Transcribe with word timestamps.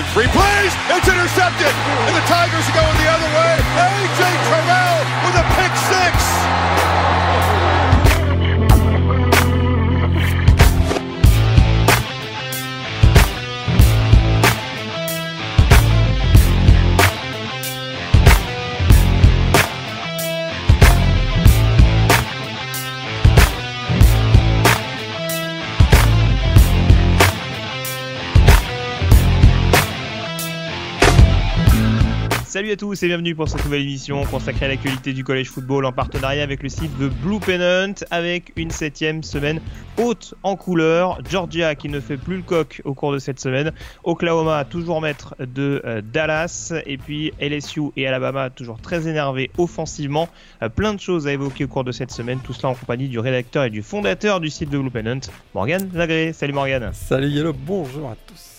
in 0.00 0.06
three 0.16 0.28
plays. 0.32 0.72
It's 0.96 1.08
intercepted. 1.08 1.72
And 2.08 2.16
the 2.16 2.24
Tigers 2.24 2.64
are 2.64 2.76
going 2.76 2.96
the 2.96 3.10
other 3.12 3.30
way. 3.36 3.52
A.J. 3.60 4.20
Terrell 4.48 4.79
Salut 32.60 32.72
à 32.72 32.76
tous 32.76 33.02
et 33.02 33.06
bienvenue 33.06 33.34
pour 33.34 33.48
cette 33.48 33.64
nouvelle 33.64 33.80
émission 33.80 34.22
consacrée 34.26 34.66
à 34.66 34.68
l'actualité 34.68 35.14
du 35.14 35.24
collège 35.24 35.48
football 35.48 35.86
en 35.86 35.92
partenariat 35.92 36.42
avec 36.42 36.62
le 36.62 36.68
site 36.68 36.90
The 36.98 37.04
Blue 37.04 37.40
Pennant 37.40 37.94
avec 38.10 38.52
une 38.54 38.70
septième 38.70 39.22
semaine 39.22 39.62
haute 39.96 40.34
en 40.42 40.56
couleur. 40.56 41.18
Georgia 41.26 41.74
qui 41.74 41.88
ne 41.88 42.00
fait 42.00 42.18
plus 42.18 42.36
le 42.36 42.42
coq 42.42 42.82
au 42.84 42.92
cours 42.92 43.14
de 43.14 43.18
cette 43.18 43.40
semaine. 43.40 43.72
Oklahoma 44.04 44.66
toujours 44.66 45.00
maître 45.00 45.34
de 45.38 45.80
euh, 45.86 46.02
Dallas 46.02 46.74
et 46.84 46.98
puis 46.98 47.32
LSU 47.40 47.92
et 47.96 48.06
Alabama 48.06 48.50
toujours 48.50 48.78
très 48.78 49.08
énervés 49.08 49.50
offensivement. 49.56 50.28
Euh, 50.62 50.68
plein 50.68 50.92
de 50.92 51.00
choses 51.00 51.26
à 51.26 51.32
évoquer 51.32 51.64
au 51.64 51.68
cours 51.68 51.84
de 51.84 51.92
cette 51.92 52.10
semaine. 52.10 52.40
Tout 52.44 52.52
cela 52.52 52.68
en 52.68 52.74
compagnie 52.74 53.08
du 53.08 53.18
rédacteur 53.18 53.64
et 53.64 53.70
du 53.70 53.80
fondateur 53.80 54.38
du 54.38 54.50
site 54.50 54.68
The 54.68 54.76
Blue 54.76 54.90
Pennant, 54.90 55.20
Morgan 55.54 55.88
Lagré. 55.94 56.34
Salut 56.34 56.52
Morgan. 56.52 56.90
Salut 56.92 57.28
Yellow, 57.28 57.54
bonjour 57.54 58.10
à 58.10 58.16
tous. 58.26 58.49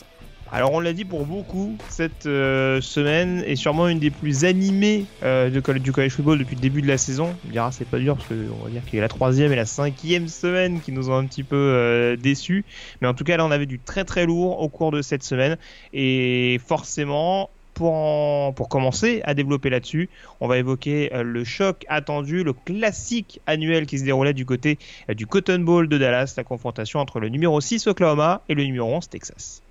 Alors 0.53 0.73
on 0.73 0.81
l'a 0.81 0.91
dit 0.91 1.05
pour 1.05 1.25
beaucoup, 1.25 1.77
cette 1.87 2.25
euh, 2.25 2.81
semaine 2.81 3.41
est 3.47 3.55
sûrement 3.55 3.87
une 3.87 3.99
des 3.99 4.09
plus 4.09 4.43
animées 4.43 5.05
euh, 5.23 5.49
du 5.49 5.61
college 5.93 6.11
football 6.11 6.39
depuis 6.39 6.55
le 6.55 6.61
début 6.61 6.81
de 6.81 6.89
la 6.89 6.97
saison. 6.97 7.33
On 7.47 7.51
dira 7.51 7.71
c'est 7.71 7.85
pas 7.85 7.99
dur 7.99 8.17
parce 8.17 8.27
qu'on 8.27 8.65
va 8.65 8.69
dire 8.69 8.83
qu'il 8.83 8.95
y 8.95 8.99
a 8.99 9.01
la 9.01 9.07
troisième 9.07 9.53
et 9.53 9.55
la 9.55 9.65
cinquième 9.65 10.27
semaine 10.27 10.81
qui 10.81 10.91
nous 10.91 11.09
ont 11.09 11.15
un 11.15 11.25
petit 11.25 11.43
peu 11.43 11.55
euh, 11.55 12.17
déçus. 12.17 12.65
Mais 12.99 13.07
en 13.07 13.13
tout 13.13 13.23
cas 13.23 13.37
là 13.37 13.45
on 13.45 13.51
avait 13.51 13.65
du 13.65 13.79
très 13.79 14.03
très 14.03 14.25
lourd 14.25 14.59
au 14.59 14.67
cours 14.67 14.91
de 14.91 15.01
cette 15.01 15.23
semaine 15.23 15.57
et 15.93 16.59
forcément 16.67 17.49
pour, 17.73 18.53
pour 18.53 18.67
commencer 18.67 19.21
à 19.23 19.33
développer 19.33 19.69
là-dessus, 19.69 20.09
on 20.41 20.49
va 20.49 20.57
évoquer 20.57 21.09
le 21.13 21.45
choc 21.45 21.85
attendu, 21.87 22.43
le 22.43 22.51
classique 22.51 23.39
annuel 23.47 23.85
qui 23.85 23.99
se 23.99 24.03
déroulait 24.03 24.33
du 24.33 24.45
côté 24.45 24.79
du 25.07 25.27
Cotton 25.27 25.59
Bowl 25.59 25.87
de 25.87 25.97
Dallas, 25.97 26.33
la 26.35 26.43
confrontation 26.43 26.99
entre 26.99 27.21
le 27.21 27.29
numéro 27.29 27.61
6 27.61 27.87
Oklahoma 27.87 28.41
et 28.49 28.53
le 28.53 28.65
numéro 28.65 28.93
11 28.93 29.07
Texas. 29.07 29.61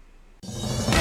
Música 0.43 1.00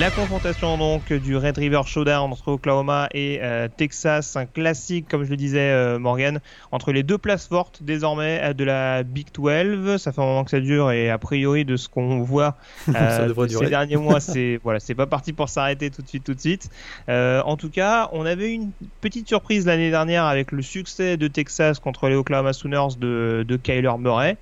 La 0.00 0.10
confrontation 0.10 0.76
donc 0.76 1.12
du 1.12 1.36
Red 1.36 1.56
River 1.56 1.82
Showdown 1.86 2.32
entre 2.32 2.48
Oklahoma 2.48 3.08
et 3.14 3.38
euh, 3.42 3.68
Texas, 3.74 4.34
un 4.34 4.44
classique 4.44 5.06
comme 5.08 5.22
je 5.22 5.30
le 5.30 5.36
disais 5.36 5.70
euh, 5.70 6.00
Morgan, 6.00 6.40
entre 6.72 6.90
les 6.90 7.04
deux 7.04 7.16
places 7.16 7.46
fortes 7.46 7.80
désormais 7.80 8.40
euh, 8.42 8.52
de 8.54 8.64
la 8.64 9.04
Big 9.04 9.28
12. 9.32 10.00
Ça 10.00 10.10
fait 10.10 10.20
un 10.20 10.24
moment 10.24 10.42
que 10.42 10.50
ça 10.50 10.58
dure 10.58 10.90
et 10.90 11.10
a 11.10 11.18
priori 11.18 11.64
de 11.64 11.76
ce 11.76 11.88
qu'on 11.88 12.22
voit 12.22 12.56
euh, 12.94 13.32
ces 13.48 13.66
derniers 13.66 13.96
mois, 13.96 14.18
c'est 14.20 14.58
voilà, 14.64 14.80
c'est 14.80 14.96
pas 14.96 15.06
parti 15.06 15.32
pour 15.32 15.48
s'arrêter 15.48 15.90
tout 15.90 16.02
de 16.02 16.08
suite, 16.08 16.24
tout 16.24 16.34
de 16.34 16.40
suite. 16.40 16.70
en 17.08 17.56
tout 17.56 17.70
cas, 17.70 18.08
on 18.12 18.26
avait 18.26 18.52
une 18.52 18.72
petite 19.00 19.28
surprise 19.28 19.64
l'année 19.64 19.90
dernière 19.90 20.24
avec 20.24 20.50
le 20.50 20.62
succès 20.62 21.16
de 21.16 21.28
Texas 21.28 21.78
contre 21.78 22.08
les 22.08 22.16
Oklahoma 22.16 22.52
Sooners 22.52 22.96
de, 22.98 23.44
de 23.46 23.56
Kyler 23.56 23.92
Murray. 23.98 24.38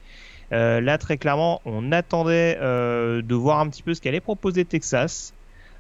Euh, 0.53 0.81
là, 0.81 0.99
très 0.99 1.17
clairement, 1.17 1.63
on 1.65 1.93
attendait 1.93 2.59
euh, 2.61 3.23
de 3.23 3.35
voir 3.35 3.61
un 3.61 3.69
petit 3.69 3.83
peu 3.83 3.95
ce 3.95 4.01
qu'allait 4.01 4.21
proposer 4.21 4.65
Texas. 4.65 5.33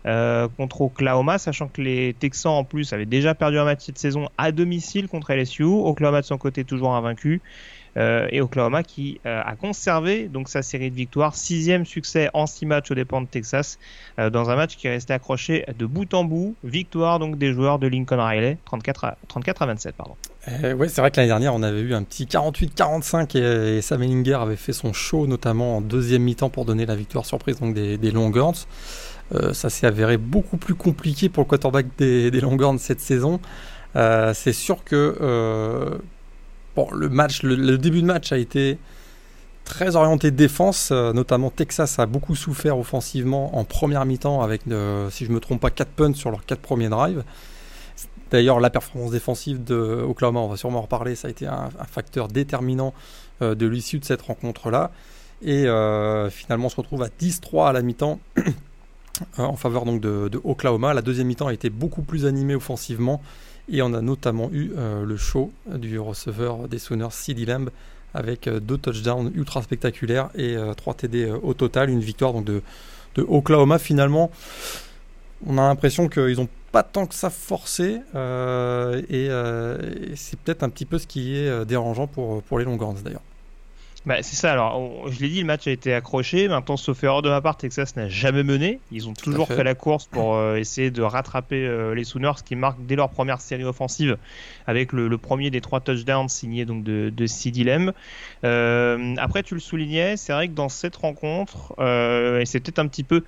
Euh, 0.05 0.49
contre 0.57 0.81
Oklahoma, 0.81 1.39
sachant 1.39 1.69
que 1.69 1.81
les 1.81 2.15
Texans 2.19 2.53
en 2.53 2.65
plus 2.65 2.93
avaient 2.93 3.07
déjà 3.07 3.37
perdu 3.37 3.59
un 3.59 3.65
match 3.65 3.83
cette 3.83 3.99
saison 3.99 4.29
à 4.37 4.51
domicile 4.51 5.07
contre 5.07 5.33
LSU. 5.33 5.63
Oklahoma 5.63 6.23
de 6.23 6.27
son 6.27 6.39
côté 6.39 6.65
toujours 6.65 6.95
invaincu. 6.95 7.41
Euh, 7.99 8.27
et 8.31 8.41
Oklahoma 8.41 8.83
qui 8.83 9.21
euh, 9.27 9.43
a 9.45 9.55
conservé 9.55 10.27
donc 10.27 10.49
sa 10.49 10.63
série 10.63 10.91
de 10.91 10.97
victoires, 10.97 11.37
sixième 11.37 11.85
succès 11.85 12.31
en 12.33 12.47
six 12.47 12.65
matchs 12.65 12.91
aux 12.91 12.95
dépens 12.95 13.21
de 13.21 13.27
Texas, 13.27 13.79
dans 14.19 14.49
un 14.51 14.57
match 14.57 14.77
qui 14.77 14.87
est 14.87 14.91
resté 14.91 15.13
accroché 15.13 15.67
de 15.79 15.87
bout 15.87 16.13
en 16.15 16.25
bout. 16.25 16.57
Victoire 16.65 17.19
donc 17.19 17.39
des 17.39 17.53
joueurs 17.53 17.79
de 17.79 17.87
Lincoln 17.87 18.19
Riley, 18.19 18.57
34 18.65 19.05
à, 19.05 19.17
34 19.29 19.63
à 19.63 19.67
27 19.67 19.95
pardon. 19.95 20.17
Ouais, 20.49 20.89
c'est 20.89 21.01
vrai 21.01 21.11
que 21.11 21.19
l'année 21.19 21.29
dernière 21.29 21.55
on 21.55 21.63
avait 21.63 21.81
eu 21.81 21.95
un 21.95 22.03
petit 22.03 22.25
48-45 22.25 23.37
et, 23.37 23.77
et, 23.77 23.83
Sam 23.83 24.03
Ellinger 24.03 24.35
avait 24.41 24.57
fait 24.57 24.73
son 24.73 24.93
show 24.93 25.27
notamment 25.27 25.77
en 25.77 25.81
deuxième 25.81 26.23
mi-temps 26.23 26.51
pour 26.51 26.65
donner 26.65 26.87
la 26.87 26.97
victoire 26.97 27.27
surprise 27.27 27.61
donc 27.61 27.75
des, 27.75 27.99
des 27.99 28.11
Longhorns. 28.11 28.67
Euh, 29.35 29.53
ça 29.53 29.71
s'est 29.71 29.87
avéré 29.87 30.17
beaucoup 30.17 30.57
plus 30.57 30.75
compliqué 30.75 31.29
pour 31.29 31.45
le 31.45 31.49
quarterback 31.49 31.87
des, 31.97 32.31
des 32.31 32.41
Longhorns 32.41 32.79
cette 32.79 33.01
saison. 33.01 33.41
Euh, 33.97 34.33
c'est 34.35 34.53
sûr 34.53 34.85
que 34.85 35.17
euh, 35.21 35.99
bon, 36.77 36.89
le 36.93 37.09
match, 37.09 37.43
le, 37.43 37.79
début 37.79 38.03
de 38.03 38.07
match 38.07 38.33
a 38.33 38.39
été 38.39 38.79
très 39.65 39.97
orienté 39.97 40.31
défense, 40.31 40.91
notamment 40.91 41.51
Texas 41.51 41.99
a 41.99 42.07
beaucoup 42.07 42.35
souffert 42.35 42.79
offensivement 42.79 43.57
en 43.57 43.65
première 43.65 44.05
mi-temps 44.05 44.43
avec, 44.43 44.63
si 45.11 45.25
je 45.25 45.31
me 45.31 45.39
trompe 45.39 45.61
pas, 45.61 45.71
4 45.71 45.89
punts 45.89 46.15
sur 46.15 46.31
leurs 46.31 46.45
4 46.45 46.61
premiers 46.61 46.89
drives. 46.89 47.23
D'ailleurs, 48.33 48.61
la 48.61 48.71
performance 48.71 49.13
défensive 49.13 49.63
de 49.63 50.05
Oklahoma, 50.09 50.41
on 50.41 50.49
va 50.49 50.57
sûrement 50.57 50.81
en 50.81 50.83
reparler, 50.83 51.15
ça 51.15 51.29
a 51.29 51.31
été 51.31 51.47
un, 51.47 51.69
un 51.79 51.85
facteur 51.85 52.29
déterminant 52.29 52.93
de 53.41 53.67
l'issue 53.67 53.99
de 53.99 54.05
cette 54.05 54.23
rencontre-là. 54.23 54.91
Et 55.43 55.63
finalement, 56.31 56.67
on 56.67 56.71
se 56.71 56.77
retrouve 56.77 57.03
à 57.05 57.09
10-3 57.09 57.69
à 57.69 57.73
la 57.73 57.83
mi-temps 57.83 58.19
en 59.39 59.57
faveur 59.57 59.85
donc 59.85 60.01
de, 60.01 60.41
Oklahoma. 60.45 60.95
La 60.95 61.03
deuxième 61.03 61.27
mi-temps 61.27 61.49
a 61.49 61.53
été 61.53 61.71
beaucoup 61.71 62.03
plus 62.03 62.27
animée 62.27 62.55
offensivement 62.55 63.23
et 63.71 63.83
on 63.83 63.95
a 63.95 64.01
notamment 64.01 64.51
eu 64.53 64.73
euh, 64.77 65.05
le 65.05 65.17
show 65.17 65.53
du 65.67 65.99
receveur 65.99 66.69
des 66.69 66.79
Sooners, 66.79 67.13
CD 67.13 67.45
Lamb, 67.47 67.71
avec 68.15 68.47
euh, 68.47 68.61
deux 68.61 68.79
touchdowns 68.79 69.31
ultra 69.35 69.63
spectaculaires 69.63 70.31
et 70.35 70.57
euh, 70.57 70.75
3 70.75 70.95
TD 70.95 71.31
au 71.43 71.55
total. 71.55 71.91
Une 71.91 72.01
victoire 72.01 72.33
donc 72.33 72.45
de, 72.45 72.63
de 73.15 73.23
Oklahoma. 73.23 73.79
Finalement, 73.79 74.31
on 75.47 75.59
a 75.59 75.63
l'impression 75.63 76.09
qu'ils 76.09 76.37
n'ont 76.37 76.49
pas 76.71 76.83
tant 76.83 77.07
que 77.07 77.15
ça 77.15 77.31
forcé 77.31 78.01
euh, 78.15 79.03
et, 79.09 79.27
et 79.27 80.17
c'est 80.17 80.39
peut-être 80.39 80.63
un 80.63 80.69
petit 80.69 80.87
peu 80.87 80.99
ce 80.99 81.07
qui 81.07 81.37
est 81.37 81.65
dérangeant 81.67 82.07
pour, 82.07 82.43
pour 82.43 82.59
les 82.59 82.65
Longhorns 82.65 83.03
d'ailleurs. 83.05 83.23
Bah, 84.05 84.17
c'est 84.23 84.35
ça, 84.35 84.53
alors 84.53 84.81
on, 84.81 85.11
je 85.11 85.21
l'ai 85.21 85.29
dit, 85.29 85.41
le 85.41 85.47
match 85.47 85.69
a 85.69 85.71
été 85.71 85.95
accroché. 85.95 86.49
Maintenant, 86.49 86.77
sauf 86.77 87.03
erreur 87.05 87.23
de 87.23 87.29
ma 87.29 87.41
part, 87.41 87.57
Texas 87.57 87.95
n'a 87.95 88.09
jamais 88.09 88.43
mené. 88.43 88.81
Ils 88.91 89.09
ont 89.09 89.15
toujours 89.15 89.47
fait. 89.47 89.57
fait. 89.57 89.65
la 89.65 89.75
course 89.75 90.07
pour 90.07 90.35
euh, 90.35 90.57
essayer 90.57 90.91
de 90.91 91.03
rattraper 91.03 91.65
euh, 91.65 91.95
les 91.95 92.03
Sooners 92.03 92.43
qui 92.45 92.57
marquent 92.57 92.85
dès 92.85 92.97
leur 92.97 93.11
première 93.11 93.41
série 93.41 93.65
offensive 93.65 94.19
avec 94.67 94.93
le, 94.93 95.07
le 95.07 95.19
premier 95.19 95.51
des 95.51 95.61
trois 95.61 95.81
touchdowns 95.81 96.29
signés 96.29 96.65
donc 96.65 96.83
de, 96.83 97.13
de 97.15 97.27
CD 97.27 97.63
Lamb. 97.63 97.93
Euh, 98.45 99.15
après, 99.19 99.45
tu 99.45 99.55
le 99.55 99.61
soulignais, 99.61 100.17
c'est 100.17 100.33
vrai 100.33 100.49
que 100.49 100.55
dans 100.55 100.69
cette 100.69 100.97
rencontre, 100.97 101.75
euh, 101.79 102.41
et 102.41 102.47
c'est 102.47 102.59
peut-être 102.59 102.81
un 102.81 102.89
petit 102.89 103.05
peu 103.05 103.23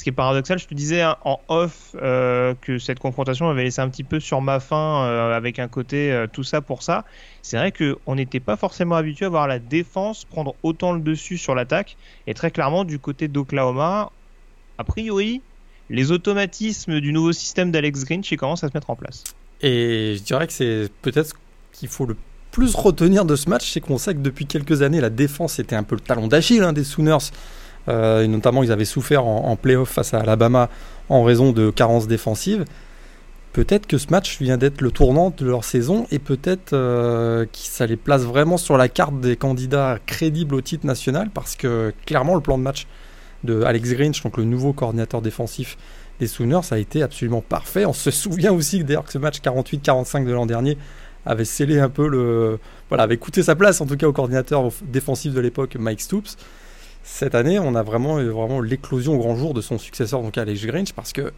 ce 0.00 0.04
qui 0.04 0.08
est 0.08 0.12
paradoxal, 0.12 0.58
je 0.58 0.66
te 0.66 0.72
disais 0.72 1.02
hein, 1.02 1.18
en 1.26 1.40
off 1.48 1.94
euh, 1.96 2.54
que 2.62 2.78
cette 2.78 2.98
confrontation 2.98 3.50
avait 3.50 3.64
laissé 3.64 3.82
un 3.82 3.88
petit 3.90 4.02
peu 4.02 4.18
sur 4.18 4.40
ma 4.40 4.58
faim 4.58 5.04
euh, 5.04 5.36
avec 5.36 5.58
un 5.58 5.68
côté 5.68 6.10
euh, 6.10 6.26
tout 6.26 6.42
ça 6.42 6.62
pour 6.62 6.82
ça. 6.82 7.04
C'est 7.42 7.58
vrai 7.58 7.70
qu'on 7.70 8.14
n'était 8.14 8.40
pas 8.40 8.56
forcément 8.56 8.94
habitué 8.94 9.26
à 9.26 9.28
voir 9.28 9.46
la 9.46 9.58
défense 9.58 10.24
prendre 10.24 10.54
autant 10.62 10.94
le 10.94 11.00
dessus 11.00 11.36
sur 11.36 11.54
l'attaque. 11.54 11.98
Et 12.26 12.32
très 12.32 12.50
clairement, 12.50 12.84
du 12.84 12.98
côté 12.98 13.28
d'Oklahoma, 13.28 14.10
a 14.78 14.84
priori, 14.84 15.42
les 15.90 16.12
automatismes 16.12 17.00
du 17.00 17.12
nouveau 17.12 17.32
système 17.32 17.70
d'Alex 17.70 18.06
Grinch 18.06 18.34
commencent 18.36 18.64
à 18.64 18.68
se 18.68 18.72
mettre 18.74 18.88
en 18.88 18.96
place. 18.96 19.22
Et 19.60 20.14
je 20.16 20.22
dirais 20.22 20.46
que 20.46 20.54
c'est 20.54 20.88
peut-être 21.02 21.34
qu'il 21.72 21.88
faut 21.90 22.06
le 22.06 22.16
plus 22.52 22.74
retenir 22.74 23.26
de 23.26 23.36
ce 23.36 23.50
match, 23.50 23.70
c'est 23.70 23.80
qu'on 23.80 23.98
sait 23.98 24.14
que 24.14 24.20
depuis 24.20 24.46
quelques 24.46 24.80
années, 24.80 25.02
la 25.02 25.10
défense 25.10 25.58
était 25.58 25.76
un 25.76 25.82
peu 25.82 25.94
le 25.94 26.00
talon 26.00 26.26
d'Achille 26.26 26.62
hein, 26.62 26.72
des 26.72 26.84
Sooners. 26.84 27.18
Euh, 27.88 28.22
et 28.22 28.28
notamment, 28.28 28.62
ils 28.62 28.72
avaient 28.72 28.84
souffert 28.84 29.24
en, 29.24 29.48
en 29.48 29.56
playoff 29.56 29.90
face 29.90 30.14
à 30.14 30.20
Alabama 30.20 30.68
en 31.08 31.22
raison 31.22 31.52
de 31.52 31.70
carences 31.70 32.06
défensives. 32.06 32.64
Peut-être 33.52 33.88
que 33.88 33.98
ce 33.98 34.06
match 34.10 34.40
vient 34.40 34.56
d'être 34.56 34.80
le 34.80 34.92
tournant 34.92 35.34
de 35.36 35.44
leur 35.44 35.64
saison 35.64 36.06
et 36.12 36.20
peut-être 36.20 36.72
euh, 36.72 37.46
que 37.46 37.58
ça 37.58 37.84
les 37.84 37.96
place 37.96 38.22
vraiment 38.22 38.56
sur 38.56 38.76
la 38.76 38.88
carte 38.88 39.18
des 39.18 39.34
candidats 39.34 39.98
crédibles 40.06 40.54
au 40.54 40.60
titre 40.60 40.86
national 40.86 41.30
parce 41.34 41.56
que 41.56 41.92
clairement 42.06 42.36
le 42.36 42.40
plan 42.40 42.58
de 42.58 42.62
match 42.62 42.86
de 43.42 43.62
Alex 43.62 43.92
Grinch, 43.92 44.22
donc 44.22 44.36
le 44.36 44.44
nouveau 44.44 44.72
coordinateur 44.72 45.20
défensif 45.20 45.78
des 46.20 46.28
Sooners, 46.28 46.60
a 46.70 46.78
été 46.78 47.02
absolument 47.02 47.40
parfait. 47.40 47.86
On 47.86 47.92
se 47.92 48.10
souvient 48.12 48.52
aussi 48.52 48.84
d'ailleurs 48.84 49.04
que 49.04 49.12
ce 49.12 49.18
match 49.18 49.40
48-45 49.40 50.26
de 50.26 50.32
l'an 50.32 50.46
dernier 50.46 50.78
avait 51.26 51.44
scellé 51.44 51.80
un 51.80 51.88
peu 51.88 52.06
le. 52.06 52.60
Voilà, 52.88 53.02
avait 53.02 53.16
coûté 53.16 53.42
sa 53.42 53.56
place 53.56 53.80
en 53.80 53.86
tout 53.86 53.96
cas 53.96 54.06
au 54.06 54.12
coordinateur 54.12 54.70
défensif 54.82 55.34
de 55.34 55.40
l'époque, 55.40 55.76
Mike 55.76 56.02
Stoops 56.02 56.36
cette 57.12 57.34
année, 57.34 57.58
on 57.58 57.74
a 57.74 57.82
vraiment, 57.82 58.22
vraiment 58.22 58.60
l'éclosion 58.60 59.14
au 59.14 59.18
grand 59.18 59.36
jour 59.36 59.54
de 59.54 59.60
son 59.60 59.78
successeur, 59.78 60.22
donc 60.22 60.38
Alex 60.38 60.64
Grinch, 60.64 60.92
parce 60.92 61.12
que 61.12 61.32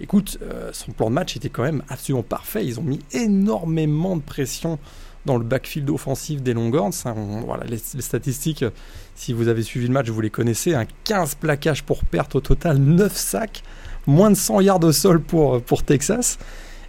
Écoute, 0.00 0.38
euh, 0.42 0.70
son 0.72 0.92
plan 0.92 1.08
de 1.08 1.14
match 1.14 1.36
était 1.36 1.48
quand 1.48 1.64
même 1.64 1.82
absolument 1.88 2.22
parfait. 2.22 2.64
Ils 2.64 2.78
ont 2.78 2.84
mis 2.84 3.00
énormément 3.12 4.16
de 4.16 4.22
pression 4.22 4.78
dans 5.26 5.36
le 5.36 5.42
backfield 5.42 5.90
offensif 5.90 6.40
des 6.40 6.54
Longhorns. 6.54 6.92
voilà, 7.44 7.64
les, 7.64 7.78
statistiques, 7.78 8.64
si 9.16 9.32
vous 9.32 9.48
avez 9.48 9.62
suivi 9.62 9.88
le 9.88 9.92
match, 9.92 10.08
vous 10.08 10.20
les 10.20 10.30
connaissez. 10.30 10.74
Un 10.74 10.86
15 11.04 11.34
plaquages 11.34 11.82
pour 11.82 12.04
perte 12.04 12.36
au 12.36 12.40
total, 12.40 12.78
9 12.78 13.14
sacs, 13.14 13.64
moins 14.06 14.30
de 14.30 14.36
100 14.36 14.60
yards 14.60 14.84
au 14.84 14.92
sol 14.92 15.20
pour, 15.20 15.60
pour 15.62 15.82
Texas. 15.82 16.38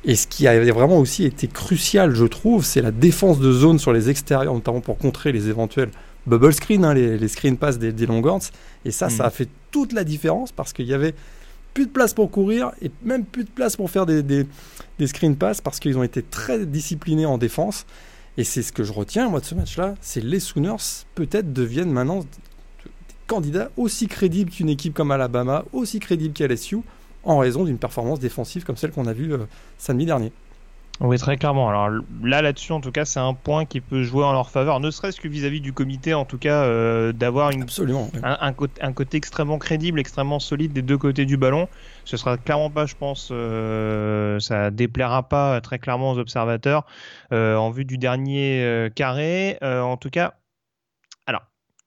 Et 0.06 0.15
ce 0.15 0.27
qui 0.27 0.47
avait 0.47 0.69
vraiment 0.71 1.00
aussi 1.00 1.25
été 1.25 1.47
crucial, 1.47 2.13
je 2.13 2.25
trouve, 2.25 2.63
c'est 2.63 2.81
la 2.81 2.91
défense 2.91 3.39
de 3.39 3.51
zone 3.51 3.80
sur 3.80 3.91
les 3.91 4.12
extérieurs, 4.12 4.53
notamment 4.53 4.81
pour 4.81 5.00
contrer 5.00 5.31
les 5.31 5.50
éventuels 5.50 5.89
bubble 6.30 6.54
screen, 6.54 6.86
hein, 6.86 6.94
les, 6.94 7.28
screen 7.28 7.58
pass 7.58 7.78
des, 7.78 7.92
des 7.92 8.06
Longhorns. 8.06 8.52
Et 8.86 8.92
ça, 8.92 9.10
ça 9.10 9.24
mm. 9.24 9.28
a 9.28 9.30
fait 9.30 9.50
toute 9.72 9.94
la 9.94 10.04
différence 10.04 10.52
parce 10.52 10.72
qu'il 10.74 10.86
y 10.86 10.94
avait 10.94 11.14
plus 11.74 11.86
de 11.86 11.92
place 11.92 12.14
pour 12.14 12.31
courir 12.31 12.72
et 12.81 12.92
même 13.04 13.26
plus 13.26 13.44
de 13.44 13.50
place 13.50 13.76
pour 13.76 13.90
faire 13.92 14.06
des, 14.06 14.24
des, 14.24 14.46
des 14.98 15.08
screen 15.08 15.36
pass 15.36 15.62
parce 15.62 15.80
qu'ils 15.80 15.98
ont 15.98 16.04
été 16.04 16.22
très 16.22 16.66
disciplinés 16.66 17.26
en 17.26 17.38
défense. 17.38 17.86
Et 18.38 18.44
c'est 18.44 18.62
ce 18.62 18.72
que 18.72 18.84
je 18.84 18.94
retiens, 18.94 19.30
moi, 19.30 19.42
de 19.42 19.46
ce 19.46 19.56
match-là, 19.56 19.96
c'est 20.02 20.24
les 20.24 20.40
Sooners 20.40 21.04
peut-être 21.16 21.52
deviennent 21.52 21.92
maintenant 21.92 22.20
des 22.20 22.28
candidats 23.28 23.70
aussi 23.75 24.08
crédibles 24.08 24.52
qu'une 24.52 24.70
équipe 24.70 24.94
comme 24.94 25.12
Alabama, 25.12 25.66
aussi 25.74 26.00
crédibles 26.00 26.34
qu'LSU, 26.34 26.78
en 27.24 27.38
raison 27.38 27.66
d'une 27.66 27.78
performance 27.78 28.20
défensive 28.20 28.64
comme 28.64 28.78
celle 28.78 28.92
qu'on 28.92 29.08
a 29.08 29.14
vue 29.14 29.34
euh, 29.34 29.40
samedi 29.78 30.06
dernier. 30.06 30.32
Oui, 31.01 31.18
très 31.18 31.38
clairement. 31.38 31.69
Alors 31.69 31.90
là, 32.24 32.42
là-dessus, 32.42 32.74
en 32.74 32.81
tout 32.81 32.92
cas, 32.92 33.06
c'est 33.06 33.22
un 33.22 33.34
point 33.34 33.66
qui 33.66 33.80
peut 33.80 34.04
jouer 34.04 34.25
en 34.25 34.34
leur 34.34 34.50
faveur, 34.50 34.81
ne 34.81 34.92
serait-ce 34.92 35.22
que 35.22 35.30
vis-à-vis 35.30 35.62
du 35.62 35.72
comité, 35.72 36.13
en 36.13 36.25
tout 36.25 36.38
cas, 36.38 36.63
euh, 36.63 37.13
d'avoir 37.13 37.51
une, 37.51 37.66
un, 38.22 38.54
un, 38.81 38.94
côté 38.94 39.16
extrêmement 39.16 39.57
crédible, 39.60 40.00
extrêmement 40.01 40.40
solide 40.40 40.74
des 40.74 40.81
deux 40.81 40.98
côtés 40.98 41.25
du 41.25 41.38
ballon. 41.38 41.69
Ce 42.04 42.18
sera 42.18 42.38
clairement 42.38 42.69
pas, 42.69 42.86
je 42.86 42.96
pense, 42.96 43.30
euh, 43.31 44.42
ça 44.42 44.72
déplaira 44.72 45.30
pas 45.30 45.62
très 45.62 45.80
clairement 45.80 46.12
aux 46.12 46.18
observateurs 46.18 46.86
euh, 47.31 47.56
en 47.56 47.69
vue 47.69 47.86
du 47.86 47.98
dernier 47.98 48.90
carré. 48.94 49.57
en 49.62 49.96
tout 49.96 50.10
cas, 50.10 50.34
alors, 51.28 51.44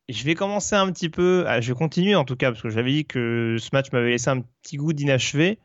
je 0.09 0.25
vais 0.25 0.35
commencer 0.35 0.75
un 0.75 0.91
petit 0.91 1.11
peu, 1.11 1.45
ah, 1.47 1.61
je 1.61 1.73
vais 1.73 1.79
continuer 1.79 2.15
en 2.15 2.25
tout 2.25 2.37
cas, 2.37 2.51
parce 2.51 2.63
que 2.63 2.71
j'avais 2.71 2.93
dit 2.93 3.05
que 3.05 3.57
ce 3.61 3.69
match 3.75 3.93
m'avait 3.93 4.11
laissé 4.11 4.31
un 4.31 4.41
petit 4.63 4.79
goût 4.79 4.95
d'inachevé. 4.95 5.59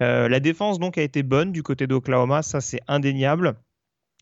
Euh, 0.00 0.28
la 0.28 0.40
défense 0.40 0.78
donc 0.78 0.96
a 0.98 1.02
été 1.02 1.22
bonne 1.22 1.52
du 1.52 1.62
côté 1.62 1.86
d'Oklahoma, 1.86 2.42
ça 2.42 2.60
c'est 2.60 2.80
indéniable. 2.86 3.54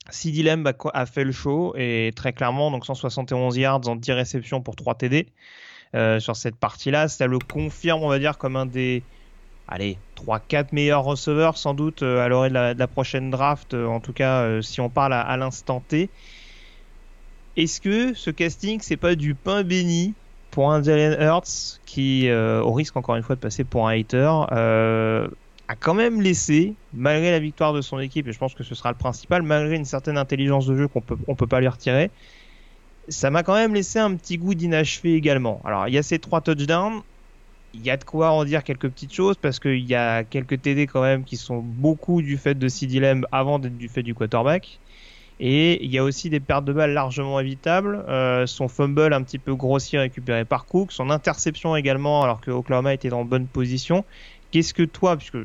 Sidi 0.08 0.43
Lamb 0.43 0.67
a, 0.94 1.06
fait 1.06 1.25
le 1.25 1.32
show 1.32 1.75
et 1.76 2.12
très 2.14 2.32
clairement 2.32 2.70
donc 2.70 2.87
171 2.87 3.56
yards 3.56 3.88
en 3.88 3.96
10 3.96 4.12
réceptions 4.12 4.62
pour 4.62 4.76
3 4.76 4.94
TD 4.94 5.26
euh, 5.96 6.20
sur 6.20 6.37
cette 6.37 6.55
partie-là, 6.55 7.08
ça 7.08 7.26
le 7.26 7.40
confirme 7.40 8.05
on 8.05 8.08
va 8.08 8.20
dire 8.20 8.38
comme 8.38 8.55
un 8.55 8.67
des 8.67 9.02
allez 9.67 9.99
3-4 10.17 10.69
meilleurs 10.70 11.02
receveurs 11.02 11.58
sans 11.58 11.75
doute 11.75 12.05
euh, 12.05 12.25
à 12.25 12.28
l'orée 12.28 12.50
de, 12.50 12.55
la 12.55 12.87
prochaine 12.87 13.31
draft, 13.31 13.75
en 13.75 13.99
tout 13.99 14.12
cas 14.12 14.62
si 14.62 14.81
on 14.81 14.88
parle 14.88 15.12
à, 15.12 15.37
l'instant 15.37 15.82
T. 15.87 16.08
Est-ce 17.56 17.81
que 17.81 18.14
ce 18.14 18.31
casting 18.31 18.78
c'est 18.81 18.96
pas 18.96 19.17
du 19.17 19.34
pain 19.34 19.64
béni 19.64 20.14
pour 20.52 20.70
un 20.70 20.82
Jalen 20.84 21.20
Hurts 21.20 21.81
qui, 21.84 22.31
au 22.31 22.73
risque 22.73 22.96
encore 22.96 23.17
une 23.17 23.25
fois 23.25 23.34
de 23.34 23.40
passer 23.40 23.64
pour 23.64 23.88
un 23.88 23.99
hater, 23.99 24.31
a 25.68 25.76
quand 25.76 25.94
même 25.94 26.22
laissé, 26.22 26.74
malgré 26.92 27.30
la 27.30 27.40
victoire 27.40 27.72
de 27.72 27.80
son 27.80 27.98
équipe, 27.98 28.28
et 28.28 28.32
je 28.32 28.38
pense 28.38 28.54
que 28.54 28.62
ce 28.62 28.74
sera 28.74 28.90
le 28.90 28.96
principal, 28.96 29.42
malgré 29.42 29.76
une 29.76 29.84
certaine 29.84 30.18
intelligence 30.18 30.66
de 30.66 30.76
jeu 30.76 30.88
qu'on 30.88 31.00
peut, 31.00 31.16
on 31.26 31.34
peut 31.34 31.46
pas 31.46 31.60
lui 31.60 31.68
retirer, 31.68 32.10
ça 33.08 33.30
m'a 33.30 33.42
quand 33.42 33.54
même 33.54 33.74
laissé 33.74 33.98
un 33.98 34.14
petit 34.14 34.38
goût 34.38 34.54
d'inachevé 34.54 35.14
également. 35.14 35.60
Alors, 35.64 35.88
il 35.88 35.94
y 35.94 35.98
a 35.98 36.02
ces 36.02 36.18
trois 36.18 36.40
touchdowns, 36.40 37.02
il 37.74 37.84
y 37.84 37.90
a 37.90 37.96
de 37.96 38.04
quoi 38.04 38.30
en 38.30 38.44
dire 38.44 38.64
quelques 38.64 38.88
petites 38.88 39.12
choses, 39.12 39.36
parce 39.36 39.58
qu'il 39.58 39.84
y 39.84 39.94
a 39.94 40.24
quelques 40.24 40.62
TD 40.62 40.86
quand 40.86 41.02
même 41.02 41.24
qui 41.24 41.36
sont 41.36 41.58
beaucoup 41.58 42.22
du 42.22 42.36
fait 42.36 42.54
de 42.54 42.68
Lamb 43.00 43.26
avant 43.32 43.58
d'être 43.58 43.76
du 43.76 43.88
fait 43.88 44.02
du 44.02 44.14
quarterback. 44.14 44.80
Et 45.38 45.84
il 45.84 45.90
y 45.92 45.98
a 45.98 46.04
aussi 46.04 46.30
des 46.30 46.40
pertes 46.40 46.64
de 46.64 46.72
balles 46.72 46.94
largement 46.94 47.38
évitables. 47.40 48.04
Euh, 48.08 48.46
son 48.46 48.68
fumble 48.68 49.12
un 49.12 49.22
petit 49.22 49.38
peu 49.38 49.54
grossier 49.54 49.98
récupéré 49.98 50.46
par 50.46 50.64
Cook. 50.64 50.92
Son 50.92 51.10
interception 51.10 51.76
également, 51.76 52.22
alors 52.22 52.40
que 52.40 52.50
Oklahoma 52.50 52.94
était 52.94 53.10
dans 53.10 53.24
bonne 53.24 53.46
position. 53.46 54.04
Qu'est-ce 54.50 54.72
que 54.72 54.82
toi, 54.84 55.16
puisque 55.16 55.36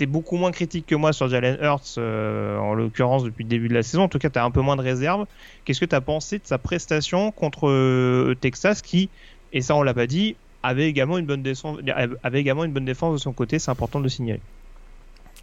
tu 0.00 0.06
beaucoup 0.06 0.36
moins 0.36 0.50
critique 0.50 0.86
que 0.86 0.94
moi 0.94 1.12
sur 1.12 1.28
Jalen 1.28 1.58
Hurts, 1.60 1.94
euh, 1.98 2.56
en 2.58 2.74
l'occurrence 2.74 3.24
depuis 3.24 3.44
le 3.44 3.50
début 3.50 3.68
de 3.68 3.74
la 3.74 3.82
saison. 3.82 4.04
En 4.04 4.08
tout 4.08 4.18
cas, 4.18 4.30
tu 4.30 4.38
as 4.38 4.44
un 4.44 4.50
peu 4.50 4.60
moins 4.60 4.76
de 4.76 4.82
réserve. 4.82 5.26
Qu'est-ce 5.64 5.80
que 5.80 5.84
tu 5.84 5.94
as 5.94 6.00
pensé 6.00 6.38
de 6.38 6.46
sa 6.46 6.58
prestation 6.58 7.32
contre 7.32 7.68
euh, 7.68 8.34
Texas 8.40 8.82
qui, 8.82 9.10
et 9.52 9.60
ça 9.60 9.74
on 9.76 9.82
l'a 9.82 9.94
pas 9.94 10.06
dit, 10.06 10.36
avait 10.62 10.88
également, 10.88 11.18
une 11.18 11.26
bonne 11.26 11.42
défense, 11.42 11.78
avait 12.22 12.40
également 12.40 12.64
une 12.64 12.72
bonne 12.72 12.84
défense 12.84 13.14
de 13.14 13.18
son 13.18 13.32
côté, 13.32 13.58
c'est 13.58 13.70
important 13.70 13.98
de 13.98 14.04
le 14.04 14.10
signaler. 14.10 14.40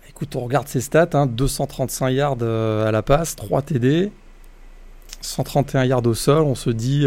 Écoute, 0.09 0.35
on 0.35 0.41
regarde 0.41 0.67
ses 0.67 0.81
stats, 0.81 1.27
235 1.27 2.05
hein. 2.05 2.09
yards 2.09 2.37
euh, 2.41 2.87
à 2.87 2.91
la 2.91 3.03
passe, 3.03 3.35
3 3.35 3.61
TD, 3.61 4.11
131 5.21 5.85
yards 5.85 6.05
au 6.05 6.13
sol, 6.13 6.43
on 6.43 6.55
se 6.55 6.69
dit 6.69 7.05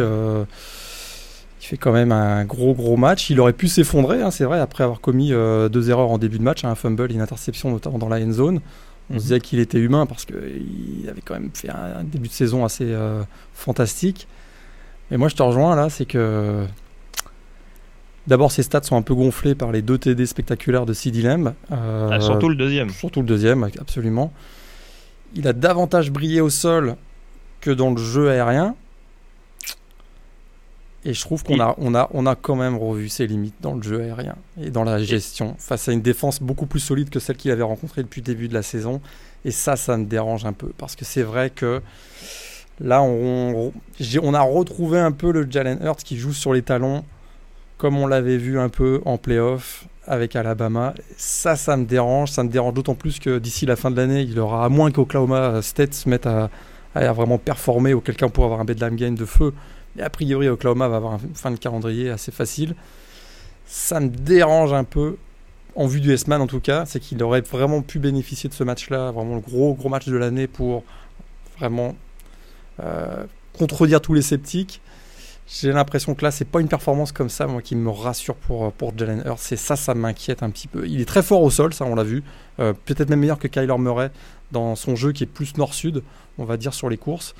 il 1.60 1.66
fait 1.66 1.76
quand 1.76 1.92
même 1.92 2.10
un 2.10 2.44
gros 2.44 2.74
gros 2.74 2.96
match. 2.96 3.28
Il 3.30 3.38
aurait 3.40 3.52
pu 3.52 3.68
s'effondrer, 3.68 4.22
hein, 4.22 4.30
c'est 4.30 4.44
vrai, 4.44 4.58
après 4.60 4.82
avoir 4.82 5.00
commis 5.00 5.32
euh, 5.32 5.68
deux 5.68 5.90
erreurs 5.90 6.10
en 6.10 6.18
début 6.18 6.38
de 6.38 6.42
match, 6.42 6.64
un 6.64 6.74
fumble, 6.74 7.12
une 7.12 7.20
interception 7.20 7.70
notamment 7.70 7.98
dans 7.98 8.08
la 8.08 8.18
end 8.18 8.32
zone. 8.32 8.60
On 9.10 9.14
se 9.14 9.14
mhm. 9.14 9.20
disait 9.20 9.40
qu'il 9.40 9.58
était 9.58 9.78
humain 9.78 10.06
parce 10.06 10.24
qu'il 10.24 11.06
avait 11.08 11.20
quand 11.20 11.34
même 11.34 11.50
fait 11.52 11.68
un, 11.68 12.04
début 12.04 12.28
de 12.28 12.32
saison 12.32 12.64
assez 12.64 12.86
euh, 12.86 13.22
fantastique. 13.52 14.26
Mais 15.10 15.18
moi 15.18 15.28
je 15.28 15.34
te 15.34 15.42
rejoins 15.42 15.76
là, 15.76 15.90
c'est 15.90 16.06
que 16.06 16.64
d'abord 18.26 18.52
ses 18.52 18.62
stats 18.62 18.84
sont 18.84 18.96
un 18.96 19.02
peu 19.02 19.14
gonflés 19.14 19.54
par 19.54 19.72
les 19.72 19.82
deux 19.82 19.98
TD 19.98 20.24
spectaculaires 20.24 20.86
de 20.86 20.94
CD 20.94 21.20
Lamb. 21.20 21.52
Euh, 21.72 22.08
ah, 22.10 22.20
surtout 22.20 22.48
le 22.48 22.54
deuxième. 22.54 22.90
Surtout 22.90 23.20
le 23.20 23.26
deuxième, 23.26 23.64
absolument. 23.78 24.32
Il 25.34 25.46
a 25.46 25.52
davantage 25.52 26.10
brillé 26.10 26.40
au 26.40 26.50
sol 26.50 26.96
que 27.60 27.70
dans 27.70 27.90
le 27.90 27.98
jeu 27.98 28.30
aérien. 28.30 28.76
Et 31.04 31.14
je 31.14 31.20
trouve 31.22 31.42
qu'on 31.42 31.60
a, 31.60 31.74
on 31.78 31.94
a, 31.94 32.10
on 32.12 32.26
a 32.26 32.34
quand 32.34 32.56
même 32.56 32.76
revu 32.76 33.08
ses 33.08 33.26
limites 33.26 33.54
dans 33.62 33.74
le 33.74 33.82
jeu 33.82 34.02
aérien 34.02 34.36
et 34.60 34.70
dans 34.70 34.84
la 34.84 35.02
gestion 35.02 35.54
face 35.58 35.88
à 35.88 35.92
une 35.92 36.02
défense 36.02 36.42
beaucoup 36.42 36.66
plus 36.66 36.80
solide 36.80 37.08
que 37.08 37.18
celle 37.20 37.36
qu'il 37.36 37.50
avait 37.50 37.62
rencontrée 37.62 38.02
depuis 38.02 38.20
le 38.20 38.26
début 38.26 38.48
de 38.48 38.54
la 38.54 38.62
saison. 38.62 39.00
Et 39.46 39.50
ça, 39.50 39.76
ça 39.76 39.96
me 39.96 40.04
dérange 40.04 40.44
un 40.44 40.52
peu 40.52 40.72
parce 40.76 40.96
que 40.96 41.06
c'est 41.06 41.22
vrai 41.22 41.48
que 41.48 41.80
là, 42.80 43.02
on, 43.02 43.72
on 44.22 44.34
a 44.34 44.42
retrouvé 44.42 44.98
un 44.98 45.12
peu 45.12 45.32
le 45.32 45.50
Jalen 45.50 45.78
Hurts 45.82 46.04
qui 46.04 46.18
joue 46.18 46.34
sur 46.34 46.52
les 46.52 46.62
talons 46.62 47.02
comme 47.78 47.96
on 47.96 48.06
l'avait 48.06 48.36
vu 48.36 48.58
un 48.58 48.68
peu 48.68 49.00
en 49.06 49.16
playoff 49.16 49.86
avec 50.06 50.36
Alabama. 50.36 50.92
Ça, 51.16 51.56
ça 51.56 51.78
me 51.78 51.86
dérange. 51.86 52.30
Ça 52.30 52.42
me 52.42 52.50
dérange 52.50 52.74
d'autant 52.74 52.94
plus 52.94 53.18
que 53.18 53.38
d'ici 53.38 53.64
la 53.64 53.76
fin 53.76 53.90
de 53.90 53.96
l'année, 53.96 54.20
il 54.20 54.38
aura, 54.38 54.66
à 54.66 54.68
moins 54.68 54.90
qu'Oklahoma 54.90 55.62
State 55.62 55.94
se 55.94 56.08
mette 56.08 56.26
à, 56.26 56.50
à, 56.94 57.12
vraiment 57.12 57.38
performer 57.38 57.94
ou 57.94 58.00
quelqu'un 58.00 58.28
pour 58.28 58.44
avoir 58.44 58.60
un 58.60 58.66
bedlam 58.66 58.96
game 58.96 59.14
de 59.14 59.24
feu 59.24 59.54
et 59.98 60.02
a 60.02 60.10
priori, 60.10 60.48
Oklahoma 60.48 60.88
va 60.88 60.96
avoir 60.96 61.14
une 61.24 61.34
fin 61.34 61.50
de 61.50 61.56
calendrier 61.56 62.10
assez 62.10 62.32
facile. 62.32 62.74
Ça 63.66 64.00
me 64.00 64.08
dérange 64.08 64.72
un 64.72 64.84
peu, 64.84 65.16
en 65.74 65.86
vue 65.86 66.00
du 66.00 66.12
S-Man 66.12 66.40
en 66.40 66.46
tout 66.46 66.60
cas, 66.60 66.86
c'est 66.86 67.00
qu'il 67.00 67.22
aurait 67.22 67.40
vraiment 67.40 67.82
pu 67.82 67.98
bénéficier 67.98 68.48
de 68.48 68.54
ce 68.54 68.64
match-là, 68.64 69.10
vraiment 69.10 69.34
le 69.34 69.40
gros 69.40 69.74
gros 69.74 69.88
match 69.88 70.06
de 70.06 70.16
l'année 70.16 70.46
pour 70.46 70.84
vraiment 71.58 71.96
euh, 72.80 73.24
contredire 73.56 74.00
tous 74.00 74.14
les 74.14 74.22
sceptiques. 74.22 74.80
J'ai 75.52 75.72
l'impression 75.72 76.14
que 76.14 76.24
là, 76.24 76.30
c'est 76.30 76.44
pas 76.44 76.60
une 76.60 76.68
performance 76.68 77.10
comme 77.10 77.28
ça, 77.28 77.48
moi, 77.48 77.60
qui 77.60 77.74
me 77.74 77.90
rassure 77.90 78.36
pour, 78.36 78.72
Jalen 78.96 79.24
Hurts. 79.26 79.40
C'est 79.40 79.56
ça, 79.56 79.74
ça 79.74 79.94
m'inquiète 79.94 80.44
un 80.44 80.50
petit 80.50 80.68
peu. 80.68 80.86
Il 80.86 81.00
est 81.00 81.06
très 81.06 81.24
fort 81.24 81.42
au 81.42 81.50
sol, 81.50 81.74
ça, 81.74 81.84
on 81.84 81.96
l'a 81.96 82.04
vu. 82.04 82.22
Euh, 82.60 82.72
peut-être 82.84 83.10
même 83.10 83.18
meilleur 83.18 83.38
que 83.40 83.48
Kyler 83.48 83.76
Murray 83.76 84.12
dans 84.52 84.76
son 84.76 84.94
jeu 84.94 85.10
qui 85.10 85.24
est 85.24 85.26
plus 85.26 85.56
nord-sud, 85.56 86.04
on 86.38 86.44
va 86.44 86.56
dire, 86.56 86.72
sur 86.72 86.88
les 86.88 86.98
courses. 86.98 87.34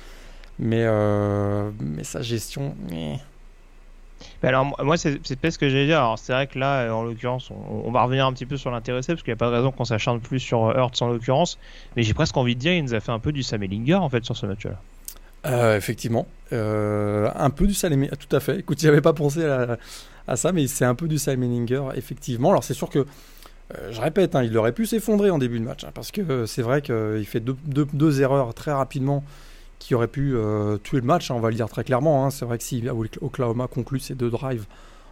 Mais, 0.61 0.83
euh, 0.85 1.71
mais 1.79 2.03
sa 2.03 2.21
gestion. 2.21 2.75
alors 4.43 4.75
moi 4.83 4.95
c'est 4.95 5.17
peut-être 5.17 5.53
ce 5.53 5.57
que 5.57 5.69
j'ai 5.69 5.87
dit. 5.87 5.93
Alors 5.93 6.19
c'est 6.19 6.33
vrai 6.33 6.45
que 6.45 6.59
là 6.59 6.81
euh, 6.81 6.91
en 6.91 7.01
l'occurrence 7.03 7.49
on, 7.49 7.91
va 7.91 8.03
revenir 8.03 8.27
un 8.27 8.33
petit 8.33 8.45
peu 8.45 8.57
sur 8.57 8.69
l'intéressé 8.69 9.13
parce 9.13 9.23
qu'il 9.23 9.31
n'y 9.31 9.37
a 9.37 9.37
pas 9.37 9.49
de 9.49 9.55
raison 9.55 9.71
qu'on 9.71 9.85
s'acharne 9.85 10.19
plus 10.19 10.39
sur 10.39 10.67
euh, 10.67 10.77
Hurts 10.77 11.01
en 11.01 11.07
l'occurrence. 11.07 11.57
Mais 11.95 12.03
j'ai 12.03 12.13
presque 12.13 12.37
envie 12.37 12.55
de 12.55 12.59
dire 12.59 12.73
il 12.73 12.83
nous 12.83 12.93
a 12.93 12.99
fait 12.99 13.11
un 13.11 13.17
peu 13.17 13.31
du 13.31 13.41
Sam 13.41 13.63
Ellinger 13.63 13.95
en 13.95 14.09
fait 14.09 14.23
sur 14.23 14.37
ce 14.37 14.45
match-là. 14.45 15.75
effectivement, 15.75 16.27
un 16.51 17.49
peu 17.49 17.65
du 17.65 17.73
Sam 17.73 18.07
tout 18.09 18.35
à 18.35 18.39
fait. 18.39 18.59
Écoute, 18.59 18.79
j'avais 18.79 19.01
pas 19.01 19.13
pensé 19.13 19.43
à, 19.43 20.35
ça, 20.35 20.51
mais 20.51 20.67
c'est 20.67 20.85
un 20.85 20.93
peu 20.93 21.07
du 21.07 21.17
Sam 21.17 21.41
Ellinger 21.41 21.85
effectivement. 21.95 22.51
Alors 22.51 22.63
c'est 22.63 22.75
sûr 22.75 22.87
que 22.87 23.07
je 23.89 23.99
répète, 23.99 24.35
hein, 24.35 24.43
il 24.43 24.55
aurait 24.57 24.73
pu 24.73 24.85
s'effondrer 24.85 25.31
en 25.31 25.39
début 25.39 25.59
de 25.59 25.65
match 25.65 25.85
hein, 25.85 25.91
parce 25.95 26.11
que 26.11 26.45
c'est 26.45 26.61
vrai 26.61 26.83
qu'il 26.83 27.25
fait 27.25 27.39
deux, 27.39 27.57
deux, 27.65 28.21
erreurs 28.21 28.53
très 28.53 28.71
rapidement 28.71 29.23
qui 29.81 29.95
aurait 29.95 30.07
pu 30.07 30.35
euh, 30.35 30.77
tuer 30.77 30.99
le 30.99 31.05
match, 31.05 31.31
hein, 31.31 31.35
on 31.35 31.39
va 31.39 31.49
le 31.49 31.55
dire 31.55 31.67
très 31.67 31.83
clairement. 31.83 32.23
Hein. 32.23 32.29
C'est 32.29 32.45
vrai 32.45 32.59
que 32.59 32.63
si 32.63 32.83
Oklahoma 33.19 33.67
conclut 33.67 33.99
ces 33.99 34.13
deux 34.13 34.29
drives 34.29 34.65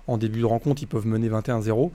en 0.08 0.18
début 0.18 0.42
de 0.42 0.46
rencontre, 0.46 0.84
ils 0.84 0.88
peuvent 0.88 1.08
mener 1.08 1.28
21-0. 1.28 1.90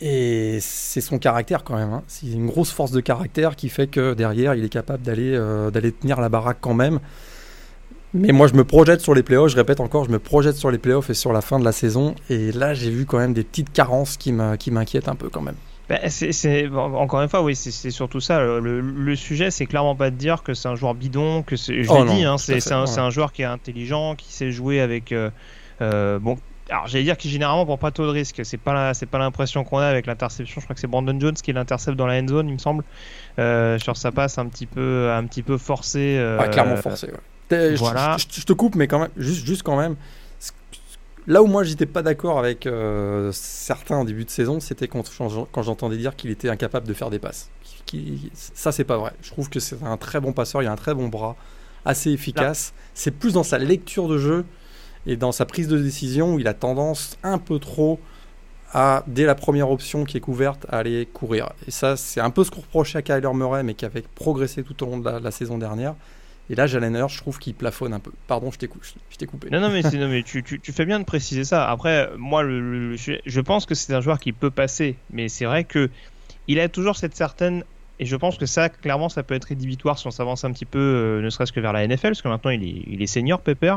Et 0.00 0.58
c'est 0.60 1.00
son 1.00 1.18
caractère 1.18 1.62
quand 1.62 1.76
même. 1.76 1.92
Hein. 1.92 2.02
C'est 2.08 2.26
une 2.26 2.48
grosse 2.48 2.72
force 2.72 2.90
de 2.90 3.00
caractère 3.00 3.54
qui 3.54 3.68
fait 3.68 3.86
que 3.86 4.14
derrière, 4.14 4.54
il 4.54 4.64
est 4.64 4.68
capable 4.68 5.02
euh, 5.06 5.70
d'aller 5.70 5.92
tenir 5.92 6.20
la 6.20 6.28
baraque 6.28 6.58
quand 6.60 6.74
même. 6.74 6.98
Mais 8.12 8.32
moi, 8.32 8.48
je 8.48 8.54
me 8.54 8.64
projette 8.64 9.00
sur 9.00 9.14
les 9.14 9.22
playoffs. 9.22 9.52
Je 9.52 9.56
répète 9.56 9.78
encore, 9.78 10.06
je 10.06 10.10
me 10.10 10.18
projette 10.18 10.56
sur 10.56 10.72
les 10.72 10.78
playoffs 10.78 11.08
et 11.08 11.14
sur 11.14 11.32
la 11.32 11.40
fin 11.40 11.60
de 11.60 11.64
la 11.64 11.72
saison. 11.72 12.16
Et 12.30 12.50
là, 12.50 12.74
j'ai 12.74 12.90
vu 12.90 13.06
quand 13.06 13.18
même 13.18 13.32
des 13.32 13.44
petites 13.44 13.72
carences 13.72 14.16
qui 14.16 14.32
m'inquiètent 14.32 15.08
un 15.08 15.14
peu 15.14 15.28
quand 15.28 15.42
même. 15.42 15.56
Bah, 15.88 15.98
c'est, 16.08 16.68
encore 16.68 17.22
une 17.22 17.28
fois, 17.28 17.42
oui, 17.42 17.54
c'est, 17.54 17.90
surtout 17.90 18.20
ça. 18.20 18.40
Le, 18.40 19.16
sujet, 19.16 19.50
c'est 19.50 19.66
clairement 19.66 19.94
pas 19.94 20.10
de 20.10 20.16
dire 20.16 20.42
que 20.42 20.52
c'est 20.52 20.68
un 20.68 20.74
joueur 20.74 20.94
bidon, 20.94 21.42
que 21.42 21.56
c'est, 21.56 21.84
je 21.84 21.90
oh 21.90 22.04
l'ai 22.04 22.14
dit, 22.14 22.24
hein, 22.24 22.38
c'est, 22.38 22.72
un, 22.72 23.10
joueur 23.10 23.32
qui 23.32 23.42
est 23.42 23.46
intelligent, 23.46 24.14
qui 24.16 24.32
sait 24.32 24.50
jouer 24.50 24.80
avec. 24.80 25.12
Euh, 25.12 25.30
euh, 25.82 26.18
bon, 26.18 26.38
alors 26.70 26.88
j'allais 26.88 27.04
dire 27.04 27.16
qu'il 27.16 27.30
généralement 27.30 27.64
prend 27.64 27.76
pas 27.76 27.92
trop 27.92 28.04
de 28.04 28.10
risques. 28.10 28.40
C'est 28.44 28.56
pas 28.56 28.94
c'est 28.94 29.06
pas 29.06 29.18
l'impression 29.18 29.62
qu'on 29.62 29.78
a 29.78 29.86
avec 29.86 30.06
l'interception. 30.06 30.60
Je 30.60 30.66
crois 30.66 30.74
que 30.74 30.80
c'est 30.80 30.88
Brandon 30.88 31.18
Jones 31.20 31.34
qui 31.34 31.52
l'intercepte 31.52 31.96
dans 31.96 32.06
la 32.06 32.20
end 32.20 32.26
zone, 32.26 32.48
il 32.48 32.54
me 32.54 32.58
semble, 32.58 32.82
euh, 33.38 33.78
sur 33.78 33.96
sa 33.96 34.10
passe 34.10 34.38
un 34.38 34.46
petit 34.46 34.66
peu, 34.66 35.12
un 35.12 35.24
petit 35.24 35.42
peu 35.42 35.56
forcée. 35.56 36.20
clairement 36.50 36.76
forcée. 36.76 37.10
Voilà. 37.76 38.16
Je, 38.18 38.42
te 38.42 38.52
coupe, 38.52 38.74
mais 38.74 38.88
quand 38.88 38.98
même, 38.98 39.10
juste, 39.16 39.46
juste 39.46 39.62
quand 39.62 39.76
même. 39.76 39.94
Là 41.28 41.42
où 41.42 41.46
moi 41.46 41.64
j'étais 41.64 41.86
pas 41.86 42.02
d'accord 42.02 42.38
avec 42.38 42.66
euh, 42.66 43.30
certains 43.32 43.96
en 43.96 44.04
début 44.04 44.24
de 44.24 44.30
saison, 44.30 44.60
c'était 44.60 44.86
quand, 44.86 45.10
quand 45.50 45.62
j'entendais 45.62 45.96
dire 45.96 46.14
qu'il 46.14 46.30
était 46.30 46.48
incapable 46.48 46.86
de 46.86 46.94
faire 46.94 47.10
des 47.10 47.18
passes. 47.18 47.50
Qui, 47.84 48.30
ça 48.34 48.72
c'est 48.72 48.84
pas 48.84 48.96
vrai. 48.96 49.12
Je 49.22 49.30
trouve 49.30 49.48
que 49.48 49.60
c'est 49.60 49.82
un 49.82 49.96
très 49.96 50.20
bon 50.20 50.32
passeur, 50.32 50.62
il 50.62 50.66
a 50.66 50.72
un 50.72 50.76
très 50.76 50.94
bon 50.94 51.08
bras, 51.08 51.36
assez 51.84 52.10
efficace. 52.10 52.74
C'est 52.94 53.10
plus 53.10 53.34
dans 53.34 53.42
sa 53.42 53.58
lecture 53.58 54.08
de 54.08 54.18
jeu 54.18 54.44
et 55.06 55.16
dans 55.16 55.32
sa 55.32 55.46
prise 55.46 55.68
de 55.68 55.78
décision 55.78 56.34
où 56.34 56.38
il 56.38 56.48
a 56.48 56.54
tendance 56.54 57.16
un 57.22 57.38
peu 57.38 57.58
trop 57.58 57.98
à, 58.72 59.04
dès 59.06 59.24
la 59.24 59.34
première 59.34 59.70
option 59.70 60.04
qui 60.04 60.16
est 60.16 60.20
couverte, 60.20 60.66
à 60.68 60.78
aller 60.78 61.06
courir. 61.06 61.50
Et 61.66 61.70
ça, 61.70 61.96
c'est 61.96 62.20
un 62.20 62.30
peu 62.30 62.44
ce 62.44 62.50
qu'on 62.50 62.60
reprochait 62.60 62.98
à 62.98 63.02
Kyler 63.02 63.32
Murray, 63.32 63.62
mais 63.62 63.74
qui 63.74 63.84
avait 63.84 64.02
progressé 64.14 64.62
tout 64.62 64.80
au 64.82 64.86
long 64.86 64.98
de 64.98 65.08
la 65.08 65.30
saison 65.30 65.58
dernière. 65.58 65.94
Et 66.48 66.54
là, 66.54 66.66
Jalen 66.66 66.94
Hurts, 66.94 67.08
je 67.10 67.18
trouve 67.18 67.38
qu'il 67.38 67.54
plafonne 67.54 67.92
un 67.92 67.98
peu. 67.98 68.12
Pardon, 68.28 68.50
je 68.50 68.58
t'ai 68.58 68.68
coupé. 69.26 69.50
Non, 69.50 69.60
non, 69.60 69.70
mais, 69.70 70.22
tu, 70.22 70.42
fais 70.72 70.86
bien 70.86 71.00
de 71.00 71.04
préciser 71.04 71.44
ça. 71.44 71.68
Après, 71.68 72.08
moi, 72.16 72.44
je 72.44 73.40
pense 73.40 73.66
que 73.66 73.74
c'est 73.74 73.94
un 73.94 74.00
joueur 74.00 74.20
qui 74.20 74.32
peut 74.32 74.50
passer, 74.50 74.96
mais 75.10 75.28
c'est 75.28 75.44
vrai 75.44 75.64
que 75.64 75.90
il 76.48 76.60
a 76.60 76.68
toujours 76.68 76.96
cette 76.96 77.16
certaine. 77.16 77.64
Et 77.98 78.04
je 78.04 78.14
pense 78.14 78.36
que 78.36 78.44
ça, 78.44 78.68
clairement, 78.68 79.08
ça 79.08 79.22
peut 79.22 79.34
être 79.34 79.46
rédhibitoire 79.46 79.98
si 79.98 80.06
on 80.06 80.10
s'avance 80.10 80.44
un 80.44 80.52
petit 80.52 80.66
peu, 80.66 80.78
euh, 80.78 81.22
ne 81.22 81.30
serait-ce 81.30 81.50
que 81.50 81.60
vers 81.60 81.72
la 81.72 81.86
NFL, 81.86 82.08
parce 82.08 82.20
que 82.20 82.28
maintenant, 82.28 82.50
il 82.50 82.62
est, 82.62 82.82
il 82.86 83.02
est 83.02 83.06
senior, 83.06 83.40
Pepper. 83.40 83.76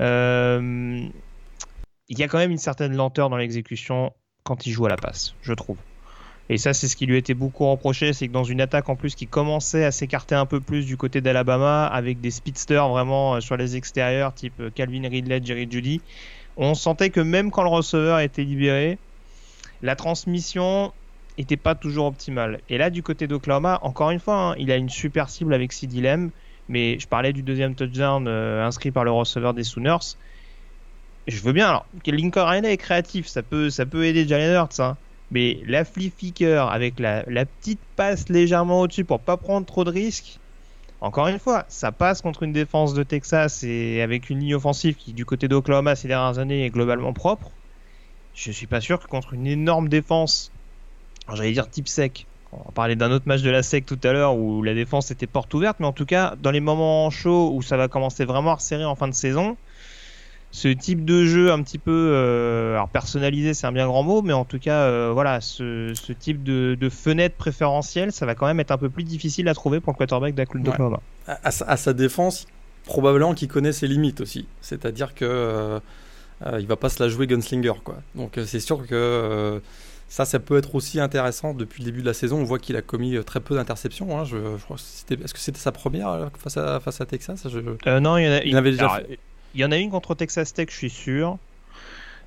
Euh, 0.00 1.06
il 2.08 2.18
y 2.18 2.22
a 2.22 2.28
quand 2.28 2.38
même 2.38 2.50
une 2.50 2.58
certaine 2.58 2.96
lenteur 2.96 3.28
dans 3.28 3.36
l'exécution 3.36 4.12
quand 4.42 4.66
il 4.66 4.72
joue 4.72 4.86
à 4.86 4.88
la 4.88 4.96
passe, 4.96 5.34
je 5.42 5.52
trouve. 5.52 5.76
Et 6.48 6.58
ça, 6.58 6.74
c'est 6.74 6.88
ce 6.88 6.96
qui 6.96 7.06
lui 7.06 7.16
était 7.16 7.34
beaucoup 7.34 7.70
reproché, 7.70 8.12
c'est 8.12 8.28
que 8.28 8.32
dans 8.32 8.44
une 8.44 8.60
attaque 8.60 8.88
en 8.88 8.96
plus 8.96 9.14
qui 9.14 9.26
commençait 9.26 9.84
à 9.84 9.92
s'écarter 9.92 10.34
un 10.34 10.46
peu 10.46 10.60
plus 10.60 10.86
du 10.86 10.96
côté 10.96 11.20
d'Alabama, 11.20 11.86
avec 11.86 12.20
des 12.20 12.30
speedsters 12.30 12.88
vraiment 12.88 13.36
euh, 13.36 13.40
sur 13.40 13.56
les 13.56 13.76
extérieurs, 13.76 14.34
type 14.34 14.60
euh, 14.60 14.70
Calvin 14.70 15.08
Ridley, 15.08 15.40
Jerry 15.42 15.68
Judy, 15.70 16.02
on 16.56 16.74
sentait 16.74 17.10
que 17.10 17.20
même 17.20 17.50
quand 17.50 17.62
le 17.62 17.70
receveur 17.70 18.20
était 18.20 18.44
libéré, 18.44 18.98
la 19.82 19.96
transmission 19.96 20.92
n'était 21.38 21.56
pas 21.56 21.74
toujours 21.74 22.06
optimale. 22.06 22.60
Et 22.68 22.76
là, 22.76 22.90
du 22.90 23.02
côté 23.02 23.26
d'Oklahoma, 23.26 23.78
encore 23.82 24.10
une 24.10 24.20
fois, 24.20 24.50
hein, 24.50 24.54
il 24.58 24.70
a 24.70 24.76
une 24.76 24.90
super 24.90 25.28
cible 25.30 25.54
avec 25.54 25.72
CD 25.72 26.00
Lamb, 26.00 26.30
mais 26.68 26.98
je 26.98 27.06
parlais 27.06 27.32
du 27.32 27.42
deuxième 27.42 27.74
touchdown 27.74 28.26
euh, 28.28 28.64
inscrit 28.64 28.90
par 28.90 29.04
le 29.04 29.10
receveur 29.10 29.54
des 29.54 29.64
Sooners. 29.64 30.16
Je 31.26 31.40
veux 31.40 31.52
bien, 31.52 31.68
alors, 31.68 31.86
Lincoln 32.06 32.40
Arena 32.40 32.70
est 32.70 32.76
créatif, 32.76 33.26
ça 33.26 33.42
peut, 33.42 33.70
ça 33.70 33.86
peut 33.86 34.04
aider 34.04 34.26
Jalen 34.26 34.52
Hurts, 34.54 34.80
hein. 34.80 34.98
Mais 35.32 35.60
la 35.66 35.84
flip 35.86 36.14
avec 36.42 37.00
la, 37.00 37.24
petite 37.46 37.80
passe 37.96 38.28
légèrement 38.28 38.82
au-dessus 38.82 39.04
pour 39.04 39.18
pas 39.18 39.38
prendre 39.38 39.66
trop 39.66 39.82
de 39.82 39.90
risques, 39.90 40.38
encore 41.00 41.26
une 41.26 41.38
fois, 41.38 41.64
ça 41.68 41.90
passe 41.90 42.20
contre 42.22 42.44
une 42.44 42.52
défense 42.52 42.94
de 42.94 43.02
Texas 43.02 43.64
et 43.64 44.02
avec 44.02 44.30
une 44.30 44.38
ligne 44.38 44.54
offensive 44.54 44.94
qui, 44.94 45.12
du 45.12 45.24
côté 45.24 45.48
d'Oklahoma 45.48 45.96
ces 45.96 46.06
dernières 46.06 46.38
années, 46.38 46.64
est 46.64 46.70
globalement 46.70 47.12
propre. 47.12 47.50
Je 48.34 48.52
suis 48.52 48.66
pas 48.66 48.80
sûr 48.80 49.00
que 49.00 49.08
contre 49.08 49.32
une 49.32 49.46
énorme 49.46 49.88
défense, 49.88 50.52
j'allais 51.34 51.52
dire 51.52 51.68
type 51.68 51.88
sec, 51.88 52.26
on 52.52 52.70
parlait 52.70 52.94
d'un 52.94 53.10
autre 53.10 53.26
match 53.26 53.40
de 53.42 53.50
la 53.50 53.62
SEC 53.62 53.86
tout 53.86 53.98
à 54.04 54.12
l'heure 54.12 54.36
où 54.36 54.62
la 54.62 54.74
défense 54.74 55.10
était 55.10 55.26
porte 55.26 55.52
ouverte, 55.54 55.80
mais 55.80 55.86
en 55.86 55.92
tout 55.92 56.06
cas, 56.06 56.36
dans 56.40 56.50
les 56.50 56.60
moments 56.60 57.10
chauds 57.10 57.52
où 57.54 57.62
ça 57.62 57.76
va 57.76 57.88
commencer 57.88 58.24
vraiment 58.24 58.52
à 58.52 58.54
resserrer 58.56 58.84
en 58.84 58.94
fin 58.94 59.08
de 59.08 59.14
saison, 59.14 59.56
ce 60.52 60.68
type 60.68 61.06
de 61.06 61.24
jeu 61.24 61.50
un 61.50 61.62
petit 61.62 61.78
peu 61.78 62.10
euh, 62.12 62.74
alors 62.74 62.90
personnalisé 62.90 63.54
c'est 63.54 63.66
un 63.66 63.72
bien 63.72 63.86
grand 63.86 64.02
mot 64.02 64.20
mais 64.20 64.34
en 64.34 64.44
tout 64.44 64.58
cas 64.58 64.82
euh, 64.82 65.10
voilà 65.12 65.40
ce, 65.40 65.92
type 66.12 66.44
de, 66.44 66.88
fenêtre 66.90 67.36
préférentielle 67.36 68.12
ça 68.12 68.26
va 68.26 68.34
quand 68.34 68.46
même 68.46 68.60
être 68.60 68.70
un 68.70 68.76
peu 68.76 68.90
plus 68.90 69.02
difficile 69.02 69.48
à 69.48 69.54
trouver 69.54 69.80
pour 69.80 69.94
le 69.94 69.96
quarterback 69.96 70.34
d'Oklahoma 70.34 71.00
à, 71.26 71.38
à, 71.44 71.76
sa 71.78 71.92
défense 71.94 72.46
probablement 72.84 73.32
qu'il 73.32 73.48
connaît 73.48 73.72
ses 73.72 73.88
limites 73.88 74.20
aussi 74.20 74.46
c'est 74.60 74.84
à 74.84 74.92
dire 74.92 75.14
que 75.14 75.24
euh, 75.24 75.80
il 76.60 76.66
va 76.66 76.76
pas 76.76 76.90
se 76.90 77.02
la 77.02 77.08
jouer 77.08 77.26
gunslinger 77.26 77.80
quoi 77.82 77.96
donc 78.14 78.38
c'est 78.44 78.60
sûr 78.60 78.86
que 78.86 79.62
ça, 80.08 80.26
ça 80.26 80.38
peut 80.38 80.58
être 80.58 80.74
aussi 80.74 81.00
intéressant 81.00 81.54
depuis 81.54 81.82
le 81.82 81.90
début 81.90 82.02
de 82.02 82.06
la 82.06 82.12
saison. 82.12 82.36
On 82.36 82.44
voit 82.44 82.58
qu'il 82.58 82.76
a 82.76 82.82
commis 82.82 83.16
très 83.24 83.40
peu 83.40 83.54
d'interceptions. 83.54 84.18
Hein. 84.18 84.24
Je, 84.24 84.36
est-ce 84.36 85.32
que 85.32 85.40
c'était 85.40 85.58
sa 85.58 85.72
première 85.72 86.28
face 86.36 86.58
à, 86.58 86.80
face 86.80 87.00
à 87.00 87.06
Texas? 87.06 87.46
Non, 87.46 88.18
il, 88.18 88.24
y 88.24 88.28
en 88.28 88.32
a, 88.32 88.42
il, 88.42 88.54
avait 88.58 88.72
déjà. 88.72 89.00
Il 89.54 89.60
y 89.60 89.64
en 89.64 89.72
a 89.72 89.76
une 89.76 89.90
contre 89.90 90.14
Texas 90.14 90.52
Tech, 90.52 90.68
je 90.70 90.76
suis 90.76 90.90
sûr. 90.90 91.38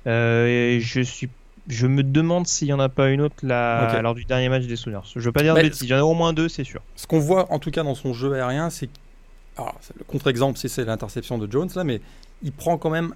Euh, 0.06 0.46
et 0.46 0.80
je 0.80 1.00
suis 1.00 1.28
je 1.68 1.86
me 1.86 2.02
demande 2.02 2.46
s'il 2.46 2.68
n'y 2.68 2.72
en 2.72 2.80
a 2.80 2.88
pas 2.88 3.08
une 3.08 3.20
autre 3.20 3.36
là, 3.42 4.00
lors 4.00 4.14
du 4.14 4.24
dernier 4.24 4.48
match 4.48 4.64
des 4.66 4.76
Sooners. 4.76 5.00
Je 5.14 5.20
veux 5.20 5.32
pas 5.32 5.42
dire 5.42 5.54
de 5.54 5.62
bêtises, 5.62 5.82
il 5.82 5.88
y 5.88 5.94
en 5.94 5.98
a 5.98 6.02
au 6.02 6.14
moins 6.14 6.32
deux, 6.32 6.48
c'est 6.48 6.64
sûr. 6.64 6.80
Ce 6.94 7.06
qu'on 7.06 7.18
voit 7.18 7.52
en 7.52 7.58
tout 7.58 7.70
cas 7.70 7.82
dans 7.82 7.94
son 7.94 8.12
jeu 8.12 8.34
aérien, 8.34 8.70
c'est. 8.70 8.88
le 9.58 10.04
contre-exemple, 10.06 10.58
c'est 10.58 10.84
l'interception 10.84 11.38
de 11.38 11.50
Jones 11.50 11.70
là, 11.74 11.84
mais 11.84 12.00
il 12.42 12.52
prend 12.52 12.78
quand 12.78 12.90
même 12.90 13.14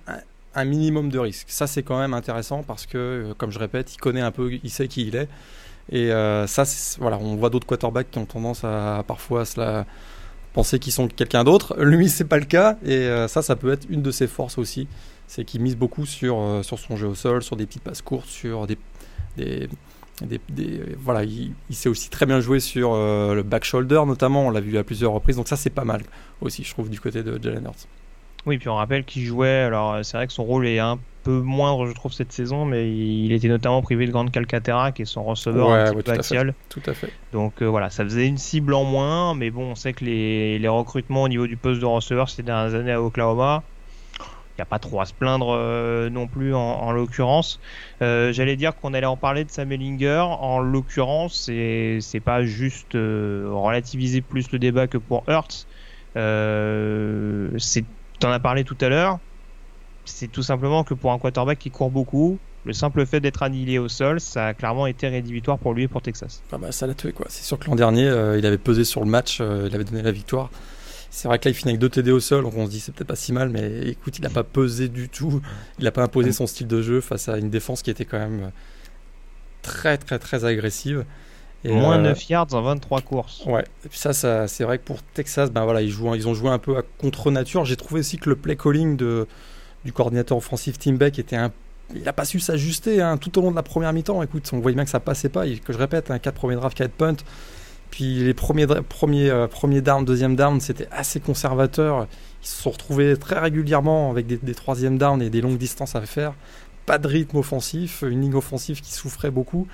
un, 0.55 0.64
minimum 0.64 1.11
de 1.11 1.19
risque. 1.19 1.47
Ça, 1.50 1.67
c'est 1.67 1.83
quand 1.83 1.99
même 1.99 2.14
intéressant 2.14 2.62
parce 2.62 2.87
que, 2.87 2.99
euh, 2.99 3.35
comme 3.35 3.52
je 3.52 3.59
répète, 3.59 3.95
il 3.95 3.99
connaît 3.99 4.21
un 4.21 4.33
peu, 4.33 4.59
il 4.62 4.71
sait 4.71 4.88
qui 4.88 5.07
il 5.07 5.14
est. 5.14 5.29
Et 5.93 6.12
euh, 6.12 6.47
ça, 6.47 6.64
voilà, 6.99 7.19
on 7.19 7.37
voit 7.37 7.50
d'autres 7.50 7.67
quarterbacks 7.67 8.11
qui 8.11 8.19
ont 8.19 8.26
tendance 8.26 8.64
à 8.64 9.05
parfois 9.07 9.45
se 9.45 9.61
la 9.61 9.87
penser 10.52 10.78
qu'ils 10.78 10.92
sont 10.92 11.09
quelqu'un 11.09 11.45
d'autre. 11.45 11.76
Lui, 11.83 12.09
c'est 12.09 12.25
pas 12.25 12.38
le 12.38 12.45
cas, 12.45 12.76
et 12.85 12.92
euh, 12.92 13.28
ça, 13.28 13.42
ça 13.42 13.57
peut 13.57 13.73
être 13.73 13.87
une 13.90 14.02
de 14.02 14.11
ses 14.11 14.26
forces 14.26 14.59
aussi. 14.59 14.88
C'est 15.26 15.45
qu'il 15.45 15.61
mise 15.61 15.76
beaucoup 15.76 16.07
sur, 16.07 16.38
euh, 16.38 16.62
sur 16.62 16.78
son 16.78 16.97
jeu 16.97 17.07
au 17.07 17.14
sol, 17.14 17.42
sur 17.42 17.57
des 17.57 17.66
petites 17.66 17.83
passes 17.83 18.02
courtes, 18.02 18.28
sur 18.28 18.66
des. 18.66 18.78
des, 19.37 19.69
des, 20.50 20.83
voilà, 20.99 21.25
il, 21.25 21.54
sait 21.71 21.88
aussi 21.88 22.11
très 22.11 22.26
bien 22.26 22.40
jouer 22.40 22.61
sur 22.61 22.92
euh, 22.92 23.35
le 23.35 23.42
back 23.42 23.64
shoulder, 23.64 24.02
notamment. 24.07 24.47
On 24.47 24.50
l'a 24.50 24.61
vu 24.61 24.76
à 24.76 24.85
plusieurs 24.85 25.12
reprises, 25.12 25.37
donc 25.37 25.49
ça, 25.49 25.57
c'est 25.57 25.71
pas 25.71 25.85
mal 25.85 26.02
aussi, 26.40 26.64
je 26.64 26.71
trouve, 26.73 26.90
du 26.90 27.00
côté 27.00 27.23
de 27.23 27.38
Jalen 27.42 27.64
Hurts. 27.64 27.87
Oui, 28.47 28.59
puis 28.59 28.68
on 28.68 28.76
rappelle 28.76 29.04
qu'il 29.04 29.25
jouait. 29.25 29.49
Alors, 29.49 30.04
c'est 30.04 30.16
vrai 30.16 30.26
que 30.26 30.32
son 30.32 30.44
rôle 30.44 30.66
est 30.66 30.78
un 30.78 30.99
peu 31.23 31.40
moindre, 31.40 31.87
je 31.87 31.92
trouve, 31.92 32.12
cette 32.12 32.32
saison, 32.32 32.64
mais 32.64 32.90
il 32.90 33.32
était 33.32 33.49
notamment 33.49 33.82
privé 33.82 34.06
de 34.06 34.12
Grande 34.12 34.30
Calcaterra, 34.30 34.92
qui 34.92 35.02
est 35.02 35.06
son 35.06 35.25
receveur 35.25 35.70
un 35.70 35.92
petit 35.92 36.02
peu 36.02 36.12
axial. 36.12 36.54
Tout 36.68 36.82
à 36.87 36.94
fait. 36.94 37.11
Donc 37.32 37.62
euh, 37.62 37.66
voilà, 37.66 37.90
ça 37.90 38.04
faisait 38.04 38.26
une 38.26 38.38
cible 38.38 38.75
en 38.75 38.85
moins, 38.85 39.35
mais 39.35 39.50
bon, 39.50 39.73
on 39.73 39.75
sait 39.75 39.92
que 39.92 40.04
les, 40.04 40.59
les 40.59 40.68
recrutements 40.68 41.25
au 41.25 41.28
niveau 41.28 41.47
du 41.47 41.56
poste 41.56 41.80
de 41.80 41.87
receveur 41.87 42.28
ces 42.28 42.42
dernières 42.42 42.75
années 42.75 42.92
à 42.92 43.02
Oklahoma, 43.02 43.62
il 44.18 44.59
n'y 44.59 44.62
a 44.62 44.66
pas 44.66 44.78
trop 44.78 45.00
à 45.00 45.06
se 45.06 45.14
plaindre 45.14 45.54
euh, 45.56 46.11
non 46.11 46.26
plus 46.26 46.54
en, 46.54 46.92
l'occurrence. 46.92 47.61
Euh, 48.02 48.32
j'allais 48.32 48.56
dire 48.56 48.76
qu'on 48.76 48.92
allait 48.92 49.06
en 49.06 49.16
parler 49.16 49.44
de 49.44 49.50
Sam 49.50 49.73
Ellinger. 49.73 50.25
En 50.28 50.61
l'occurrence, 50.61 51.35
c'est 51.44 52.23
pas 52.23 52.44
juste 52.44 52.92
relativiser 52.94 54.20
plus 54.20 54.50
le 54.52 54.59
débat 54.59 54.87
que 54.87 54.99
pour 54.99 55.25
Hertz. 55.28 55.66
c'est 56.14 57.85
T'en 58.21 58.31
as 58.31 58.39
parlé 58.39 58.65
tout 58.65 58.77
à 58.81 58.89
l'heure 58.89 59.19
c'est 60.05 60.29
tout 60.29 60.43
simplement 60.43 60.85
que 60.85 60.95
pour 60.95 61.12
un 61.12 61.19
quarterback 61.19 61.59
qui 61.59 61.71
court 61.71 61.91
beaucoup, 61.91 62.39
le 62.65 62.73
simple 62.73 63.07
fait 63.07 63.21
d'être 63.21 63.43
annihilé 63.43 63.79
au 63.79 63.89
sol, 63.89 64.21
ça 64.21 64.49
a 64.49 64.55
clairement 64.55 64.87
été 64.87 65.09
rédhibitoire 65.09 65.59
pour 65.59 65.73
lui 65.73 65.85
et 65.85 65.89
pour 65.89 66.03
Texas. 66.03 66.43
Ah 66.53 66.59
bah 66.59 66.73
ça 66.73 66.87
l'a 66.87 66.95
tué 66.95 67.12
quoi. 67.12 67.27
C'est 67.29 67.45
sûr 67.45 67.59
que 67.59 67.67
l'an 67.67 67.77
dernier, 67.77 68.07
euh, 68.07 68.39
il 68.39 68.45
avait 68.45 68.59
pesé 68.59 68.85
sur 68.85 69.00
le 69.00 69.07
match, 69.07 69.39
euh, 69.41 69.67
il 69.69 69.75
avait 69.75 69.85
donné 69.85 70.03
la 70.03 70.12
victoire. 70.12 70.50
C'est 71.12 71.27
vrai 71.27 71.41
que 71.41 71.47
là, 71.47 71.50
il 71.50 71.55
finit 71.55 71.71
avec 71.71 71.81
deux 71.81 71.89
TD 71.89 72.12
au 72.12 72.21
sol, 72.21 72.45
donc 72.45 72.57
on 72.57 72.67
se 72.67 72.71
dit 72.71 72.79
c'est 72.79 72.95
peut-être 72.95 73.09
pas 73.09 73.17
si 73.17 73.33
mal, 73.33 73.49
mais 73.49 73.89
écoute, 73.89 74.19
il 74.19 74.23
n'a 74.23 74.31
pas 74.31 74.45
pesé 74.45 74.89
du 74.89 75.09
tout. 75.09 75.41
Il 75.79 75.85
n'a 75.85 75.91
pas 75.91 76.05
imposé 76.05 76.31
son 76.33 76.47
style 76.47 76.69
de 76.69 76.83
jeu 76.83 77.00
face 77.00 77.29
à 77.29 77.37
une 77.37 77.50
défense 77.50 77.83
qui 77.83 77.91
était 77.91 78.05
quand 78.05 78.19
même 78.19 78.53
très 79.62 79.99
très 79.99 80.19
très 80.19 80.45
agressive. 80.45 81.05
Et 81.64 81.73
Moins 81.73 81.99
9 81.99 82.19
euh, 82.19 82.25
yards 82.31 82.55
en 82.55 82.62
23 82.62 83.02
courses. 83.02 83.45
Ouais, 83.47 83.64
et 83.85 83.88
puis 83.88 83.99
ça, 83.99 84.12
ça 84.12 84.49
c'est 84.49 84.64
vrai 84.64 84.79
que 84.79 84.85
pour 84.85 85.02
Texas, 85.02 85.50
ben 85.50 85.64
voilà, 85.64 85.83
ils, 85.83 85.90
jouent, 85.90 86.14
ils 86.14 86.26
ont 86.26 86.35
joué 86.35 86.49
un 86.49 86.59
peu 86.59 86.79
à 86.79 86.83
contre-nature. 86.99 87.64
J'ai 87.67 87.76
trouvé 87.76 88.00
aussi 88.00 88.17
que 88.17 88.31
le 88.31 88.37
play 88.37 88.57
calling 88.57 88.97
de, 88.97 89.26
du 89.85 89.93
coordinateur 89.93 90.38
offensif 90.38 90.79
Tim 90.79 90.95
Beck 90.95 91.19
était 91.19 91.37
un 91.37 91.52
il 91.95 92.02
n'a 92.02 92.12
pas 92.12 92.25
su 92.25 92.40
s'ajuster 92.40 93.00
hein, 93.00 93.17
tout 93.17 93.37
au 93.38 93.43
long 93.43 93.50
de 93.50 93.57
la 93.57 93.62
première 93.62 93.93
mi-temps. 93.93 94.23
Écoute, 94.23 94.49
on 94.52 94.61
voyait 94.61 94.75
bien 94.75 94.85
que 94.85 94.90
ça 94.90 95.00
passait 95.00 95.29
pas. 95.29 95.45
que 95.47 95.73
je 95.73 95.79
répète, 95.79 96.11
un 96.11 96.19
4 96.19 96.35
premiers 96.35 96.55
drafts, 96.55 96.76
4 96.76 96.93
punt. 96.93 97.17
Puis 97.90 98.23
les 98.23 98.35
premiers, 98.35 98.67
premiers, 98.88 99.31
euh, 99.31 99.49
premiers 99.49 99.81
down, 99.81 100.05
deuxième 100.05 100.37
down, 100.37 100.61
c'était 100.61 100.87
assez 100.93 101.19
conservateur. 101.19 102.07
Ils 102.43 102.47
se 102.47 102.62
sont 102.62 102.71
retrouvés 102.71 103.17
très 103.17 103.38
régulièrement 103.38 104.11
avec 104.11 104.26
des, 104.26 104.37
des 104.37 104.55
troisièmes 104.55 104.99
down 104.99 105.21
et 105.21 105.31
des 105.31 105.40
longues 105.40 105.59
distances 105.59 105.97
à 105.97 106.02
faire. 106.02 106.35
Pas 106.87 106.99
de 106.99 107.09
rythme 107.09 107.38
offensif, 107.38 108.05
une 108.09 108.21
ligne 108.21 108.35
offensive 108.37 108.81
qui 108.81 108.93
souffrait 108.93 109.33
beaucoup. 109.33 109.67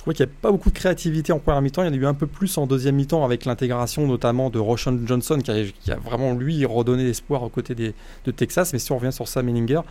Je 0.00 0.02
trouvais 0.02 0.14
qu'il 0.14 0.24
n'y 0.24 0.30
avait 0.30 0.38
pas 0.40 0.50
beaucoup 0.50 0.70
de 0.70 0.74
créativité 0.74 1.30
en 1.30 1.40
première 1.40 1.60
mi-temps. 1.60 1.82
Il 1.82 1.88
y 1.88 1.90
en 1.90 1.92
a 1.92 1.96
eu 1.96 2.06
un 2.06 2.14
peu 2.14 2.26
plus 2.26 2.56
en 2.56 2.66
deuxième 2.66 2.94
mi-temps 2.94 3.22
avec 3.22 3.44
l'intégration 3.44 4.06
notamment 4.06 4.48
de 4.48 4.58
Roshan 4.58 4.96
Johnson 5.04 5.40
qui 5.44 5.50
a, 5.50 5.96
vraiment 5.96 6.32
lui 6.32 6.64
redonné 6.64 7.04
l'espoir 7.04 7.42
aux 7.42 7.50
côtés 7.50 7.74
de 7.74 8.30
Texas. 8.30 8.72
Mais 8.72 8.78
si 8.78 8.92
on 8.92 8.96
revient 8.96 9.12
sur 9.12 9.28
Sam 9.28 9.50
Ellinger, 9.50 9.82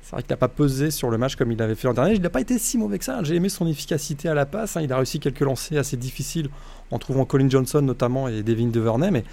c'est 0.00 0.12
vrai 0.12 0.22
qu'il 0.22 0.30
n'a 0.30 0.36
pas 0.36 0.46
pesé 0.46 0.92
sur 0.92 1.10
le 1.10 1.18
match 1.18 1.34
comme 1.34 1.50
il 1.50 1.60
avait 1.60 1.74
fait 1.74 1.88
l'an 1.88 1.94
dernier. 1.94 2.14
Il 2.14 2.22
n'a 2.22 2.30
pas 2.30 2.40
été 2.40 2.56
si 2.56 2.78
mauvais 2.78 3.00
que 3.00 3.04
ça. 3.04 3.20
J'ai 3.24 3.34
aimé 3.34 3.48
son 3.48 3.66
efficacité 3.66 4.28
à 4.28 4.34
la 4.34 4.46
passe. 4.46 4.76
Hein. 4.76 4.82
Il 4.82 4.92
a 4.92 4.96
réussi 4.96 5.18
quelques 5.18 5.40
lancers 5.40 5.80
assez 5.80 5.96
difficiles 5.96 6.50
en 6.92 7.00
trouvant 7.00 7.24
Colin 7.24 7.50
Johnson 7.50 7.82
notamment 7.82 8.28
et 8.28 8.44
Devin 8.44 8.68
DeVernay. 8.68 9.10
Mais 9.10 9.24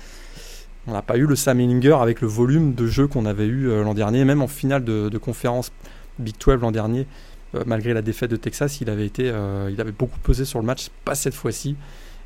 on 0.88 0.94
n'a 0.94 1.03
pas 1.03 1.17
eu 1.17 1.27
le 1.27 1.36
Sam 1.36 1.60
Ellinger 1.60 1.98
avec 2.01 2.22
le 2.22 2.27
volume 2.27 2.74
de 2.74 2.88
jeu 2.88 3.05
qu'on 3.05 3.27
avait 3.27 3.46
eu 3.46 3.70
euh, 3.70 3.84
l'an 3.84 3.94
dernier. 3.94 4.25
Même 4.25 4.41
en 4.41 4.48
finale 4.48 4.84
de, 4.84 5.17
conférence 5.20 5.72
Big 6.17 6.34
12 6.44 6.62
l'an 6.62 6.72
dernier, 6.72 7.05
malgré 7.66 7.94
la 7.94 8.02
défaite 8.02 8.32
de 8.32 8.36
Texas, 8.36 8.82
il 8.82 8.90
avait, 8.90 9.06
été, 9.06 9.30
euh, 9.30 9.70
il 9.72 9.80
avait 9.80 9.92
beaucoup 9.92 10.20
pesé 10.20 10.46
sur 10.46 10.60
le 10.60 10.66
match, 10.66 10.88
pas 11.04 11.16
cette 11.16 11.34
fois-ci. 11.34 11.75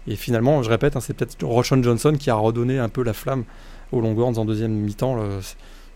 Et 0.07 0.15
finalement, 0.15 0.63
je 0.63 0.69
répète, 0.69 0.95
hein, 0.95 1.01
c'est 1.01 1.13
peut-être 1.13 1.43
Roshan 1.43 1.83
Johnson 1.83 2.15
qui 2.17 2.29
a 2.29 2.35
redonné 2.35 2.79
un 2.79 2.89
peu 2.89 3.03
la 3.03 3.13
flamme 3.13 3.43
aux 3.91 4.01
Longhorns 4.01 4.37
en 4.37 4.45
deuxième 4.45 4.71
mi-temps. 4.71 5.17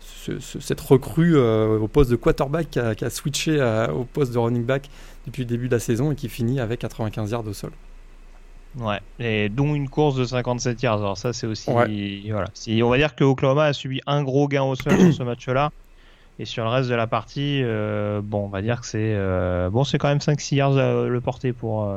cette 0.00 0.80
recrue 0.80 1.36
euh, 1.36 1.78
au 1.78 1.88
poste 1.88 2.10
de 2.10 2.16
quarterback 2.16 2.70
qui 2.70 2.78
a, 2.78 3.10
switché 3.10 3.60
au 3.92 4.04
poste 4.04 4.32
de 4.32 4.38
running 4.38 4.64
back 4.64 4.88
depuis 5.26 5.42
le 5.42 5.48
début 5.48 5.68
de 5.68 5.74
la 5.74 5.80
saison 5.80 6.12
et 6.12 6.14
qui 6.14 6.28
finit 6.28 6.60
avec 6.60 6.80
95 6.80 7.30
yards 7.30 7.46
au 7.46 7.52
sol. 7.52 7.72
Ouais, 8.76 9.00
et 9.20 9.48
dont 9.48 9.74
une 9.74 9.88
course 9.88 10.16
de 10.16 10.24
57 10.24 10.82
yards. 10.82 10.98
Alors 10.98 11.16
ça, 11.16 11.32
c'est 11.32 11.46
aussi... 11.46 11.70
Voilà. 11.70 12.48
Si, 12.54 12.82
on 12.82 12.90
va 12.90 12.98
dire 12.98 13.14
que 13.14 13.24
Oklahoma 13.24 13.66
a 13.66 13.72
subi 13.72 14.00
un 14.06 14.22
gros 14.22 14.48
gain 14.48 14.64
au 14.64 14.74
sol 14.74 14.98
sur 14.98 15.14
ce 15.14 15.22
match-là. 15.22 15.70
Et 16.38 16.44
sur 16.44 16.64
le 16.64 16.70
reste 16.70 16.90
de 16.90 16.94
la 16.94 17.06
partie, 17.06 17.60
euh, 17.62 18.20
bon, 18.22 18.44
on 18.44 18.48
va 18.48 18.60
dire 18.60 18.80
que 18.80 18.86
c'est 18.86 18.98
euh, 19.14 19.70
bon, 19.70 19.84
c'est 19.84 19.98
quand 19.98 20.08
même 20.08 20.18
5-6 20.18 20.56
yards 20.56 20.76
euh, 20.76 21.08
le 21.08 21.20
porter 21.20 21.52
pour 21.52 21.88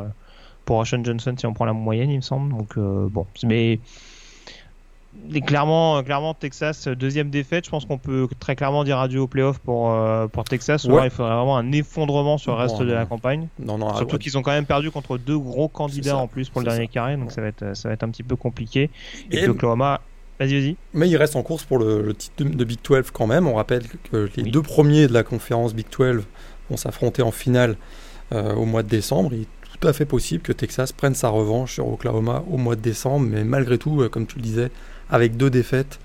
pour 0.65 0.81
Ashon 0.81 1.03
Johnson 1.03 1.33
si 1.37 1.45
on 1.45 1.53
prend 1.53 1.65
la 1.65 1.73
moyenne, 1.73 2.11
il 2.11 2.17
me 2.17 2.21
semble. 2.21 2.51
Donc 2.55 2.77
bon, 2.77 3.25
mais 3.43 3.79
clairement, 5.43 6.03
clairement 6.03 6.35
Texas 6.35 6.87
deuxième 6.87 7.31
défaite. 7.31 7.65
Je 7.65 7.71
pense 7.71 7.85
qu'on 7.85 7.97
peut 7.97 8.27
très 8.39 8.55
clairement 8.55 8.83
dire 8.83 8.99
adieu 8.99 9.21
au 9.21 9.27
playoff 9.27 9.57
pour 9.57 9.91
pour 10.31 10.43
Texas. 10.43 10.83
il 10.83 10.91
faudrait 11.09 11.09
vraiment 11.09 11.57
un 11.57 11.71
effondrement 11.71 12.37
sur 12.37 12.51
le 12.51 12.59
reste 12.59 12.79
de 12.79 12.93
la 12.93 13.07
campagne. 13.07 13.47
Non, 13.57 13.79
non, 13.79 13.95
Surtout 13.95 14.19
qu'ils 14.19 14.37
ont 14.37 14.43
quand 14.43 14.51
même 14.51 14.67
perdu 14.67 14.91
contre 14.91 15.17
deux 15.17 15.39
gros 15.39 15.67
candidats 15.67 16.17
en 16.17 16.27
plus 16.27 16.49
pour 16.49 16.61
le 16.61 16.67
dernier 16.67 16.87
carré, 16.87 17.17
donc 17.17 17.31
ça 17.31 17.41
va 17.41 17.47
être 17.47 17.75
ça 17.75 17.89
va 17.89 17.93
être 17.95 18.03
un 18.03 18.09
petit 18.09 18.23
peu 18.23 18.35
compliqué. 18.35 18.91
Et, 19.31 19.37
et 19.37 19.49
Oklahoma 19.49 20.01
Vas-y, 20.39 20.59
vas-y. 20.59 20.75
Mais 20.93 21.09
il 21.09 21.17
reste 21.17 21.35
en 21.35 21.43
course 21.43 21.63
pour 21.63 21.79
le, 21.79 22.13
titre 22.13 22.43
de, 22.43 22.63
Big 22.63 22.79
12 22.83 23.11
quand 23.11 23.27
même. 23.27 23.47
On 23.47 23.55
rappelle 23.55 23.83
que 24.11 24.29
les 24.37 24.43
deux 24.43 24.61
premiers 24.61 25.07
de 25.07 25.13
la 25.13 25.23
conférence 25.23 25.73
Big 25.73 25.87
12 25.95 26.23
vont 26.69 26.77
s'affronter 26.77 27.21
en 27.21 27.31
finale 27.31 27.75
euh, 28.33 28.53
au 28.53 28.65
mois 28.65 28.83
de 28.83 28.89
décembre. 28.89 29.31
Il 29.33 29.41
est 29.41 29.47
tout 29.79 29.87
à 29.87 29.93
fait 29.93 30.05
possible 30.05 30.43
que 30.43 30.53
Texas 30.53 30.91
prenne 30.91 31.15
sa 31.15 31.29
revanche 31.29 31.73
sur 31.73 31.87
Oklahoma 31.87 32.43
au 32.51 32.57
mois 32.57 32.75
de 32.75 32.81
décembre. 32.81 33.27
Mais 33.29 33.43
malgré 33.43 33.77
tout, 33.77 34.01
euh, 34.01 34.09
comme 34.09 34.27
tu 34.27 34.35
le 34.35 34.43
disais, 34.43 34.71
avec 35.09 35.37
deux 35.37 35.49
défaites, 35.49 35.99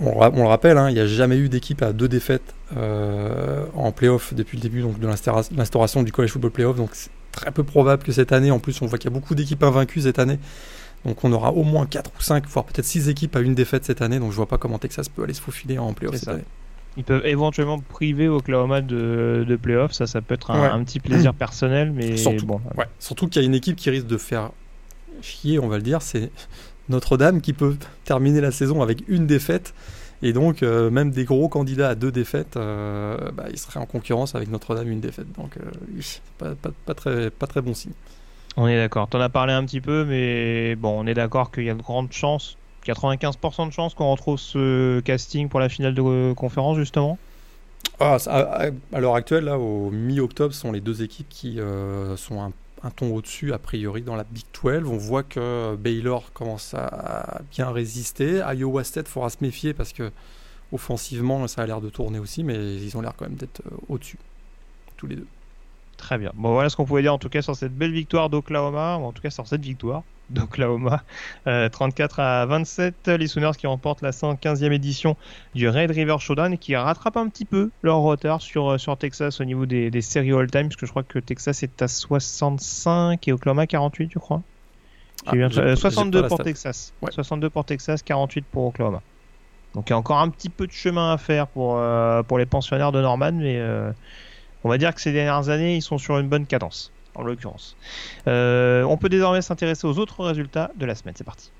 on, 0.00 0.18
le 0.18 0.46
rappelle, 0.46 0.78
hein, 0.78 0.88
il 0.88 0.94
n'y 0.94 1.00
a 1.00 1.06
jamais 1.06 1.36
eu 1.36 1.50
d'équipe 1.50 1.82
à 1.82 1.92
deux 1.92 2.08
défaites 2.08 2.54
euh, 2.76 3.64
en 3.74 3.92
playoff 3.92 4.32
depuis 4.32 4.56
le 4.56 4.62
début 4.62 4.80
donc, 4.80 4.98
de 4.98 5.06
l'instauration 5.06 6.02
du 6.02 6.10
college 6.10 6.30
football 6.30 6.50
playoff. 6.50 6.76
Donc 6.76 6.90
c'est 6.92 7.10
très 7.32 7.50
peu 7.50 7.64
probable 7.64 8.02
que 8.02 8.12
cette 8.12 8.32
année, 8.32 8.50
en 8.50 8.58
plus 8.58 8.80
on 8.80 8.86
voit 8.86 8.98
qu'il 8.98 9.10
y 9.10 9.12
a 9.12 9.18
beaucoup 9.18 9.34
d'équipes 9.34 9.62
invaincues 9.62 10.02
cette 10.02 10.18
année. 10.18 10.38
Donc 11.04 11.22
on 11.24 11.32
aura 11.32 11.52
au 11.52 11.64
moins 11.64 11.86
4 11.86 12.10
ou 12.18 12.22
5, 12.22 12.46
voire 12.46 12.64
peut-être 12.64 12.86
6 12.86 13.08
équipes 13.08 13.36
à 13.36 13.40
une 13.40 13.54
défaite 13.54 13.84
cette 13.84 14.02
année. 14.02 14.18
Donc 14.18 14.30
je 14.30 14.36
vois 14.36 14.46
pas 14.46 14.58
comment 14.58 14.78
Texas 14.78 15.08
peut 15.08 15.22
aller 15.22 15.34
se 15.34 15.40
faufiler 15.40 15.78
en 15.78 15.92
playoff 15.92 16.16
cette 16.16 16.28
année. 16.28 16.44
Ils 16.96 17.04
peuvent 17.04 17.26
éventuellement 17.26 17.80
priver 17.80 18.28
Oklahoma 18.28 18.80
de, 18.80 19.44
de 19.46 19.56
playoff, 19.56 19.92
ça, 19.92 20.06
ça 20.06 20.20
peut 20.20 20.34
être 20.34 20.52
un, 20.52 20.84
petit 20.84 21.00
plaisir 21.00 21.34
personnel, 21.38 21.92
mais 21.92 22.16
surtout, 22.16 22.46
bon. 22.46 22.60
Surtout 23.00 23.28
qu'il 23.28 23.42
y 23.42 23.44
a 23.44 23.48
une 23.48 23.54
équipe 23.54 23.76
qui 23.76 23.90
risque 23.90 24.06
de 24.06 24.16
faire 24.16 24.50
chier, 25.20 25.58
on 25.58 25.66
va 25.66 25.76
le 25.76 25.82
dire, 25.82 26.02
c'est 26.02 26.30
Notre-Dame 26.88 27.40
qui 27.40 27.52
peut 27.52 27.76
terminer 28.04 28.40
la 28.40 28.52
saison 28.52 28.80
avec 28.80 29.02
une 29.08 29.26
défaite. 29.26 29.74
Et 30.22 30.32
donc, 30.32 30.62
euh, 30.62 30.90
même 30.90 31.10
des 31.10 31.24
gros 31.24 31.48
candidats 31.48 31.90
à 31.90 31.94
deux 31.94 32.12
défaites, 32.12 32.56
euh, 32.56 33.30
bah, 33.32 33.44
ils 33.50 33.58
seraient 33.58 33.80
en 33.80 33.86
concurrence 33.86 34.34
avec 34.34 34.48
Notre-Dame 34.48 34.90
une 34.90 35.00
défaite. 35.00 35.30
Donc, 35.32 35.56
euh, 35.58 36.54
pas, 36.86 36.94
très, 36.94 37.30
pas 37.30 37.46
très 37.46 37.60
bon 37.60 37.74
signe. 37.74 37.92
On 38.56 38.68
est 38.68 38.76
d'accord. 38.76 39.08
T'en 39.08 39.20
as 39.20 39.28
parlé 39.28 39.52
un 39.52 39.64
petit 39.64 39.80
peu, 39.80 40.04
mais 40.04 40.76
bon, 40.76 41.00
on 41.00 41.06
est 41.06 41.14
d'accord 41.14 41.50
qu'il 41.50 41.64
y 41.64 41.70
a 41.70 41.74
de 41.74 41.82
grandes 41.82 42.12
chances, 42.12 42.56
95% 42.86 43.68
de 43.68 43.72
chances 43.72 43.94
qu'on 43.94 44.10
retrouve 44.10 44.38
ce 44.38 45.00
casting 45.00 45.48
pour 45.48 45.60
la 45.60 45.68
finale 45.68 45.94
de 45.94 46.32
conférence, 46.34 46.76
justement. 46.76 47.18
Ah, 48.00 48.16
à, 48.26 49.00
l'heure 49.00 49.14
actuelle, 49.14 49.44
là, 49.44 49.58
au 49.58 49.90
mi-octobre, 49.90 50.54
ce 50.54 50.60
sont 50.60 50.72
les 50.72 50.80
deux 50.80 51.02
équipes 51.02 51.28
qui 51.28 51.60
euh, 51.60 52.16
sont 52.16 52.40
un, 52.40 52.90
ton 52.90 53.14
au-dessus, 53.14 53.52
a 53.52 53.58
priori, 53.58 54.02
dans 54.02 54.16
la 54.16 54.24
Big 54.24 54.44
12. 54.62 54.82
On 54.86 54.96
voit 54.96 55.22
que 55.22 55.76
Baylor 55.76 56.32
commence 56.32 56.74
à 56.74 57.40
bien 57.50 57.70
résister. 57.70 58.42
Iowa 58.54 58.84
State, 58.84 59.08
faudra 59.08 59.30
se 59.30 59.38
méfier 59.40 59.74
parce 59.74 59.92
que 59.92 60.10
offensivement, 60.72 61.46
ça 61.46 61.62
a 61.62 61.66
l'air 61.66 61.80
de 61.80 61.88
tourner 61.88 62.18
aussi, 62.18 62.42
mais 62.42 62.76
ils 62.76 62.96
ont 62.96 63.00
l'air 63.00 63.14
quand 63.16 63.26
même 63.26 63.36
d'être 63.36 63.62
euh, 63.66 63.76
au-dessus, 63.88 64.18
tous 64.96 65.06
les 65.06 65.16
deux. 65.16 65.26
Très 66.04 66.18
bien. 66.18 66.32
Bon, 66.34 66.52
voilà 66.52 66.68
ce 66.68 66.76
qu'on 66.76 66.84
pouvait 66.84 67.00
dire 67.00 67.14
en 67.14 67.18
tout 67.18 67.30
cas 67.30 67.40
sur 67.40 67.56
cette 67.56 67.74
belle 67.74 67.92
victoire 67.92 68.28
d'Oklahoma, 68.28 68.96
en 68.98 69.10
tout 69.12 69.22
cas 69.22 69.30
sur 69.30 69.46
cette 69.46 69.62
victoire 69.62 70.02
d'Oklahoma. 70.28 71.02
34 71.46 72.18
euh, 72.20 72.42
à 72.42 72.44
27, 72.44 73.08
les 73.08 73.26
Sooners 73.26 73.52
qui 73.56 73.66
remportent 73.66 74.02
la 74.02 74.10
115e 74.10 74.70
édition 74.72 75.16
du 75.54 75.66
Red 75.66 75.90
River 75.92 76.16
Showdown 76.18 76.52
et 76.52 76.58
qui 76.58 76.76
rattrapent 76.76 77.16
un 77.16 77.30
petit 77.30 77.46
peu 77.46 77.70
leur 77.82 78.00
retard 78.00 78.42
sur, 78.42 78.72
euh, 78.72 78.76
sur 78.76 78.98
Texas 78.98 79.40
au 79.40 79.44
niveau 79.44 79.64
des, 79.64 80.02
séries 80.02 80.32
all-time, 80.32 80.68
puisque 80.68 80.84
je 80.84 80.90
crois 80.90 81.04
que 81.04 81.18
Texas 81.18 81.62
est 81.62 81.80
à 81.80 81.88
65 81.88 83.26
et 83.26 83.32
Oklahoma 83.32 83.66
48, 83.66 84.10
je 84.12 84.18
crois? 84.18 84.42
62 85.24 86.22
ah, 86.22 86.28
pour 86.28 86.38
Texas. 86.40 86.92
62 87.10 87.48
pour 87.48 87.64
Texas, 87.64 88.02
48 88.02 88.44
pour 88.52 88.66
Oklahoma. 88.66 89.00
Donc 89.72 89.88
il 89.88 89.92
y 89.92 89.94
a 89.94 89.96
encore 89.96 90.18
un 90.18 90.28
petit 90.28 90.50
peu 90.50 90.66
de 90.66 90.72
chemin 90.72 91.14
à 91.14 91.16
faire 91.16 91.46
pour, 91.46 91.78
euh, 91.78 92.22
pour 92.22 92.36
les 92.36 92.44
pensionnaires 92.44 92.92
de 92.92 93.00
Norman, 93.00 93.32
mais 93.32 93.58
on 94.64 94.70
va 94.70 94.78
dire 94.78 94.94
que 94.94 95.00
ces 95.00 95.12
dernières 95.12 95.50
années, 95.50 95.76
ils 95.76 95.82
sont 95.82 95.98
sur 95.98 96.18
une 96.18 96.28
bonne 96.28 96.46
cadence, 96.46 96.90
en 97.14 97.22
l'occurrence. 97.22 97.76
Euh, 98.26 98.82
on 98.84 98.96
peut 98.96 99.10
désormais 99.10 99.42
s'intéresser 99.42 99.86
aux 99.86 99.98
autres 99.98 100.24
résultats 100.24 100.70
de 100.74 100.86
la 100.86 100.94
semaine. 100.94 101.14
C'est 101.16 101.24
parti. 101.24 101.52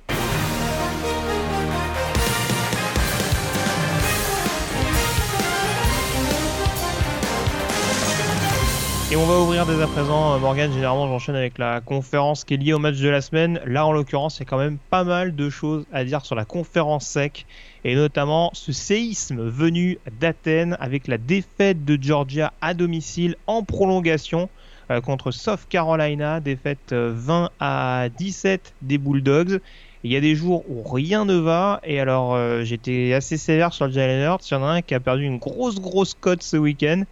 Et 9.13 9.17
on 9.17 9.27
va 9.27 9.39
ouvrir 9.39 9.65
dès 9.65 9.81
à 9.81 9.87
présent, 9.87 10.35
euh, 10.35 10.39
Morgan, 10.39 10.73
généralement 10.73 11.07
j'enchaîne 11.07 11.37
avec 11.37 11.59
la 11.59 11.81
conférence 11.81 12.43
qui 12.43 12.55
est 12.55 12.57
liée 12.57 12.73
au 12.73 12.81
match 12.81 12.97
de 12.97 13.09
la 13.09 13.21
semaine. 13.21 13.61
Là 13.67 13.87
en 13.87 13.93
l'occurrence, 13.93 14.39
il 14.39 14.41
y 14.41 14.43
a 14.43 14.47
quand 14.47 14.59
même 14.59 14.79
pas 14.91 15.05
mal 15.05 15.37
de 15.37 15.51
choses 15.51 15.85
à 15.93 16.05
dire 16.05 16.25
sur 16.25 16.35
la 16.35 16.45
conférence 16.45 17.07
sec 17.07 17.47
et 17.85 17.95
notamment 17.95 18.51
ce 18.55 18.73
séisme 18.73 19.49
venu 19.49 19.99
d'Athènes 20.21 20.77
avec 20.81 21.07
la 21.09 21.19
défaite 21.19 21.85
de 21.85 21.99
Georgia 22.01 22.53
à 22.61 22.75
domicile 22.75 23.37
en 23.47 23.63
prolongation 23.63 24.49
euh, 24.91 25.01
contre 25.01 25.31
South 25.31 25.67
Carolina, 25.69 26.41
défaite 26.41 26.93
20 26.93 27.45
euh, 27.45 27.49
à 27.61 28.09
17 28.17 28.75
des 28.83 28.99
Bulldogs. 28.99 29.61
Il 30.03 30.13
y 30.13 30.17
a 30.17 30.21
des 30.21 30.35
jours 30.35 30.65
où 30.69 30.83
rien 30.83 31.25
ne 31.25 31.37
va 31.37 31.81
et 31.83 31.99
alors 31.99 32.39
j'étais 32.63 33.15
assez 33.15 33.39
sévère 33.39 33.73
sur 33.73 33.87
le 33.87 33.93
Jalen 33.93 34.23
Hurts. 34.23 34.51
Il 34.51 34.55
y 34.55 34.57
en 34.59 34.63
a 34.63 34.67
un 34.67 34.83
qui 34.83 34.95
a 34.95 35.01
perdu 35.01 35.25
une 35.25 35.39
grosse 35.39 35.81
grosse 35.81 36.13
cote 36.13 36.43
ce 36.43 36.59
week-end 36.59 37.05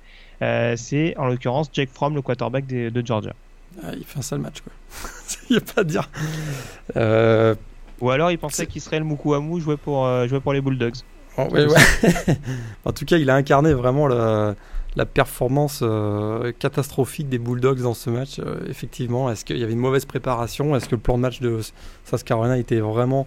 euh, 0.42 0.74
c'est 0.76 1.16
en 1.16 1.26
l'occurrence 1.26 1.68
Jake 1.72 1.90
Fromm, 1.92 2.14
le 2.14 2.22
quarterback 2.22 2.66
de, 2.66 3.02
Georgia. 3.04 3.32
Ah, 3.82 3.90
il 3.96 4.04
fait 4.04 4.18
un 4.18 4.22
sale 4.22 4.40
match, 4.40 4.61
quoi. 4.61 4.72
il 5.50 5.52
n'y 5.52 5.58
a 5.58 5.61
pas 5.61 5.80
à 5.82 5.85
dire. 5.85 6.11
Euh, 6.96 7.54
Ou 8.03 8.11
alors 8.11 8.31
il 8.31 8.38
pensait 8.38 8.67
qu'il 8.67 8.83
serait 8.83 8.99
le 8.99 9.05
Mukuamu 9.07 9.61
jouer 9.61 9.79
pour, 9.79 10.07
euh, 10.07 10.27
pour 10.41 10.53
les 10.53 10.61
Bulldogs. 10.61 10.97
Oh, 11.38 11.49
en 12.85 12.93
tout 12.93 13.07
cas, 13.07 13.17
il 13.17 13.31
a 13.31 13.35
incarné 13.35 13.73
vraiment 13.73 14.07
la, 14.07 14.55
la 14.97 15.07
performance 15.07 15.83
catastrophique 16.59 17.31
des 17.31 17.38
Bulldogs 17.38 17.81
dans 17.81 17.95
ce 17.95 18.11
match. 18.11 18.41
effectivement, 18.69 19.31
est-ce 19.31 19.47
qu'il 19.47 19.57
y 19.57 19.65
avait 19.65 19.73
une 19.73 19.79
mauvaise 19.79 20.05
préparation? 20.05 20.77
Est-ce 20.77 20.87
que 20.87 20.97
le 20.97 21.01
plan 21.01 21.17
de 21.17 21.23
match 21.23 21.41
de 21.41 21.61
South 22.05 22.23
Carolina 22.23 22.59
était 22.59 22.81
vraiment 22.81 23.27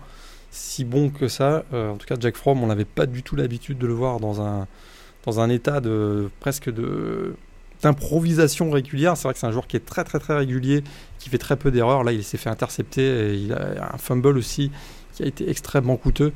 si 0.52 0.86
bon 0.86 1.10
que 1.10 1.28
ça? 1.28 1.64
En 1.74 1.96
tout 1.96 2.06
cas, 2.06 2.16
Jack 2.20 2.36
Fromm, 2.36 2.62
on 2.62 2.68
n'avait 2.68 2.86
pas 2.86 3.08
du 3.08 3.24
tout 3.24 3.36
l'habitude 3.36 3.80
de 3.80 3.88
le 3.88 3.94
voir 3.94 4.20
dans 4.20 4.42
un 4.42 4.68
dans 5.26 5.40
un 5.40 5.50
état 5.50 5.82
de 5.82 6.30
presque 6.40 6.72
de 6.72 7.36
d'improvisation 7.86 8.72
régulière. 8.72 9.16
C'est 9.16 9.24
vrai 9.24 9.34
que 9.34 9.40
c'est 9.40 9.46
un 9.46 9.52
joueur 9.52 9.68
qui 9.68 9.78
est 9.78 9.86
très 9.86 10.04
très 10.04 10.20
très 10.20 10.36
régulier, 10.36 10.84
qui 11.20 11.30
fait 11.30 11.38
très 11.38 11.56
peu 11.56 11.70
d'erreurs. 11.70 12.04
Là, 12.04 12.12
il 12.12 12.24
s'est 12.24 12.38
fait 12.38 12.50
intercepter 12.50 13.04
et 13.04 13.36
il 13.36 13.54
a 13.54 13.94
un 13.94 13.98
fumble 13.98 14.38
aussi 14.38 14.72
qui 15.14 15.24
a 15.24 15.28
été 15.28 15.50
extrêmement 15.50 15.96
coûteux. 15.96 16.34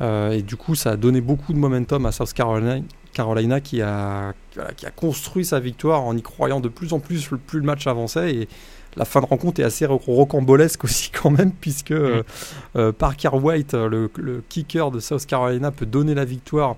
Euh, 0.00 0.30
et 0.30 0.42
du 0.42 0.56
coup, 0.56 0.74
ça 0.74 0.90
a 0.90 0.96
donné 0.96 1.20
beaucoup 1.20 1.52
de 1.52 1.58
momentum 1.58 2.04
à 2.06 2.12
South 2.12 2.32
Carolina, 2.32 2.78
Carolina 3.12 3.60
qui, 3.60 3.80
a, 3.80 4.32
qui 4.76 4.86
a 4.86 4.90
construit 4.90 5.44
sa 5.44 5.60
victoire 5.60 6.02
en 6.02 6.16
y 6.16 6.22
croyant 6.22 6.60
de 6.60 6.68
plus 6.68 6.92
en 6.92 7.00
plus 7.00 7.28
plus 7.46 7.60
le 7.60 7.64
match 7.64 7.86
avançait. 7.86 8.34
Et 8.34 8.48
la 8.96 9.04
fin 9.04 9.20
de 9.20 9.26
rencontre 9.26 9.60
est 9.60 9.64
assez 9.64 9.86
rocambolesque 9.86 10.82
aussi 10.82 11.10
quand 11.22 11.30
même, 11.30 11.52
puisque 11.52 11.92
mm. 11.92 11.94
euh, 11.94 12.22
euh, 12.76 12.92
Parker 12.92 13.34
White, 13.34 13.74
le, 13.74 14.10
le, 14.16 14.42
kicker 14.48 14.90
de 14.90 14.98
South 14.98 15.26
Carolina, 15.26 15.70
peut 15.70 15.86
donner 15.86 16.14
la 16.14 16.24
victoire 16.24 16.76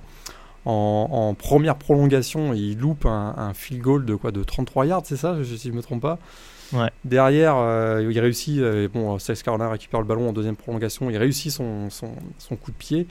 en, 0.64 1.34
première 1.38 1.76
prolongation, 1.76 2.52
il 2.52 2.78
loupe 2.78 3.06
un, 3.06 3.52
field 3.54 3.82
goal 3.82 4.04
de 4.04 4.14
quoi 4.14 4.30
de 4.30 4.42
33 4.42 4.86
yards, 4.86 5.02
c'est 5.04 5.16
ça, 5.16 5.36
si 5.42 5.58
je 5.58 5.68
ne 5.70 5.76
me 5.76 5.82
trompe 5.82 6.02
pas? 6.02 6.18
Derrière, 7.04 7.56
euh, 7.56 8.06
il 8.08 8.18
réussit, 8.20 8.58
euh, 8.60 8.88
bon, 8.92 9.16
Carolina 9.44 9.70
récupère 9.70 10.00
le 10.00 10.06
ballon 10.06 10.28
en 10.28 10.32
deuxième 10.32 10.56
prolongation, 10.56 11.10
il 11.10 11.16
réussit 11.16 11.50
son, 11.50 11.90
son, 11.90 12.12
son 12.38 12.56
coup 12.56 12.70
de 12.70 12.76
pied. 12.76 13.08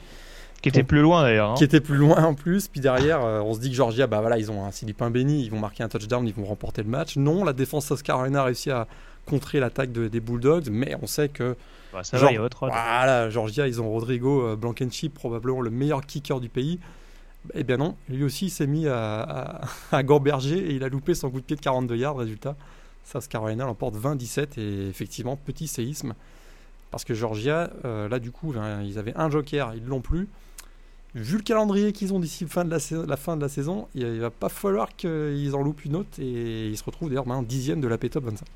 Qui 0.62 0.68
était 0.68 0.82
plus 0.82 1.00
loin 1.00 1.22
d'ailleurs. 1.22 1.50
Hein. 1.50 1.54
Qui 1.56 1.64
était 1.64 1.80
plus 1.80 1.96
loin 1.96 2.22
en 2.22 2.34
plus. 2.34 2.68
Puis 2.68 2.80
derrière, 2.80 3.24
euh, 3.24 3.40
on 3.40 3.54
se 3.54 3.60
dit 3.60 3.70
que 3.70 3.76
Georgia, 3.76 4.06
bah 4.06 4.20
voilà, 4.20 4.38
ils 4.38 4.50
ont 4.50 4.64
un 4.64 4.70
Silly 4.70 4.92
Pain 4.92 5.10
béni, 5.10 5.42
ils 5.42 5.50
vont 5.50 5.58
marquer 5.58 5.82
un 5.82 5.88
touchdown, 5.88 6.26
ils 6.26 6.34
vont 6.34 6.44
remporter 6.44 6.82
le 6.82 6.88
match. 6.88 7.16
Non, 7.16 7.44
la 7.44 7.52
défense 7.52 7.86
South 7.86 8.02
Carolina 8.02 8.42
a 8.42 8.44
réussi 8.44 8.70
à 8.70 8.86
contrer 9.26 9.60
l'attaque 9.60 9.92
des 9.92 10.20
Bulldogs, 10.20 10.68
mais 10.70 10.94
on 11.00 11.06
sait 11.06 11.28
que. 11.28 11.56
Bah, 11.92 12.04
ça 12.04 12.18
va, 12.18 12.30
il 12.30 12.34
y 12.34 12.36
a 12.36 12.42
autre 12.42 12.66
Voilà, 12.66 13.30
Georgia, 13.30 13.66
ils 13.66 13.80
ont 13.80 13.88
Rodrigo 13.90 14.42
euh, 14.42 14.56
Blankenship, 14.56 15.14
probablement 15.14 15.60
le 15.60 15.70
meilleur 15.70 16.04
kicker 16.04 16.40
du 16.40 16.48
pays. 16.48 16.78
Eh 17.54 17.64
bien 17.64 17.78
non, 17.78 17.96
lui 18.08 18.22
aussi 18.22 18.46
il 18.46 18.50
s'est 18.50 18.66
mis 18.66 18.86
à, 18.86 19.62
à, 19.90 20.02
Gorberger 20.02 20.58
et 20.58 20.74
il 20.74 20.84
a 20.84 20.88
loupé 20.88 21.14
son 21.14 21.30
coup 21.30 21.40
de 21.40 21.44
pied 21.44 21.56
de 21.56 21.60
42 21.60 21.96
yards. 21.96 22.16
Résultat, 22.16 22.56
South 23.04 23.28
Carolina 23.28 23.64
l'emporte 23.64 23.96
20-17 23.96 24.60
et 24.60 24.88
effectivement, 24.88 25.36
petit 25.36 25.66
séisme. 25.66 26.14
Parce 26.90 27.04
que 27.04 27.14
Georgia, 27.14 27.70
euh, 27.84 28.08
là 28.08 28.18
du 28.18 28.30
coup, 28.32 28.52
ils 28.84 28.98
avaient 28.98 29.16
un 29.16 29.30
joker, 29.30 29.74
ils 29.74 29.84
l'ont 29.84 30.00
plus 30.00 30.28
vu 31.14 31.36
le 31.36 31.42
calendrier 31.42 31.92
qu'ils 31.92 32.14
ont 32.14 32.20
d'ici 32.20 32.44
la, 32.44 33.16
fin 33.16 33.36
de 33.36 33.40
la 33.40 33.48
saison, 33.48 33.88
il, 33.94 34.20
va 34.20 34.30
pas 34.30 34.48
falloir 34.48 34.94
qu'ils 34.94 35.54
en 35.54 35.62
loupent 35.62 35.84
une 35.84 35.96
autre 35.96 36.20
et 36.20 36.68
ils 36.68 36.76
se 36.76 36.84
retrouvent 36.84 37.08
d'ailleurs 37.08 37.26
maintenant 37.26 37.42
dixième 37.42 37.80
de 37.80 37.88
la 37.88 37.98
P-Top 37.98 38.24
25. 38.24 38.46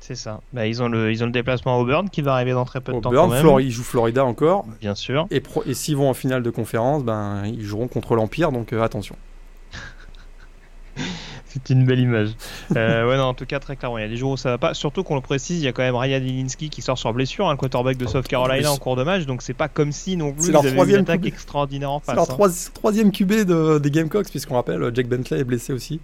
C'est 0.00 0.14
ça. 0.14 0.40
Bah, 0.52 0.66
ils, 0.66 0.82
ont 0.82 0.88
le, 0.88 1.12
ils 1.12 1.22
ont 1.22 1.26
le 1.26 1.32
déplacement 1.32 1.76
à 1.76 1.78
Auburn 1.78 2.08
qui 2.08 2.22
va 2.22 2.32
arriver 2.32 2.52
dans 2.52 2.64
très 2.64 2.80
peu 2.80 2.92
de 2.92 3.00
temps. 3.00 3.10
Auburn, 3.10 3.60
ils 3.60 3.70
jouent 3.70 3.82
Florida 3.82 4.24
encore. 4.24 4.64
Bien 4.80 4.94
sûr. 4.94 5.26
Et, 5.30 5.42
et 5.66 5.74
s'ils 5.74 5.96
vont 5.96 6.08
en 6.08 6.14
finale 6.14 6.42
de 6.42 6.50
conférence, 6.50 7.04
ben, 7.04 7.42
ils 7.46 7.64
joueront 7.64 7.88
contre 7.88 8.14
l'Empire, 8.14 8.52
donc 8.52 8.72
euh, 8.72 8.82
attention. 8.82 9.16
C'est 11.46 11.70
une 11.70 11.84
belle 11.84 12.00
image. 12.00 12.30
Euh, 12.76 13.08
ouais, 13.08 13.16
non, 13.16 13.24
en 13.24 13.34
tout 13.34 13.46
cas, 13.46 13.58
très 13.58 13.74
clairement, 13.74 13.98
il 13.98 14.02
y 14.02 14.04
a 14.04 14.08
des 14.08 14.16
jours 14.16 14.32
où 14.32 14.36
ça 14.36 14.50
va 14.50 14.58
pas. 14.58 14.74
Surtout 14.74 15.02
qu'on 15.02 15.14
le 15.14 15.22
précise, 15.22 15.58
il 15.58 15.64
y 15.64 15.68
a 15.68 15.72
quand 15.72 15.82
même 15.82 15.96
Ryan 15.96 16.20
Ilinski 16.20 16.68
qui 16.68 16.82
sort 16.82 16.98
sur 16.98 17.12
blessure, 17.12 17.48
un 17.48 17.56
quarterback 17.56 17.96
de 17.96 18.06
South 18.06 18.28
Carolina 18.28 18.70
en 18.70 18.76
cours 18.76 18.96
de 18.96 19.02
match, 19.02 19.24
donc 19.24 19.42
c'est 19.42 19.54
pas 19.54 19.68
comme 19.68 19.92
si 19.92 20.16
non 20.16 20.32
plus 20.32 20.48
ils 20.48 20.56
avaient 20.56 20.94
une 20.94 21.00
attaque 21.00 21.26
extraordinaire 21.26 21.90
en 21.90 22.00
face. 22.00 22.18
C'est 22.18 22.36
leur 22.36 22.48
hein. 22.48 22.70
troisième 22.74 23.12
QB 23.12 23.44
de, 23.44 23.78
des 23.78 23.90
Gamecocks, 23.90 24.28
puisqu'on 24.28 24.54
rappelle, 24.54 24.90
Jack 24.94 25.08
Bentley 25.08 25.40
est 25.40 25.44
blessé 25.44 25.72
aussi. 25.72 26.00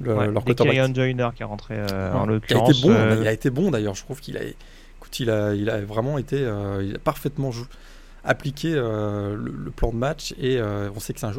Le, 0.00 0.30
leur 0.30 0.44
quarterback. 0.44 0.94
Joyner 0.94 1.28
qui 1.34 1.42
est 1.42 1.46
rentré 1.46 1.74
euh, 1.78 2.12
en 2.12 2.26
l'occurrence. 2.26 2.82
Il 2.82 2.90
a 2.90 2.92
été 2.92 2.94
bon, 2.94 2.94
euh, 2.94 3.18
il 3.20 3.26
a 3.28 3.32
été 3.32 3.50
bon 3.50 3.70
d'ailleurs, 3.70 3.94
je 3.94 4.02
trouve 4.02 4.20
qu'il 4.20 4.36
a, 4.36 4.42
écoute, 4.42 5.20
il 5.20 5.30
a, 5.30 5.54
il 5.54 5.70
a 5.70 5.80
vraiment 5.80 6.18
été, 6.18 6.38
il 6.40 6.94
a 6.94 6.98
parfaitement 7.02 7.50
appliqué 8.24 8.72
le, 8.72 9.72
plan 9.74 9.90
de 9.90 9.96
match 9.96 10.34
et 10.40 10.60
on 10.60 11.00
sait 11.00 11.14
que 11.14 11.20
c'est 11.20 11.26
un, 11.26 11.32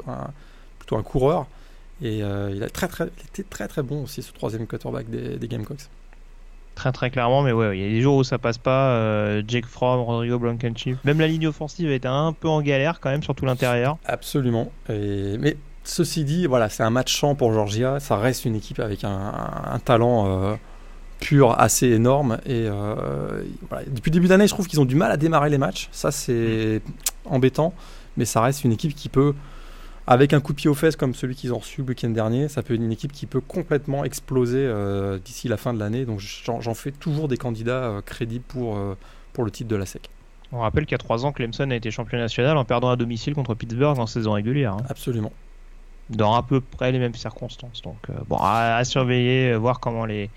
plutôt 0.80 0.98
un 0.98 1.04
coureur. 1.04 1.48
Et 2.02 2.22
euh, 2.22 2.52
il, 2.54 2.64
a 2.64 2.70
très, 2.70 2.88
très, 2.88 3.06
était 3.06 3.44
très 3.44 3.68
très 3.68 3.82
bon 3.82 4.04
aussi, 4.04 4.22
ce 4.22 4.32
troisième 4.32 4.68
quarterback 4.68 5.10
des, 5.10 5.38
des 5.38 5.48
Gamecocks. 5.48 5.90
Très 6.76 6.92
très 6.92 7.10
clairement, 7.10 7.42
mais 7.42 7.52
ouais, 7.52 7.76
il 7.76 7.84
y 7.84 7.86
a 7.86 7.90
des 7.90 8.02
jours 8.02 8.18
où 8.18 8.24
ça 8.24 8.38
passe 8.38 8.60
pas. 8.60 8.92
Euh, 8.92 9.42
Jake 9.48 9.66
Fromm, 9.66 10.02
Rodrigo 10.02 10.38
Blankenship, 10.38 11.04
même 11.04 11.20
la 11.20 11.26
ligne 11.26 11.48
offensive 11.48 11.90
a 11.90 11.94
été 11.94 12.08
un 12.08 12.34
peu 12.34 12.48
en 12.48 12.62
galère 12.62 13.00
quand 13.00 13.10
même, 13.10 13.24
surtout 13.24 13.46
l'intérieur. 13.46 13.98
Absolument. 14.06 14.72
Et, 14.90 15.38
mais 15.40 15.58
ceci 15.88 16.24
dit, 16.24 16.48
voilà, 16.48 16.70
c'est 16.70 16.84
un 16.84 16.90
match 16.90 17.16
champ 17.16 17.36
pour 17.36 17.54
Georgia. 17.54 18.00
Ça 18.00 18.18
reste 18.18 18.46
une 18.46 18.56
équipe 18.56 18.80
avec 18.80 19.04
un, 19.04 19.34
un, 19.72 19.80
talent 19.80 20.28
euh, 20.28 20.56
pur 21.20 21.60
assez 21.60 21.88
énorme. 21.88 22.40
Et 22.46 22.68
voilà. 23.70 23.86
depuis 23.88 24.10
le 24.10 24.14
début 24.14 24.28
d'année, 24.28 24.48
je 24.48 24.54
trouve 24.54 24.68
qu'ils 24.68 24.82
ont 24.82 24.86
du 24.86 24.96
mal 24.96 25.12
à 25.12 25.18
démarrer 25.18 25.50
les 25.50 25.58
matchs. 25.58 25.90
Ça, 25.92 26.12
c'est 26.12 26.82
embêtant, 27.26 27.74
mais 28.16 28.26
ça 28.26 28.42
reste 28.42 28.64
une 28.64 28.72
équipe 28.72 28.96
qui 28.96 29.10
peut 29.10 29.34
avec 30.08 30.32
un 30.32 30.40
coup 30.40 30.54
de 30.54 30.58
pied 30.58 30.70
aux 30.70 30.74
fesses 30.74 30.96
comme 30.96 31.14
celui 31.14 31.36
qu'ils 31.36 31.54
ont 31.54 31.60
reçu 31.60 31.82
le 31.82 31.88
week-end 31.88 32.10
dernier, 32.10 32.48
ça 32.48 32.64
peut 32.64 32.74
être 32.74 32.82
une 32.82 32.94
équipe 32.94 33.12
qui 33.12 33.26
peut 33.26 33.42
complètement 33.42 34.06
exploser 34.06 34.66
euh, 34.66 35.20
d'ici 35.20 35.50
la 35.50 35.58
fin 35.58 35.74
de 35.74 35.80
l'année. 35.80 36.06
Donc 36.06 36.20
j'en 36.22 36.74
fais 36.74 36.92
toujours 36.92 37.28
des 37.28 37.36
candidats 37.36 37.84
euh, 37.84 38.02
crédibles 38.02 38.46
pour, 38.48 38.78
euh, 38.78 38.96
pour 39.34 39.44
le 39.44 39.52
titre 39.52 39.70
de 39.70 39.76
la 39.76 39.86
SEC. 39.86 40.10
On 40.54 40.60
rappelle 40.60 40.86
qu'il 40.86 40.94
y 40.94 40.96
a 40.96 41.00
trois 41.00 41.26
ans, 41.26 41.34
Clemson 41.34 41.70
a 41.72 41.76
été 41.76 41.92
champion 41.92 42.18
national 42.18 42.56
en 42.56 42.64
perdant 42.64 42.90
à 42.90 42.96
domicile 42.96 43.36
contre 43.36 43.54
Pittsburgh 43.54 44.00
en 44.00 44.08
saison 44.08 44.32
régulière. 44.32 44.76
Hein. 44.76 44.86
Absolument. 44.88 45.34
Dans 46.10 46.36
à 46.36 46.44
peu 46.44 46.62
près 46.62 46.92
les 46.92 47.00
mêmes 47.00 47.16
circonstances. 47.16 47.82
Donc 47.82 47.98
bon, 48.28 48.38
à, 48.40 48.84
surveiller, 48.86 49.56
voir 49.56 49.80
comment 49.80 50.06
les, 50.06 50.30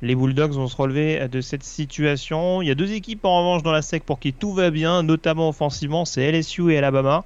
les 0.00 0.14
Bulldogs 0.14 0.52
vont 0.52 0.68
se 0.68 0.76
relever 0.76 1.28
de 1.28 1.40
cette 1.40 1.64
situation. 1.64 2.62
Il 2.62 2.68
y 2.68 2.70
a 2.70 2.74
deux 2.74 2.92
équipes 2.92 3.24
en 3.24 3.40
revanche 3.40 3.62
dans 3.62 3.72
la 3.72 3.82
SEC 3.82 4.04
pour 4.04 4.18
qui 4.20 4.32
tout 4.32 4.52
va 4.52 4.70
bien, 4.70 5.02
notamment 5.02 5.48
offensivement, 5.48 6.04
c'est 6.04 6.30
LSU 6.32 6.72
et 6.72 6.78
Alabama. 6.78 7.24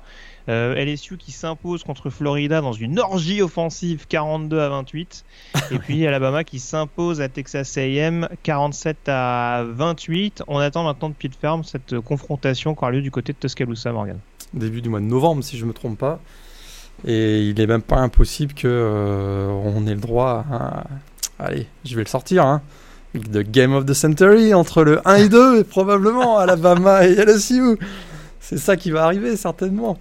Euh, 0.48 0.74
LSU 0.74 1.18
qui 1.18 1.30
s'impose 1.30 1.84
contre 1.84 2.10
Florida 2.10 2.60
dans 2.60 2.72
une 2.72 2.98
orgie 2.98 3.42
offensive 3.42 4.06
42 4.08 4.58
à 4.58 4.68
28. 4.68 5.24
et 5.70 5.78
puis 5.78 6.04
Alabama 6.08 6.42
qui 6.42 6.58
s'impose 6.58 7.20
à 7.20 7.28
Texas 7.28 7.78
AM 7.78 8.28
47 8.42 9.08
à 9.08 9.64
28. 9.64 10.42
On 10.48 10.58
attend 10.58 10.82
maintenant 10.82 11.10
de 11.10 11.14
pied 11.14 11.28
de 11.28 11.34
ferme 11.34 11.62
cette 11.62 12.00
confrontation 12.00 12.74
qui 12.74 12.80
aura 12.80 12.90
lieu 12.90 13.02
du 13.02 13.12
côté 13.12 13.32
de 13.32 13.38
Tuscaloosa, 13.38 13.92
Morgan. 13.92 14.18
Début 14.52 14.82
du 14.82 14.88
mois 14.88 15.00
de 15.00 15.04
novembre, 15.04 15.44
si 15.44 15.56
je 15.56 15.62
ne 15.62 15.68
me 15.68 15.74
trompe 15.74 15.98
pas. 15.98 16.20
Et 17.06 17.48
il 17.48 17.56
n'est 17.56 17.66
même 17.66 17.82
pas 17.82 17.96
impossible 17.96 18.54
que 18.54 18.68
euh, 18.68 19.48
on 19.48 19.86
ait 19.86 19.94
le 19.94 20.00
droit 20.00 20.44
à... 20.50 20.84
Allez, 21.38 21.66
je 21.84 21.96
vais 21.96 22.02
le 22.02 22.08
sortir. 22.08 22.46
Hein. 22.46 22.62
The 23.14 23.42
Game 23.42 23.74
of 23.74 23.84
the 23.84 23.92
Century 23.92 24.54
entre 24.54 24.84
le 24.84 25.06
1 25.06 25.14
et 25.16 25.28
2, 25.28 25.64
probablement 25.64 26.38
Alabama 26.38 27.04
et 27.06 27.14
LSU. 27.14 27.76
C'est 28.40 28.58
ça 28.58 28.76
qui 28.76 28.90
va 28.90 29.04
arriver, 29.04 29.36
certainement. 29.36 29.98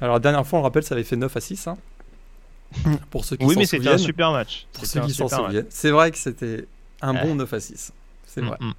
Alors 0.00 0.14
la 0.14 0.20
dernière 0.20 0.46
fois, 0.46 0.58
on 0.58 0.62
le 0.62 0.66
rappelle, 0.66 0.82
ça 0.82 0.94
avait 0.94 1.04
fait 1.04 1.16
9 1.16 1.36
à 1.36 1.40
6. 1.40 1.68
Hein. 1.68 1.76
Pour 3.10 3.24
ceux 3.24 3.36
qui 3.36 3.44
oui, 3.44 3.54
mais 3.56 3.66
c'était 3.66 3.88
un 3.88 3.98
super 3.98 4.32
match. 4.32 4.66
Pour 4.72 4.86
ceux 4.86 5.00
qui 5.00 5.12
s'en 5.12 5.28
souviennent. 5.28 5.66
C'est 5.70 5.90
vrai 5.90 6.10
que 6.10 6.18
c'était 6.18 6.66
un 7.02 7.14
bon 7.14 7.34
9 7.34 7.52
à 7.52 7.60
6. 7.60 7.92
C'est 8.26 8.40
mm, 8.40 8.46
vrai. 8.46 8.56
Mm. 8.60 8.72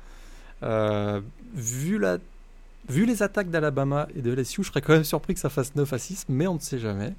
Euh, 0.63 1.21
vu, 1.53 1.99
la... 1.99 2.17
vu 2.89 3.05
les 3.05 3.23
attaques 3.23 3.49
d'Alabama 3.49 4.07
et 4.15 4.21
de 4.21 4.33
LSU, 4.33 4.63
je 4.63 4.69
serais 4.69 4.81
quand 4.81 4.93
même 4.93 5.03
surpris 5.03 5.33
que 5.33 5.39
ça 5.39 5.49
fasse 5.49 5.75
9 5.75 5.91
à 5.93 5.99
6, 5.99 6.25
mais 6.29 6.47
on 6.47 6.55
ne 6.55 6.59
sait 6.59 6.79
jamais. 6.79 7.13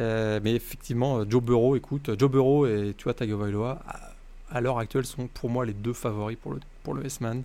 Euh, 0.00 0.40
mais 0.42 0.54
effectivement, 0.54 1.18
euh, 1.18 1.24
Joe 1.28 1.42
Burrow, 1.42 1.76
écoute, 1.76 2.10
Joe 2.18 2.30
Burrow 2.30 2.66
et 2.66 2.94
Tua 2.96 3.14
Tagovailoa, 3.14 3.80
à, 4.50 4.60
l'heure 4.60 4.78
actuelle, 4.78 5.06
sont 5.06 5.28
pour 5.28 5.50
moi 5.50 5.64
les 5.64 5.72
deux 5.72 5.92
favoris 5.92 6.36
pour 6.36 6.52
le, 6.52 6.60
pour 6.82 6.94
le 6.94 7.04
S-Man. 7.06 7.42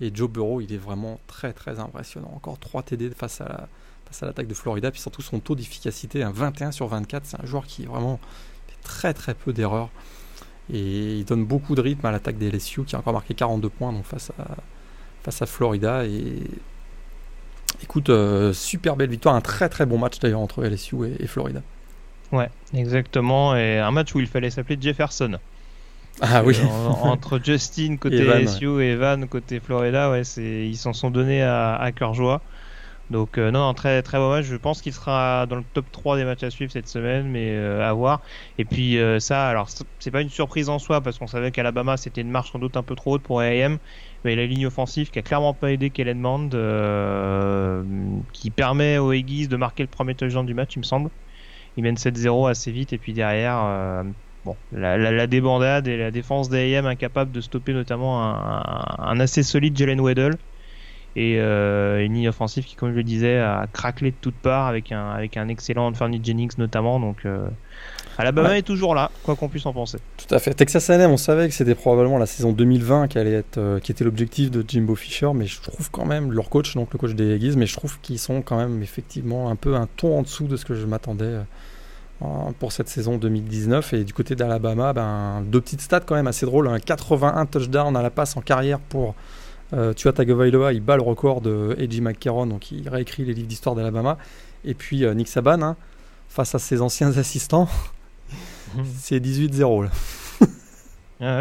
Et 0.00 0.10
Joe 0.14 0.30
Burrow, 0.30 0.60
il 0.60 0.72
est 0.72 0.78
vraiment 0.78 1.20
très 1.26 1.52
très 1.52 1.78
impressionnant. 1.78 2.32
Encore 2.34 2.58
3 2.58 2.82
TD 2.82 3.10
face 3.10 3.40
à 3.40 3.68
face 4.06 4.22
à 4.22 4.26
l'attaque 4.26 4.48
de 4.48 4.54
Florida, 4.54 4.90
puis 4.90 5.00
surtout 5.00 5.22
son 5.22 5.40
taux 5.40 5.54
d'efficacité, 5.54 6.22
un 6.22 6.30
21 6.30 6.72
sur 6.72 6.86
24, 6.88 7.24
c'est 7.24 7.40
un 7.40 7.46
joueur 7.46 7.66
qui 7.66 7.86
vraiment 7.86 8.20
fait 8.68 8.76
très 8.82 9.14
très 9.14 9.34
peu 9.34 9.52
d'erreurs. 9.52 9.90
Et 10.72 11.18
il 11.18 11.24
donne 11.24 11.44
beaucoup 11.44 11.74
de 11.74 11.80
rythme 11.80 12.06
à 12.06 12.10
l'attaque 12.10 12.38
des 12.38 12.50
LSU 12.50 12.84
qui 12.84 12.96
a 12.96 12.98
encore 12.98 13.12
marqué 13.12 13.34
42 13.34 13.68
points 13.68 13.92
donc 13.92 14.04
face, 14.04 14.30
à, 14.38 14.56
face 15.22 15.42
à 15.42 15.46
Florida. 15.46 16.06
Et 16.06 16.42
écoute, 17.82 18.10
euh, 18.10 18.52
super 18.52 18.96
belle 18.96 19.10
victoire, 19.10 19.34
un 19.34 19.40
très 19.40 19.68
très 19.68 19.86
bon 19.86 19.98
match 19.98 20.18
d'ailleurs 20.18 20.40
entre 20.40 20.64
LSU 20.64 20.96
et, 21.18 21.26
Florida. 21.26 21.62
Ouais, 22.32 22.48
exactement. 22.74 23.56
Et 23.56 23.78
un 23.78 23.90
match 23.90 24.14
où 24.14 24.20
il 24.20 24.26
fallait 24.26 24.50
s'appeler 24.50 24.78
Jefferson. 24.80 25.38
Ah 26.20 26.42
oui. 26.44 26.56
Euh, 26.60 26.88
entre 26.88 27.38
Justin 27.44 27.96
côté 27.96 28.22
LSU 28.24 28.82
et 28.82 28.92
Evan 28.92 29.26
côté 29.26 29.60
Florida, 29.60 30.10
ouais, 30.10 30.22
ils 30.38 30.76
s'en 30.76 30.92
sont 30.92 31.10
donnés 31.10 31.42
à, 31.42 31.76
à 31.76 31.92
cœur 31.92 32.14
joie. 32.14 32.40
Donc 33.10 33.36
euh, 33.36 33.50
non, 33.50 33.74
très 33.74 34.02
très 34.02 34.18
bon 34.18 34.30
match. 34.30 34.46
Je 34.46 34.56
pense 34.56 34.80
qu'il 34.80 34.92
sera 34.92 35.46
dans 35.46 35.56
le 35.56 35.64
top 35.74 35.84
3 35.92 36.16
des 36.16 36.24
matchs 36.24 36.42
à 36.42 36.50
suivre 36.50 36.72
cette 36.72 36.88
semaine, 36.88 37.26
mais 37.28 37.50
euh, 37.50 37.88
à 37.88 37.92
voir. 37.92 38.22
Et 38.58 38.64
puis 38.64 38.98
euh, 38.98 39.20
ça, 39.20 39.46
alors 39.48 39.68
c'est 39.98 40.10
pas 40.10 40.22
une 40.22 40.30
surprise 40.30 40.68
en 40.68 40.78
soi 40.78 41.00
parce 41.00 41.18
qu'on 41.18 41.26
savait 41.26 41.50
qu'Alabama 41.50 41.96
c'était 41.96 42.22
une 42.22 42.30
marche 42.30 42.52
sans 42.52 42.58
doute 42.58 42.76
un 42.76 42.82
peu 42.82 42.94
trop 42.94 43.14
haute 43.14 43.22
pour 43.22 43.40
AM, 43.40 43.78
mais 44.24 44.36
la 44.36 44.46
ligne 44.46 44.66
offensive 44.66 45.10
qui 45.10 45.18
a 45.18 45.22
clairement 45.22 45.54
pas 45.54 45.72
aidé 45.72 45.90
Kellen 45.90 46.18
Mond, 46.18 46.50
qui 48.32 48.50
permet 48.50 48.98
aux 48.98 49.10
Aggies 49.10 49.48
de 49.48 49.56
marquer 49.56 49.82
le 49.82 49.88
premier 49.88 50.14
touchdown 50.14 50.46
du 50.46 50.54
match, 50.54 50.76
il 50.76 50.80
me 50.80 50.84
semble. 50.84 51.10
Il 51.76 51.82
mène 51.82 51.96
7-0 51.96 52.48
assez 52.48 52.70
vite 52.70 52.92
et 52.92 52.98
puis 52.98 53.12
derrière, 53.12 54.04
bon, 54.44 54.56
la, 54.72 55.26
débandade 55.26 55.88
et 55.88 55.96
la 55.96 56.10
défense 56.10 56.48
d'AM 56.48 56.86
incapable 56.86 57.32
de 57.32 57.40
stopper 57.40 57.72
notamment 57.72 58.22
un, 58.22 58.62
un 58.98 59.20
assez 59.20 59.42
solide 59.42 59.76
Jalen 59.76 60.00
Weddle 60.00 60.36
et 61.16 61.38
euh, 61.38 62.04
une 62.04 62.14
ligne 62.14 62.28
offensive 62.28 62.64
qui, 62.64 62.74
comme 62.74 62.90
je 62.90 62.96
le 62.96 63.04
disais, 63.04 63.38
a 63.38 63.66
craquelé 63.72 64.10
de 64.10 64.16
toutes 64.20 64.34
parts 64.34 64.66
avec 64.66 64.90
un, 64.90 65.10
avec 65.10 65.36
un 65.36 65.48
excellent 65.48 65.86
Anthony 65.86 66.20
Jennings 66.22 66.54
notamment. 66.58 66.98
Donc, 66.98 67.24
euh, 68.18 68.22
Alabama 68.22 68.58
est 68.58 68.62
toujours 68.62 68.94
là, 68.94 69.10
quoi 69.22 69.36
qu'on 69.36 69.48
puisse 69.48 69.66
en 69.66 69.72
penser. 69.72 69.98
Tout 70.16 70.32
à 70.34 70.38
fait. 70.38 70.54
Texas 70.54 70.88
A&M, 70.90 71.10
on 71.10 71.16
savait 71.16 71.48
que 71.48 71.54
c'était 71.54 71.74
probablement 71.74 72.18
la 72.18 72.26
saison 72.26 72.52
2020 72.52 73.08
qui 73.08 73.18
allait 73.18 73.32
être, 73.32 73.58
euh, 73.58 73.80
qui 73.80 73.92
était 73.92 74.04
l'objectif 74.04 74.50
de 74.50 74.64
Jimbo 74.66 74.94
Fisher, 74.94 75.30
mais 75.34 75.46
je 75.46 75.60
trouve 75.60 75.90
quand 75.90 76.04
même 76.04 76.32
leur 76.32 76.48
coach, 76.48 76.74
donc 76.74 76.92
le 76.92 76.98
coach 76.98 77.12
des 77.12 77.34
Aggies, 77.34 77.56
mais 77.56 77.66
je 77.66 77.76
trouve 77.76 77.98
qu'ils 78.00 78.18
sont 78.18 78.42
quand 78.42 78.56
même 78.56 78.82
effectivement 78.82 79.50
un 79.50 79.56
peu 79.56 79.74
un 79.74 79.88
ton 79.96 80.18
en 80.18 80.22
dessous 80.22 80.46
de 80.46 80.56
ce 80.56 80.64
que 80.64 80.74
je 80.74 80.86
m'attendais 80.86 81.38
pour 82.58 82.72
cette 82.72 82.88
saison 82.88 83.18
2019. 83.18 83.92
Et 83.92 84.04
du 84.04 84.12
côté 84.12 84.34
d'Alabama, 84.34 84.92
ben, 84.92 85.42
deux 85.46 85.60
petites 85.60 85.80
stats 85.80 86.00
quand 86.00 86.14
même 86.14 86.26
assez 86.26 86.46
drôles. 86.46 86.68
Un 86.68 86.78
81 86.78 87.46
touchdowns 87.46 87.96
à 87.96 88.02
la 88.02 88.10
passe 88.10 88.36
en 88.36 88.40
carrière 88.40 88.78
pour 88.78 89.14
euh, 89.72 89.92
Tua 89.92 90.12
Tagovailoa, 90.12 90.72
il 90.72 90.80
bat 90.80 90.96
le 90.96 91.02
record 91.02 91.40
de 91.40 91.76
A.J. 91.78 92.00
McCarron, 92.00 92.46
donc 92.46 92.70
il 92.70 92.88
réécrit 92.88 93.24
les 93.24 93.34
livres 93.34 93.48
d'histoire 93.48 93.74
d'Alabama. 93.74 94.18
Et 94.64 94.74
puis 94.74 95.04
euh, 95.04 95.14
Nick 95.14 95.28
Saban, 95.28 95.62
hein, 95.62 95.76
face 96.28 96.54
à 96.54 96.58
ses 96.58 96.80
anciens 96.80 97.10
assistants, 97.18 97.68
c'est 98.96 99.20
18-0. 99.20 99.88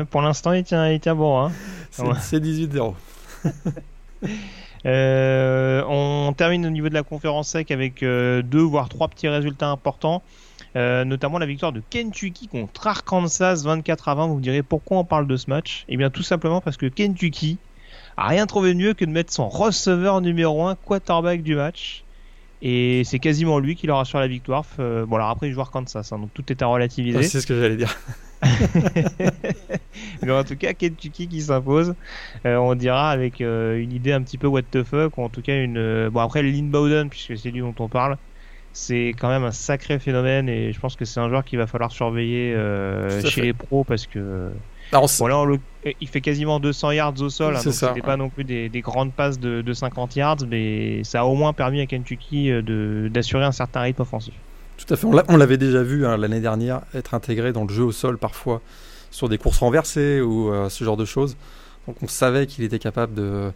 pour 0.09 0.21
l'instant, 0.21 0.53
il 0.53 0.63
tient, 0.63 0.89
il 0.89 0.99
tient 0.99 1.15
bon. 1.15 1.39
Hein. 1.39 1.51
C'est 1.91 2.39
18-0. 2.39 2.93
Euh, 4.85 5.81
on 5.87 6.33
termine 6.33 6.65
au 6.65 6.69
niveau 6.69 6.89
de 6.89 6.93
la 6.93 7.03
conférence 7.03 7.47
sec 7.47 7.71
avec 7.71 8.03
euh, 8.03 8.41
deux 8.41 8.59
voire 8.61 8.89
trois 8.89 9.07
petits 9.07 9.29
résultats 9.29 9.69
importants. 9.69 10.21
Euh, 10.75 11.05
notamment 11.05 11.37
la 11.37 11.45
victoire 11.45 11.71
de 11.71 11.81
Kentucky 11.89 12.47
contre 12.47 12.87
Arkansas 12.87 13.61
24 13.63 14.09
à 14.09 14.15
20. 14.15 14.27
Vous 14.27 14.35
me 14.35 14.41
direz 14.41 14.63
pourquoi 14.63 14.97
on 14.97 15.05
parle 15.05 15.27
de 15.27 15.37
ce 15.37 15.49
match? 15.49 15.85
Eh 15.87 15.97
bien 15.97 16.09
tout 16.09 16.23
simplement 16.23 16.61
parce 16.61 16.77
que 16.77 16.87
Kentucky 16.87 17.59
a 18.17 18.27
rien 18.27 18.45
trouvé 18.45 18.73
de 18.73 18.79
mieux 18.79 18.93
que 18.93 19.05
de 19.05 19.11
mettre 19.11 19.31
son 19.31 19.47
receveur 19.47 20.19
numéro 20.19 20.65
1 20.65 20.75
quarterback 20.75 21.43
du 21.43 21.55
match. 21.55 22.03
Et 22.65 23.03
c'est 23.03 23.19
quasiment 23.19 23.59
lui 23.59 23.75
qui 23.75 23.87
leur 23.87 23.99
assure 23.99 24.19
la 24.19 24.27
victoire. 24.27 24.65
bon 24.77 25.15
alors 25.15 25.29
après 25.29 25.49
il 25.49 25.53
joue 25.53 25.61
Arkansas, 25.61 26.09
hein, 26.11 26.17
donc 26.17 26.33
tout 26.33 26.49
est 26.49 26.61
à 26.61 26.67
relativiser. 26.67 27.21
c'est 27.23 27.41
ce 27.41 27.47
que 27.47 27.59
j'allais 27.59 27.75
dire. 27.75 27.95
Mais 30.23 30.31
en 30.31 30.43
tout 30.43 30.55
cas, 30.55 30.73
Kentucky 30.73 31.27
qui 31.27 31.41
s'impose, 31.41 31.95
euh, 32.45 32.55
on 32.57 32.75
dira 32.75 33.11
avec 33.11 33.41
euh, 33.41 33.77
une 33.79 33.91
idée 33.91 34.11
un 34.11 34.21
petit 34.21 34.37
peu 34.37 34.47
what 34.47 34.63
the 34.63 34.83
fuck, 34.83 35.17
ou 35.17 35.23
en 35.23 35.29
tout 35.29 35.41
cas 35.41 35.61
une. 35.61 35.77
Euh, 35.77 36.09
bon, 36.09 36.21
après, 36.21 36.43
Lynn 36.43 36.69
Bowden, 36.69 37.09
puisque 37.09 37.37
c'est 37.37 37.51
lui 37.51 37.61
dont 37.61 37.75
on 37.79 37.87
parle, 37.87 38.17
c'est 38.71 39.13
quand 39.19 39.29
même 39.29 39.43
un 39.43 39.51
sacré 39.51 39.99
phénomène 39.99 40.49
et 40.49 40.73
je 40.73 40.79
pense 40.79 40.95
que 40.95 41.05
c'est 41.05 41.19
un 41.19 41.29
joueur 41.29 41.43
qu'il 41.43 41.59
va 41.59 41.67
falloir 41.67 41.91
surveiller 41.91 42.55
chez 43.27 43.41
les 43.41 43.53
pros 43.53 43.83
parce 43.83 44.07
que. 44.07 44.49
Voilà, 44.91 45.43
il 45.99 46.07
fait 46.07 46.21
quasiment 46.21 46.59
200 46.59 46.91
yards 46.91 47.21
au 47.21 47.29
sol, 47.29 47.55
hein, 47.55 47.61
donc 47.63 47.73
c'était 47.73 48.01
pas 48.01 48.17
non 48.17 48.29
plus 48.29 48.43
des, 48.43 48.69
grandes 48.81 49.13
passes 49.13 49.39
de, 49.39 49.61
de, 49.61 49.73
50 49.73 50.15
yards, 50.15 50.37
mais 50.47 51.03
ça 51.03 51.21
a 51.21 51.23
au 51.23 51.35
moins 51.35 51.53
permis 51.53 51.81
à 51.81 51.85
Kentucky 51.85 52.51
d'assurer 53.09 53.43
un 53.43 53.51
certain 53.51 53.81
rythme 53.81 54.01
offensif. 54.01 54.33
Tout 54.77 54.93
à 54.93 54.97
fait. 54.97 55.05
On 55.05 55.37
l'avait 55.37 55.57
déjà 55.57 55.83
vu 55.83 56.05
hein, 56.05 56.17
l'année 56.17 56.39
dernière 56.39 56.81
être 56.93 57.13
intégré 57.13 57.53
dans 57.53 57.63
le 57.63 57.69
jeu 57.69 57.83
au 57.83 57.91
sol 57.91 58.17
parfois 58.17 58.61
sur 59.11 59.29
des 59.29 59.37
courses 59.37 59.59
renversées 59.59 60.21
ou 60.21 60.51
euh, 60.51 60.69
ce 60.69 60.83
genre 60.83 60.97
de 60.97 61.05
choses. 61.05 61.37
Donc 61.87 61.97
on 62.01 62.07
savait 62.07 62.47
qu'il 62.47 62.63
était 62.63 62.79
capable 62.79 63.13
de, 63.13 63.51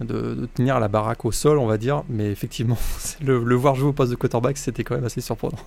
de, 0.00 0.48
tenir 0.54 0.78
la 0.78 0.88
baraque 0.88 1.24
au 1.24 1.32
sol, 1.32 1.58
on 1.58 1.66
va 1.66 1.78
dire. 1.78 2.04
Mais 2.08 2.30
effectivement, 2.30 2.78
le, 3.22 3.54
voir 3.54 3.74
jouer 3.74 3.88
au 3.88 3.92
poste 3.92 4.10
de 4.10 4.16
quarterback, 4.16 4.56
c'était 4.56 4.84
quand 4.84 4.94
même 4.94 5.04
assez 5.04 5.20
surprenant. 5.20 5.58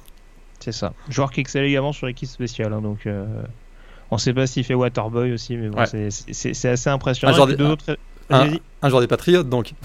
C'est 0.60 0.72
ça. 0.72 0.94
Joueur 1.10 1.32
qui 1.32 1.42
excelle 1.42 1.66
également 1.66 1.92
sur 1.92 2.08
l'équipe 2.08 2.30
spéciale. 2.30 2.72
Hein, 2.74 2.82
donc 2.82 3.06
euh, 3.06 3.26
on 4.16 4.18
ne 4.18 4.22
sait 4.22 4.34
pas 4.34 4.48
s'il 4.48 4.64
fait 4.64 4.74
Waterboy 4.74 5.34
aussi, 5.34 5.58
mais 5.58 5.68
bon, 5.68 5.84
c'est 5.86 6.70
assez 6.70 6.90
impressionnant. 6.90 7.34
Un 7.34 7.36
joueur, 7.36 8.58
un 8.82 8.90
joueur 8.90 9.02
des 9.02 9.08
Patriotes 9.08 9.50
donc. 9.50 9.74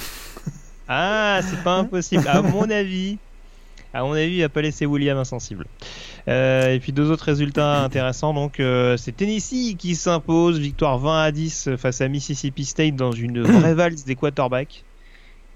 Ah, 0.93 1.38
c'est 1.49 1.62
pas 1.62 1.77
impossible. 1.77 2.27
À 2.27 2.43
mon 2.43 2.69
avis, 2.69 3.16
à 3.95 4.03
mon 4.03 4.14
avis, 4.14 4.38
il 4.38 4.40
va 4.40 4.49
pas 4.49 4.61
laisser 4.61 4.87
William 4.87 5.16
insensible. 5.19 5.66
Euh, 6.27 6.75
et 6.75 6.81
puis 6.81 6.90
deux 6.90 7.12
autres 7.12 7.27
résultats 7.27 7.85
intéressants. 7.85 8.35
Donc, 8.35 8.59
euh, 8.59 8.97
c'est 8.97 9.12
Tennessee 9.12 9.77
qui 9.79 9.95
s'impose, 9.95 10.59
victoire 10.59 10.99
20 10.99 11.23
à 11.23 11.31
10 11.31 11.77
face 11.77 12.01
à 12.01 12.09
Mississippi 12.09 12.64
State 12.64 12.97
dans 12.97 13.12
une 13.12 13.40
vraie 13.59 13.75
valse 13.75 14.05
des 14.05 14.16
quarterbacks. 14.16 14.83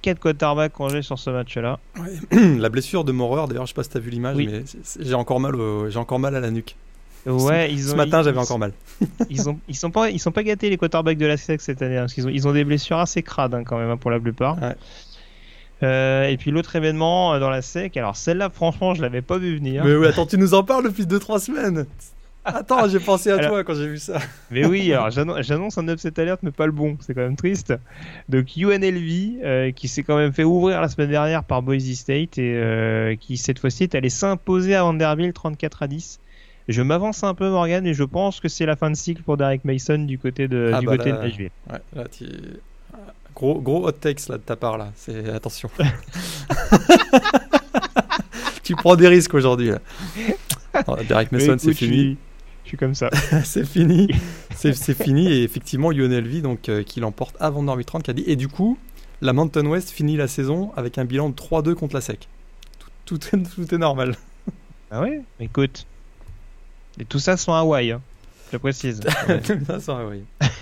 Quatre 0.03 0.21
quarterbacks 0.21 0.73
congés 0.73 1.03
sur 1.03 1.19
ce 1.19 1.31
match-là. 1.31 1.81
La 2.31 2.69
blessure 2.69 3.03
de 3.03 3.11
Maurer, 3.11 3.49
d'ailleurs, 3.49 3.67
je 3.67 3.73
sais 3.73 3.75
pas 3.75 3.83
si 3.83 3.91
tu 3.91 3.97
as 3.97 4.01
vu 4.01 4.11
l'image, 4.11 4.37
mais 4.37 4.63
j'ai 5.01 5.15
encore 5.15 5.41
mal, 5.41 5.55
j'ai 5.89 5.99
encore 5.99 6.21
mal 6.21 6.37
à 6.37 6.41
la 6.41 6.53
nuque. 6.53 6.77
Ouais, 7.27 7.73
ils 7.73 7.89
ont, 7.89 7.93
ce 7.93 7.97
matin 7.97 8.23
j'avais 8.23 8.39
encore 8.39 8.59
mal. 8.59 8.73
ils 9.31 9.49
ont, 9.49 9.59
ils 9.69 9.77
sont 9.77 9.91
pas, 9.91 10.11
ils 10.11 10.19
sont 10.19 10.33
pas 10.33 10.43
gâtés 10.43 10.69
les 10.69 10.77
quarterbacks 10.77 11.19
de 11.19 11.27
la 11.27 11.37
SEC 11.37 11.61
cette 11.61 11.81
année, 11.81 11.97
hein, 11.97 12.03
parce 12.03 12.15
qu'ils 12.15 12.27
ont, 12.27 12.31
ils 12.31 12.47
ont 12.47 12.53
des 12.53 12.65
blessures 12.65 12.99
assez 12.99 13.23
crades 13.23 13.55
hein, 13.55 13.65
quand 13.65 13.79
même 13.79 13.91
hein, 13.91 13.97
pour 13.97 14.11
la 14.11 14.21
plupart. 14.21 14.61
Ouais. 14.61 14.75
Euh, 15.83 16.29
et 16.29 16.37
puis 16.37 16.51
l'autre 16.51 16.77
événement 16.77 17.35
euh, 17.35 17.41
dans 17.41 17.51
la 17.51 17.63
SEC, 17.63 17.97
alors 17.97 18.17
celle-là, 18.17 18.51
franchement, 18.51 18.95
je 18.95 19.03
l'avais 19.03 19.23
pas 19.23 19.39
vu 19.39 19.57
venir. 19.57 19.85
Mais 19.85 19.95
oui, 19.95 20.07
attends, 20.07 20.27
tu 20.27 20.39
nous 20.39 20.55
en 20.55 20.63
parles 20.63 20.85
depuis 20.85 21.05
2-3 21.05 21.41
semaines. 21.41 21.87
Attends, 22.45 22.89
j'ai 22.89 23.01
pensé 23.01 23.31
à 23.31 23.39
toi 23.49 23.65
quand 23.65 23.75
j'ai 23.75 23.89
vu 23.89 23.99
ça. 23.99 24.19
Mais 24.51 24.67
oui, 24.67 24.93
alors 24.93 25.11
j'annonce 25.11 25.79
un 25.79 25.89
upset 25.89 26.19
alerte, 26.21 26.41
mais 26.43 26.51
pas 26.51 26.67
le 26.67 26.73
bon, 26.73 26.97
c'est 27.01 27.15
quand 27.15 27.23
même 27.23 27.37
triste. 27.37 27.75
Donc 28.29 28.57
UNLV, 28.57 29.41
euh, 29.43 29.73
qui 29.73 29.89
s'est 29.89 30.03
quand 30.03 30.17
même 30.17 30.33
fait 30.33 30.45
ouvrir 30.45 30.81
la 30.81 30.89
semaine 30.89 31.11
dernière 31.11 31.43
par 31.45 31.63
Boise 31.63 31.91
State 31.95 32.39
et 32.39 33.19
qui 33.21 33.37
cette 33.37 33.59
fois-ci 33.59 33.85
est 33.85 33.95
allé 33.95 34.11
s'imposer 34.11 34.75
à 34.75 34.83
Vanderbilt 34.83 35.35
34 35.35 35.83
à 35.83 35.89
10. 35.89 36.21
Je 36.69 36.83
m'avance 36.83 37.25
un 37.25 37.35
peu, 37.35 37.51
Morgan, 37.51 37.87
et 37.87 37.95
je 37.95 38.05
pense 38.05 38.41
que 38.41 38.49
c'est 38.49 38.67
la 38.67 38.77
fin 38.77 38.91
de 38.91 38.97
cycle 38.97 39.23
pour 39.23 39.37
Derek 39.37 39.65
Mason 39.65 39.99
du 39.99 40.19
côté 40.19 40.49
de, 40.49 40.71
ah 40.73 40.81
du 40.81 40.87
bah 40.87 40.97
côté 40.97 41.13
de 41.13 41.19
Nashville. 41.19 41.51
Ouais, 41.71 41.81
là, 41.95 42.05
tu... 42.09 42.27
Gros, 43.35 43.61
gros 43.61 43.87
hot 43.87 43.93
takes 43.93 44.29
là 44.29 44.39
de 44.39 44.43
ta 44.43 44.55
part 44.55 44.79
là. 44.79 44.93
C'est 44.95 45.29
attention. 45.29 45.69
tu 48.63 48.77
prends 48.77 48.95
des 48.95 49.09
risques 49.09 49.35
aujourd'hui. 49.35 49.73
Derek 51.09 51.33
Mason, 51.33 51.57
c'est 51.59 51.75
fini. 51.75 52.17
Je 52.65 52.69
suis 52.69 52.77
comme 52.77 52.95
ça. 52.95 53.11
c'est 53.45 53.67
fini. 53.67 54.09
C'est 54.57 54.95
fini. 54.95 55.31
Et 55.31 55.43
effectivement, 55.43 55.93
UNLV, 55.93 56.41
donc, 56.41 56.69
euh, 56.69 56.83
qui 56.83 57.01
l'emporte 57.01 57.37
avant 57.39 57.63
Norby 57.63 57.85
30, 57.85 58.05
qui 58.05 58.11
a 58.11 58.15
dit. 58.15 58.25
Et 58.27 58.37
du 58.37 58.49
coup, 58.49 58.79
la 59.21 59.35
Mountain 59.35 59.67
West 59.67 59.91
finit 59.91 60.17
la 60.17 60.29
saison 60.29 60.73
avec 60.77 60.97
un 60.97 61.05
bilan 61.05 61.29
de 61.29 61.35
3-2 61.35 61.75
contre 61.75 61.95
la 61.95 62.01
SEC. 62.01 62.27
Tout, 63.05 63.19
tout, 63.19 63.37
tout, 63.37 63.75
est 63.75 63.79
normal. 63.79 64.17
Ah 64.91 65.03
ouais? 65.03 65.21
Écoute. 65.41 65.87
Et 66.99 67.05
tout 67.05 67.19
ça 67.19 67.37
sans 67.37 67.55
Hawaï. 67.55 67.93
Hein 67.93 68.01
je 68.55 68.59
précise. 68.59 69.01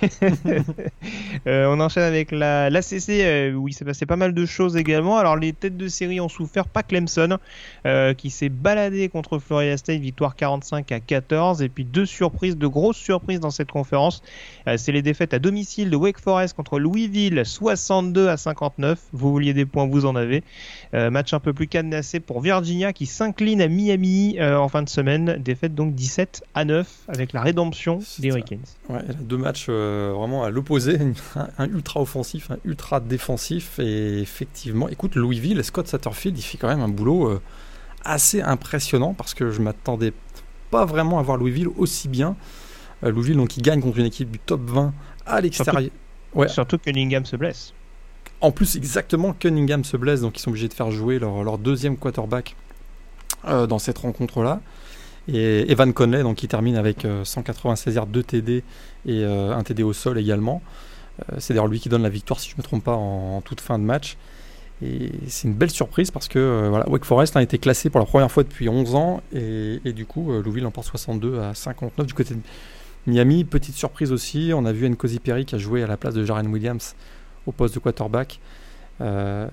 euh, 1.47 1.67
on 1.67 1.79
enchaîne 1.79 2.05
avec 2.05 2.31
la 2.31 2.71
l'ACC 2.71 3.11
euh, 3.11 3.53
où 3.53 3.69
il 3.69 3.75
s'est 3.75 3.85
passé 3.85 4.07
pas 4.07 4.17
mal 4.17 4.33
de 4.33 4.47
choses 4.47 4.77
également. 4.77 5.19
Alors 5.19 5.37
les 5.37 5.53
têtes 5.53 5.77
de 5.77 5.89
série 5.89 6.19
ont 6.21 6.31
souffert, 6.31 6.67
pas 6.67 6.83
Clemson 6.83 7.39
euh, 7.87 8.15
qui 8.15 8.31
s'est 8.31 8.49
baladé 8.49 9.11
contre 9.11 9.39
Florida 9.39 9.77
State, 9.77 10.01
victoire 10.01 10.37
45 10.37 10.91
à 10.91 11.01
14 11.01 11.61
et 11.63 11.69
puis 11.69 11.85
deux 11.85 12.07
surprises, 12.07 12.57
de 12.57 12.67
grosses 12.67 12.97
surprises 12.97 13.41
dans 13.41 13.51
cette 13.51 13.71
conférence. 13.71 14.23
Euh, 14.67 14.77
c'est 14.79 14.93
les 14.93 15.03
défaites 15.03 15.35
à 15.35 15.39
domicile 15.39 15.91
de 15.91 15.97
Wake 15.97 16.19
Forest 16.19 16.57
contre 16.57 16.79
Louisville 16.79 17.43
62 17.45 18.29
à 18.29 18.39
59. 18.39 18.99
Vous 19.13 19.33
vouliez 19.33 19.53
des 19.53 19.67
points, 19.67 19.87
vous 19.87 20.07
en 20.07 20.17
avez. 20.17 20.43
Match 20.93 21.33
un 21.33 21.41
peu 21.41 21.53
plus 21.53 21.69
cadenassé 21.69 22.21
pour 22.21 22.41
Virginia 22.41 22.93
qui 22.93 23.07
s'incline 23.07 23.63
à 23.63 23.69
Miami 23.69 24.39
en 24.41 24.69
fin 24.69 24.83
de 24.83 24.89
semaine, 24.89 25.39
défaite 25.39 25.75
donc 25.75 25.95
17 25.95 26.45
à 26.55 26.65
9 26.65 26.87
avec 27.09 27.33
la 27.33 27.43
rédemption 27.43 28.01
des 28.19 28.29
Hurricanes. 28.29 28.65
Ouais, 28.89 29.03
deux 29.21 29.37
matchs 29.37 29.67
euh, 29.69 30.13
vraiment 30.15 30.45
à 30.45 30.51
l'opposé, 30.51 30.99
un, 31.59 31.67
ultra 31.67 32.01
offensif, 32.01 32.51
un 32.51 32.59
ultra 32.65 33.01
défensif. 33.01 33.79
Et 33.79 34.21
effectivement, 34.21 34.89
écoute, 34.89 35.15
Louisville, 35.15 35.63
Scott 35.65 35.87
Satterfield, 35.87 36.39
il 36.39 36.43
fait 36.43 36.59
quand 36.59 36.69
même 36.69 36.81
un 36.81 36.89
boulot 36.89 37.29
euh, 37.29 37.41
assez 38.05 38.41
impressionnant 38.43 39.15
parce 39.15 39.35
que 39.35 39.51
je 39.51 39.61
m'attendais 39.61 40.13
pas 40.71 40.85
vraiment 40.85 41.19
à 41.19 41.23
voir 41.23 41.37
Louisville 41.37 41.69
aussi 41.77 42.09
bien. 42.09 42.37
Euh, 43.05 43.11
Louisville, 43.11 43.37
donc, 43.37 43.57
il 43.57 43.63
gagne 43.63 43.81
contre 43.81 43.99
une 43.99 44.07
équipe 44.07 44.31
du 44.31 44.39
top 44.39 44.63
20 44.63 44.93
à 45.27 45.41
l'extérieur. 45.41 45.83
Surtout, 45.83 46.39
ouais. 46.39 46.49
surtout 46.49 46.79
que 46.79 46.85
Cunningham 46.85 47.25
se 47.25 47.37
blesse. 47.37 47.75
En 48.43 48.51
plus, 48.51 48.77
exactement, 48.77 49.33
Cunningham 49.33 49.85
se 49.85 49.97
blesse, 49.97 50.21
donc 50.21 50.37
ils 50.37 50.43
sont 50.43 50.51
obligés 50.51 50.69
de 50.69 50.75
faire 50.75 50.91
jouer 50.91 51.19
leur, 51.19 51.59
deuxième 51.59 51.97
quarterback 51.97 52.57
dans 53.45 53.79
cette 53.79 53.99
rencontre-là. 53.99 54.61
Et 55.29 55.71
Evan 55.71 55.93
Conley, 55.93 56.23
donc, 56.23 56.37
qui 56.37 56.49
termine 56.49 56.77
avec 56.77 57.07
196 57.25 57.93
euh, 57.93 57.97
yards, 57.97 58.07
2 58.07 58.23
TD 58.23 58.57
et 58.57 58.63
euh, 59.07 59.55
un 59.55 59.63
TD 59.63 59.83
au 59.83 59.93
sol 59.93 60.19
également. 60.19 60.63
Euh, 61.21 61.37
c'est 61.39 61.55
d'ailleurs 61.55 61.69
lui 61.69 61.79
qui 61.79 61.89
donne 61.89 62.03
la 62.03 62.09
victoire, 62.09 62.41
si 62.41 62.51
je 62.51 62.55
ne 62.55 62.59
me 62.59 62.63
trompe 62.63 62.85
pas, 62.85 62.95
en, 62.95 63.41
toute 63.41 63.61
fin 63.61 63.79
de 63.79 63.85
match. 63.85 64.17
Et 64.85 65.13
c'est 65.29 65.47
une 65.47 65.55
belle 65.55 65.71
surprise 65.71 66.11
parce 66.11 66.27
que 66.27 66.69
Wake 66.89 67.05
Forest 67.05 67.37
a 67.37 67.43
été 67.43 67.57
classé 67.59 67.89
pour 67.89 68.01
la 68.01 68.07
première 68.07 68.33
fois 68.33 68.43
depuis 68.43 68.69
11 68.69 68.97
ans 68.97 69.23
et, 69.33 69.93
du 69.93 70.07
coup 70.07 70.33
Louisville 70.43 70.67
emporte 70.67 70.89
62 70.89 71.39
à 71.39 71.55
59 71.55 72.05
du 72.05 72.15
côté 72.15 72.35
de 72.35 72.41
Miami. 73.07 73.45
Petite 73.45 73.77
surprise 73.77 74.11
aussi, 74.11 74.51
on 74.53 74.65
a 74.65 74.73
vu 74.73 74.89
Nkosi 74.91 75.21
Perry 75.21 75.45
qui 75.45 75.55
a 75.55 75.59
joué 75.59 75.85
à 75.85 75.87
la 75.87 75.97
place 75.97 76.15
de 76.15 76.25
Jaren 76.25 76.49
Williams 76.49 76.97
au 77.47 77.53
poste 77.53 77.75
de 77.75 77.81
quarterback. 77.81 78.41
Euh, 79.01 79.49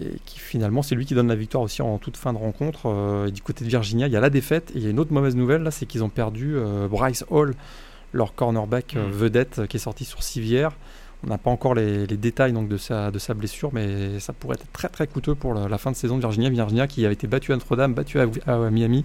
et 0.00 0.18
qui 0.26 0.38
finalement 0.38 0.82
c'est 0.82 0.94
lui 0.94 1.06
qui 1.06 1.14
donne 1.14 1.26
la 1.26 1.34
victoire 1.34 1.62
aussi 1.64 1.82
en 1.82 1.98
toute 1.98 2.16
fin 2.16 2.32
de 2.32 2.38
rencontre. 2.38 2.82
Euh, 2.86 3.26
et 3.26 3.30
du 3.30 3.42
côté 3.42 3.64
de 3.64 3.70
Virginia, 3.70 4.06
il 4.06 4.12
y 4.12 4.16
a 4.16 4.20
la 4.20 4.30
défaite 4.30 4.70
et 4.74 4.78
il 4.78 4.84
y 4.84 4.86
a 4.86 4.90
une 4.90 5.00
autre 5.00 5.12
mauvaise 5.12 5.34
nouvelle 5.34 5.62
là, 5.62 5.70
c'est 5.70 5.86
qu'ils 5.86 6.04
ont 6.04 6.08
perdu 6.08 6.54
euh, 6.56 6.88
Bryce 6.88 7.24
Hall, 7.30 7.54
leur 8.12 8.34
cornerback 8.34 8.94
mm. 8.94 9.10
vedette 9.10 9.66
qui 9.66 9.78
est 9.78 9.80
sorti 9.80 10.04
sur 10.04 10.22
civière. 10.22 10.72
On 11.24 11.28
n'a 11.28 11.38
pas 11.38 11.50
encore 11.50 11.74
les, 11.74 12.06
détails 12.06 12.52
donc 12.52 12.68
de 12.68 12.76
sa, 12.76 13.12
de 13.12 13.18
sa 13.18 13.32
blessure, 13.34 13.70
mais 13.72 14.18
ça 14.18 14.32
pourrait 14.32 14.56
être 14.56 14.70
très 14.72 14.88
très 14.88 15.06
coûteux 15.06 15.36
pour 15.36 15.54
la, 15.54 15.78
fin 15.78 15.92
de 15.92 15.96
saison 15.96 16.16
de 16.16 16.20
Virginia. 16.20 16.50
Virginia 16.50 16.86
qui 16.88 17.04
avait 17.04 17.14
été 17.14 17.28
battu 17.28 17.52
à 17.52 17.56
Notre-Dame, 17.56 17.94
battu 17.94 18.18
à, 18.18 18.70
Miami. 18.70 19.04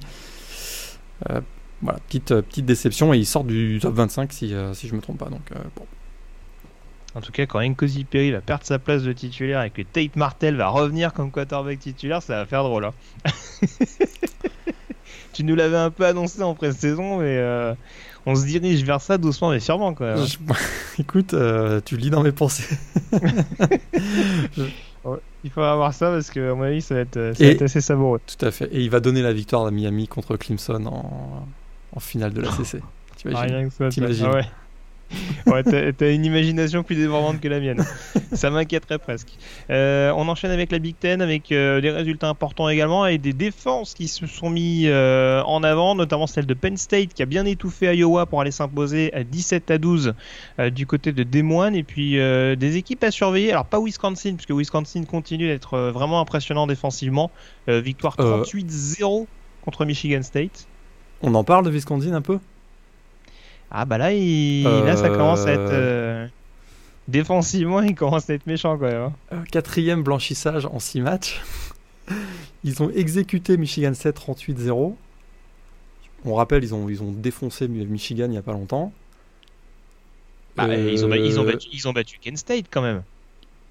voilà, 1.82 2.00
petite, 2.08 2.34
petite 2.42 2.66
déception 2.66 3.14
et 3.14 3.20
ils 3.20 3.26
sortent 3.26 3.48
du 3.48 3.78
top 3.80 3.94
25 3.94 4.34
si, 4.34 4.54
si 4.74 4.88
je 4.88 4.96
me 4.96 5.02
trompe 5.02 5.20
pas. 5.20 5.30
Donc 5.30 5.44
bon. 5.76 5.86
En 7.18 7.22
tout 7.22 7.32
cas, 7.32 7.48
quand 7.48 7.60
Nkosi 7.60 8.04
Perry 8.04 8.30
va 8.30 8.42
perdre 8.42 8.64
sa 8.64 8.78
place 8.78 9.02
de 9.02 9.12
titulaire 9.12 9.64
et 9.64 9.72
que 9.72 9.82
Tate 9.82 10.16
Martel 10.16 10.56
va 10.56 10.68
revenir 10.68 11.14
comme 11.14 11.32
quarterback 11.32 11.80
titulaire, 11.80 12.22
ça 12.22 12.36
va 12.36 12.46
faire 12.46 12.64
drôle. 12.64 12.86
Hein. 12.86 12.94
tu 15.34 15.44
nous 15.44 15.56
l'avais 15.56 15.78
un 15.78 15.90
peu 15.90 16.06
annoncé 16.06 16.44
en 16.44 16.54
pré-saison, 16.54 17.18
mais 17.18 17.38
euh, 17.40 17.74
on 18.28 18.36
se 18.36 18.46
dirige 18.46 18.84
vers 18.84 19.02
ça 19.02 19.18
doucement 19.18 19.50
mais 19.50 19.60
sûrement. 19.60 19.96
Quoi. 19.96 20.14
Écoute, 21.00 21.34
euh, 21.34 21.82
tu 21.84 21.98
lis 21.98 22.12
dans 22.12 22.22
mes 22.22 22.32
pensées. 22.32 22.78
il 25.44 25.50
faut 25.50 25.62
avoir 25.62 25.96
ça 25.96 26.12
parce 26.12 26.30
que 26.30 26.52
à 26.52 26.54
mon 26.54 26.66
avis 26.66 26.84
ça 26.84 26.94
va 26.94 27.02
être, 27.02 27.34
ça 27.36 27.44
va 27.44 27.50
être 27.50 27.64
assez 27.64 27.82
savoureux. 27.82 28.22
Tout 28.28 28.46
à 28.46 28.52
fait. 28.52 28.70
Et 28.72 28.82
il 28.82 28.92
va 28.92 29.00
donner 29.00 29.24
la 29.24 29.34
victoire 29.34 29.66
à 29.66 29.72
Miami 29.72 30.08
contre 30.08 30.38
Clemson 30.38 30.86
en, 30.86 31.48
en 31.96 32.00
finale 32.00 32.34
de 32.34 32.42
la 32.42 32.52
CC. 32.52 32.80
T'imagines 33.16 33.72
ah 34.24 34.32
ouais. 34.36 34.46
ouais, 35.48 35.64
t'as 35.64 36.14
une 36.14 36.26
imagination 36.26 36.84
plus 36.84 36.96
débordante 36.96 37.40
que 37.40 37.48
la 37.48 37.60
mienne. 37.60 37.84
Ça 38.34 38.50
m'inquiéterait 38.50 39.00
presque. 39.00 39.30
Euh, 39.70 40.12
on 40.16 40.28
enchaîne 40.28 40.52
avec 40.52 40.72
la 40.72 40.80
Big 40.80 40.96
Ten, 41.00 41.22
avec 41.22 41.52
euh, 41.52 41.82
des 41.82 41.92
résultats 41.92 42.28
importants 42.28 42.70
également, 42.70 43.06
et 43.06 43.18
des 43.18 43.34
défenses 43.34 43.94
qui 43.94 44.08
se 44.08 44.28
sont 44.28 44.50
mis 44.50 44.84
euh, 44.88 45.42
en 45.44 45.64
avant, 45.64 45.96
notamment 45.96 46.28
celle 46.28 46.46
de 46.46 46.54
Penn 46.54 46.78
State 46.78 47.14
qui 47.14 47.24
a 47.24 47.26
bien 47.26 47.46
étouffé 47.46 47.96
Iowa 47.96 48.26
pour 48.26 48.42
aller 48.42 48.52
s'imposer 48.52 49.14
à 49.14 49.24
17 49.24 49.72
à 49.72 49.78
12 49.78 50.14
du 50.72 50.86
côté 50.86 51.12
de 51.12 51.24
Des 51.24 51.42
Moines, 51.42 51.76
et 51.76 51.84
puis 51.84 52.14
des 52.14 52.78
équipes 52.78 53.04
à 53.04 53.12
surveiller. 53.12 53.52
Alors 53.52 53.66
pas 53.66 53.80
Wisconsin, 53.80 54.36
puisque 54.36 54.52
Wisconsin 54.52 55.04
continue 55.04 55.48
d'être 55.48 55.78
vraiment 55.92 56.20
impressionnant 56.20 56.68
défensivement. 56.68 57.32
victoire 57.68 58.16
38-0 58.18 59.26
contre 59.62 59.86
Michigan 59.86 60.24
State. 60.24 60.68
On 61.22 61.34
en 61.36 61.44
parle 61.44 61.66
de 61.66 61.72
Wisconsin 61.72 62.14
un 62.14 62.22
peu? 62.22 62.40
Ah 63.72 63.86
bah 63.86 63.98
là, 63.98 64.14
il... 64.14 64.64
là 64.64 64.96
ça 64.96 65.10
commence 65.10 65.46
à 65.46 65.52
être... 65.52 65.72
Euh, 65.72 66.28
défensivement, 67.08 67.82
il 67.82 67.96
commence 67.96 68.30
à 68.30 68.34
être 68.34 68.48
méchant 68.48 68.78
quand 68.78 68.86
même. 68.86 69.02
Hein. 69.02 69.14
Euh, 69.34 69.44
quatrième 69.52 70.04
blanchissage 70.04 70.66
en 70.66 70.80
6 70.80 71.02
matchs. 71.02 71.42
ils 72.64 72.82
ont 72.82 72.90
exécuté 72.92 73.58
Michigan 73.58 73.94
7 73.94 74.18
38-0. 74.18 74.96
On 76.26 76.36
rappelle, 76.36 76.64
ils 76.64 76.74
ont, 76.74 76.90
ils 76.90 77.02
ont 77.04 77.12
défoncé 77.12 77.68
Michigan 77.68 78.26
il 78.26 78.32
n'y 78.32 78.38
a 78.38 78.42
pas 78.42 78.54
longtemps. 78.54 78.92
Bah, 80.56 80.68
ils, 80.76 81.06
ont, 81.06 81.14
ils, 81.14 81.40
ont 81.40 81.44
battu, 81.44 81.68
ils 81.72 81.88
ont 81.88 81.94
battu 81.94 82.18
Kent 82.20 82.38
State 82.38 82.66
quand 82.72 82.82
même. 82.82 83.04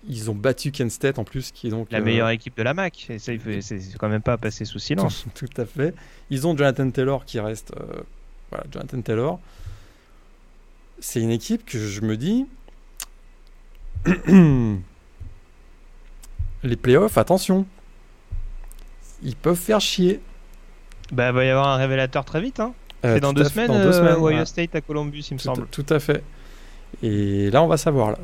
Ils 0.08 0.30
ont 0.30 0.36
battu 0.36 0.70
Kent 0.70 0.92
State 0.92 1.18
en 1.18 1.24
plus, 1.24 1.50
qui 1.50 1.66
est 1.66 1.70
donc 1.70 1.90
la 1.90 2.00
meilleure 2.00 2.30
équipe 2.30 2.56
de 2.56 2.62
la 2.62 2.74
MAC. 2.74 3.10
Et 3.10 3.18
ça, 3.18 3.32
c'est 3.60 3.80
quand 3.98 4.08
même 4.08 4.22
pas 4.22 4.36
passé 4.36 4.64
sous 4.64 4.78
silence. 4.78 5.26
Tout, 5.34 5.48
à 5.56 5.64
fait. 5.64 5.94
Ils 6.30 6.46
ont 6.46 6.56
Jonathan 6.56 6.88
Taylor 6.90 7.24
qui 7.24 7.40
reste. 7.40 7.72
voilà, 8.50 8.64
Jonathan 8.70 9.00
Taylor 9.00 9.40
c'est 11.00 11.20
une 11.20 11.30
équipe 11.30 11.64
que 11.64 11.78
je 11.78 12.00
me 12.00 12.16
dis. 12.16 12.46
les 16.62 16.76
playoffs, 16.76 17.18
attention. 17.18 17.66
Ils 19.22 19.36
peuvent 19.36 19.56
faire 19.56 19.80
chier. 19.80 20.20
Bah, 21.12 21.28
il 21.28 21.34
va 21.34 21.44
y 21.44 21.50
avoir 21.50 21.68
un 21.68 21.76
révélateur 21.76 22.24
très 22.24 22.40
vite. 22.40 22.60
Hein. 22.60 22.74
Euh, 23.04 23.14
c'est 23.14 23.20
dans, 23.20 23.32
deux 23.32 23.44
semaines, 23.44 23.68
dans 23.68 23.82
deux 23.82 23.92
semaines, 23.92 24.16
Ohio 24.16 24.44
State 24.44 24.74
à 24.74 24.80
Columbus, 24.80 25.26
il 25.30 25.34
me 25.34 25.38
semble. 25.38 25.66
Tout 25.68 25.86
à 25.90 25.98
fait. 25.98 26.24
Et 27.02 27.50
là, 27.50 27.62
on 27.62 27.66
va 27.66 27.76
savoir. 27.76 28.12
Là. 28.12 28.18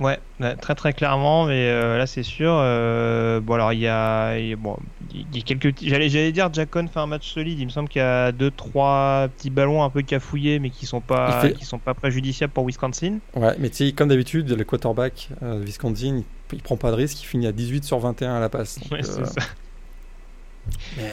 Ouais, 0.00 0.18
très 0.60 0.76
très 0.76 0.92
clairement, 0.92 1.46
mais 1.46 1.68
euh, 1.70 1.98
là 1.98 2.06
c'est 2.06 2.22
sûr. 2.22 2.52
Euh, 2.52 3.40
bon 3.40 3.54
alors 3.54 3.72
il 3.72 3.80
y 3.80 3.88
a, 3.88 4.36
bon, 4.56 4.76
il 5.12 5.26
y 5.34 5.40
a 5.40 5.42
quelques, 5.42 5.74
j'allais 5.82 6.08
j'allais 6.08 6.30
dire 6.30 6.52
Jackon 6.52 6.86
fait 6.86 7.00
un 7.00 7.06
match 7.06 7.32
solide. 7.32 7.58
Il 7.58 7.64
me 7.64 7.70
semble 7.70 7.88
qu'il 7.88 8.00
y 8.00 8.04
a 8.04 8.30
deux 8.30 8.52
trois 8.52 9.28
petits 9.36 9.50
ballons 9.50 9.82
un 9.82 9.90
peu 9.90 10.02
cafouillés, 10.02 10.60
mais 10.60 10.70
qui 10.70 10.86
sont 10.86 11.00
pas, 11.00 11.48
qui 11.48 11.64
sont 11.64 11.80
pas 11.80 11.94
préjudiciables 11.94 12.52
pour 12.52 12.64
Wisconsin. 12.64 13.18
Ouais, 13.34 13.56
mais 13.58 13.70
tu 13.70 13.88
sais 13.88 13.92
comme 13.92 14.08
d'habitude 14.08 14.48
le 14.48 14.64
quarterback 14.64 15.30
euh, 15.42 15.60
Wisconsin, 15.64 16.22
il, 16.52 16.62
prend 16.62 16.76
pas 16.76 16.92
de 16.92 16.96
risque, 16.96 17.20
il 17.20 17.26
finit 17.26 17.48
à 17.48 17.52
18 17.52 17.82
sur 17.82 17.98
21 17.98 18.36
à 18.36 18.40
la 18.40 18.48
passe. 18.48 18.78
ouais, 18.92 19.02
c'est 19.02 19.26
ça. 19.26 19.46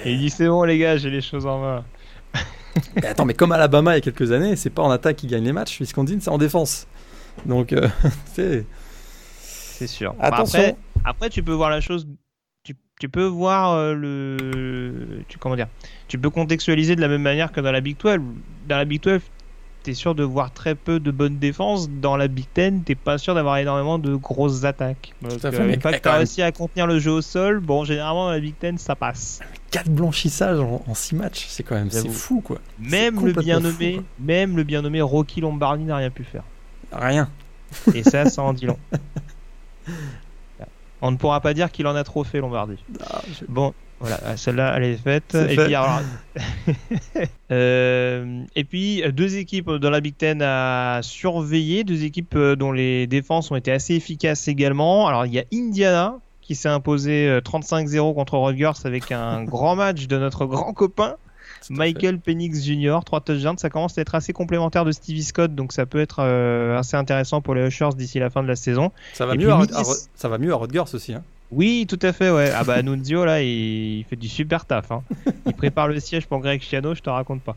Et 0.03 0.11
il 0.11 0.19
dit 0.19 0.29
c'est 0.29 0.47
bon 0.47 0.63
les 0.63 0.77
gars, 0.77 0.97
j'ai 0.97 1.09
les 1.09 1.21
choses 1.21 1.47
en 1.47 1.59
main. 1.59 1.85
mais 2.97 3.07
attends, 3.07 3.25
mais 3.25 3.33
comme 3.33 3.51
Alabama 3.51 3.93
il 3.93 3.95
y 3.95 3.97
a 3.97 4.01
quelques 4.01 4.31
années, 4.31 4.55
c'est 4.55 4.69
pas 4.69 4.83
en 4.83 4.91
attaque 4.91 5.15
qui 5.15 5.25
gagne 5.25 5.43
les 5.43 5.53
matchs. 5.53 5.79
Wisconsin, 5.81 6.17
c'est 6.19 6.29
en 6.29 6.37
défense. 6.37 6.85
Donc, 7.45 7.73
euh, 7.73 7.87
c'est. 8.25 8.65
C'est 9.37 9.87
sûr. 9.87 10.15
après, 10.19 10.75
après, 11.03 11.29
tu 11.29 11.43
peux 11.43 11.51
voir 11.51 11.69
la 11.69 11.81
chose. 11.81 12.07
Tu, 12.63 12.75
tu 12.99 13.09
peux 13.09 13.25
voir 13.25 13.73
euh, 13.73 13.93
le. 13.93 15.23
Tu, 15.27 15.37
comment 15.37 15.55
dire 15.55 15.67
Tu 16.07 16.17
peux 16.17 16.29
contextualiser 16.29 16.95
de 16.95 17.01
la 17.01 17.07
même 17.07 17.21
manière 17.21 17.51
que 17.51 17.59
dans 17.59 17.71
la 17.71 17.81
Big 17.81 17.97
12. 17.97 18.19
Dans 18.67 18.77
la 18.77 18.85
Big 18.85 19.01
12, 19.01 19.19
t'es 19.85 19.93
sûr 19.93 20.15
de 20.15 20.23
voir 20.23 20.51
très 20.51 20.73
peu 20.73 20.99
de 20.99 21.11
bonnes 21.11 21.37
défenses. 21.37 21.89
Dans 21.89 22.17
la 22.17 22.27
Big 22.27 22.47
Ten, 22.53 22.83
t'es 22.83 22.95
pas 22.95 23.19
sûr 23.19 23.35
d'avoir 23.35 23.57
énormément 23.57 23.99
de 23.99 24.15
grosses 24.15 24.63
attaques. 24.63 25.13
Donc, 25.21 25.39
Tout 25.39 25.47
à 25.47 25.51
fait, 25.51 25.61
euh, 25.61 25.73
une 25.73 25.79
fois 25.79 25.93
que 25.93 25.99
t'as 25.99 26.17
réussi 26.17 26.41
à 26.41 26.51
contenir 26.51 26.87
le 26.87 26.97
jeu 26.97 27.11
au 27.11 27.21
sol, 27.21 27.59
bon, 27.59 27.83
généralement 27.83 28.25
dans 28.25 28.31
la 28.31 28.39
Big 28.39 28.57
Ten, 28.57 28.79
ça 28.79 28.95
passe. 28.95 29.41
4 29.69 29.89
blanchissages 29.89 30.59
en 30.59 30.93
6 30.93 31.15
matchs, 31.15 31.45
c'est 31.49 31.63
quand 31.63 31.75
même 31.75 31.91
c'est 31.91 32.09
fou 32.09 32.41
quoi. 32.41 32.59
Même 32.79 33.23
le 33.23 33.33
bien 33.33 33.59
nommé, 33.59 34.01
même 34.19 34.55
le 34.55 34.63
bien 34.63 34.81
nommé 34.81 35.01
Rocky 35.01 35.41
Lombardi 35.41 35.83
n'a 35.83 35.97
rien 35.97 36.09
pu 36.09 36.23
faire. 36.23 36.43
Rien. 36.91 37.29
Et 37.93 38.03
ça, 38.03 38.29
ça 38.29 38.41
en 38.41 38.53
dit 38.53 38.65
long. 38.65 38.77
On 41.01 41.11
ne 41.11 41.17
pourra 41.17 41.41
pas 41.41 41.53
dire 41.53 41.71
qu'il 41.71 41.85
en 41.87 41.95
a 41.95 42.03
trop 42.03 42.23
fait 42.23 42.39
Lombardi. 42.39 42.77
Ah, 43.07 43.21
bon, 43.47 43.73
voilà, 43.99 44.37
celle-là, 44.37 44.73
elle 44.75 44.83
est 44.83 44.97
faite. 44.97 45.35
et, 45.35 45.55
Puis, 45.55 45.75
euh, 47.51 48.43
et 48.55 48.63
puis, 48.63 49.03
deux 49.13 49.37
équipes 49.37 49.71
dans 49.71 49.89
la 49.89 50.01
Big 50.01 50.17
Ten 50.17 50.41
à 50.41 50.99
surveiller, 51.01 51.83
deux 51.83 52.03
équipes 52.03 52.35
euh, 52.35 52.55
dont 52.55 52.71
les 52.71 53.07
défenses 53.07 53.51
ont 53.51 53.55
été 53.55 53.71
assez 53.71 53.93
efficaces 53.93 54.47
également. 54.47 55.07
Alors, 55.07 55.25
il 55.25 55.33
y 55.33 55.39
a 55.39 55.43
Indiana 55.53 56.15
qui 56.41 56.55
s'est 56.55 56.69
imposé 56.69 57.39
35-0 57.43 57.97
euh, 57.97 58.13
contre 58.13 58.37
Rutgers 58.37 58.85
avec 58.85 59.11
un 59.11 59.43
grand 59.43 59.75
match 59.75 60.07
de 60.07 60.17
notre 60.17 60.45
grand 60.45 60.73
copain 60.73 61.15
Michael 61.69 62.19
Penix 62.19 62.63
Jr., 62.63 62.99
3 63.05 63.21
touchdowns. 63.21 63.57
Ça 63.57 63.69
commence 63.69 63.97
à 63.97 64.01
être 64.01 64.15
assez 64.15 64.33
complémentaire 64.33 64.85
de 64.85 64.91
Stevie 64.91 65.23
Scott, 65.23 65.53
donc 65.55 65.71
ça 65.73 65.85
peut 65.85 65.99
être 65.99 66.17
euh, 66.19 66.77
assez 66.77 66.97
intéressant 66.97 67.41
pour 67.41 67.55
les 67.55 67.67
Ushers 67.67 67.89
d'ici 67.95 68.19
la 68.19 68.29
fin 68.29 68.43
de 68.43 68.47
la 68.47 68.55
saison. 68.55 68.91
Ça 69.13 69.25
va, 69.25 69.35
mieux, 69.35 69.51
à, 69.51 69.63
ça 70.15 70.29
va 70.29 70.37
mieux 70.37 70.53
à 70.53 70.55
Rutgers 70.55 70.93
aussi. 70.93 71.13
Hein. 71.13 71.23
Oui, 71.51 71.85
tout 71.87 71.99
à 72.01 72.11
fait, 72.11 72.31
ouais. 72.31 72.51
Ah 72.53 72.63
bah 72.63 72.81
Nunzio, 72.81 73.23
là, 73.23 73.41
il, 73.41 74.03
fait 74.09 74.15
du 74.15 74.27
super 74.27 74.65
taf. 74.65 74.91
Hein. 74.91 75.03
Il 75.45 75.53
prépare 75.53 75.87
le 75.87 75.99
siège 75.99 76.25
pour 76.25 76.39
Greg 76.39 76.61
Chiano, 76.61 76.95
je 76.95 77.01
te 77.01 77.09
raconte 77.09 77.41
pas. 77.41 77.55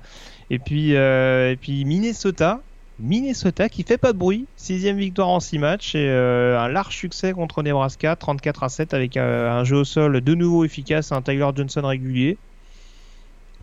Et 0.50 0.58
puis, 0.58 0.94
euh, 0.94 1.52
et 1.52 1.56
puis 1.56 1.84
Minnesota, 1.84 2.60
Minnesota 3.00 3.68
qui 3.68 3.84
fait 3.84 3.96
pas 3.96 4.12
de 4.12 4.18
bruit, 4.18 4.46
sixième 4.56 4.98
victoire 4.98 5.28
en 5.28 5.40
6 5.40 5.58
matchs 5.58 5.94
et 5.94 6.08
euh, 6.08 6.60
un 6.60 6.68
large 6.68 6.96
succès 6.96 7.32
contre 7.32 7.62
Nebraska, 7.62 8.14
34 8.14 8.62
à 8.62 8.68
7 8.68 8.94
avec 8.94 9.16
un 9.16 9.64
jeu 9.64 9.76
au 9.76 9.84
sol 9.84 10.20
de 10.20 10.34
nouveau 10.34 10.64
efficace, 10.64 11.12
un 11.12 11.22
Tyler 11.22 11.48
Johnson 11.54 11.82
régulier 11.84 12.36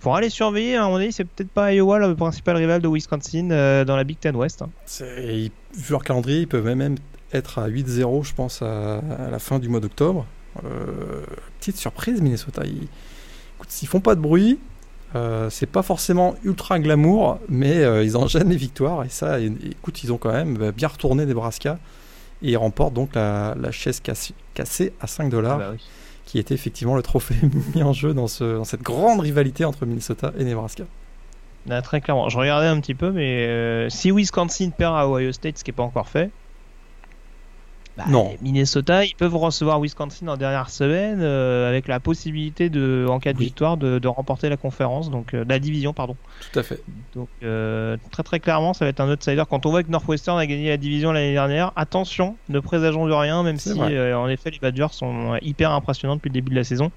pour 0.05 0.15
aller 0.15 0.29
surveiller, 0.29 0.75
à 0.75 0.87
mon 0.87 0.97
avis, 0.97 1.11
c'est 1.11 1.23
peut-être 1.23 1.49
pas 1.49 1.73
Iowa 1.73 1.97
le 1.97 2.15
principal 2.15 2.55
rival 2.57 2.79
de 2.79 2.87
Wisconsin 2.87 3.49
euh, 3.49 3.83
dans 3.85 3.95
la 3.95 4.03
Big 4.03 4.19
Ten 4.19 4.35
Ouest. 4.35 4.61
Hein. 4.61 4.69
Vu 5.01 5.49
leur 5.89 6.03
calendrier, 6.03 6.41
ils 6.41 6.47
peuvent 6.47 6.63
même 6.75 6.97
être 7.33 7.57
à 7.57 7.67
8-0, 7.67 8.23
je 8.23 8.35
pense, 8.35 8.61
à, 8.61 9.01
la 9.31 9.39
fin 9.39 9.57
du 9.57 9.67
mois 9.67 9.79
d'octobre. 9.79 10.27
Euh, 10.63 11.23
petite 11.59 11.77
surprise, 11.77 12.21
Minnesota. 12.21 12.61
Ils, 12.65 12.87
écoute, 13.55 13.69
s'ils 13.69 13.87
font 13.87 13.99
pas 13.99 14.13
de 14.13 14.21
bruit, 14.21 14.59
euh, 15.15 15.49
c'est 15.49 15.65
pas 15.65 15.81
forcément 15.81 16.35
ultra 16.43 16.77
glamour, 16.77 17.39
mais 17.49 17.81
ils 18.05 18.15
enchaînent 18.15 18.49
les 18.49 18.57
victoires. 18.57 19.05
Et 19.05 19.09
ça, 19.09 19.39
écoute, 19.39 20.03
ils 20.03 20.13
ont 20.13 20.19
quand 20.19 20.33
même 20.33 20.69
bien 20.69 20.87
retourné 20.87 21.25
Nebraska. 21.25 21.79
Et 22.43 22.51
ils 22.51 22.57
remportent 22.57 22.93
donc 22.93 23.15
la, 23.15 23.55
chaise 23.71 24.03
cassée, 24.53 24.93
à 25.01 25.07
5 25.07 25.29
dollars. 25.31 25.59
Ah 25.59 25.71
bah 25.71 25.77
qui 26.25 26.39
était 26.39 26.53
effectivement 26.53 26.95
le 26.95 27.01
trophée 27.01 27.35
mis 27.75 27.83
en 27.83 27.93
jeu 27.93 28.13
dans, 28.13 28.27
ce, 28.27 28.57
dans 28.57 28.65
cette 28.65 28.81
grande 28.81 29.19
rivalité 29.19 29.65
entre 29.65 29.85
Minnesota 29.85 30.33
et 30.37 30.43
Nebraska. 30.43 30.83
Très 31.83 31.99
clairement, 31.99 32.29
je 32.29 32.37
regardais 32.37 32.67
un 32.67 32.79
petit 32.79 32.93
peu, 32.93 33.11
mais 33.11 33.47
euh, 33.47 33.89
si 33.89 34.11
Wisconsin 34.11 34.69
perd 34.69 34.95
à 34.95 35.07
Ohio 35.07 35.31
State, 35.31 35.57
ce 35.57 35.63
qui 35.63 35.71
n'est 35.71 35.75
pas 35.75 35.83
encore 35.83 36.07
fait, 36.07 36.29
bah, 37.97 38.03
non. 38.09 38.35
Minnesota, 38.41 39.05
ils 39.05 39.15
peuvent 39.15 39.35
recevoir 39.35 39.79
Wisconsin 39.79 40.27
en 40.27 40.35
dernière 40.35 40.69
semaine 40.69 41.19
euh, 41.21 41.69
avec 41.69 41.87
la 41.87 42.01
possibilité 42.01 42.69
de, 42.69 43.05
en 43.09 43.19
cas 43.19 43.31
de 43.31 43.37
victoire, 43.37 43.77
de, 43.77 44.05
remporter 44.05 44.49
la 44.49 44.57
conférence, 44.57 45.09
donc 45.09 45.33
euh, 45.33 45.45
la 45.47 45.59
division, 45.59 45.93
pardon. 45.93 46.15
Tout 46.51 46.59
à 46.59 46.63
fait. 46.63 46.81
Donc 47.15 47.29
euh, 47.43 47.97
très 48.11 48.23
très 48.23 48.39
clairement, 48.39 48.73
ça 48.73 48.85
va 48.85 48.89
être 48.89 48.99
un 48.99 49.11
outsider. 49.11 49.43
Quand 49.49 49.65
on 49.65 49.69
voit 49.69 49.83
que 49.83 49.91
Northwestern 49.91 50.37
a 50.37 50.45
gagné 50.45 50.69
la 50.69 50.77
division 50.77 51.11
l'année 51.11 51.33
dernière, 51.33 51.71
attention, 51.75 52.35
ne 52.49 52.59
présageons 52.59 53.07
de 53.07 53.13
rien, 53.13 53.43
même 53.43 53.57
si 53.57 53.71
en 53.73 54.27
effet 54.27 54.51
les 54.51 54.59
Badgers 54.59 54.91
sont 54.91 55.37
hyper 55.41 55.71
impressionnants 55.71 56.15
depuis 56.15 56.29
le 56.29 56.33
début 56.33 56.51
de 56.51 56.55
la 56.55 56.63
saison, 56.63 56.91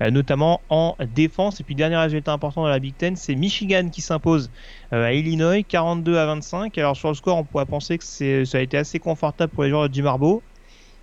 notamment 0.00 0.60
en 0.70 0.96
défense. 1.14 1.60
Et 1.60 1.64
puis 1.64 1.74
dernier 1.74 1.96
résultat 1.96 2.32
important 2.32 2.62
dans 2.62 2.68
la 2.68 2.78
Big 2.78 2.94
Ten, 2.96 3.16
c'est 3.16 3.34
Michigan 3.34 3.88
qui 3.90 4.00
s'impose 4.00 4.50
à 4.90 5.12
Illinois, 5.12 5.62
42 5.62 6.16
à 6.16 6.26
25. 6.26 6.76
Alors 6.78 6.96
sur 6.96 7.08
le 7.08 7.14
score, 7.14 7.36
on 7.36 7.44
pourrait 7.44 7.66
penser 7.66 7.98
que 7.98 8.44
ça 8.44 8.58
a 8.58 8.60
été 8.60 8.76
assez 8.76 8.98
confortable 8.98 9.52
pour 9.52 9.64
les 9.64 9.70
joueurs 9.70 9.88
de 9.88 9.94
Jim 9.94 10.06
Harbaugh 10.06 10.42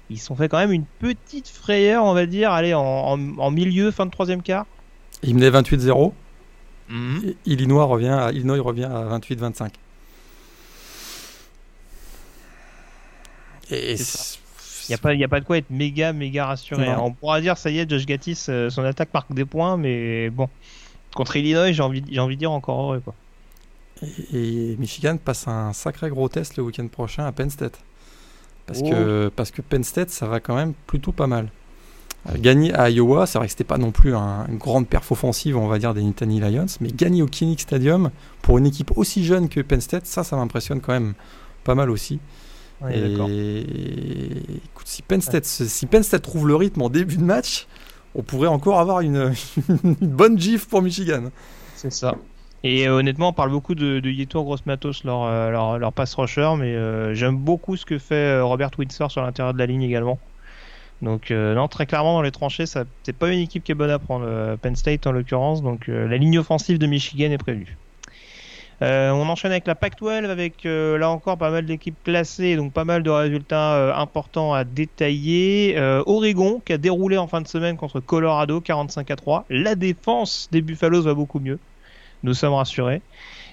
ils 0.09 0.19
sont 0.19 0.36
fait 0.36 0.49
quand 0.49 0.57
même 0.57 0.71
une 0.71 0.86
petite 0.99 1.47
frayeur, 1.47 2.03
on 2.03 2.13
va 2.13 2.25
dire, 2.25 2.51
allez, 2.51 2.73
en, 2.73 3.17
milieu, 3.51 3.91
fin 3.91 4.05
de 4.05 4.11
troisième 4.11 4.41
quart. 4.41 4.65
Il 5.23 5.36
menait 5.36 5.49
28-0. 5.49 6.13
Mhm. 6.89 7.33
Illinois 7.45 7.86
revient 7.86 8.09
à, 8.09 8.31
Illinois 8.31 8.61
revient 8.61 8.83
à 8.83 9.17
28-25. 9.17 9.71
Et 13.71 13.95
il 13.95 14.89
n'y 14.89 14.93
a, 14.93 14.97
pas, 14.99 15.09
a 15.09 15.27
pas 15.27 15.39
de 15.39 15.45
quoi 15.45 15.57
être 15.57 15.71
méga, 15.71 16.13
méga 16.13 16.45
rassuré. 16.45 16.88
On 16.95 17.11
pourra 17.11 17.41
dire, 17.41 17.57
ça 17.57 17.71
y 17.71 17.79
est, 17.79 17.89
Josh 17.89 18.05
Gattis, 18.05 18.45
euh, 18.49 18.69
son 18.69 18.83
attaque 18.83 19.11
marque 19.11 19.33
des 19.33 19.45
points, 19.45 19.77
mais 19.77 20.29
bon, 20.29 20.47
contre 21.15 21.36
Illinois, 21.38 21.71
j'ai 21.71 21.81
envie, 21.81 22.03
j'ai 22.07 22.19
envie 22.19 22.36
de 22.36 22.39
dire 22.39 22.51
encore 22.51 22.79
heureux. 22.83 22.99
Quoi. 22.99 23.15
Et, 24.01 24.71
et, 24.71 24.77
Michigan 24.77 25.17
passe 25.17 25.47
un 25.47 25.73
sacré 25.73 26.09
gros 26.09 26.29
test 26.29 26.57
le 26.57 26.63
week-end 26.63 26.87
prochain 26.87 27.25
à 27.25 27.31
Penn 27.31 27.49
State. 27.49 27.79
parce, 28.65 28.81
que, 28.81 29.31
parce 29.35 29.51
que 29.51 29.61
Penn 29.61 29.83
State, 29.83 30.09
ça 30.09 30.27
va 30.27 30.39
quand 30.39 30.55
même 30.55 30.73
plutôt 30.87 31.11
pas 31.11 31.27
mal. 31.27 31.49
gagner 32.37 32.73
à 32.73 32.89
Iowa, 32.89 33.25
c'est 33.25 33.37
vrai 33.37 33.47
que 33.47 33.51
c'était 33.51 33.63
pas 33.63 33.77
non 33.77 33.91
plus 33.91 34.15
un, 34.15 34.45
une 34.47 34.57
grande 34.57 34.87
perf 34.87 35.11
offensive, 35.11 35.57
on 35.57 35.67
va 35.67 35.79
dire, 35.79 35.93
des 35.93 36.03
Nittany 36.03 36.39
Lions, 36.39 36.65
mais 36.81 36.89
gagner 36.89 37.21
au 37.21 37.27
Kinnick 37.27 37.61
Stadium 37.61 38.11
pour 38.41 38.57
une 38.57 38.65
équipe 38.65 38.91
aussi 38.97 39.23
jeune 39.23 39.47
que 39.49 39.61
Penn 39.61 39.81
State, 39.81 40.05
ça, 40.05 40.23
ça 40.23 40.35
m'impressionne 40.35 40.81
quand 40.81 40.93
même 40.93 41.13
pas 41.63 41.75
mal 41.75 41.89
aussi. 41.89 42.19
et 42.89 43.13
écoute, 43.13 44.87
si 44.87 45.01
Penn, 45.03 45.21
State, 45.21 45.45
si 45.45 45.85
Penn 45.85 46.03
State 46.03 46.23
trouve 46.23 46.47
le 46.47 46.55
rythme 46.55 46.81
en 46.81 46.89
début 46.89 47.17
de 47.17 47.23
match, 47.23 47.67
on 48.15 48.23
pourrait 48.23 48.47
encore 48.47 48.79
avoir 48.79 49.01
une, 49.01 49.33
une 49.83 49.95
bonne 50.07 50.39
gif 50.39 50.67
pour 50.67 50.81
Michigan. 50.81 51.31
C'est 51.75 51.91
ça. 51.91 52.15
Et 52.66 52.88
euh, 52.88 52.95
honnêtement, 52.95 53.28
on 53.28 53.34
parle 53.34 53.51
beaucoup 53.51 53.76
de, 53.76 53.99
de 53.99 54.09
Yetur 54.09 54.43
Gross 54.43 54.66
Matos, 54.66 55.03
leur, 55.03 55.22
euh, 55.26 55.78
leur, 55.78 55.93
pass 55.93 56.16
rusher, 56.16 56.53
mais 56.57 56.74
euh, 56.74 57.13
j'aime 57.13 57.38
beaucoup 57.38 57.78
ce 57.78 57.86
que 57.86 57.99
fait 57.99 58.41
Robert 58.41 58.72
Windsor 58.80 59.11
sur 59.11 59.22
l'intérieur 59.22 59.53
de 59.53 59.59
la 59.59 59.68
ligne 59.68 59.84
également. 59.84 60.18
Donc 61.03 61.30
non, 61.30 61.68
très 61.68 61.86
clairement 61.86 62.13
dans 62.13 62.22
les 62.24 62.32
tranchées, 62.32 62.66
c'est 62.66 63.13
pas 63.20 63.32
une 63.32 63.41
équipe 63.41 63.63
qui 63.63 63.74
est 63.74 63.76
bonne 63.76 63.91
à 63.91 63.99
prendre, 63.99 64.55
Penn 64.55 64.76
State 64.76 65.05
en 65.05 65.11
l'occurrence. 65.11 65.61
Donc 65.61 65.88
la 65.88 66.18
ligne 66.18 66.39
offensive 66.39 66.80
de 66.80 66.88
Michigan 66.88 67.30
est 67.30 67.38
prévue. 67.38 67.78
On 68.82 69.30
enchaîne 69.30 69.51
avec 69.51 69.68
la 69.68 69.76
Pac-12 69.76 70.26
avec 70.28 70.63
là 70.63 71.09
encore 71.09 71.38
pas 71.38 71.51
mal 71.51 71.66
d'équipes 71.66 72.01
classées, 72.03 72.55
donc 72.55 72.72
pas 72.74 72.86
mal 72.86 73.03
de 73.03 73.09
résultats 73.09 73.95
importants 73.99 74.53
à 74.53 74.63
détailler. 74.63 75.78
Oregon 76.05 76.61
qui 76.66 76.74
a 76.74 76.78
déroulé 76.78 77.18
en 77.18 77.28
fin 77.28 77.41
de 77.41 77.47
semaine 77.47 77.76
contre 77.76 77.99
Colorado 77.99 78.61
45 78.61 79.11
à 79.11 79.16
3. 79.18 79.45
La 79.49 79.76
défense 79.76 80.47
des 80.51 80.61
Buffaloes 80.61 81.03
va 81.03 81.13
beaucoup 81.13 81.41
mieux. 81.41 81.59
Nous 82.26 82.34
sommes 82.34 82.55
rassurés. 82.55 83.01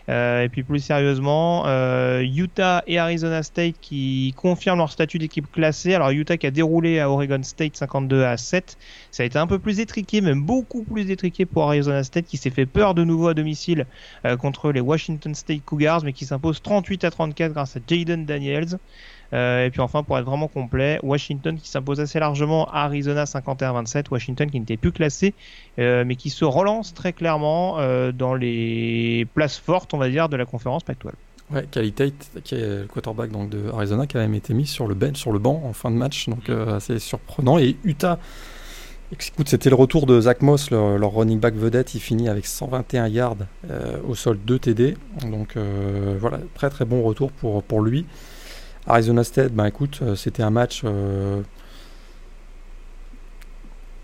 Euh, 0.09 0.43
et 0.43 0.49
puis 0.49 0.63
plus 0.63 0.81
sérieusement, 0.81 1.65
euh, 1.67 2.23
Utah 2.23 2.83
et 2.87 2.99
Arizona 2.99 3.43
State 3.43 3.77
qui 3.81 4.35
confirment 4.37 4.79
leur 4.79 4.91
statut 4.91 5.19
d'équipe 5.19 5.51
classée. 5.53 5.95
Alors 5.95 6.11
Utah 6.11 6.39
qui 6.39 6.47
a 6.47 6.51
déroulé 6.51 6.99
à 6.99 7.11
Oregon 7.11 7.43
State 7.43 7.77
52 7.77 8.25
à 8.25 8.37
7. 8.37 8.79
Ça 9.11 9.23
a 9.23 9.27
été 9.27 9.39
un 9.39 9.47
peu 9.47 9.59
plus 9.59 9.79
étriqué, 9.79 10.23
même 10.23 10.43
beaucoup 10.43 10.83
plus 10.85 11.11
étriqué 11.11 11.45
pour 11.45 11.65
Arizona 11.65 12.03
State 12.03 12.25
qui 12.25 12.39
s'est 12.39 12.51
fait 12.51 12.67
peur 12.67 12.95
de 12.95 13.05
nouveau 13.05 13.29
à 13.29 13.35
domicile 13.35 13.87
euh, 14.25 14.37
contre 14.37 14.73
les 14.73 14.81
Washington 14.81 15.35
State 15.35 15.65
Cougars, 15.65 16.03
mais 16.03 16.15
qui 16.15 16.25
s'impose 16.25 16.63
38 16.63 17.05
à 17.05 17.11
34 17.11 17.53
grâce 17.53 17.77
à 17.77 17.81
Jaden 17.87 18.25
Daniels. 18.25 18.79
Euh, 19.33 19.67
et 19.67 19.71
puis 19.71 19.81
enfin, 19.81 20.03
pour 20.03 20.19
être 20.19 20.25
vraiment 20.25 20.49
complet, 20.49 20.99
Washington 21.03 21.57
qui 21.59 21.69
s'impose 21.69 22.01
assez 22.01 22.19
largement 22.19 22.69
à 22.71 22.85
Arizona 22.85 23.25
51-27. 23.25 24.07
Washington 24.11 24.51
qui 24.51 24.61
n'était 24.61 24.77
plus 24.77 24.93
classé, 24.93 25.35
euh, 25.79 26.05
mais 26.07 26.17
qui 26.17 26.31
se 26.31 26.45
relance 26.45 26.93
très 26.95 27.13
clairement 27.13 27.79
euh, 27.79 28.13
dans 28.13 28.35
les 28.35 29.27
places 29.35 29.59
fortes, 29.59 29.95
on 29.95 29.99
va 29.99 30.11
dire, 30.11 30.29
de 30.29 30.37
la 30.37 30.45
conférence 30.45 30.85
Pac-12. 30.85 31.11
Ouais, 31.51 31.67
Cali 31.71 31.93
Tate, 31.93 32.31
qui 32.45 32.55
est 32.55 32.61
le 32.61 32.87
quarterback 32.87 33.31
donc, 33.31 33.51
de 33.51 33.71
Arizona, 33.73 34.07
qui 34.07 34.17
a 34.17 34.21
même 34.21 34.35
été 34.35 34.55
mis 34.55 34.67
sur 34.67 34.87
le 34.87 34.95
bench, 34.95 35.17
sur 35.17 35.33
le 35.33 35.39
banc 35.39 35.63
en 35.65 35.73
fin 35.73 35.91
de 35.91 35.97
match, 35.97 36.29
donc 36.29 36.49
assez 36.49 36.99
surprenant. 36.99 37.59
Et 37.59 37.77
Utah, 37.85 38.19
écoute, 39.13 39.49
c'était 39.49 39.69
le 39.69 39.77
retour 39.77 40.07
de 40.07 40.19
Zach 40.19 40.41
Moss, 40.41 40.71
leur, 40.71 41.13
running 41.13 41.41
back 41.41 41.55
vedette. 41.55 41.95
Il 41.95 42.01
finit 42.01 42.31
avec 42.31 42.47
121 42.47 43.09
yards 43.09 43.37
au 44.09 44.15
sol, 44.15 44.39
2 44.47 44.59
TD. 44.59 44.97
Donc 45.31 45.59
voilà, 46.21 46.39
très 46.55 46.71
très 46.71 46.87
bon 46.87 47.03
retour 47.03 47.31
pour, 47.33 47.63
pour 47.63 47.83
lui. 47.83 48.07
Arizona 48.87 49.25
State, 49.25 49.53
ben 49.53 49.67
écoute, 49.67 50.01
euh, 50.03 50.15
c'était 50.17 50.43
un 50.43 50.51
match. 50.51 50.83
Euh, 50.85 51.43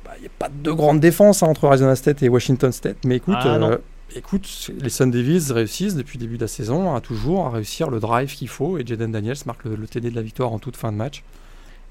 bah, 0.05 0.13
il 0.19 0.23
n'y 0.23 0.27
a 0.27 0.33
pas 0.39 0.49
de 0.49 0.71
grande 0.71 1.01
défense 1.01 1.43
hein, 1.43 1.49
entre 1.49 1.67
Arizona 1.67 1.97
State 1.97 2.23
et 2.23 2.29
Washington 2.29 2.71
State, 2.71 2.99
mais 3.05 3.17
écoute, 3.17 3.37
ah, 3.39 3.57
euh, 3.57 3.79
écoute 4.15 4.71
les 4.81 4.89
Sun 4.89 5.11
Devils 5.11 5.53
réussissent 5.53 5.97
depuis 5.97 6.19
le 6.19 6.23
début 6.23 6.37
de 6.37 6.43
la 6.43 6.49
saison 6.49 6.95
à 6.95 7.01
toujours 7.01 7.47
à 7.47 7.51
réussir 7.51 7.91
le 7.91 7.99
drive 7.99 8.35
qu'il 8.35 8.49
faut 8.49 8.79
et 8.79 8.87
Jaden 8.87 9.11
Daniels 9.11 9.37
marque 9.47 9.65
le, 9.65 9.87
TD 9.87 10.11
de 10.11 10.17
la 10.17 10.23
victoire 10.23 10.53
en 10.53 10.59
toute 10.59 10.77
fin 10.77 10.93
de 10.93 10.97
match. 10.97 11.25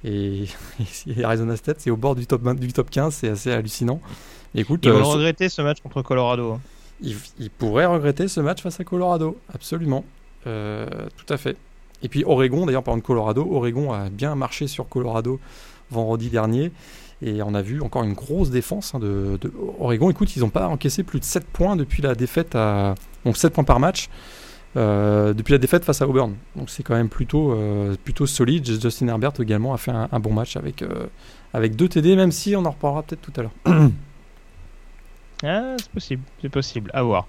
Et, 0.05 0.45
Arizona 1.23 1.57
State, 1.57 1.77
c'est 1.79 1.89
au 1.89 1.97
bord 1.97 2.15
du 2.15 2.25
top, 2.25 2.47
du 2.55 2.71
top 2.71 2.89
15, 2.89 3.13
c'est 3.13 3.29
assez 3.29 3.51
hallucinant. 3.51 3.99
Écoute, 4.55 4.81
Ils 4.85 4.91
vont 4.91 5.03
regretter 5.03 5.49
ce 5.49 5.61
match 5.61 5.81
contre 5.81 6.01
Colorado. 6.01 6.53
Hein. 6.53 6.61
Ils, 7.01 7.49
pourraient 7.49 7.85
regretter 7.85 8.27
ce 8.27 8.39
match 8.39 8.61
face 8.61 8.79
à 8.79 8.83
Colorado, 8.83 9.37
absolument. 9.53 10.05
tout 10.45 11.33
à 11.33 11.37
fait. 11.37 11.57
Et 12.03 12.09
puis 12.09 12.23
Oregon, 12.25 12.65
d'ailleurs, 12.65 12.83
par 12.83 12.95
de 12.95 13.01
Colorado, 13.01 13.47
Oregon 13.51 13.91
a 13.91 14.09
bien 14.09 14.35
marché 14.35 14.67
sur 14.67 14.87
Colorado 14.87 15.39
vendredi 15.89 16.29
dernier. 16.29 16.71
Et 17.21 17.41
on 17.41 17.55
a 17.55 17.61
vu 17.61 17.81
encore 17.81 18.03
une 18.03 18.13
grosse 18.13 18.51
défense 18.51 18.93
hein, 18.93 18.99
de, 18.99 19.39
Oregon. 19.79 20.09
Écoute, 20.09 20.35
ils 20.35 20.41
n'ont 20.41 20.49
pas 20.49 20.67
encaissé 20.67 21.03
plus 21.03 21.19
de 21.19 21.25
7 21.25 21.45
points 21.45 21.75
depuis 21.75 22.03
la 22.03 22.13
défaite 22.13 22.55
à. 22.55 22.93
Donc 23.25 23.37
7 23.37 23.53
points 23.53 23.63
par 23.63 23.79
match. 23.79 24.09
Euh, 24.75 25.33
depuis 25.33 25.53
la 25.53 25.57
défaite 25.57 25.83
face 25.83 26.01
à 26.01 26.07
Auburn. 26.07 26.35
Donc 26.55 26.69
c'est 26.69 26.83
quand 26.83 26.93
même 26.93 27.09
plutôt, 27.09 27.53
euh, 27.53 27.95
plutôt 28.03 28.27
solide. 28.27 28.65
Justin 28.65 29.07
Herbert 29.07 29.33
également 29.39 29.73
a 29.73 29.77
fait 29.77 29.91
un, 29.91 30.19
bon 30.19 30.33
match 30.33 30.55
avec, 30.55 30.83
euh, 30.83 31.07
avec 31.53 31.75
TD, 31.75 32.15
même 32.15 32.31
si 32.31 32.55
on 32.55 32.63
en 32.63 32.71
reparlera 32.71 33.01
peut-être 33.01 33.21
tout 33.21 33.33
à 33.37 33.43
l'heure. 33.43 33.51
ah, 35.43 35.75
c'est 35.79 35.89
possible, 35.89 36.21
c'est 36.41 36.49
possible, 36.49 36.91
à 36.93 37.01
voir. 37.01 37.27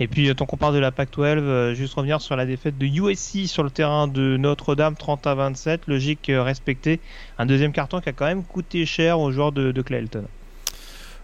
Et 0.00 0.08
puis, 0.08 0.34
tant 0.34 0.46
qu'on 0.46 0.56
parle 0.56 0.74
de 0.74 0.80
la 0.80 0.90
PAC-12, 0.90 1.24
euh, 1.24 1.74
juste 1.74 1.94
revenir 1.94 2.20
sur 2.20 2.36
la 2.36 2.46
défaite 2.46 2.76
de 2.78 2.86
USC 2.86 3.46
sur 3.46 3.62
le 3.62 3.70
terrain 3.70 4.08
de 4.08 4.36
Notre-Dame, 4.36 4.96
30 4.96 5.26
à 5.26 5.34
27, 5.34 5.82
logique 5.86 6.30
euh, 6.30 6.42
respectée. 6.42 7.00
Un 7.38 7.46
deuxième 7.46 7.72
carton 7.72 8.00
qui 8.00 8.08
a 8.08 8.12
quand 8.12 8.26
même 8.26 8.42
coûté 8.42 8.86
cher 8.86 9.20
aux 9.20 9.30
joueurs 9.30 9.52
de, 9.52 9.82
Clayton. 9.82 10.24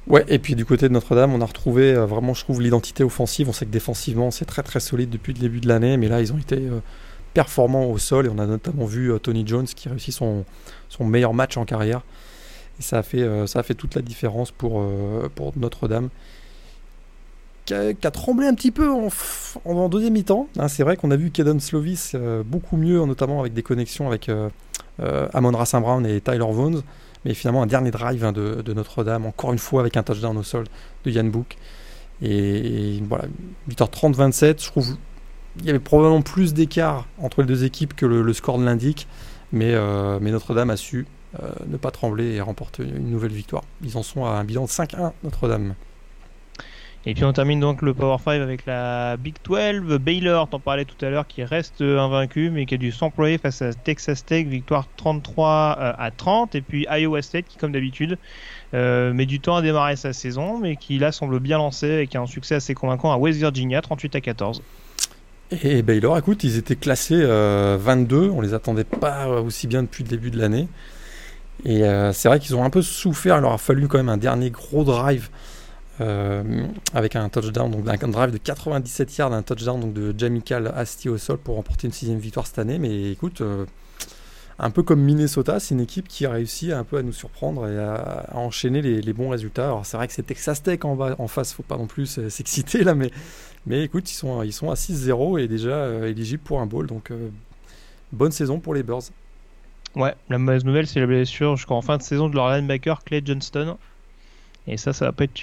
Ouais, 0.06 0.24
et 0.28 0.38
puis 0.38 0.54
du 0.54 0.64
côté 0.64 0.88
de 0.88 0.92
Notre-Dame, 0.92 1.32
on 1.34 1.40
a 1.40 1.46
retrouvé 1.46 1.92
euh, 1.92 2.06
vraiment, 2.06 2.32
je 2.32 2.44
trouve, 2.44 2.62
l'identité 2.62 3.02
offensive. 3.02 3.48
On 3.48 3.52
sait 3.52 3.66
que 3.66 3.70
défensivement, 3.70 4.30
c'est 4.30 4.44
très 4.44 4.62
très 4.62 4.80
solide 4.80 5.10
depuis 5.10 5.32
le 5.32 5.40
début 5.40 5.60
de 5.60 5.68
l'année, 5.68 5.96
mais 5.96 6.08
là, 6.08 6.20
ils 6.20 6.32
ont 6.32 6.38
été 6.38 6.60
performants 7.34 7.86
au 7.86 7.98
sol 7.98 8.26
et 8.26 8.28
on 8.28 8.38
a 8.38 8.46
notamment 8.46 8.84
vu 8.84 9.12
Tony 9.22 9.44
Jones 9.46 9.66
qui 9.66 9.88
réussit 9.88 10.14
son, 10.14 10.44
son 10.88 11.04
meilleur 11.04 11.34
match 11.34 11.56
en 11.56 11.64
carrière. 11.64 12.02
Et 12.78 12.82
ça 12.82 12.98
a 12.98 13.02
fait, 13.02 13.46
ça 13.46 13.60
a 13.60 13.62
fait 13.62 13.74
toute 13.74 13.94
la 13.94 14.02
différence 14.02 14.50
pour, 14.50 14.84
pour 15.34 15.52
Notre-Dame 15.56 16.08
qui 17.70 18.06
a, 18.06 18.10
tremblé 18.10 18.46
un 18.46 18.54
petit 18.54 18.70
peu 18.70 18.90
en, 19.64 19.88
deuxième 19.88 20.14
mi-temps. 20.14 20.48
Hein, 20.58 20.68
c'est 20.68 20.82
vrai 20.82 20.96
qu'on 20.96 21.10
a 21.10 21.16
vu 21.16 21.30
Kaden 21.30 21.60
Slovis 21.60 22.12
euh, 22.14 22.42
beaucoup 22.44 22.76
mieux, 22.76 23.04
notamment 23.04 23.40
avec 23.40 23.54
des 23.54 23.62
connexions 23.62 24.08
avec 24.08 24.28
euh, 24.28 24.48
euh, 25.00 25.28
Amon 25.32 25.52
Rassin 25.52 25.80
Brown 25.80 26.04
et 26.04 26.20
Tyler 26.20 26.38
Vaughn. 26.38 26.82
Mais 27.24 27.34
finalement, 27.34 27.62
un 27.62 27.66
dernier 27.66 27.90
drive 27.90 28.24
hein, 28.24 28.32
de, 28.32 28.72
Notre-Dame, 28.72 29.26
encore 29.26 29.52
une 29.52 29.58
fois 29.58 29.80
avec 29.80 29.96
un 29.96 30.02
touchdown 30.02 30.36
au 30.36 30.42
sol 30.42 30.64
de 31.04 31.10
Yann 31.10 31.30
Book. 31.30 31.56
Et, 32.22 33.02
voilà, 33.08 33.24
8h30-27, 33.70 34.62
je 34.62 34.66
trouve 34.66 34.96
il 35.58 35.66
y 35.66 35.70
avait 35.70 35.80
probablement 35.80 36.22
plus 36.22 36.54
d'écart 36.54 37.08
entre 37.18 37.40
les 37.40 37.46
deux 37.46 37.64
équipes 37.64 37.94
que 37.94 38.06
le, 38.06 38.32
score 38.32 38.58
ne 38.58 38.64
l'indique. 38.64 39.06
Mais, 39.52 39.74
mais 40.20 40.30
Notre-Dame 40.30 40.70
a 40.70 40.76
su 40.76 41.06
ne 41.66 41.76
pas 41.76 41.90
trembler 41.90 42.34
et 42.34 42.40
remporter 42.40 42.84
une 42.84 43.10
nouvelle 43.10 43.32
victoire. 43.32 43.64
Ils 43.82 43.98
en 43.98 44.02
sont 44.02 44.24
à 44.24 44.30
un 44.30 44.44
bilan 44.44 44.64
de 44.64 44.68
5-1, 44.68 45.12
Notre-Dame. 45.24 45.74
Et 47.06 47.14
puis 47.14 47.24
on 47.24 47.32
termine 47.32 47.60
donc 47.60 47.80
le 47.80 47.94
Power 47.94 48.18
5 48.22 48.42
avec 48.42 48.66
la 48.66 49.16
Big 49.16 49.34
12. 49.44 49.98
Baylor, 49.98 50.48
t'en 50.48 50.60
parlais 50.60 50.84
tout 50.84 51.02
à 51.02 51.08
l'heure, 51.08 51.26
qui 51.26 51.42
reste 51.42 51.80
invaincu 51.80 52.50
mais 52.50 52.66
qui 52.66 52.74
a 52.74 52.76
dû 52.76 52.92
s'employer 52.92 53.38
face 53.38 53.62
à 53.62 53.72
Texas 53.72 54.24
Tech, 54.26 54.46
victoire 54.46 54.86
33 54.98 55.78
euh, 55.80 55.92
à 55.96 56.10
30. 56.10 56.54
Et 56.54 56.60
puis 56.60 56.86
Iowa 56.90 57.22
State 57.22 57.46
qui, 57.48 57.56
comme 57.56 57.72
d'habitude, 57.72 58.18
euh, 58.74 59.14
met 59.14 59.24
du 59.24 59.40
temps 59.40 59.56
à 59.56 59.62
démarrer 59.62 59.96
sa 59.96 60.12
saison, 60.12 60.58
mais 60.58 60.76
qui 60.76 60.98
là 60.98 61.10
semble 61.10 61.40
bien 61.40 61.56
lancé 61.56 62.00
et 62.02 62.06
qui 62.06 62.18
a 62.18 62.20
un 62.20 62.26
succès 62.26 62.56
assez 62.56 62.74
convaincant 62.74 63.10
à 63.10 63.16
West 63.16 63.38
Virginia, 63.38 63.80
38 63.80 64.16
à 64.16 64.20
14. 64.20 64.62
Et 65.62 65.80
Baylor, 65.80 66.18
écoute, 66.18 66.44
ils 66.44 66.58
étaient 66.58 66.76
classés 66.76 67.24
22, 67.24 67.24
euh, 67.24 68.30
on 68.30 68.42
les 68.42 68.52
attendait 68.52 68.84
pas 68.84 69.26
aussi 69.26 69.66
bien 69.66 69.82
depuis 69.82 70.04
le 70.04 70.10
début 70.10 70.30
de 70.30 70.38
l'année. 70.38 70.68
Et 71.64 71.82
c'est 72.14 72.28
vrai 72.28 72.40
qu'ils 72.40 72.56
ont 72.56 72.64
un 72.64 72.70
peu 72.70 72.80
souffert, 72.80 73.36
il 73.36 73.42
leur 73.42 73.52
a 73.52 73.58
fallu 73.58 73.86
quand 73.86 73.98
même 73.98 74.08
un 74.08 74.16
dernier 74.16 74.48
gros 74.48 74.82
drive 74.82 75.28
euh, 76.00 76.66
avec 76.94 77.16
un 77.16 77.28
touchdown, 77.28 77.70
donc 77.70 77.86
un 77.86 78.08
drive 78.08 78.30
de 78.30 78.38
97 78.38 79.16
yards, 79.16 79.32
un 79.32 79.42
touchdown 79.42 79.80
donc 79.80 79.92
de 79.92 80.14
Jamical 80.16 80.72
Asti 80.74 81.08
au 81.08 81.18
sol 81.18 81.38
pour 81.38 81.56
remporter 81.56 81.86
une 81.86 81.92
sixième 81.92 82.18
victoire 82.18 82.46
cette 82.46 82.58
année. 82.58 82.78
Mais 82.78 83.10
écoute, 83.10 83.40
euh, 83.42 83.66
un 84.58 84.70
peu 84.70 84.82
comme 84.82 85.00
Minnesota, 85.00 85.60
c'est 85.60 85.74
une 85.74 85.80
équipe 85.80 86.08
qui 86.08 86.24
a 86.24 86.30
réussi 86.30 86.72
un 86.72 86.84
peu 86.84 86.96
à 86.96 87.02
nous 87.02 87.12
surprendre 87.12 87.68
et 87.68 87.78
à, 87.78 88.30
enchaîner 88.32 88.80
les, 88.80 89.12
bons 89.12 89.28
résultats. 89.28 89.66
Alors 89.66 89.84
c'est 89.84 89.96
vrai 89.96 90.06
que 90.06 90.14
c'est 90.14 90.22
Texas 90.22 90.62
Tech 90.62 90.84
en, 90.84 90.98
en 90.98 91.28
face, 91.28 91.52
faut 91.52 91.62
pas 91.62 91.76
non 91.76 91.86
plus 91.86 92.20
s'exciter 92.28 92.82
là, 92.82 92.94
mais, 92.94 93.84
écoute, 93.84 94.10
ils 94.10 94.14
sont, 94.14 94.40
à 94.40 94.44
6-0 94.44 95.38
et 95.38 95.48
déjà 95.48 95.70
euh, 95.70 96.08
éligibles 96.08 96.42
pour 96.42 96.60
un 96.60 96.66
bowl, 96.66 96.86
donc 96.86 97.12
bonne 98.12 98.32
saison 98.32 98.58
pour 98.58 98.74
les 98.74 98.82
Birds. 98.82 99.10
Ouais, 99.96 100.14
la 100.28 100.38
mauvaise 100.38 100.64
nouvelle, 100.64 100.86
c'est 100.86 101.00
la 101.00 101.06
blessure 101.06 101.56
jusqu'en 101.56 101.82
fin 101.82 101.96
de 101.96 102.02
saison 102.02 102.28
de 102.28 102.36
leur 102.36 102.48
linebacker 102.48 103.02
Clay 103.04 103.22
Johnston. 103.24 103.76
Et 104.66 104.76
ça, 104.76 104.92
ça 104.92 105.06
va 105.06 105.12
pas 105.12 105.24
être 105.24 105.40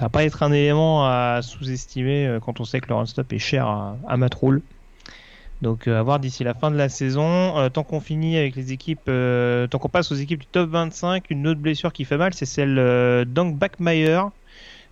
va 0.00 0.08
pas 0.08 0.24
être 0.24 0.42
un 0.42 0.52
élément 0.52 1.06
à 1.06 1.40
sous-estimer 1.42 2.26
euh, 2.26 2.40
quand 2.40 2.60
on 2.60 2.64
sait 2.64 2.80
que 2.80 2.88
le 2.88 2.94
run-stop 2.94 3.32
est 3.32 3.38
cher 3.38 3.66
à, 3.66 4.16
Matroul. 4.16 4.62
Donc 5.62 5.88
euh, 5.88 5.98
à 5.98 6.02
voir 6.02 6.20
d'ici 6.20 6.44
la 6.44 6.54
fin 6.54 6.70
de 6.70 6.76
la 6.76 6.88
saison. 6.88 7.56
Euh, 7.58 7.68
tant 7.70 7.82
qu'on 7.82 8.00
finit 8.00 8.36
avec 8.36 8.56
les 8.56 8.72
équipes, 8.72 9.10
tant 9.70 9.78
qu'on 9.78 9.88
passe 9.88 10.12
aux 10.12 10.16
équipes 10.16 10.40
du 10.40 10.46
top 10.46 10.70
25, 10.70 11.30
une 11.30 11.46
autre 11.48 11.60
blessure 11.60 11.92
qui 11.92 12.04
fait 12.04 12.18
mal, 12.18 12.34
c'est 12.34 12.46
celle 12.46 13.24
d'Ank 13.26 13.56
Backmeyer, 13.56 14.20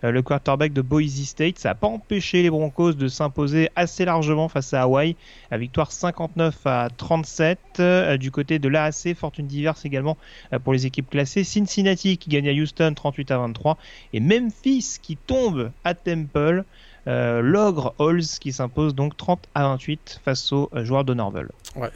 le 0.01 0.21
quarterback 0.21 0.73
de 0.73 0.81
Boise 0.81 1.23
State. 1.23 1.59
Ça 1.59 1.69
n'a 1.69 1.75
pas 1.75 1.87
empêché 1.87 2.41
les 2.41 2.49
Broncos 2.49 2.93
de 2.93 3.07
s'imposer 3.07 3.69
assez 3.75 4.05
largement 4.05 4.47
face 4.47 4.73
à 4.73 4.83
Hawaï, 4.83 5.15
à 5.51 5.57
victoire 5.57 5.91
59 5.91 6.55
à 6.65 6.89
37. 6.95 7.81
du 8.19 8.31
côté 8.31 8.59
de 8.59 8.69
l'AAC, 8.69 9.15
fortune 9.15 9.47
diverse 9.47 9.85
également 9.85 10.17
pour 10.63 10.73
les 10.73 10.85
équipes 10.85 11.09
classées. 11.09 11.43
Cincinnati 11.43 12.17
qui 12.17 12.29
gagne 12.29 12.49
à 12.49 12.53
Houston 12.53 12.93
38 12.95 13.31
à 13.31 13.37
23 13.39 13.77
et 14.13 14.19
Memphis 14.19 14.97
qui 15.01 15.17
tombe 15.17 15.71
à 15.83 15.93
Temple. 15.93 16.63
Euh, 17.07 17.41
l'ogre 17.41 17.95
Halls 17.97 18.37
qui 18.39 18.51
s'impose 18.51 18.93
donc 18.93 19.15
30 19.17 19.39
à 19.55 19.63
28 19.63 20.21
face 20.23 20.51
aux 20.51 20.69
euh, 20.75 20.83
joueurs 20.83 21.05
de 21.05 21.13
Norvel. 21.13 21.47
Ouais, 21.75 21.89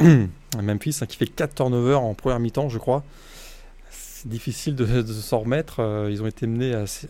Memphis 0.62 0.98
hein, 1.00 1.06
qui 1.06 1.16
fait 1.16 1.26
4 1.26 1.54
turnovers 1.54 2.00
en 2.00 2.14
première 2.14 2.38
mi-temps, 2.38 2.68
je 2.68 2.78
crois. 2.78 3.02
C'est 4.22 4.28
difficile 4.28 4.74
de, 4.74 5.02
s'en 5.04 5.40
remettre. 5.40 5.80
Euh, 5.80 6.10
ils 6.10 6.22
ont 6.22 6.26
été 6.26 6.46
menés 6.46 6.74
assez, 6.74 7.08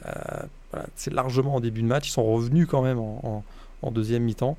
largement 1.10 1.56
en 1.56 1.60
début 1.60 1.82
de 1.82 1.86
match. 1.86 2.08
Ils 2.08 2.12
sont 2.12 2.24
revenus 2.24 2.66
quand 2.68 2.82
même 2.82 2.98
en, 2.98 3.42
deuxième 3.90 4.22
mi-temps. 4.22 4.56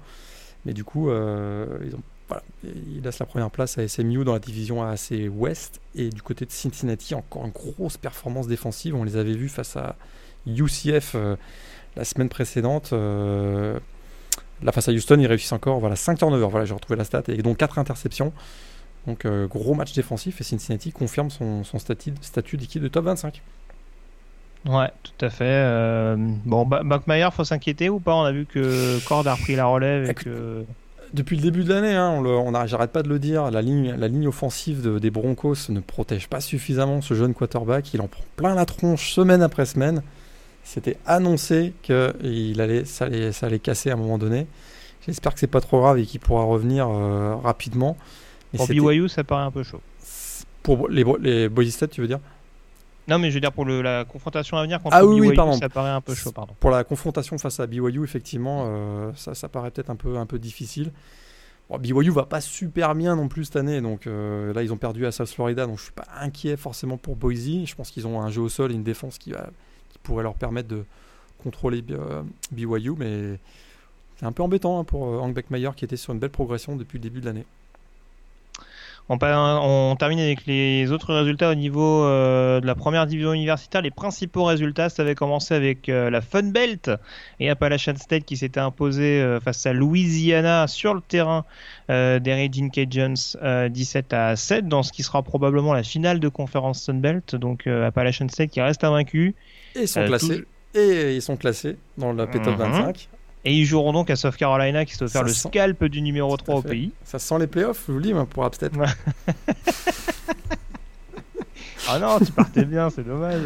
Mais 0.66 0.74
du 0.74 0.84
coup, 0.84 1.10
ils, 1.10 1.96
ont, 1.96 2.36
laissent 3.04 3.20
la 3.20 3.26
première 3.26 3.52
place 3.52 3.78
à 3.78 3.88
SMU 3.88 4.24
dans 4.24 4.34
la 4.34 4.40
division 4.40 4.84
AAC 4.84 5.30
Ouest. 5.34 5.80
Et 5.96 6.10
du 6.10 6.22
côté 6.22 6.46
de 6.46 6.52
Cincinnati, 6.52 7.16
encore 7.16 7.46
une 7.46 7.52
grosse 7.52 7.98
performance 7.98 8.48
défensive. 8.48 8.96
On 8.96 9.04
les 9.04 9.16
avait 9.16 9.34
vus 9.34 9.50
face 9.50 9.78
à 9.78 9.96
UCF 10.46 11.16
la 11.96 12.06
semaine 12.06 12.30
précédente, 12.30 12.92
euh, 12.94 13.80
la 14.64 14.72
face 14.72 14.88
à 14.88 14.92
Houston, 14.92 15.18
ils 15.20 15.28
réussissent 15.28 15.52
encore 15.52 15.80
voilà, 15.80 15.96
5 15.96 16.18
turnovers. 16.18 16.50
Voilà, 16.50 16.66
j'ai 16.66 16.74
retrouvé 16.74 16.98
la 16.98 17.04
stat. 17.04 17.24
Et 17.28 17.42
donc 17.42 17.58
4 17.58 17.80
interceptions. 17.80 18.32
Donc 19.08 19.26
euh, 19.26 19.48
gros 19.48 19.74
match 19.74 19.94
défensif. 19.94 20.42
Et 20.42 20.44
Cincinnati 20.44 20.92
confirme 20.92 21.30
son, 21.30 21.64
statut, 21.78 22.14
statut 22.22 22.58
d'équipe 22.58 22.82
de 22.82 22.88
top 22.88 23.06
25. 23.06 23.42
Ouais, 24.68 24.92
tout 25.02 25.26
à 25.26 25.30
fait. 25.30 25.46
Euh, 25.46 26.16
bon, 26.46 26.70
il 27.08 27.30
faut 27.32 27.44
s'inquiéter 27.44 27.90
ou 27.90 28.00
pas? 28.00 28.14
On 28.14 28.24
a 28.24 28.32
vu 28.32 28.46
que 28.46 29.04
Cord 29.08 29.28
a 29.28 29.34
repris 29.34 29.56
la 29.56 29.66
relève 29.66 30.10
et 30.10 30.14
que... 30.14 30.64
Depuis 31.14 31.36
le 31.36 31.42
début 31.42 31.66
de 31.66 31.74
l'année, 31.74 31.94
hein, 31.94 32.24
on, 32.24 32.68
j'arrête 32.68 32.92
pas 32.92 33.04
de 33.04 33.10
le 33.10 33.20
dire, 33.20 33.52
la 33.52 33.62
ligne, 33.62 33.94
la 33.98 34.08
ligne 34.08 34.30
offensive 34.30 34.98
des 34.98 35.10
Broncos 35.10 35.68
ne 35.68 35.82
protège 35.82 36.30
pas 36.30 36.40
suffisamment 36.40 37.02
ce 37.02 37.16
jeune 37.16 37.34
quarterback. 37.34 37.94
Il 37.94 38.00
en 38.00 38.08
prend 38.08 38.24
plein 38.38 38.56
la 38.56 38.66
tronche 38.66 39.12
semaine 39.12 39.42
après 39.42 39.66
semaine. 39.66 40.04
C'était 40.64 40.98
annoncé 41.06 41.74
que 41.84 42.14
il 42.24 42.62
allait, 42.62 42.86
ça, 42.86 43.06
allait, 43.06 43.34
ça 43.34 43.48
allait 43.48 43.60
casser 43.60 43.90
à 43.90 43.94
un 43.94 43.98
moment 43.98 44.18
donné. 44.18 44.48
J'espère 45.06 45.34
que 45.34 45.40
c'est 45.40 45.48
pas 45.48 45.62
trop 45.62 45.82
grave 45.82 45.98
et 45.98 46.06
qu'il 46.06 46.20
pourra 46.20 46.44
revenir 46.44 46.88
euh, 46.88 47.36
rapidement. 47.36 47.98
Pour 48.56 48.68
BYU, 48.68 49.10
ça 49.10 49.24
paraît 49.24 49.44
un 49.44 49.52
peu 49.52 49.64
chaud. 49.64 49.82
Pour 50.64 50.88
les, 50.90 51.06
les 51.20 51.50
Boise 51.50 51.70
State, 51.70 51.92
tu 51.92 52.02
veux 52.02 52.08
dire? 52.08 52.20
Non, 53.08 53.20
mais 53.20 53.30
je 53.30 53.36
veux 53.36 53.42
dire 53.42 53.52
pour 53.52 53.66
le, 53.66 53.82
la 53.82 54.06
confrontation 54.06 54.58
à 54.58 54.64
venir 54.64 54.82
contre 54.82 54.96
ah, 54.96 55.04
BYU, 55.04 55.36
ça 55.60 55.70
paraît 55.70 55.90
un 55.90 56.02
peu 56.02 56.14
chaud. 56.14 56.32
Pardon. 56.32 56.54
Pour 56.60 56.70
la 56.70 56.84
confrontation 56.84 57.38
face 57.38 57.60
à 57.60 57.68
BYU, 57.68 58.04
effectivement, 58.04 58.64
euh, 58.66 59.12
ça, 59.16 59.34
ça 59.34 59.50
paraît 59.50 59.72
peut-être 59.72 59.90
un 59.90 59.96
peu, 59.96 60.18
un 60.18 60.26
peu 60.26 60.40
difficile. 60.40 60.92
Bon, 61.70 61.78
BYU 61.78 62.12
va 62.12 62.26
pas 62.26 62.42
super 62.42 62.94
bien 62.96 63.16
non 63.16 63.28
plus 63.28 63.46
cette 63.46 63.56
année, 63.56 63.82
donc 63.82 64.06
euh, 64.06 64.54
là 64.54 64.62
ils 64.62 64.72
ont 64.72 64.78
perdu 64.78 65.06
à 65.06 65.12
South 65.12 65.30
Florida, 65.30 65.66
donc 65.66 65.78
je 65.78 65.84
suis 65.84 65.94
pas 65.94 66.08
inquiet 66.20 66.58
forcément 66.58 66.98
pour 66.98 67.16
Boise. 67.16 67.66
Je 67.66 67.76
pense 67.76 67.92
qu'ils 67.92 68.06
ont 68.08 68.22
un 68.22 68.30
jeu 68.30 68.42
au 68.42 68.50
sol 68.50 68.72
et 68.72 68.76
une 68.76 68.84
défense 68.84 69.18
qui 69.18 69.32
va 69.32 69.50
pourrait 70.04 70.24
leur 70.24 70.34
permettre 70.34 70.68
de 70.68 70.84
contrôler 71.44 71.84
euh, 71.92 72.24
BYU, 72.52 72.94
mais 72.98 73.40
c'est 74.18 74.26
un 74.26 74.32
peu 74.32 74.44
embêtant 74.44 74.80
hein, 74.80 74.84
pour 74.84 75.04
Hank 75.04 75.34
Beckmeyer 75.34 75.70
qui 75.76 75.86
était 75.86 75.98
sur 75.98 76.14
une 76.14 76.20
belle 76.20 76.32
progression 76.32 76.76
depuis 76.76 76.98
le 76.98 77.04
début 77.04 77.22
de 77.22 77.26
l'année. 77.26 77.46
On, 79.14 79.96
termine 79.98 80.20
avec 80.20 80.46
les 80.46 80.92
autres 80.92 81.14
résultats 81.14 81.52
au 81.52 81.56
niveau 81.56 82.04
euh, 82.04 82.62
de 82.62 82.66
la 82.66 82.76
première 82.76 83.06
division 83.06 83.34
universitaire. 83.34 83.82
Les 83.82 83.92
principaux 83.92 84.46
résultats, 84.46 84.90
ça 84.90 85.02
avait 85.02 85.16
commencé 85.16 85.54
avec 85.54 85.88
la 85.88 86.22
Fun 86.22 86.44
Belt 86.44 86.90
et 87.40 87.50
Appalachian 87.50 87.96
State 87.96 88.24
qui 88.24 88.38
s'était 88.38 88.60
imposé 88.60 89.38
face 89.44 89.66
à 89.66 89.74
Louisiana 89.74 90.68
sur 90.68 90.94
le 90.94 91.02
terrain 91.02 91.46
des 91.90 92.22
Raging 92.26 92.72
Cajuns 92.72 93.36
17 93.70 94.14
à 94.14 94.36
7 94.36 94.68
dans 94.68 94.84
ce 94.84 94.92
qui 94.92 95.04
sera 95.04 95.22
probablement 95.24 95.74
la 95.74 95.84
finale 95.84 96.20
de 96.20 96.30
conférence 96.30 96.82
Sun 96.84 97.02
Belt. 97.02 97.36
Donc 97.36 97.68
Appalachian 97.68 98.30
State 98.30 98.52
qui 98.52 98.62
reste 98.62 98.84
invaincu 98.84 99.36
et 99.76 99.82
ils 99.82 99.88
sont, 99.88 100.02
euh, 100.02 100.08
classés, 100.08 100.46
et 100.76 101.16
ils 101.16 101.22
sont 101.22 101.38
classés 101.38 101.78
dans 101.98 102.14
la 102.14 102.28
P-Top 102.28 102.56
25. 102.56 103.10
Et 103.44 103.54
ils 103.54 103.66
joueront 103.66 103.94
donc 103.94 104.10
à 104.10 104.16
South 104.16 104.36
Carolina 104.36 104.86
qui 104.86 104.96
se 104.96 105.08
faire 105.08 105.24
le 105.24 105.34
scalp 105.34 105.84
du 105.86 106.02
numéro 106.02 106.38
3 106.38 106.56
au 106.56 106.62
pays. 106.62 106.92
Ça 107.04 107.18
sent 107.20 107.40
les 107.40 107.48
playoffs, 107.48 107.84
je 107.88 107.92
vous 107.92 107.98
le 108.00 108.04
dis, 108.04 108.14
pour 108.30 108.46
Upstate. 108.46 108.74
ah 111.90 111.98
non, 112.00 112.20
tu 112.20 112.32
partais 112.32 112.66
bien, 112.66 112.92
c'est 112.92 113.04
dommage. 113.04 113.42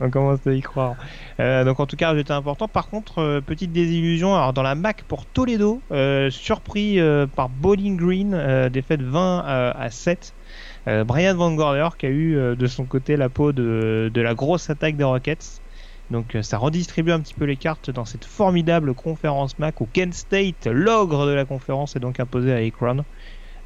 On 0.00 0.08
commence 0.08 0.46
à 0.46 0.52
y 0.52 0.62
croire. 0.62 0.96
Euh, 1.38 1.64
donc 1.64 1.80
en 1.80 1.86
tout 1.86 1.96
cas, 1.96 2.10
résultat 2.10 2.36
important. 2.36 2.66
Par 2.66 2.88
contre, 2.88 3.18
euh, 3.18 3.42
petite 3.42 3.72
désillusion. 3.72 4.34
Alors 4.34 4.54
dans 4.54 4.62
la 4.62 4.74
MAC 4.74 5.02
pour 5.02 5.26
Toledo, 5.26 5.82
surpris 6.30 6.98
par 7.36 7.50
Bowling 7.50 7.96
Green, 7.98 8.68
défaite 8.70 9.02
20 9.02 9.44
à 9.76 9.90
7. 9.90 10.32
Euh, 10.88 11.04
Brian 11.04 11.34
Van 11.34 11.52
Gorder 11.52 11.88
qui 11.98 12.06
a 12.06 12.08
eu 12.08 12.36
euh, 12.36 12.54
de 12.56 12.66
son 12.66 12.84
côté 12.84 13.16
la 13.16 13.28
peau 13.28 13.52
de, 13.52 14.10
la 14.14 14.34
grosse 14.34 14.70
attaque 14.70 14.96
des 14.96 15.04
Rockets. 15.04 15.59
Donc 16.10 16.34
euh, 16.34 16.42
ça 16.42 16.58
redistribue 16.58 17.12
un 17.12 17.20
petit 17.20 17.34
peu 17.34 17.44
les 17.44 17.56
cartes 17.56 17.90
dans 17.90 18.04
cette 18.04 18.24
formidable 18.24 18.94
conférence 18.94 19.58
MAC 19.58 19.80
où 19.80 19.88
Kent 19.92 20.14
State, 20.14 20.66
l'ogre 20.66 21.26
de 21.26 21.32
la 21.32 21.44
conférence, 21.44 21.96
est 21.96 22.00
donc 22.00 22.20
imposé 22.20 22.52
à 22.52 22.56
Akron. 22.56 23.04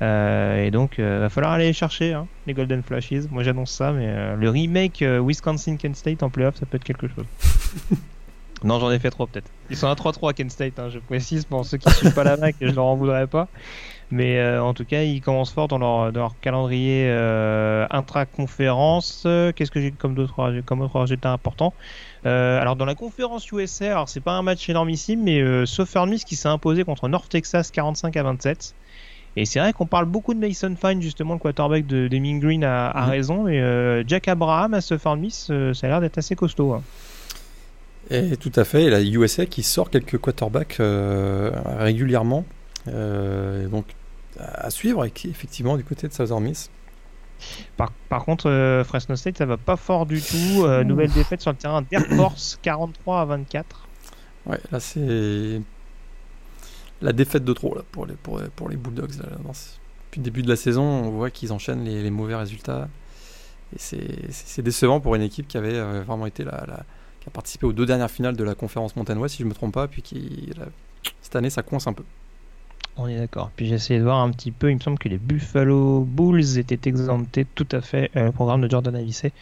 et 0.01 0.70
donc 0.70 0.97
il 0.99 1.05
va 1.05 1.28
falloir 1.28 1.53
aller 1.53 1.72
chercher 1.72 2.12
hein, 2.12 2.26
les 2.47 2.55
Golden 2.55 2.82
Flashes. 2.82 3.28
Moi 3.30 3.42
j'annonce 3.42 3.70
ça, 3.70 3.92
mais 3.92 4.36
le 4.36 4.51
remake 4.51 5.03
Wisconsin-Kent 5.03 5.97
State 5.97 6.22
en 6.22 6.30
playoff, 6.30 6.57
ça 6.57 6.66
peut 6.66 6.76
être 6.76 6.84
quelque 6.84 7.09
chose. 7.09 7.24
non, 8.64 8.78
j'en 8.78 8.90
ai 8.90 8.99
fait 8.99 9.11
trop 9.11 9.26
peut-être. 9.26 9.51
Ils 9.70 9.76
sont 9.76 9.88
à 9.88 9.95
3-3 9.95 10.34
Kent 10.34 10.51
State, 10.51 10.78
hein, 10.78 10.90
je 10.90 10.99
précise 10.99 11.47
pour 11.47 11.64
ceux 11.64 11.78
qui 11.78 11.88
ne 11.88 11.95
suivent 11.95 12.14
pas 12.14 12.24
la 12.24 12.36
MAC, 12.36 12.57
je 12.61 12.74
leur 12.74 12.84
en 12.84 12.97
voudrais 12.97 13.26
pas. 13.26 13.49
Mais 14.11 14.38
euh, 14.38 14.62
en 14.62 14.74
tout 14.74 14.84
cas, 14.84 15.03
ils 15.03 15.20
commencent 15.20 15.53
fort 15.53 15.68
dans 15.68 15.78
leur, 15.78 16.38
calendrier 16.40 17.07
euh, 17.09 17.86
intra-conférence. 17.90 19.26
Qu'est-ce 19.57 19.70
que 19.70 19.80
j'ai 19.80 19.90
comme 19.92 20.14
d'autres 20.14 20.61
comme 20.66 20.82
autre 20.82 21.01
résultat 21.01 21.32
important 21.32 21.74
euh, 22.26 22.60
Alors 22.60 22.76
dans 22.76 22.84
la 22.84 22.94
conférence 22.94 23.50
USA, 23.52 23.92
alors 23.92 24.08
c'est 24.08 24.20
pas 24.20 24.32
un 24.32 24.42
match 24.42 24.68
énormissime, 24.68 25.22
mais 25.22 25.40
euh, 25.40 25.66
Southern 25.66 26.08
Miss 26.08 26.24
qui 26.24 26.36
s'est 26.36 26.48
imposé 26.48 26.84
contre 26.84 27.08
North 27.08 27.28
Texas 27.28 27.70
45 27.70 28.16
à 28.16 28.22
27. 28.22 28.74
Et 29.36 29.46
c'est 29.46 29.58
vrai 29.58 29.72
qu'on 29.72 29.86
parle 29.86 30.04
beaucoup 30.04 30.32
de 30.32 30.38
Mason 30.38 30.76
Fine, 30.80 31.02
justement, 31.02 31.34
le 31.34 31.40
quarterback 31.40 31.86
de, 31.86 32.06
de 32.06 32.38
Green 32.38 32.62
a, 32.62 32.88
a 32.88 33.04
mhm. 33.06 33.10
raison. 33.10 33.42
Mais 33.44 33.60
euh, 33.60 34.04
Jack 34.06 34.28
Abraham 34.28 34.74
à 34.74 34.80
Southern 34.80 35.18
Miss, 35.18 35.46
ça 35.46 35.86
a 35.86 35.90
l'air 35.90 36.00
d'être 36.00 36.18
assez 36.18 36.36
costaud. 36.36 36.72
Hein. 36.72 36.82
Et 38.10 38.36
tout 38.36 38.52
à 38.54 38.64
fait, 38.64 38.84
et 38.84 38.90
la 38.90 39.02
USA 39.02 39.46
qui 39.46 39.62
sort 39.62 39.90
quelques 39.90 40.18
quarterbacks 40.18 40.78
régulièrement. 40.78 42.44
Euh, 42.88 43.68
donc 43.68 43.86
à 44.38 44.70
suivre, 44.70 45.04
effectivement, 45.04 45.76
du 45.76 45.84
côté 45.84 46.08
de 46.08 46.12
Southern 46.12 46.42
Miss. 46.42 46.70
Par, 47.76 47.93
par, 48.09 48.24
contre, 48.24 48.49
euh, 48.49 48.85
Fresno 48.85 49.16
State, 49.16 49.39
ça 49.39 49.47
va 49.47 49.57
pas 49.57 49.76
fort 49.76 50.07
du 50.07 50.20
tout. 50.20 50.64
Euh, 50.64 50.85
nouvelle 50.85 51.11
défaite 51.11 51.41
sur 51.41 51.51
le 51.51 51.57
terrain 51.57 51.82
d'Air 51.82 52.07
Force, 52.07 52.59
43 52.62 53.20
à 53.20 53.24
24. 53.24 53.89
Ouais, 54.47 54.59
là 54.70 54.80
c'est 54.80 55.61
la 57.01 57.12
défaite 57.12 57.45
de 57.45 57.53
trop 57.53 57.74
là, 57.74 57.82
pour, 57.93 58.07
les, 58.07 58.14
pour, 58.14 58.41
pour 58.57 58.68
les 58.68 58.76
Bulldogs. 58.76 59.16
Là, 59.18 59.26
depuis 59.37 60.20
le 60.20 60.24
début 60.24 60.43
de 60.43 60.49
la 60.49 60.57
saison, 60.57 60.82
on 60.82 61.11
voit 61.11 61.30
qu'ils 61.30 61.53
enchaînent 61.53 61.85
les, 61.85 62.11
mauvais 62.11 62.37
résultats. 62.37 62.89
Et 63.74 63.78
c'est 63.78 64.62
décevant 64.62 65.01
pour 65.01 65.14
une 65.14 65.22
équipe 65.22 65.49
qui 65.49 65.57
avait 65.57 65.80
vraiment 66.03 66.26
été 66.26 66.45
la, 66.45 66.64
la, 66.66 66.85
qui 67.20 67.28
a 67.28 67.30
participé 67.30 67.66
aux 67.66 67.72
deux 67.72 67.87
dernières 67.87 68.11
finales 68.11 68.37
de 68.37 68.45
la 68.45 68.55
conférence 68.55 68.95
Mountain 68.97 69.16
West, 69.16 69.37
si 69.37 69.43
je 69.43 69.49
me 69.49 69.55
trompe 69.55 69.74
pas, 69.74 69.89
puis 69.89 70.03
qui 70.03 70.51
cette 71.22 71.37
année 71.37 71.51
ça 71.51 71.62
coince 71.62 71.87
un 71.87 71.93
peu. 71.93 72.05
On 72.97 73.09
est 73.09 73.18
d'accord. 73.18 73.51
Puis 73.57 73.66
j'ai 73.66 73.74
essayé 73.74 73.99
de 73.99 74.05
voir 74.05 74.20
un 74.20 74.30
petit 74.30 74.53
peu. 74.53 74.70
Il 74.70 74.76
me 74.76 74.80
semble 74.80 74.99
que 74.99 75.09
les 75.09 75.18
Buffalo 75.18 76.05
Bulls 76.05 76.59
étaient 76.59 76.88
exemptés 76.88 77.45
tout 77.45 77.66
à 77.72 77.80
fait 77.80 78.11
euh, 78.14 78.26
le 78.26 78.32
programme 78.32 78.61
de 78.61 78.70
Jordan 78.70 78.95
Avicet. 78.95 79.32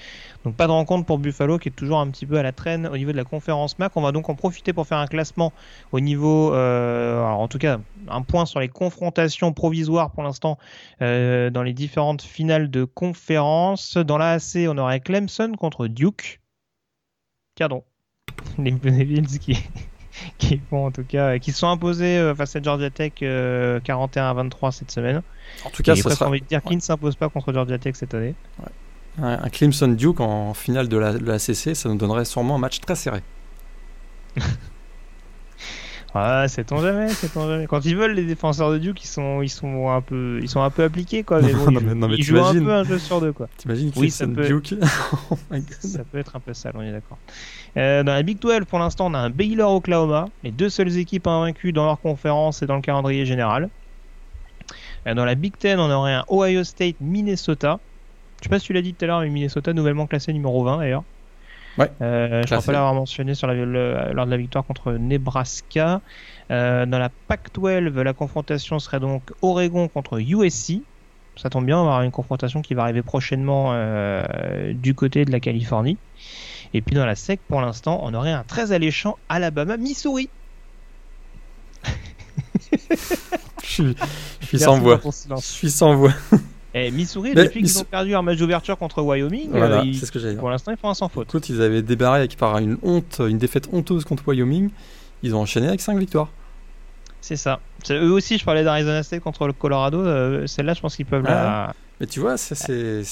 Donc 0.45 0.57
pas 0.57 0.67
de 0.67 0.73
rencontre 0.73 1.05
pour 1.05 1.19
Buffalo 1.19 1.59
qui 1.59 1.69
est 1.69 1.73
toujours 1.73 2.01
un 2.01 2.09
petit 2.09 2.25
peu 2.25 2.39
à 2.39 2.43
la 2.43 2.53
traîne 2.53 2.87
au 2.87 2.97
niveau 2.97 3.13
de 3.13 3.17
la 3.17 3.25
conférence 3.25 3.79
MAC. 3.79 3.95
On 3.97 4.01
va 4.01 4.13
donc 4.13 4.31
en 4.31 4.35
profiter 4.35 4.73
pour 4.73 4.87
faire 4.87 4.99
un 4.99 5.07
classement 5.07 5.53
au 5.93 6.01
niveau, 6.01 6.55
euh, 6.55 7.19
alors 7.19 7.41
en 7.41 7.49
tout 7.49 7.59
cas 7.59 7.79
un 8.09 8.23
point 8.23 8.47
sur 8.47 8.59
les 8.59 8.69
confrontations 8.69 9.53
provisoires 9.53 10.11
pour 10.13 10.23
l'instant 10.23 10.59
euh, 11.03 11.51
dans 11.51 11.63
les 11.63 11.75
différentes 11.75 12.23
finales 12.23 12.71
de 12.71 12.85
conférence. 12.85 13.99
Dans 13.99 14.17
la 14.17 14.33
AC, 14.33 14.67
on 14.67 14.79
aurait 14.79 15.01
Clemson 15.01 15.53
contre 15.59 15.89
Duke. 15.89 16.41
Pardon. 17.59 17.85
Les 18.59 18.73
Bills 18.73 19.39
qui 19.39 19.59
qui 20.39 20.61
font 20.71 20.87
en 20.87 20.91
tout 20.91 21.05
cas, 21.05 21.39
qui 21.39 21.53
sont 21.53 21.69
imposés 21.69 22.19
euh, 22.19 22.35
face 22.35 22.57
à 22.57 22.63
Georgia 22.63 22.91
Tech 22.91 23.13
41 23.15 23.27
euh, 23.29 24.31
à 24.31 24.33
23 24.35 24.73
cette 24.73 24.91
semaine. 24.91 25.23
En 25.65 25.71
tout 25.71 25.83
cas, 25.83 25.97
ça 25.97 26.11
sera... 26.11 26.29
envie 26.29 26.41
de 26.41 26.47
dire 26.47 26.63
qui 26.63 26.77
ne 26.77 26.81
s'impose 26.81 27.17
pas 27.17 27.29
contre 27.29 27.53
Georgia 27.53 27.79
Tech 27.79 27.95
cette 27.97 28.15
année. 28.15 28.35
Un, 29.21 29.49
Clemson 29.51 29.89
Duke 29.89 30.21
en 30.21 30.55
finale 30.55 30.89
de 30.89 30.97
la, 30.97 31.13
de 31.13 31.25
la 31.25 31.39
CC, 31.39 31.75
ça 31.75 31.89
nous 31.89 31.97
donnerait 31.97 32.25
sûrement 32.25 32.57
un 32.57 32.59
match 32.59 32.81
très 32.81 32.95
serré. 32.95 33.23
Ah, 36.15 36.45
c'est 36.47 36.65
ton 36.65 36.79
jamais, 36.83 37.09
c'est 37.09 37.33
ton 37.33 37.49
jamais. 37.49 37.67
Quand 37.67 37.85
ils 37.87 37.97
veulent, 37.97 38.13
les 38.13 38.25
défenseurs 38.27 38.71
de 38.71 38.77
Duke, 38.79 39.03
ils 39.03 39.07
sont, 39.09 39.41
ils 39.41 39.49
sont 39.49 39.89
un 39.89 40.03
peu, 40.03 40.41
ils 40.43 40.49
sont 40.49 40.61
un 40.61 40.69
peu 40.69 40.83
appliqués, 40.85 41.23
quoi. 41.23 41.41
Mais 41.43 41.55
bon, 41.55 41.71
Non, 41.71 41.81
ils, 41.81 41.87
mais- 41.87 41.95
non, 41.95 42.09
mais 42.09 42.17
ils 42.17 42.23
jouent 42.23 42.37
un 42.39 42.53
peu 42.53 42.71
un 42.73 42.85
jeu 42.85 42.99
sur 42.99 43.21
deux, 43.23 43.33
quoi. 43.33 43.49
T'imagines 43.57 43.91
Oui, 43.97 44.11
ça 44.11 44.27
peut- 44.27 44.47
Duke 44.47 44.75
Oh. 45.31 45.39
Ça 45.81 46.05
peut 46.05 46.19
être 46.19 46.37
un 46.37 46.41
peu 46.41 46.53
sale, 46.53 46.73
on 46.77 46.83
est 46.83 46.93
d'accord. 46.93 47.17
Euh, 47.79 48.03
dans 48.03 48.13
la 48.13 48.23
Big 48.23 48.39
12, 48.39 48.67
pour 48.69 48.79
l'instant, 48.79 49.07
on 49.11 49.15
a 49.15 49.19
un 49.19 49.31
Baylor 49.31 49.73
Oklahoma, 49.73 50.27
les 50.45 50.51
deux 50.51 50.69
seules 50.69 50.99
équipes 50.99 51.27
invaincues 51.27 51.73
dans 51.73 51.87
leur 51.87 51.99
conférence 52.01 52.61
et 52.63 52.67
dans 52.67 52.77
le 52.77 52.83
calendrier 52.83 53.25
général. 53.25 53.71
Euh, 55.07 55.15
dans 55.15 55.25
la 55.25 55.35
Big 55.35 55.55
10, 55.59 55.77
on 55.79 55.91
aurait 55.91 56.13
un 56.13 56.25
Ohio 56.29 56.63
State 56.65 56.97
Minnesota. 57.01 57.79
Je 58.41 58.45
sais 58.45 58.51
pas 58.51 58.59
si 58.59 58.67
tu 58.67 58.73
l'as 58.75 58.83
dit 58.83 58.93
tout 58.93 59.05
à 59.05 59.09
l'heure, 59.09 59.21
mais 59.21 59.31
Minnesota 59.31 59.73
nouvellement 59.73 60.07
classé 60.07 60.33
numéro 60.35 60.63
20 60.63 60.77
d'ailleurs. 60.79 61.05
Ouais. 61.79 61.91
Euh, 62.03 62.43
je 62.43 62.47
Classé. 62.49 62.67
pas 62.67 62.73
l'avoir 62.73 62.95
mentionné 62.95 63.35
sur 63.35 63.47
la, 63.47 63.55
le- 63.55 64.13
lors 64.13 64.27
de 64.27 64.31
la 64.31 64.37
victoire 64.37 64.65
contre 64.65 64.93
Nebraska. 64.93 66.01
Euh, 66.51 66.85
dans 66.87 66.99
la 66.99 67.09
Pac-12, 67.29 67.89
la 68.03 68.13
confrontation 68.13 68.79
serait 68.79 69.01
donc 69.01 69.23
Oregon 69.41 69.89
contre 69.89 70.21
USC. 70.21 70.81
Ça 71.37 71.49
tombe 71.49 71.65
bien, 71.65 71.79
on 71.79 71.85
va 71.85 71.91
avoir 71.93 72.03
une 72.03 72.11
confrontation 72.11 72.61
qui 72.61 72.75
va 72.75 72.83
arriver 72.83 73.01
prochainement 73.01 73.71
euh, 73.73 74.75
du 74.75 74.95
côté 74.95 75.25
de 75.25 75.33
la 75.33 75.41
Californie. 75.41 75.97
Et 76.75 76.83
puis 76.83 76.95
dans 76.95 77.07
la 77.07 77.15
SEC, 77.15 77.41
pour 77.49 77.61
l'instant, 77.63 78.01
on 78.03 78.13
aurait 78.13 78.33
un 78.33 78.45
très 78.45 78.73
alléchant 78.73 79.17
Alabama-Missouri. 79.31 80.29
Je 83.63 83.67
suis, 83.67 83.85
je 84.41 84.47
suis 84.47 84.59
Merci 84.59 84.59
sans 84.59 84.79
voix. 84.79 85.01
Je 85.05 85.41
suis 85.41 85.71
sans 85.71 85.95
voix. 85.95 86.13
Et 86.75 86.91
Missouri, 86.91 87.33
Mais 87.35 87.45
depuis 87.45 87.63
qu'ils 87.63 87.79
ont 87.79 87.85
perdu 87.85 88.15
un 88.15 88.23
match 88.23 88.39
d'ouverture 88.39 88.79
contre 88.79 89.03
Wyoming, 89.03 89.51
Voilà, 89.51 89.81
euh, 89.81 89.85
ils- 89.85 89.99
ce 89.99 90.11
que 90.11 90.35
pour 90.37 90.49
l'instant, 90.51 90.71
ils 90.73 90.79
font 90.79 90.89
un 90.89 90.95
sans 90.95 91.09
faute. 91.09 91.29
Écoute, 91.29 91.49
ils 91.51 91.61
avaient 91.61 91.83
débarré 91.83 92.21
avec 92.21 92.37
par 92.37 92.57
une 92.59 92.79
honte, 92.83 93.21
une 93.29 93.37
défaite 93.39 93.69
honteuse 93.73 94.05
contre 94.05 94.27
Wyoming. 94.27 94.71
Ils 95.23 95.35
ont 95.35 95.41
enchaîné 95.41 95.69
avec 95.69 95.81
5 95.83 95.99
victoires. 95.99 96.29
C'est 97.21 97.37
ça. 97.37 97.61
C'est- 97.85 97.95
Eux 98.01 98.11
aussi, 98.11 98.39
je 98.39 98.45
parlais 98.45 98.65
d'Arizona 98.65 99.03
State 99.03 99.21
contre 99.23 99.47
le 99.47 99.53
Colorado. 99.53 100.01
euh, 100.01 100.47
Celle-là, 100.47 100.75
je 100.75 100.81
pense 100.81 100.97
qu'ils 100.97 101.07
peuvent 101.07 101.25
la. 101.25 101.75
Mais 102.01 102.07
tu 102.07 102.21
vois, 102.21 102.37
ça, 102.37 102.55
c'est 102.55 103.03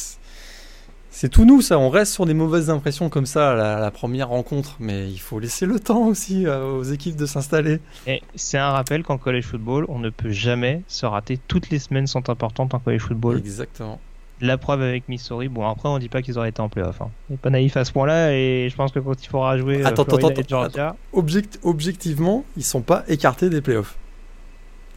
c'est 1.11 1.29
tout 1.29 1.45
nous 1.45 1.61
ça. 1.61 1.79
On 1.79 1.91
reste 1.91 2.13
sur 2.13 2.25
des 2.27 2.35
mauvaises 2.35 2.71
impressions 2.71 3.09
comme 3.09 3.27
ça 3.27 3.53
à 3.53 3.55
la, 3.55 3.77
à 3.77 3.81
la 3.81 3.91
première 3.91 4.29
rencontre, 4.29 4.77
mais 4.79 5.09
il 5.11 5.19
faut 5.19 5.39
laisser 5.39 5.67
le 5.67 5.81
temps 5.81 6.07
aussi 6.07 6.47
euh, 6.47 6.73
aux 6.79 6.83
équipes 6.85 7.17
de 7.17 7.27
s'installer. 7.27 7.81
Et 8.07 8.23
c'est 8.35 8.59
un 8.59 8.71
rappel 8.71 9.03
qu'en 9.03 9.19
college 9.19 9.45
football, 9.45 9.87
on 9.89 9.99
ne 9.99 10.11
peut 10.11 10.31
jamais 10.31 10.83
se 10.89 11.07
rater. 11.07 11.39
Toutes 11.49 11.71
les 11.71 11.79
semaines 11.79 12.07
sont 12.07 12.31
importantes 12.31 12.75
en 12.75 12.79
college 12.79 13.03
football. 13.03 13.39
Exactement. 13.39 13.99
La 14.43 14.57
preuve 14.57 14.81
avec 14.81 15.07
Missouri. 15.09 15.49
Bon, 15.49 15.69
après, 15.69 15.89
on 15.91 15.99
dit 15.99 16.09
pas 16.09 16.23
qu'ils 16.23 16.39
auraient 16.39 16.49
été 16.49 16.63
en 16.63 16.71
playoff. 16.71 17.03
Hein. 17.03 17.11
On 17.29 17.35
n'est 17.35 17.39
pas 17.39 17.51
naïf 17.51 17.77
à 17.77 17.85
ce 17.85 17.93
point-là. 17.93 18.33
Et 18.33 18.69
je 18.71 18.75
pense 18.77 18.91
que 18.91 18.99
quand 18.99 19.23
il 19.23 19.29
faudra 19.29 19.59
jouer 19.59 19.83
euh, 19.83 19.87
Attends, 19.87 20.05
Florida 20.05 20.29
attends, 20.29 20.41
et 20.41 20.45
Georgia, 20.49 20.97
Object- 21.13 21.59
objectivement, 21.63 22.45
ils 22.57 22.65
sont 22.65 22.81
pas 22.81 23.05
écartés 23.09 23.51
des 23.51 23.61
playoffs. 23.61 23.99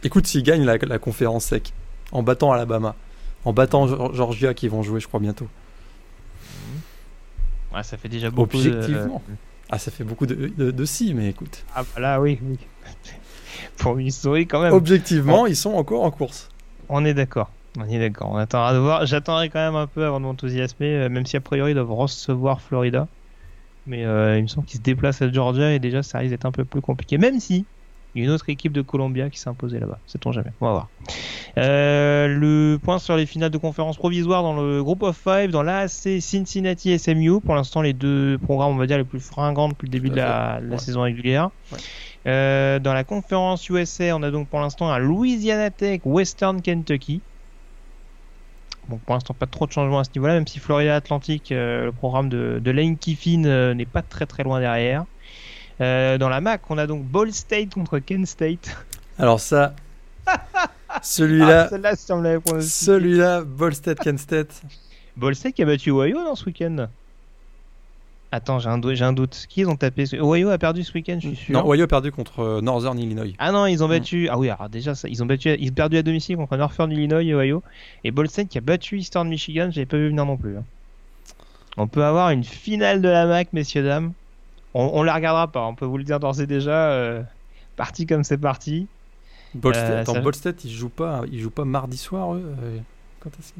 Écoute, 0.02 0.26
s'ils 0.26 0.42
gagnent 0.44 0.64
la, 0.64 0.78
la 0.78 0.98
conférence 0.98 1.44
sec 1.44 1.72
en 2.12 2.22
battant 2.22 2.52
Alabama, 2.52 2.94
en 3.44 3.52
battant 3.52 3.86
Geor- 3.86 4.14
Georgia 4.14 4.54
qui 4.54 4.68
vont 4.68 4.82
jouer, 4.82 5.00
je 5.00 5.08
crois 5.08 5.20
bientôt. 5.20 5.48
Ouais, 7.74 7.82
ça 7.82 7.96
fait 7.96 8.08
déjà 8.08 8.30
beaucoup. 8.30 8.56
de- 8.62 8.70
Objectivement. 8.70 9.22
Ah, 9.70 9.78
ça 9.78 9.90
fait 9.90 10.04
beaucoup 10.04 10.26
de, 10.26 10.52
de, 10.56 10.70
de 10.70 10.84
si, 10.84 11.14
mais 11.14 11.28
écoute. 11.30 11.64
Ah, 11.74 11.82
bah 11.94 12.00
là, 12.00 12.20
oui, 12.20 12.38
oui. 12.42 12.58
Pour 13.78 13.94
Missouri, 13.96 14.46
quand 14.46 14.60
même. 14.62 14.72
Objectivement, 14.72 15.46
ils 15.46 15.56
sont 15.56 15.72
encore 15.74 16.02
en 16.04 16.10
course. 16.10 16.48
On 16.88 17.04
est 17.04 17.14
d'accord. 17.14 17.50
On 17.78 17.88
est 17.88 17.98
d'accord. 17.98 18.30
On 18.30 18.36
attendra 18.36 18.72
de 18.74 18.78
voir. 18.78 19.06
J'attendrai 19.06 19.48
quand 19.48 19.58
même 19.58 19.74
un 19.76 19.86
peu 19.86 20.04
avant 20.04 20.20
de 20.20 20.26
m'enthousiasmer, 20.26 20.86
euh, 20.96 21.08
même 21.08 21.26
si 21.26 21.36
a 21.36 21.40
priori 21.40 21.72
ils 21.72 21.74
doivent 21.74 21.90
recevoir 21.92 22.60
Florida. 22.60 23.08
Mais 23.86 24.04
euh, 24.04 24.38
il 24.38 24.42
me 24.42 24.48
semble 24.48 24.66
qu'ils 24.66 24.78
se 24.78 24.82
déplacent 24.84 25.22
à 25.22 25.30
Georgia 25.32 25.72
et 25.72 25.78
déjà 25.78 26.02
ça 26.02 26.18
risque 26.18 26.30
d'être 26.30 26.46
un 26.46 26.52
peu 26.52 26.64
plus 26.64 26.80
compliqué. 26.80 27.18
Même 27.18 27.40
si 27.40 27.64
il 28.14 28.20
y 28.22 28.24
a 28.24 28.28
une 28.28 28.34
autre 28.34 28.48
équipe 28.48 28.72
de 28.72 28.82
Columbia 28.82 29.28
qui 29.30 29.38
s'est 29.38 29.48
imposée 29.50 29.80
là-bas. 29.80 30.00
Sait-on 30.06 30.30
jamais. 30.32 30.50
On 30.60 30.66
va 30.66 30.72
voir. 30.72 30.90
Euh, 31.58 32.28
le 32.28 32.78
point 32.82 32.98
sur 32.98 33.16
les 33.16 33.26
finales 33.26 33.50
de 33.50 33.58
conférence 33.58 33.96
provisoire 33.96 34.42
dans 34.42 34.54
le 34.60 34.82
groupe 34.82 35.02
of 35.02 35.16
five, 35.16 35.50
dans 35.50 35.62
l'AAC 35.62 36.20
Cincinnati 36.20 36.98
SMU. 36.98 37.40
Pour 37.40 37.54
l'instant, 37.54 37.82
les 37.82 37.92
deux 37.92 38.38
programmes, 38.38 38.72
on 38.72 38.76
va 38.76 38.86
dire, 38.86 38.98
les 38.98 39.04
plus 39.04 39.20
fringants 39.20 39.68
depuis 39.68 39.86
le 39.86 39.90
début 39.90 40.10
de 40.10 40.16
la, 40.16 40.60
de 40.60 40.66
la 40.66 40.72
Ouais. 40.72 40.78
saison 40.78 41.02
régulière. 41.02 41.50
Ouais. 41.72 41.78
Euh, 42.26 42.78
dans 42.78 42.94
la 42.94 43.04
conférence 43.04 43.68
USA, 43.68 44.16
on 44.16 44.22
a 44.22 44.30
donc 44.30 44.48
pour 44.48 44.60
l'instant 44.60 44.88
un 44.90 44.98
Louisiana 44.98 45.70
Tech 45.70 46.00
Western 46.04 46.62
Kentucky. 46.62 47.22
Bon, 48.88 48.98
pour 48.98 49.14
l'instant, 49.14 49.32
pas 49.34 49.46
trop 49.46 49.66
de 49.66 49.72
changements 49.72 50.00
à 50.00 50.04
ce 50.04 50.10
niveau-là, 50.14 50.34
même 50.34 50.46
si 50.46 50.58
Florida 50.58 50.94
Atlantic, 50.96 51.52
euh, 51.52 51.86
le 51.86 51.92
programme 51.92 52.28
de, 52.28 52.60
de 52.62 52.70
Lane 52.70 52.98
Kiffin, 52.98 53.44
euh, 53.46 53.72
n'est 53.74 53.86
pas 53.86 54.02
très 54.02 54.26
très 54.26 54.42
loin 54.42 54.60
derrière. 54.60 55.04
Euh, 55.80 56.18
dans 56.18 56.28
la 56.28 56.40
MAC, 56.40 56.62
on 56.70 56.78
a 56.78 56.86
donc 56.86 57.02
Ball 57.04 57.32
State 57.32 57.74
contre 57.74 57.98
Kent 57.98 58.26
State. 58.26 58.76
Alors 59.18 59.40
ça, 59.40 59.74
celui-là, 61.02 61.68
Ah, 61.72 62.60
celui-là, 62.60 63.42
Ball 63.42 63.74
State, 63.74 63.98
Kent 64.00 64.18
State. 64.18 64.62
Ball 65.16 65.34
State 65.34 65.54
qui 65.54 65.62
a 65.62 65.66
battu 65.66 65.90
Ohio 65.90 66.22
dans 66.24 66.34
ce 66.34 66.44
week-end? 66.46 66.88
Attends, 68.32 68.58
j'ai 68.58 68.68
un, 68.68 68.78
dou- 68.78 68.92
j'ai 68.94 69.04
un 69.04 69.12
doute. 69.12 69.46
Qui 69.48 69.60
ils 69.60 69.68
ont 69.68 69.76
tapé? 69.76 70.04
Ohio 70.20 70.50
a 70.50 70.58
perdu 70.58 70.82
ce 70.82 70.92
week-end, 70.92 71.18
je 71.22 71.28
suis 71.28 71.36
sûr. 71.36 71.52
Non, 71.54 71.68
Ohio 71.68 71.84
a 71.84 71.86
perdu 71.86 72.10
contre 72.10 72.40
euh, 72.40 72.60
Northern 72.60 72.98
Illinois. 72.98 73.32
Ah 73.38 73.52
non, 73.52 73.66
ils 73.66 73.82
ont 73.84 73.88
battu. 73.88 74.28
Ah 74.28 74.36
oui, 74.38 74.50
alors 74.50 74.68
déjà, 74.68 74.96
ça, 74.96 75.08
ils 75.08 75.22
ont 75.22 75.26
battu, 75.26 75.50
ils 75.56 75.70
ont 75.70 75.74
perdu 75.74 75.98
à 75.98 76.02
domicile 76.02 76.36
contre 76.36 76.56
Northern 76.56 76.90
Illinois 76.90 77.22
et 77.22 77.32
Ohio. 77.32 77.62
Et 78.02 78.10
Ball 78.10 78.28
State 78.28 78.48
qui 78.48 78.58
a 78.58 78.60
battu 78.60 78.98
Eastern 78.98 79.28
Michigan, 79.28 79.68
j'avais 79.70 79.86
pas 79.86 79.96
vu 79.98 80.08
venir 80.08 80.26
non 80.26 80.36
plus. 80.36 80.56
hein. 80.56 80.64
On 81.76 81.86
peut 81.86 82.04
avoir 82.04 82.30
une 82.30 82.42
finale 82.44 83.02
de 83.02 83.08
la 83.08 83.26
MAC, 83.26 83.52
messieurs 83.52 83.84
dames. 83.84 84.12
On, 84.74 84.90
on 84.94 85.02
la 85.02 85.14
regardera 85.14 85.48
pas, 85.48 85.62
on 85.66 85.74
peut 85.74 85.84
vous 85.86 85.98
le 85.98 86.04
dire 86.04 86.20
d'ores 86.20 86.40
et 86.40 86.46
déjà. 86.46 86.90
euh, 86.90 87.22
parti 87.76 88.06
comme 88.06 88.24
c'est 88.24 88.38
parti. 88.38 88.86
Ball 89.54 89.72
Euh, 89.76 90.04
ça- 90.04 90.50
ils 90.64 90.70
jouent 90.72 90.88
pas, 90.88 91.22
ils 91.30 91.40
jouent 91.40 91.50
pas 91.50 91.64
mardi 91.64 91.96
soir, 91.96 92.34
eux 92.34 92.42
euh, 92.62 92.78
Quand 93.20 93.30
est-ce 93.38 93.52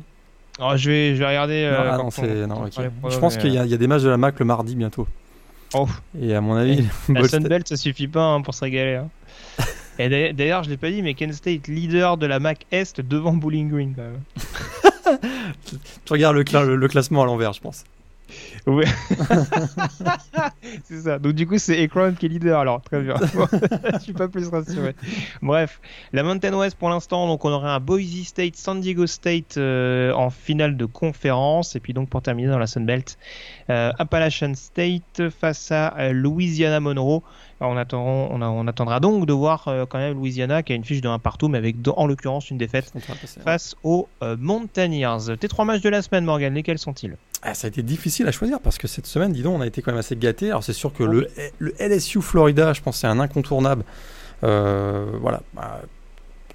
Oh, 0.60 0.72
je 0.76 0.88
vais, 0.90 1.14
je 1.14 1.20
vais 1.20 1.26
regarder. 1.26 1.62
Non, 1.64 1.68
euh, 1.68 1.90
ah 1.92 1.96
non, 1.98 2.04
on- 2.06 2.10
quand 2.10 2.22
non, 2.46 3.10
Je 3.10 3.18
pense 3.18 3.36
qu'il 3.36 3.52
y, 3.52 3.58
a- 3.58 3.64
il 3.64 3.70
y 3.70 3.74
a 3.74 3.76
des 3.76 3.86
matchs 3.88 4.02
de 4.02 4.08
la 4.08 4.16
MAC 4.16 4.38
le 4.38 4.44
mardi 4.44 4.76
bientôt. 4.76 5.06
Oh. 5.74 5.88
Et 6.20 6.32
à 6.34 6.40
mon 6.40 6.54
avis, 6.54 6.86
La 7.08 7.26
Sunbelt, 7.28 7.66
ça 7.66 7.76
suffit 7.76 8.06
pas 8.06 8.22
hein, 8.24 8.40
pour 8.42 8.54
se 8.54 8.60
régaler. 8.60 8.94
hein. 8.96 9.08
Et 9.98 10.32
d'ailleurs- 10.32 10.62
je 10.64 10.70
l'ai 10.70 10.76
pas 10.76 10.90
dit, 10.90 11.02
mais 11.02 11.14
Kent 11.14 11.32
State 11.34 11.66
leader 11.68 12.16
de 12.16 12.26
la 12.26 12.38
MAC 12.40 12.66
Est 12.72 13.00
devant 13.00 13.32
Bowling 13.32 13.68
Green 13.70 13.94
quand 13.96 14.02
même. 14.02 14.20
tu 16.04 16.12
regardes 16.12 16.36
le, 16.36 16.44
cla- 16.44 16.64
le- 16.64 16.76
le 16.76 16.88
classement 16.88 17.22
à 17.22 17.26
l'envers, 17.26 17.52
je 17.52 17.60
pense. 17.60 17.84
Ouais. 18.66 18.84
c'est 20.84 21.00
ça. 21.02 21.18
Donc 21.18 21.32
du 21.34 21.46
coup, 21.46 21.58
c'est 21.58 21.82
Akron 21.82 22.14
qui 22.18 22.26
est 22.26 22.28
leader. 22.28 22.58
Alors 22.60 22.80
très 22.82 23.00
bien. 23.02 23.14
Je 23.94 23.98
suis 23.98 24.12
pas 24.12 24.28
plus 24.28 24.48
rassuré. 24.48 24.94
Bref, 25.42 25.80
la 26.12 26.22
Mountain 26.22 26.54
West 26.56 26.76
pour 26.78 26.88
l'instant, 26.90 27.26
donc 27.26 27.44
on 27.44 27.50
aurait 27.50 27.68
un 27.70 27.80
Boise 27.80 28.24
State, 28.24 28.56
San 28.56 28.80
Diego 28.80 29.06
State 29.06 29.56
euh, 29.56 30.12
en 30.12 30.30
finale 30.30 30.76
de 30.76 30.84
conférence, 30.86 31.76
et 31.76 31.80
puis 31.80 31.92
donc 31.92 32.08
pour 32.08 32.22
terminer 32.22 32.48
dans 32.48 32.58
la 32.58 32.66
Sun 32.66 32.86
Belt, 32.86 33.18
euh, 33.70 33.92
Appalachian 33.98 34.54
State 34.54 35.22
face 35.40 35.70
à 35.72 35.94
euh, 35.98 36.12
Louisiana 36.12 36.80
Monroe. 36.80 37.22
Alors, 37.60 37.72
on, 37.72 37.76
attend, 37.76 38.02
on, 38.04 38.42
a- 38.42 38.48
on 38.48 38.66
attendra 38.66 39.00
donc 39.00 39.26
de 39.26 39.32
voir 39.32 39.68
euh, 39.68 39.86
quand 39.86 39.98
même 39.98 40.14
Louisiana 40.16 40.62
qui 40.62 40.72
a 40.72 40.76
une 40.76 40.84
fiche 40.84 41.00
de 41.00 41.08
1 41.08 41.18
partout, 41.20 41.48
mais 41.48 41.58
avec 41.58 41.76
en 41.96 42.06
l'occurrence 42.06 42.50
une 42.50 42.58
défaite 42.58 42.92
face 43.44 43.76
aux 43.84 44.08
Mountaineers. 44.38 45.36
Tes 45.38 45.48
trois 45.48 45.64
matchs 45.64 45.80
de 45.82 45.88
la 45.88 46.02
semaine, 46.02 46.24
Morgan, 46.24 46.52
lesquels 46.52 46.78
sont-ils? 46.78 47.16
Ah, 47.46 47.52
ça 47.54 47.66
a 47.66 47.68
été 47.68 47.82
difficile 47.82 48.26
à 48.26 48.32
choisir 48.32 48.58
parce 48.60 48.78
que 48.78 48.88
cette 48.88 49.06
semaine, 49.06 49.32
dis 49.32 49.42
donc, 49.42 49.56
on 49.58 49.60
a 49.60 49.66
été 49.66 49.82
quand 49.82 49.92
même 49.92 49.98
assez 49.98 50.16
gâtés. 50.16 50.48
Alors 50.48 50.64
c'est 50.64 50.72
sûr 50.72 50.92
que 50.92 51.02
le, 51.04 51.28
le 51.58 51.74
LSU 51.78 52.22
Florida, 52.22 52.72
je 52.72 52.80
pense, 52.80 52.98
c'est 52.98 53.06
un 53.06 53.20
incontournable. 53.20 53.84
Euh, 54.42 55.06
voilà, 55.20 55.42
Bah, 55.54 55.82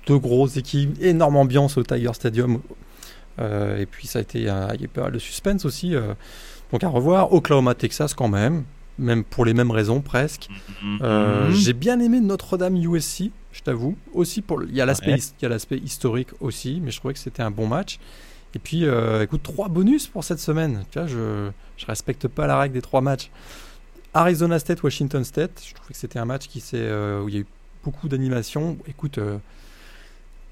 deux 0.07 0.17
grosses 0.17 0.57
équipes, 0.57 0.97
énorme 1.01 1.35
ambiance 1.37 1.77
au 1.77 1.83
Tiger 1.83 2.13
Stadium. 2.13 2.59
Euh, 3.39 3.77
et 3.79 3.85
puis 3.85 4.07
ça 4.07 4.19
a 4.19 4.21
été, 4.23 4.39
il 4.39 4.45
y 4.45 4.49
a 4.49 4.73
eu 4.79 4.87
pas 4.87 5.03
mal 5.03 5.11
de 5.11 5.19
suspense 5.19 5.63
aussi. 5.65 5.95
euh, 5.95 6.13
donc 6.71 6.83
à 6.83 6.87
revoir. 6.89 7.33
Oklahoma, 7.33 7.73
Texas 7.75 8.13
quand 8.13 8.27
même, 8.27 8.63
même 8.97 9.23
pour 9.23 9.45
les 9.45 9.53
mêmes 9.53 9.71
raisons 9.71 10.01
presque. 10.01 10.49
Euh, 11.01 11.47
Mhm. 11.49 11.55
J'ai 11.55 11.73
bien 11.73 11.99
aimé 11.99 12.19
Notre-Dame 12.19 12.75
USC, 12.75 13.31
je 13.53 13.61
t'avoue. 13.61 13.95
Aussi 14.13 14.41
pour, 14.41 14.57
le- 14.57 14.67
il 14.69 14.75
y 14.75 14.81
a 14.81 14.85
l'aspect, 14.85 15.11
Ouais. 15.11 15.17
his- 15.19 15.33
il 15.39 15.43
y 15.43 15.45
a 15.45 15.49
l'aspect 15.49 15.77
historique 15.77 16.29
aussi, 16.41 16.81
mais 16.83 16.91
je 16.91 16.97
trouvais 16.99 17.13
que 17.13 17.19
c'était 17.19 17.43
un 17.43 17.51
bon 17.51 17.67
match. 17.67 17.99
Et 18.55 18.59
puis, 18.59 18.85
euh, 18.85 19.23
écoute, 19.23 19.43
trois 19.43 19.67
bonus 19.69 20.07
pour 20.07 20.23
cette 20.23 20.39
semaine. 20.39 20.83
Tu 20.91 20.97
vois, 20.99 21.07
je, 21.07 21.49
je 21.77 21.85
respecte 21.85 22.27
pas 22.27 22.47
la 22.47 22.57
règle 22.59 22.73
des 22.73 22.81
trois 22.81 23.01
matchs. 23.01 23.29
Arizona 24.13 24.57
State, 24.57 24.81
Washington 24.81 25.23
State. 25.23 25.61
Je 25.65 25.73
trouvais 25.75 25.93
que 25.93 25.97
c'était 25.99 26.19
un 26.19 26.25
match 26.25 26.47
qui 26.47 26.63
euh, 26.73 27.21
où 27.21 27.29
il 27.29 27.35
y 27.35 27.37
a 27.37 27.41
eu 27.41 27.45
beaucoup 27.83 28.09
d'animation. 28.09 28.77
Écoute, 28.87 29.19
euh, 29.19 29.37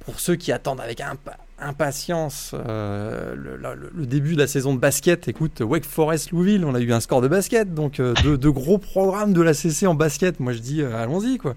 pour 0.06 0.20
ceux 0.20 0.36
qui 0.36 0.52
attendent 0.52 0.80
avec 0.80 1.00
impa- 1.00 1.38
impatience 1.60 2.52
euh, 2.54 3.34
le, 3.36 4.06
début 4.06 4.36
de 4.36 4.40
la 4.40 4.48
saison 4.48 4.76
de 4.76 4.80
basket, 4.80 5.28
écoute, 5.28 5.62
Wake 5.62 5.86
Forest 5.86 6.32
Louisville, 6.32 6.66
on 6.66 6.76
a 6.76 6.80
eu 6.80 6.94
un 6.94 7.00
score 7.00 7.22
de 7.22 7.28
basket, 7.28 7.74
donc 7.74 8.00
deux, 8.24 8.38
deux 8.38 8.52
gros 8.52 8.78
programmes 8.78 9.34
de 9.34 9.42
la 9.42 9.56
CC 9.56 9.88
en 9.88 9.96
basket. 9.96 10.40
Moi, 10.40 10.54
je 10.54 10.60
dis, 10.60 10.84
allons-y, 10.84 11.40
quoi. 11.40 11.56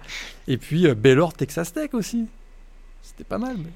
Et 0.48 0.56
puis 0.56 0.92
Baylor, 0.94 1.34
Texas 1.34 1.74
Tech 1.74 1.90
aussi. 1.92 2.26
C'était 3.02 3.24
pas 3.24 3.38
mal. 3.38 3.56
mais- 3.58 3.70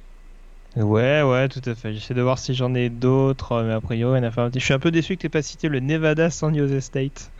Ouais, 0.77 1.23
ouais, 1.23 1.49
tout 1.49 1.63
à 1.67 1.75
fait. 1.75 1.93
J'essaie 1.95 2.15
de 2.15 2.23
voir 2.23 2.39
si 2.39 2.55
j'en 2.55 2.75
ai 2.75 2.89
d'autres, 2.89 3.53
euh, 3.53 3.65
mais 3.65 3.73
a 3.75 3.81
priori, 3.81 4.21
Je 4.55 4.59
suis 4.59 4.75
un 4.75 4.79
peu 4.79 4.91
déçu 4.91 5.17
que 5.17 5.23
tu 5.23 5.31
pas 5.31 5.43
cité 5.43 5.69
le 5.69 5.81
Nevada 5.81 6.31
San 6.31 6.57
Jose 6.57 6.81
State. 6.81 7.31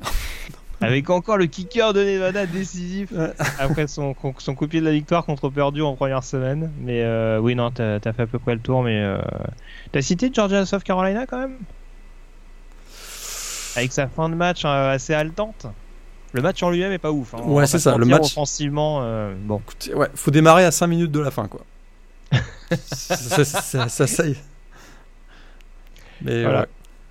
Avec 0.80 1.08
encore 1.08 1.36
le 1.38 1.46
kicker 1.46 1.92
de 1.92 2.04
Nevada 2.04 2.46
décisif 2.46 3.12
après 3.58 3.86
son, 3.86 4.14
son 4.38 4.54
coup 4.54 4.66
de 4.66 4.78
de 4.78 4.84
la 4.84 4.92
victoire 4.92 5.24
contre 5.24 5.48
Purdue 5.48 5.82
en 5.82 5.94
première 5.94 6.24
semaine. 6.24 6.70
Mais 6.80 7.02
euh, 7.02 7.38
oui, 7.38 7.54
non, 7.54 7.70
t'as 7.70 7.96
as 7.96 8.12
fait 8.12 8.22
à 8.22 8.26
peu 8.26 8.38
près 8.38 8.54
le 8.54 8.60
tour. 8.60 8.82
Mais 8.82 9.00
euh... 9.00 9.18
t'as 9.92 10.02
cité 10.02 10.30
Georgia 10.32 10.66
South 10.66 10.82
Carolina 10.82 11.26
quand 11.26 11.38
même? 11.38 11.56
Avec 13.76 13.92
sa 13.92 14.06
fin 14.08 14.28
de 14.28 14.34
match 14.34 14.64
euh, 14.64 14.92
assez 14.92 15.14
haletante. 15.14 15.66
Le 16.32 16.42
match 16.42 16.62
en 16.62 16.70
lui-même 16.70 16.92
est 16.92 16.98
pas 16.98 17.12
ouf. 17.12 17.34
Hein. 17.34 17.42
Ouais, 17.44 17.66
c'est 17.66 17.78
ça. 17.78 17.96
Le 17.96 18.04
match 18.06 18.26
offensivement, 18.26 19.00
euh, 19.02 19.34
bon. 19.38 19.62
ouais, 19.94 20.08
faut 20.14 20.30
démarrer 20.30 20.64
à 20.64 20.70
5 20.70 20.86
minutes 20.88 21.12
de 21.12 21.20
la 21.20 21.30
fin, 21.30 21.46
quoi. 21.46 21.60
Ça, 22.92 23.88
ça. 23.88 24.24
Mais 26.22 26.42
voilà. 26.42 26.66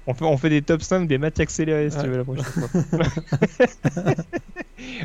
On 0.05 0.13
fait, 0.13 0.25
on 0.25 0.37
fait 0.37 0.49
des 0.49 0.61
top 0.61 0.81
5 0.81 1.07
des 1.07 1.17
matchs 1.17 1.39
accélérés 1.39 1.89
si 1.89 1.97
tu 1.97 2.07
veux 2.07 2.17
la 2.17 2.23
prochaine 2.25 2.43
fois. 2.43 2.67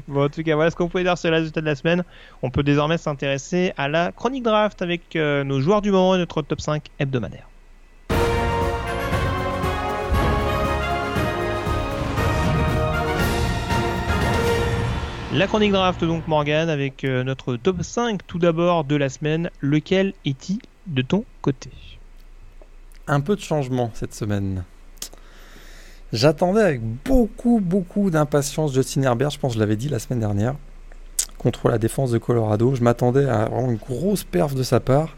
bon, 0.08 0.24
en 0.24 0.28
tout 0.28 0.42
cas, 0.42 0.56
voilà 0.56 0.72
ce 0.72 0.76
qu'on 0.76 0.88
pouvait 0.88 1.04
dire 1.04 1.16
sur 1.16 1.30
les 1.30 1.36
résultats 1.36 1.60
de 1.60 1.66
la 1.66 1.76
semaine. 1.76 2.02
On 2.42 2.50
peut 2.50 2.64
désormais 2.64 2.98
s'intéresser 2.98 3.72
à 3.76 3.86
la 3.86 4.10
chronique 4.10 4.42
draft 4.42 4.82
avec 4.82 5.14
euh, 5.14 5.44
nos 5.44 5.60
joueurs 5.60 5.82
du 5.82 5.92
moment 5.92 6.16
et 6.16 6.18
notre 6.18 6.42
top 6.42 6.60
5 6.60 6.82
hebdomadaire. 6.98 7.48
La 15.38 15.46
chronique 15.46 15.70
draft 15.70 16.02
donc 16.02 16.26
Morgan 16.26 16.68
avec 16.68 17.04
euh, 17.04 17.22
notre 17.22 17.54
top 17.54 17.84
5 17.84 18.26
tout 18.26 18.40
d'abord 18.40 18.82
de 18.82 18.96
la 18.96 19.08
semaine. 19.08 19.50
Lequel 19.60 20.12
est-il 20.24 20.58
de 20.88 21.00
ton 21.00 21.24
côté? 21.42 21.70
Un 23.06 23.20
peu 23.20 23.36
de 23.36 23.40
changement 23.40 23.92
cette 23.94 24.12
semaine. 24.12 24.64
J'attendais 26.12 26.62
avec 26.62 26.80
beaucoup, 26.82 27.60
beaucoup 27.62 28.10
d'impatience 28.10 28.74
Justin 28.74 29.02
Herbert, 29.02 29.30
je 29.30 29.38
pense 29.38 29.52
que 29.52 29.54
je 29.54 29.60
l'avais 29.60 29.76
dit 29.76 29.88
la 29.88 30.00
semaine 30.00 30.18
dernière, 30.18 30.56
contre 31.38 31.68
la 31.68 31.78
défense 31.78 32.10
de 32.10 32.18
Colorado. 32.18 32.74
Je 32.74 32.82
m'attendais 32.82 33.28
à 33.28 33.44
vraiment 33.44 33.70
une 33.70 33.76
grosse 33.76 34.24
perf 34.24 34.56
de 34.56 34.64
sa 34.64 34.80
part. 34.80 35.16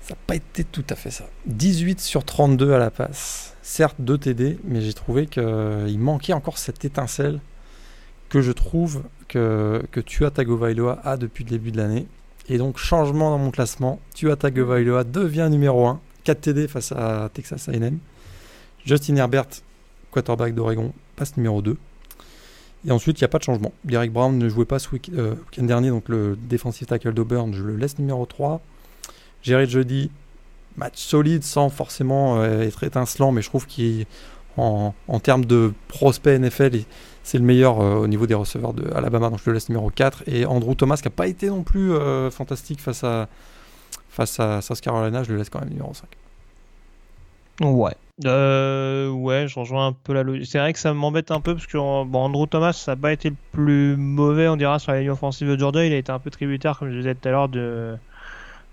Ça 0.00 0.14
n'a 0.14 0.20
pas 0.26 0.34
été 0.34 0.64
tout 0.64 0.84
à 0.90 0.96
fait 0.96 1.12
ça. 1.12 1.26
18 1.46 2.00
sur 2.00 2.24
32 2.24 2.72
à 2.72 2.78
la 2.78 2.90
passe. 2.90 3.54
Certes, 3.62 4.00
2 4.00 4.18
TD, 4.18 4.58
mais 4.64 4.80
j'ai 4.80 4.94
trouvé 4.94 5.28
qu'il 5.28 6.00
manquait 6.00 6.32
encore 6.32 6.58
cette 6.58 6.84
étincelle 6.84 7.38
que 8.28 8.40
je 8.40 8.52
trouve 8.52 9.02
que, 9.28 9.82
que 9.90 10.00
Tua 10.00 10.30
Tagovailoa 10.30 11.00
a 11.04 11.16
depuis 11.16 11.44
le 11.44 11.50
début 11.50 11.72
de 11.72 11.76
l'année. 11.76 12.06
Et 12.48 12.58
donc, 12.58 12.78
changement 12.78 13.30
dans 13.30 13.38
mon 13.38 13.50
classement. 13.50 14.00
Tua 14.14 14.36
Tagovailoa 14.36 15.04
devient 15.04 15.48
numéro 15.50 15.86
1. 15.86 16.00
4 16.24 16.40
TD 16.40 16.66
face 16.66 16.90
à 16.90 17.30
Texas 17.32 17.68
A&M. 17.68 17.98
Justin 18.84 19.16
Herbert, 19.16 19.46
quarterback 20.10 20.54
d'Oregon, 20.54 20.92
passe 21.14 21.36
numéro 21.36 21.62
2. 21.62 21.76
Et 22.86 22.90
ensuite, 22.90 23.20
il 23.20 23.22
n'y 23.22 23.26
a 23.26 23.28
pas 23.28 23.38
de 23.38 23.44
changement. 23.44 23.72
Derek 23.84 24.12
Brown 24.12 24.36
ne 24.36 24.48
jouait 24.48 24.64
pas 24.64 24.78
ce 24.78 24.88
euh, 25.12 25.34
week-end 25.34 25.62
dernier, 25.64 25.90
donc 25.90 26.08
le 26.08 26.36
defensive 26.48 26.86
tackle 26.86 27.12
d'Auburn, 27.12 27.52
je 27.52 27.62
le 27.62 27.76
laisse 27.76 27.98
numéro 27.98 28.26
3. 28.26 28.60
Jerry 29.42 29.68
Jody, 29.68 30.10
match 30.76 30.98
solide 30.98 31.42
sans 31.42 31.68
forcément 31.68 32.40
euh, 32.40 32.62
être 32.62 32.82
étincelant, 32.84 33.32
mais 33.32 33.42
je 33.42 33.48
trouve 33.48 33.66
qu'en 33.66 34.04
en, 34.56 35.20
termes 35.20 35.44
de 35.44 35.72
prospect 35.88 36.38
NFL, 36.38 36.80
c'est 37.22 37.38
le 37.38 37.44
meilleur 37.44 37.80
euh, 37.80 37.96
au 37.96 38.06
niveau 38.06 38.26
des 38.26 38.34
receveurs 38.34 38.72
de 38.72 38.90
Alabama, 38.94 39.30
donc 39.30 39.40
je 39.44 39.50
le 39.50 39.54
laisse 39.54 39.68
numéro 39.68 39.90
4. 39.90 40.24
Et 40.26 40.46
Andrew 40.46 40.74
Thomas, 40.74 40.96
qui 40.96 41.04
n'a 41.04 41.10
pas 41.10 41.26
été 41.26 41.48
non 41.48 41.62
plus 41.62 41.92
fantastique 42.30 42.80
face 42.80 43.04
à, 43.04 43.28
face 44.08 44.40
à 44.40 44.62
South 44.62 44.80
Carolina, 44.80 45.22
je 45.22 45.32
le 45.32 45.38
laisse 45.38 45.50
quand 45.50 45.60
même 45.60 45.70
numéro 45.70 45.92
5. 45.94 46.06
Ouais. 47.62 47.94
Euh, 48.24 49.10
ouais, 49.10 49.46
je 49.46 49.58
rejoins 49.58 49.88
un 49.88 49.92
peu 49.92 50.14
la 50.14 50.22
logique. 50.22 50.46
C'est 50.46 50.58
vrai 50.58 50.72
que 50.72 50.78
ça 50.78 50.94
m'embête 50.94 51.30
un 51.30 51.40
peu 51.40 51.54
parce 51.54 51.66
que 51.66 51.76
bon, 51.76 52.18
Andrew 52.18 52.46
Thomas, 52.46 52.72
ça 52.72 52.92
n'a 52.92 52.96
pas 52.96 53.12
été 53.12 53.30
le 53.30 53.36
plus 53.52 53.96
mauvais, 53.96 54.48
on 54.48 54.56
dira, 54.56 54.78
sur 54.78 54.92
la 54.92 55.00
ligne 55.00 55.10
offensive 55.10 55.48
de 55.48 55.58
Georgia. 55.58 55.84
Il 55.84 55.92
a 55.92 55.96
été 55.96 56.10
un 56.12 56.18
peu 56.18 56.30
tributaire, 56.30 56.78
comme 56.78 56.90
je 56.90 56.96
disais 56.96 57.14
tout 57.14 57.28
à 57.28 57.30
l'heure, 57.30 57.48
de, 57.48 57.96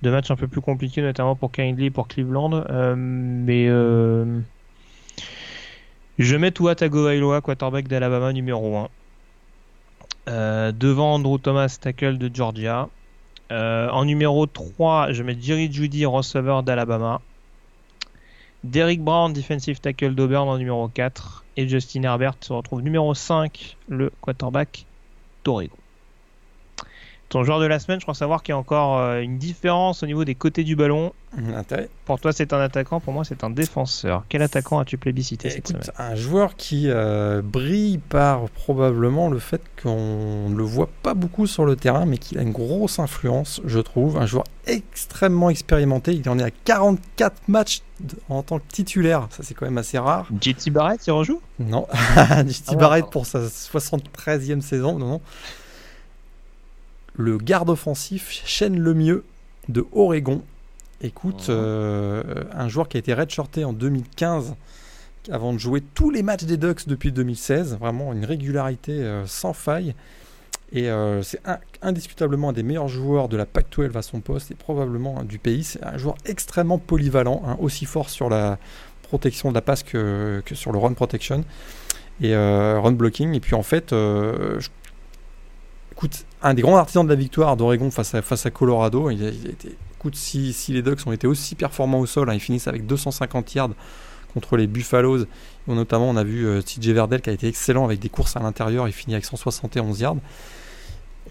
de 0.02 0.10
matchs 0.10 0.32
un 0.32 0.36
peu 0.36 0.48
plus 0.48 0.62
compliqués, 0.62 1.02
notamment 1.02 1.36
pour 1.36 1.52
Kindly 1.52 1.86
et 1.86 1.92
pour 1.92 2.08
Cleveland. 2.08 2.54
Euh, 2.70 2.96
mais 2.98 3.68
euh, 3.68 4.40
je 6.18 6.36
mets 6.36 6.51
Tua 6.51 6.76
Tagovailoa, 6.76 7.41
quarterback 7.41 7.88
d'Alabama 7.88 8.34
numéro 8.34 8.78
1. 8.78 8.89
Euh, 10.30 10.72
devant 10.72 11.16
Andrew 11.16 11.38
Thomas, 11.38 11.78
tackle 11.80 12.18
de 12.18 12.30
Georgia. 12.34 12.89
en 13.49 14.05
numéro 14.05 14.45
3, 14.45 15.11
je 15.11 15.24
mets 15.24 15.38
Jerry 15.39 15.72
Judy, 15.72 16.05
receveur 16.05 16.64
d'Alabama. 16.64 17.22
Derrick 18.64 19.01
Brown, 19.01 19.34
defensive 19.34 19.82
tackle 19.82 20.16
d'Auburn 20.16 20.47
en 20.47 20.57
numéro 20.57 20.88
4. 20.88 21.43
Et 21.57 21.68
Justin 21.68 22.03
Herbert 22.03 22.36
se 22.39 22.53
retrouve 22.53 22.82
numéro 22.82 23.14
5, 23.14 23.78
le 23.89 24.11
quarterback 24.22 24.86
d'Oregon. 25.43 25.76
Ton 27.34 27.44
joueur 27.44 27.60
de 27.60 27.66
la 27.66 27.80
semaine, 27.80 28.00
je 28.00 28.06
crois 28.06 28.14
savoir 28.14 28.44
qu'il 28.44 28.54
y 28.54 28.56
a 28.56 28.60
encore 28.60 29.00
euh, 29.00 29.20
une 29.20 29.40
différence 29.40 30.04
au 30.04 30.06
niveau 30.06 30.24
des 30.24 30.36
côtés 30.36 30.64
du 30.64 30.76
ballon. 30.76 31.14
Pour 32.06 32.20
toi, 32.20 32.32
c'est 32.32 32.54
un 32.54 32.60
attaquant. 32.60 33.00
Pour 33.00 33.12
moi, 33.12 33.24
c'est 33.26 33.44
un 33.44 33.50
défenseur. 33.50 34.24
Quel 34.30 34.44
attaquant 34.44 34.78
as-tu 34.78 35.00
plébiscité 35.00 35.50
cette 35.50 35.68
semaine 35.68 35.82
Un 35.98 36.14
joueur 36.14 36.56
qui 36.56 36.92
euh, 36.92 37.42
brille 37.44 37.98
par 37.98 38.50
probablement 38.50 39.30
le 39.30 39.40
fait 39.40 39.64
qu'on 39.82 40.48
ne 40.48 40.56
le 40.56 40.62
voit 40.62 40.90
pas 41.02 41.16
beaucoup 41.16 41.48
sur 41.48 41.66
le 41.66 41.76
terrain, 41.76 42.06
mais 42.06 42.20
qu'il 42.20 42.38
a 42.38 42.44
une 42.44 42.52
grosse 42.52 43.00
influence, 43.00 43.62
je 43.66 43.80
trouve. 43.80 44.18
Un 44.18 44.28
joueur 44.28 44.44
extrêmement 44.68 45.50
expérimenté. 45.50 46.14
Il 46.14 46.30
en 46.30 46.38
est 46.38 46.44
à 46.44 46.52
44 46.52 47.48
matchs 47.48 47.82
en 48.30 48.44
tant 48.44 48.60
que 48.60 48.68
titulaire. 48.72 49.28
Ça, 49.32 49.42
c'est 49.42 49.56
quand 49.56 49.66
même 49.66 49.80
assez 49.80 49.98
rare. 49.98 50.28
JT 50.40 50.70
Barrett, 50.70 51.02
il 51.08 51.12
rejoue? 51.12 51.42
Non. 51.58 51.88
JT 52.48 52.64
ah 52.68 52.76
Barrett 52.76 53.10
pour 53.10 53.26
sa 53.26 53.40
73e 53.40 54.62
saison. 54.62 55.00
Non, 55.00 55.08
non 55.08 55.22
le 57.16 57.38
garde 57.38 57.70
offensif 57.70 58.41
Shane 58.45 58.80
Lemieux 58.80 59.24
de 59.70 59.86
Oregon. 59.93 60.41
Écoute, 61.01 61.47
euh, 61.49 62.24
un 62.53 62.70
joueur 62.70 62.88
qui 62.88 62.97
a 62.97 62.99
été 62.99 63.14
redshirté 63.14 63.66
en 63.66 63.74
2015 63.74 64.55
avant 65.32 65.53
de 65.53 65.57
jouer 65.57 65.82
tous 65.82 66.09
les 66.09 66.24
matchs 66.24 66.43
des 66.43 66.57
Ducks 66.57 66.88
depuis 66.88 67.11
2016. 67.11 67.78
Vraiment 67.78 68.14
une 68.14 68.26
régularité 68.26 68.91
euh, 68.91 69.26
sans 69.28 69.53
faille. 69.53 69.95
Et 70.72 70.89
euh, 70.89 71.22
c'est 71.22 71.39
indiscutablement 71.84 72.49
un 72.49 72.53
des 72.53 72.64
meilleurs 72.64 72.88
joueurs 72.88 73.30
de 73.30 73.38
la 73.38 73.45
PAC-12 73.45 73.95
à 73.95 74.01
son 74.01 74.22
poste 74.22 74.49
et 74.49 74.55
probablement 74.55 75.24
du 75.24 75.38
pays. 75.38 75.64
C'est 75.64 75.84
un 75.84 75.97
joueur 75.97 76.16
extrêmement 76.26 76.80
polyvalent, 76.80 77.43
hein, 77.45 77.57
aussi 77.59 77.86
fort 77.86 78.09
sur 78.09 78.28
la 78.28 78.57
protection 79.03 79.49
de 79.49 79.53
la 79.53 79.61
passe 79.61 79.84
que, 79.84 80.41
sur 80.53 80.72
le 80.72 80.80
run 80.80 80.93
protection 80.93 81.45
et 82.22 82.36
run 82.36 82.93
blocking. 82.93 83.36
Et 83.36 83.39
puis 83.39 83.53
en 83.53 83.61
fait, 83.61 83.91
je 83.91 84.68
écoute, 85.93 86.26
un 86.44 86.54
des 86.54 86.62
grands 86.62 86.78
artisans 86.78 87.06
de 87.06 87.10
la 87.10 87.16
victoire 87.16 87.56
d'Oregon 87.58 87.89
face 87.89 88.14
à, 88.14 88.22
face 88.22 88.46
à 88.46 88.52
Colorado, 88.52 89.10
il, 89.10 89.24
été, 89.26 89.78
écoute, 89.96 90.16
si, 90.16 90.54
les 90.70 90.82
Ducks 90.82 91.08
ont 91.08 91.14
été 91.14 91.26
aussi 91.26 91.56
performants 91.56 92.02
au 92.02 92.06
sol, 92.06 92.30
hein, 92.30 92.34
ils 92.34 92.39
finissent 92.39 92.68
avec 92.68 92.86
250 92.86 93.56
yards 93.56 93.70
contre 94.34 94.58
les 94.58 94.68
Buffaloes. 94.68 95.26
notamment, 95.68 96.10
on 96.10 96.18
a 96.18 96.24
vu 96.24 96.46
euh, 96.46 96.62
TJ 96.62 96.89
Verdell 96.89 97.22
qui 97.22 97.30
a 97.30 97.34
été 97.34 97.48
excellent 97.48 97.86
avec 97.86 98.00
des 98.00 98.10
courses 98.10 98.36
à 98.36 98.41
l'intérieur, 98.41 98.88
il 98.88 98.94
finit 98.94 99.16
avec 99.16 99.26
171 99.26 100.02
yards. 100.02 100.18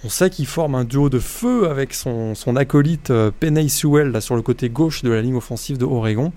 On 0.05 0.09
sait 0.09 0.31
qu'il 0.31 0.47
forme 0.47 0.75
un 0.75 0.85
duo 0.85 1.11
de 1.11 1.19
feu 1.19 1.69
avec 1.69 1.93
son, 1.95 2.35
acolyte 2.57 3.11
euh, 3.11 3.31
Penny 3.39 3.69
Sewell 3.69 4.11
là, 4.11 4.21
sur 4.21 4.35
le 4.35 4.43
côté 4.43 4.71
gauche 4.71 5.03
de 5.03 5.11
la 5.11 5.21
ligne 5.21 5.37
offensive 5.37 5.77
de 5.77 5.85
Oregon. 5.85 6.33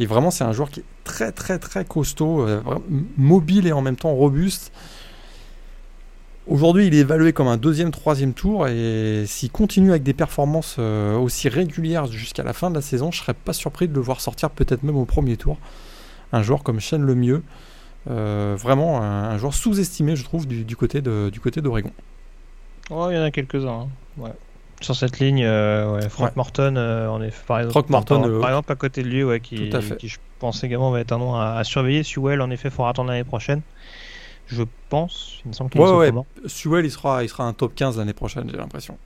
Et 0.00 0.06
vraiment, 0.06 0.30
c'est 0.30 0.44
un 0.44 0.52
joueur 0.52 0.70
qui 0.70 0.80
est 0.80 0.84
très, 1.04 1.32
très, 1.32 1.58
très 1.58 1.84
costaud, 1.84 2.46
euh, 2.46 2.60
mobile 3.16 3.66
et 3.66 3.72
en 3.72 3.82
même 3.82 3.96
temps 3.96 4.12
robuste. 4.12 4.72
Aujourd'hui, 6.46 6.86
il 6.86 6.94
est 6.94 6.98
évalué 6.98 7.32
comme 7.32 7.48
un 7.48 7.56
deuxième, 7.56 7.90
troisième 7.90 8.32
tour, 8.32 8.68
et 8.68 9.24
s'il 9.26 9.50
continue 9.50 9.90
avec 9.90 10.04
des 10.04 10.14
performances 10.14 10.76
euh, 10.78 11.16
aussi 11.16 11.48
régulières 11.48 12.06
jusqu'à 12.06 12.44
la 12.44 12.52
fin 12.52 12.70
de 12.70 12.76
la 12.76 12.82
saison, 12.82 13.10
je 13.10 13.18
serais 13.18 13.34
pas 13.34 13.52
surpris 13.52 13.88
de 13.88 13.94
le 13.94 14.00
voir 14.00 14.20
sortir 14.20 14.50
peut-être 14.50 14.84
même 14.84 14.96
au 14.96 15.06
premier 15.06 15.36
tour. 15.36 15.58
Un 16.32 16.42
joueur 16.42 16.62
comme 16.62 16.78
Shane 16.78 17.02
Lemieux, 17.02 17.42
euh, 18.08 18.54
vraiment 18.56 19.02
un, 19.02 19.36
joueur 19.38 19.54
sous-estimé, 19.54 20.14
je 20.14 20.22
trouve, 20.22 20.46
du, 20.46 20.76
côté 20.76 21.00
de, 21.00 21.30
du 21.30 21.40
côté 21.40 21.60
d'Oregon. 21.60 21.90
Oh, 22.90 23.08
il 23.10 23.16
y 23.16 23.18
en 23.18 23.22
a 23.22 23.32
quelques-uns. 23.32 23.88
Hein. 24.22 24.30
Sur 24.80 24.94
cette 24.94 25.18
ligne, 25.18 25.42
euh, 25.42 26.08
Frank 26.08 26.36
Morton, 26.36 26.76
on 26.76 27.22
est 27.22 27.34
par 27.46 27.58
exemple, 27.58 27.90
Morton, 27.90 28.40
par, 28.40 28.50
exemple 28.50 28.70
à 28.70 28.76
côté 28.76 29.02
de 29.02 29.08
lui, 29.08 29.40
qui, 29.40 29.70
qui, 29.98 30.08
je 30.08 30.18
pense 30.38 30.62
également 30.62 30.92
va 30.92 31.00
être 31.00 31.10
un 31.10 31.18
nom 31.18 31.34
à, 31.34 31.54
à 31.54 31.64
surveiller. 31.64 32.04
Sewell, 32.04 32.40
en 32.40 32.50
effet, 32.50 32.68
il 32.68 32.70
faudra 32.70 32.90
attendre 32.90 33.10
l'année 33.10 33.24
prochaine 33.24 33.62
je 34.46 34.62
pense. 34.88 35.40
Il 35.44 35.48
me 35.48 35.52
semble 35.52 35.70
qu'il 35.70 35.80
ouais, 35.80 36.10
ouais. 36.10 36.12
Sewell, 36.46 36.84
il 36.84 36.90
sera, 36.90 37.24
il 37.24 37.28
sera 37.28 37.44
un 37.44 37.52
top 37.52 37.74
15 37.74 37.98
l'année 37.98 38.12
prochaine, 38.12 38.48
j'ai 38.50 38.56
l'impression. 38.56 38.96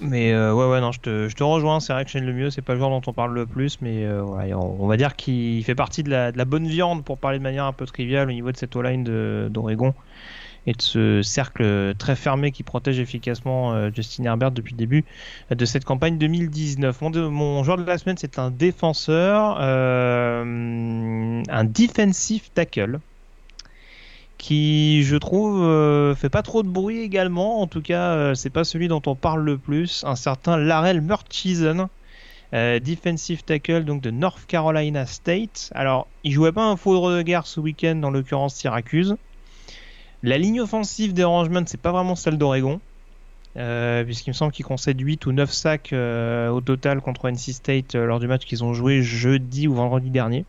Mais 0.00 0.32
euh, 0.32 0.52
ouais, 0.52 0.68
ouais, 0.68 0.80
non, 0.80 0.90
je 0.92 1.00
te, 1.00 1.28
je 1.28 1.34
te 1.36 1.42
rejoins. 1.42 1.80
C'est 1.80 1.92
vrai 1.92 2.04
que 2.04 2.10
Shane 2.10 2.30
mieux 2.32 2.50
c'est 2.50 2.62
pas 2.62 2.72
le 2.72 2.78
joueur 2.78 2.90
dont 2.90 3.02
on 3.06 3.12
parle 3.12 3.32
le 3.32 3.46
plus, 3.46 3.80
mais 3.80 4.04
euh, 4.04 4.22
on, 4.24 4.86
va 4.86 4.96
dire 4.96 5.14
qu'il 5.16 5.62
fait 5.64 5.74
partie 5.76 6.02
de 6.02 6.10
la, 6.10 6.32
de 6.32 6.38
la, 6.38 6.44
bonne 6.44 6.66
viande 6.66 7.04
pour 7.04 7.18
parler 7.18 7.38
de 7.38 7.42
manière 7.42 7.64
un 7.64 7.72
peu 7.72 7.86
triviale 7.86 8.28
au 8.28 8.32
niveau 8.32 8.50
de 8.50 8.56
cette 8.56 8.74
O-line 8.74 9.04
d'Oregon 9.48 9.94
et 10.66 10.72
de 10.72 10.80
ce 10.80 11.22
cercle 11.22 11.94
très 11.96 12.16
fermé 12.16 12.50
qui 12.50 12.62
protège 12.62 12.98
efficacement 12.98 13.74
euh, 13.74 13.90
Justin 13.94 14.24
Herbert 14.24 14.50
depuis 14.50 14.72
le 14.72 14.78
début 14.78 15.04
de 15.50 15.64
cette 15.64 15.84
campagne 15.84 16.18
2019. 16.18 17.00
Mon, 17.02 17.30
mon 17.30 17.62
joueur 17.62 17.76
de 17.76 17.84
la 17.84 17.98
semaine, 17.98 18.16
c'est 18.18 18.38
un 18.38 18.50
défenseur, 18.50 19.60
un 19.60 20.44
defensive 21.64 22.50
tackle 22.54 22.98
qui, 24.44 25.02
je 25.04 25.16
trouve, 25.16 25.62
fait 26.16 26.28
pas 26.28 26.42
trop 26.42 26.62
de 26.62 26.68
bruit 26.68 27.00
également. 27.00 27.62
En 27.62 27.66
tout 27.66 27.80
cas, 27.80 28.34
c'est 28.34 28.50
pas 28.50 28.64
celui 28.64 28.88
dont 28.88 29.00
on 29.06 29.14
parle 29.14 29.42
le 29.42 29.56
plus. 29.56 30.04
Un 30.06 30.16
certain 30.16 30.58
Larel 30.58 31.00
Murchison, 31.00 31.88
defensive 32.52 33.42
tackle 33.42 33.84
donc 33.84 34.02
de 34.02 34.10
North 34.10 34.44
Carolina 34.46 35.06
State. 35.06 35.70
Alors, 35.74 36.08
il 36.24 36.32
jouait 36.32 36.52
pas 36.52 36.66
un 36.66 36.76
foudre 36.76 37.10
de 37.16 37.22
guerre 37.22 37.46
ce 37.46 37.58
week-end, 37.58 37.96
dans 37.96 38.10
l'occurrence 38.10 38.54
Syracuse. 38.54 39.16
La 40.22 40.36
ligne 40.36 40.60
offensive 40.60 41.14
des 41.14 41.22
Orangemen, 41.22 41.66
c'est 41.66 41.80
pas 41.80 41.92
vraiment 41.92 42.14
celle 42.14 42.36
d'Oregon. 42.36 42.80
Euh, 43.56 44.02
puisqu'il 44.04 44.30
me 44.30 44.34
semble 44.34 44.52
qu'ils 44.52 44.64
concèdent 44.64 45.00
8 45.00 45.26
ou 45.26 45.32
9 45.32 45.52
sacs 45.52 45.92
euh, 45.92 46.48
au 46.48 46.60
total 46.60 47.00
contre 47.00 47.30
NC 47.30 47.52
State 47.52 47.94
euh, 47.94 48.04
lors 48.04 48.18
du 48.18 48.26
match 48.26 48.44
qu'ils 48.44 48.64
ont 48.64 48.74
joué 48.74 49.02
jeudi 49.02 49.68
ou 49.68 49.74
vendredi 49.74 50.10
dernier. 50.10 50.44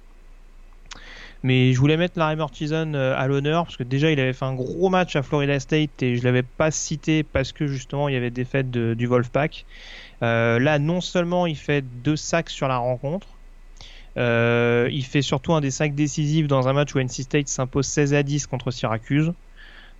Mais 1.45 1.73
je 1.73 1.79
voulais 1.79 1.95
mettre 1.95 2.17
Larry 2.17 2.35
Mortison 2.37 2.95
à 2.95 3.27
l'honneur 3.27 3.65
parce 3.65 3.77
que 3.77 3.83
déjà 3.83 4.09
il 4.09 4.19
avait 4.19 4.33
fait 4.33 4.45
un 4.45 4.55
gros 4.55 4.89
match 4.89 5.15
à 5.15 5.21
Florida 5.21 5.59
State 5.59 6.01
et 6.01 6.15
je 6.15 6.23
l'avais 6.23 6.41
pas 6.41 6.71
cité 6.71 7.21
parce 7.21 7.51
que 7.51 7.67
justement 7.67 8.09
il 8.09 8.15
y 8.15 8.17
avait 8.17 8.31
des 8.31 8.45
fêtes 8.45 8.71
du 8.71 9.05
Wolfpack. 9.05 9.65
là 10.21 10.79
non 10.79 11.01
seulement 11.01 11.45
il 11.45 11.55
fait 11.55 11.83
deux 12.03 12.15
sacs 12.15 12.49
sur 12.49 12.67
la 12.67 12.77
rencontre, 12.77 13.27
il 14.17 15.05
fait 15.05 15.21
surtout 15.21 15.53
un 15.53 15.61
des 15.61 15.69
sacs 15.69 15.93
décisifs 15.93 16.47
dans 16.47 16.67
un 16.67 16.73
match 16.73 16.95
où 16.95 16.99
NC 16.99 17.21
State 17.21 17.47
s'impose 17.47 17.85
16 17.85 18.15
à 18.15 18.23
10 18.23 18.47
contre 18.47 18.71
Syracuse. 18.71 19.31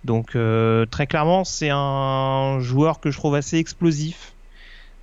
Donc 0.06 0.36
euh, 0.36 0.86
très 0.86 1.06
clairement, 1.06 1.44
c'est 1.44 1.70
un 1.70 2.60
joueur 2.60 3.00
que 3.00 3.10
je 3.10 3.18
trouve 3.18 3.34
assez 3.34 3.58
explosif. 3.58 4.34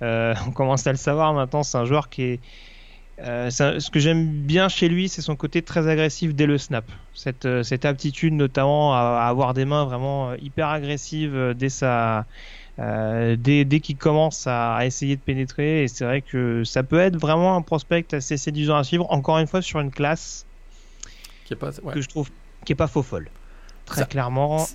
Euh, 0.02 0.34
on 0.48 0.50
commence 0.50 0.86
à 0.86 0.90
le 0.90 0.98
savoir 0.98 1.32
maintenant, 1.34 1.62
c'est 1.62 1.78
un 1.78 1.84
joueur 1.84 2.08
qui 2.08 2.22
est... 2.22 2.40
Euh, 3.20 3.50
ce 3.50 3.90
que 3.90 4.00
j'aime 4.00 4.26
bien 4.26 4.68
chez 4.68 4.88
lui, 4.88 5.08
c'est 5.08 5.22
son 5.22 5.36
côté 5.36 5.62
très 5.62 5.88
agressif 5.88 6.34
dès 6.34 6.46
le 6.46 6.58
snap. 6.58 6.84
Cette, 7.14 7.48
cette 7.62 7.84
aptitude 7.84 8.32
notamment 8.32 8.94
à, 8.94 9.26
avoir 9.28 9.54
des 9.54 9.64
mains 9.64 9.84
vraiment 9.84 10.34
hyper 10.34 10.68
agressives 10.68 11.54
dès 11.56 11.68
sa... 11.68 12.26
dès, 12.78 13.64
dès 13.64 13.80
qu'il 13.80 13.96
commence 13.96 14.46
à, 14.46 14.84
essayer 14.84 15.14
de 15.16 15.20
pénétrer, 15.20 15.84
et 15.84 15.88
c'est 15.88 16.04
vrai 16.04 16.22
que 16.22 16.64
ça 16.64 16.82
peut 16.82 16.98
être 16.98 17.16
vraiment 17.16 17.56
un 17.56 17.62
prospect 17.62 18.06
assez 18.12 18.36
séduisant 18.36 18.76
à 18.76 18.84
suivre. 18.84 19.06
Encore 19.10 19.38
une 19.38 19.46
fois, 19.46 19.62
sur 19.62 19.78
une 19.78 19.92
classe 19.92 20.44
qui 21.44 21.54
pas, 21.54 21.70
que 21.70 22.00
je 22.00 22.08
trouve 22.08 22.30
qui 22.64 22.72
est 22.72 22.76
pas 22.76 22.88
faux 22.88 23.02
folle 23.02 23.28
très 23.84 24.06
clairement. 24.06 24.66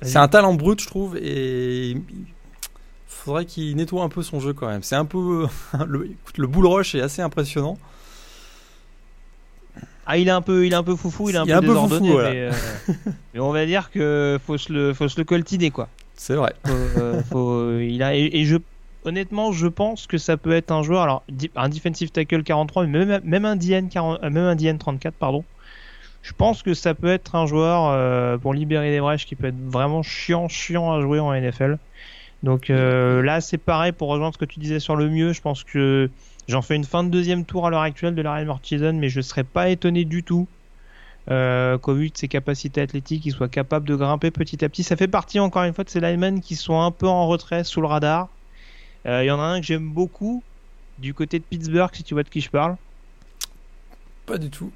C'est 0.00 0.16
un, 0.16 0.28
talent 0.28 0.54
brut, 0.54 0.80
je 0.80 0.86
trouve, 0.86 1.16
et 1.16 1.96
faudrait 3.28 3.44
qu'il 3.44 3.76
nettoie 3.76 4.02
un 4.02 4.08
peu 4.08 4.22
son 4.22 4.40
jeu 4.40 4.52
quand 4.52 4.68
même. 4.68 4.82
C'est 4.82 4.96
un 4.96 5.04
peu. 5.04 5.46
le, 5.86 6.10
le 6.36 6.46
bull 6.46 6.66
rush 6.66 6.94
est 6.94 7.00
assez 7.00 7.22
impressionnant. 7.22 7.78
Ah, 10.10 10.16
il 10.16 10.26
est 10.26 10.32
un 10.32 10.40
peu, 10.40 10.66
il 10.66 10.72
est 10.72 10.76
un 10.76 10.82
peu 10.82 10.96
foufou, 10.96 11.28
il 11.28 11.36
est 11.36 11.38
un 11.38 11.44
peu 11.44 11.60
désordonné, 11.60 12.10
euh, 12.14 12.50
mais, 13.34 13.40
on 13.40 13.52
va 13.52 13.66
dire 13.66 13.90
que 13.90 14.40
faut 14.46 14.56
se 14.56 14.72
le, 14.72 14.94
faut 14.94 15.06
se 15.06 15.20
le 15.20 15.24
coltiner 15.24 15.70
quoi. 15.70 15.88
C'est 16.14 16.34
vrai. 16.34 16.54
Euh, 16.66 17.86
il 17.86 18.02
a, 18.02 18.14
et, 18.14 18.44
je, 18.46 18.56
honnêtement, 19.04 19.52
je 19.52 19.66
pense 19.66 20.06
que 20.06 20.16
ça 20.16 20.38
peut 20.38 20.52
être 20.52 20.72
un 20.72 20.82
joueur, 20.82 21.02
alors 21.02 21.24
un 21.56 21.68
defensive 21.68 22.10
tackle 22.10 22.42
43, 22.42 22.86
mais 22.86 23.04
même, 23.04 23.20
même 23.22 23.44
un 23.44 23.56
DN 23.56 23.90
40, 23.90 24.22
même 24.22 24.38
un 24.38 24.56
DN 24.56 24.78
34, 24.78 25.14
pardon 25.14 25.44
je 26.22 26.32
pense 26.32 26.62
que 26.62 26.74
ça 26.74 26.94
peut 26.94 27.08
être 27.08 27.34
un 27.34 27.46
joueur 27.46 27.86
euh, 27.86 28.36
pour 28.38 28.52
libérer 28.52 28.90
des 28.90 29.00
brèches 29.00 29.26
qui 29.26 29.36
peut 29.36 29.46
être 29.46 29.60
vraiment 29.66 30.02
chiant, 30.02 30.48
chiant 30.48 30.92
à 30.92 31.00
jouer 31.00 31.20
en 31.20 31.32
NFL. 31.32 31.78
Donc 32.42 32.70
euh, 32.70 33.22
là, 33.22 33.40
c'est 33.40 33.58
pareil 33.58 33.92
pour 33.92 34.08
rejoindre 34.08 34.34
ce 34.34 34.38
que 34.38 34.44
tu 34.44 34.60
disais 34.60 34.80
sur 34.80 34.96
le 34.96 35.08
mieux. 35.08 35.32
Je 35.32 35.40
pense 35.40 35.64
que 35.64 36.10
j'en 36.46 36.62
fais 36.62 36.76
une 36.76 36.84
fin 36.84 37.04
de 37.04 37.10
deuxième 37.10 37.44
tour 37.44 37.66
à 37.66 37.70
l'heure 37.70 37.82
actuelle 37.82 38.14
de 38.14 38.22
la 38.22 38.44
Mortison, 38.44 38.92
mais 38.92 39.08
je 39.08 39.20
serais 39.20 39.44
pas 39.44 39.68
étonné 39.68 40.04
du 40.04 40.22
tout 40.22 40.46
euh, 41.30 41.78
qu'au 41.78 41.94
vu 41.94 42.10
de 42.10 42.16
ses 42.16 42.28
capacités 42.28 42.80
athlétiques, 42.80 43.26
il 43.26 43.32
soit 43.32 43.48
capable 43.48 43.88
de 43.88 43.96
grimper 43.96 44.30
petit 44.30 44.64
à 44.64 44.68
petit. 44.68 44.82
Ça 44.82 44.96
fait 44.96 45.08
partie 45.08 45.40
encore 45.40 45.64
une 45.64 45.74
fois 45.74 45.84
de 45.84 45.90
ces 45.90 46.00
linemen 46.00 46.40
qui 46.40 46.54
sont 46.54 46.80
un 46.80 46.90
peu 46.90 47.08
en 47.08 47.26
retrait 47.26 47.64
sous 47.64 47.80
le 47.80 47.86
radar. 47.86 48.28
Il 49.04 49.24
y 49.24 49.30
en 49.30 49.40
a 49.40 49.44
un 49.44 49.60
que 49.60 49.66
j'aime 49.66 49.88
beaucoup 49.88 50.42
du 50.98 51.14
côté 51.14 51.38
de 51.38 51.44
Pittsburgh, 51.44 51.90
si 51.94 52.02
tu 52.02 52.14
vois 52.14 52.24
de 52.24 52.28
qui 52.28 52.42
je 52.42 52.50
parle. 52.50 52.76
Pas 54.26 54.36
du 54.36 54.50
tout. 54.50 54.70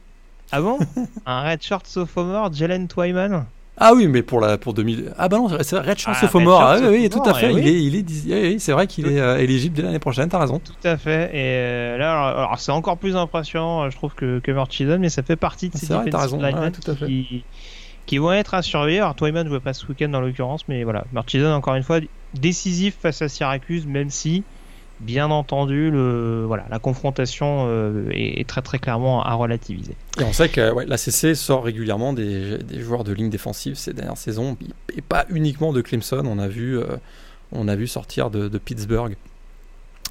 Ah 0.50 0.62
bon 0.62 0.78
Un 1.26 1.42
Redshirt 1.42 1.86
sophomore, 1.86 2.52
Jalen 2.52 2.88
Twyman 2.88 3.46
ah 3.78 3.94
oui, 3.94 4.06
mais 4.06 4.22
pour 4.22 4.40
la 4.40 4.58
pour 4.58 4.74
2000. 4.74 5.14
Ah 5.16 5.28
bah 5.28 5.38
non, 5.38 5.48
c'est 5.62 5.78
Red 5.78 5.96
ah, 6.06 6.14
sophomore. 6.14 6.60
Ah 6.60 6.76
oui, 6.82 7.08
tout 7.08 7.22
à 7.24 7.32
fait. 7.32 7.50
Eh 7.52 7.58
il 7.58 7.96
est, 7.96 8.04
il 8.04 8.32
est, 8.32 8.58
c'est 8.58 8.72
vrai 8.72 8.86
qu'il 8.86 9.06
est 9.08 9.18
euh, 9.18 9.38
éligible 9.38 9.74
dès 9.74 9.82
l'année 9.82 9.98
prochaine. 9.98 10.28
T'as 10.28 10.40
raison. 10.40 10.58
Tout 10.58 10.74
à 10.86 10.96
fait. 10.98 11.30
Et 11.32 11.56
euh, 11.56 11.96
là, 11.96 12.28
alors, 12.28 12.58
c'est 12.58 12.72
encore 12.72 12.98
plus 12.98 13.16
impressionnant, 13.16 13.88
je 13.88 13.96
trouve 13.96 14.14
que 14.14 14.40
que 14.40 14.52
Murchison, 14.52 14.98
mais 15.00 15.08
ça 15.08 15.22
fait 15.22 15.36
partie 15.36 15.70
de 15.70 15.76
ces 15.76 15.86
vrai, 15.86 16.10
raison. 16.12 16.38
qui, 17.06 17.44
qui 18.04 18.18
vont 18.18 18.32
être 18.32 18.52
à 18.52 18.62
surveiller. 18.62 18.98
Alors 18.98 19.14
Twyman 19.14 19.44
ne 19.44 19.48
jouait 19.48 19.60
pas 19.60 19.72
ce 19.72 19.86
week-end 19.86 20.10
dans 20.10 20.20
l'occurrence, 20.20 20.68
mais 20.68 20.84
voilà, 20.84 21.04
Murchison 21.12 21.52
encore 21.52 21.74
une 21.74 21.82
fois 21.82 22.00
décisif 22.34 22.96
face 23.00 23.22
à 23.22 23.28
Syracuse, 23.28 23.86
même 23.86 24.10
si 24.10 24.42
bien 25.02 25.30
entendu, 25.30 25.90
le, 25.90 26.44
voilà, 26.46 26.64
la 26.70 26.78
confrontation 26.78 27.66
euh, 27.68 28.08
est, 28.12 28.48
très 28.48 28.62
très 28.62 28.78
clairement 28.78 29.22
à 29.22 29.34
relativiser. 29.34 29.96
Et 30.20 30.24
on 30.24 30.32
sait 30.32 30.48
que 30.48 30.72
ouais, 30.72 30.86
la 30.86 30.96
CC 30.96 31.34
sort 31.34 31.64
régulièrement 31.64 32.12
des, 32.12 32.58
joueurs 32.80 33.04
de 33.04 33.12
ligne 33.12 33.30
défensive 33.30 33.74
ces 33.74 33.92
dernières 33.92 34.16
saisons, 34.16 34.56
et 34.96 35.02
pas 35.02 35.26
uniquement 35.28 35.72
de 35.72 35.80
Clemson. 35.80 36.22
On 36.24 36.38
a 36.38 36.48
vu, 36.48 36.78
euh, 36.78 36.84
on 37.50 37.68
a 37.68 37.76
vu 37.76 37.86
sortir 37.86 38.30
de, 38.30 38.48
Pittsburgh 38.58 39.16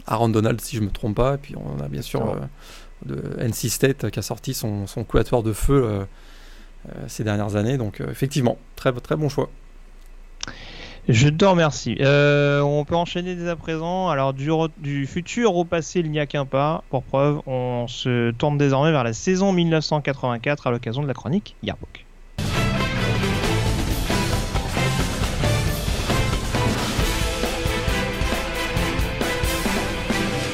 Aaron 0.08 0.30
Donald, 0.30 0.60
si 0.62 0.76
je 0.76 0.82
me 0.82 0.90
trompe 0.90 1.16
pas, 1.16 1.36
et 1.36 1.38
puis 1.38 1.56
on 1.56 1.82
a 1.82 1.88
bien 1.88 2.02
sûr 2.02 2.30
euh, 2.30 2.40
de 3.06 3.44
NC 3.44 3.70
State 3.70 4.10
qui 4.10 4.20
a 4.20 4.22
sorti 4.22 4.54
son, 4.54 4.88
son 4.88 5.06
de 5.44 5.54
feu 5.54 6.06
ces 7.08 7.24
dernières 7.24 7.56
années. 7.56 7.78
Donc 7.78 8.02
effectivement, 8.02 8.58
très, 8.76 8.92
très 8.94 9.16
bon 9.16 9.30
choix. 9.30 9.50
Je 11.08 11.30
te 11.30 11.46
remercie. 11.46 11.98
Euh, 12.00 12.62
on 12.62 12.86
peut 12.86 12.96
enchaîner 12.96 13.36
dès 13.36 13.50
à 13.50 13.56
présent. 13.56 14.10
Alors 14.10 14.34
du, 14.34 15.08
futur 15.08 15.56
au 15.56 15.66
passé, 15.66 16.00
il 16.00 16.12
n'y 16.12 16.20
a 16.20 16.28
qu'un 16.28 16.46
pas. 16.46 16.86
Pour 16.90 17.04
preuve, 17.04 17.42
on 17.48 17.88
se 17.88 18.32
tourne 18.32 18.58
désormais 18.58 18.92
vers 18.92 19.04
la 19.04 19.14
saison 19.14 19.52
1984 19.52 20.68
à 20.68 20.72
l'occasion 20.72 21.02
de 21.02 21.08
la 21.08 21.14
chronique 21.14 21.58
Yearbook. 21.64 22.08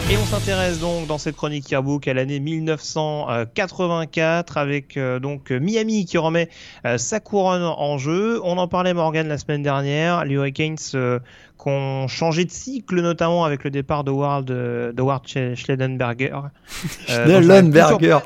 Et 0.09 0.15
on 0.15 0.23
s'intéresse 0.23 0.79
donc 0.79 1.05
dans 1.05 1.17
cette 1.17 1.35
chronique 1.35 1.69
Yearbook 1.69 2.07
à 2.07 2.13
l'année 2.13 2.39
1984 2.39 4.55
avec 4.55 4.95
euh, 4.95 5.19
donc 5.19 5.51
Miami 5.51 6.05
qui 6.05 6.17
remet 6.17 6.47
euh, 6.85 6.97
sa 6.97 7.19
couronne 7.19 7.63
en 7.63 7.97
jeu. 7.97 8.39
On 8.45 8.57
en 8.57 8.69
parlait 8.69 8.93
Morgan 8.93 9.27
la 9.27 9.37
semaine 9.37 9.63
dernière. 9.63 10.23
Les 10.23 10.35
Hurricanes 10.35 10.77
euh, 10.93 11.19
qui 11.61 11.67
ont 11.67 12.07
changé 12.07 12.45
de 12.45 12.51
cycle 12.51 13.01
notamment 13.01 13.43
avec 13.43 13.65
le 13.65 13.69
départ 13.69 14.05
de 14.05 14.11
Ward, 14.11 14.45
de 14.45 15.01
Ward 15.01 15.27
Schledenberger. 15.27 16.39
Schledenberger. 17.07 18.19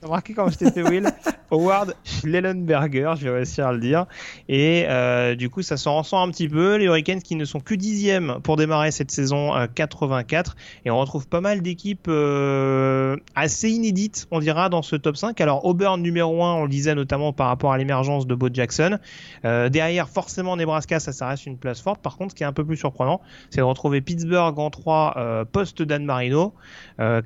T'as 0.00 0.06
remarqué 0.06 0.32
comment 0.32 0.48
je 0.48 0.58
t'ai 0.58 0.70
fait 0.70 0.82
Will 0.82 1.10
Howard 1.50 1.96
Schellenberger, 2.04 3.14
je 3.18 3.24
vais 3.24 3.34
réussir 3.36 3.66
à 3.66 3.72
le 3.72 3.80
dire. 3.80 4.06
Et 4.48 4.86
euh, 4.88 5.34
du 5.34 5.50
coup, 5.50 5.62
ça 5.62 5.76
s'en 5.76 5.98
ressent 5.98 6.22
un 6.22 6.30
petit 6.30 6.48
peu. 6.48 6.76
Les 6.76 6.84
Hurricanes 6.84 7.20
qui 7.20 7.34
ne 7.34 7.44
sont 7.44 7.58
que 7.58 7.74
dixièmes 7.74 8.38
pour 8.42 8.56
démarrer 8.56 8.92
cette 8.92 9.10
saison 9.10 9.52
84. 9.74 10.50
Euh, 10.50 10.54
et 10.84 10.90
on 10.90 10.98
retrouve 10.98 11.26
pas 11.26 11.40
mal 11.40 11.60
d'équipes 11.60 12.06
euh, 12.08 13.16
assez 13.34 13.70
inédites, 13.70 14.28
on 14.30 14.38
dira, 14.38 14.68
dans 14.68 14.82
ce 14.82 14.94
top 14.94 15.16
5. 15.16 15.40
Alors, 15.40 15.64
Auburn 15.64 16.00
numéro 16.00 16.44
1, 16.44 16.54
on 16.54 16.62
le 16.62 16.68
disait 16.68 16.94
notamment 16.94 17.32
par 17.32 17.48
rapport 17.48 17.72
à 17.72 17.78
l'émergence 17.78 18.26
de 18.26 18.34
Bo 18.34 18.48
Jackson. 18.52 18.98
derrière, 19.42 20.08
forcément, 20.08 20.56
Nebraska, 20.56 21.00
ça, 21.00 21.12
ça 21.12 21.26
reste 21.26 21.46
une 21.46 21.58
place 21.58 21.80
forte. 21.80 22.00
Par 22.00 22.16
contre, 22.16 22.30
ce 22.30 22.36
qui 22.36 22.44
est 22.44 22.46
un 22.46 22.52
peu 22.52 22.64
plus 22.64 22.76
surprenant, 22.76 23.20
c'est 23.50 23.58
de 23.58 23.64
retrouver 23.64 24.00
Pittsburgh 24.00 24.58
en 24.58 24.70
3, 24.70 25.46
post 25.50 25.82
Dan 25.82 26.04
Marino. 26.04 26.54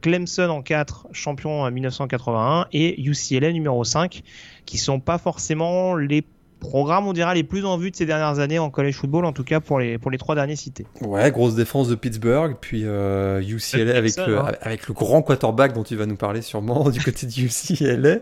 Clemson 0.00 0.48
en 0.48 0.62
4, 0.62 1.08
champion 1.12 1.70
1981. 1.70 2.45
Et 2.72 3.00
UCLA 3.02 3.52
numéro 3.52 3.84
5 3.84 4.22
qui 4.64 4.78
sont 4.78 5.00
pas 5.00 5.18
forcément 5.18 5.96
les 5.96 6.24
programmes, 6.58 7.06
on 7.06 7.12
dira, 7.12 7.34
les 7.34 7.44
plus 7.44 7.64
en 7.64 7.76
vue 7.76 7.90
de 7.90 7.96
ces 7.96 8.06
dernières 8.06 8.38
années 8.38 8.58
en 8.58 8.70
college 8.70 8.94
football, 8.94 9.24
en 9.24 9.32
tout 9.32 9.44
cas 9.44 9.60
pour 9.60 9.78
les, 9.78 9.98
pour 9.98 10.10
les 10.10 10.18
trois 10.18 10.34
derniers 10.34 10.56
cités. 10.56 10.86
Ouais, 11.00 11.30
grosse 11.30 11.54
défense 11.54 11.88
de 11.88 11.94
Pittsburgh, 11.94 12.56
puis 12.60 12.80
UCLA 12.80 12.88
euh, 12.90 13.98
avec, 13.98 14.16
le, 14.16 14.38
hein. 14.38 14.52
avec 14.60 14.88
le 14.88 14.94
grand 14.94 15.22
quarterback 15.22 15.72
dont 15.72 15.84
tu 15.84 15.96
vas 15.96 16.06
nous 16.06 16.16
parler 16.16 16.42
sûrement 16.42 16.90
du 16.90 17.00
côté 17.00 17.26
de 17.26 17.32
UCLA. 17.32 18.18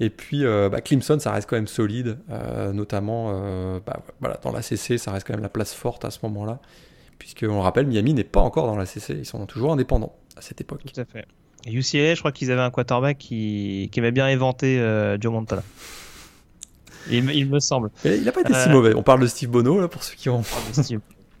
Et 0.00 0.10
puis 0.10 0.44
euh, 0.44 0.68
bah, 0.68 0.80
Clemson, 0.80 1.18
ça 1.18 1.32
reste 1.32 1.48
quand 1.48 1.56
même 1.56 1.68
solide, 1.68 2.18
euh, 2.30 2.72
notamment 2.72 3.32
bah, 3.86 4.00
voilà, 4.20 4.38
dans 4.42 4.52
la 4.52 4.62
CC, 4.62 4.98
ça 4.98 5.12
reste 5.12 5.26
quand 5.26 5.34
même 5.34 5.42
la 5.42 5.48
place 5.48 5.74
forte 5.74 6.04
à 6.04 6.10
ce 6.10 6.18
moment-là, 6.24 6.60
puisque 7.18 7.44
on 7.48 7.54
le 7.54 7.60
rappelle, 7.60 7.86
Miami 7.86 8.14
n'est 8.14 8.24
pas 8.24 8.40
encore 8.40 8.66
dans 8.66 8.76
la 8.76 8.86
CC, 8.86 9.14
ils 9.14 9.26
sont 9.26 9.44
toujours 9.46 9.72
indépendants 9.72 10.16
à 10.36 10.40
cette 10.40 10.60
époque. 10.60 10.82
Tout 10.92 11.00
à 11.00 11.04
fait. 11.04 11.26
UCLA, 11.66 12.14
je 12.14 12.18
crois 12.18 12.32
qu'ils 12.32 12.50
avaient 12.50 12.62
un 12.62 12.70
quarterback 12.70 13.18
qui, 13.18 13.88
qui 13.92 13.98
aimait 14.00 14.12
bien 14.12 14.28
éventer 14.28 14.78
euh, 14.78 15.16
Joe 15.20 15.32
Montana. 15.32 15.62
Il, 17.10 17.30
il, 17.30 17.48
me 17.48 17.60
semble. 17.60 17.90
il 18.04 18.24
n'a 18.24 18.32
pas 18.32 18.40
été 18.40 18.54
si 18.54 18.68
euh, 18.68 18.72
mauvais. 18.72 18.94
On 18.94 19.02
parle 19.02 19.20
de 19.20 19.26
Steve 19.26 19.50
Bono, 19.50 19.80
là, 19.80 19.88
pour 19.88 20.02
ceux 20.02 20.14
qui 20.14 20.28
ont. 20.30 20.42
Steve. 20.72 21.00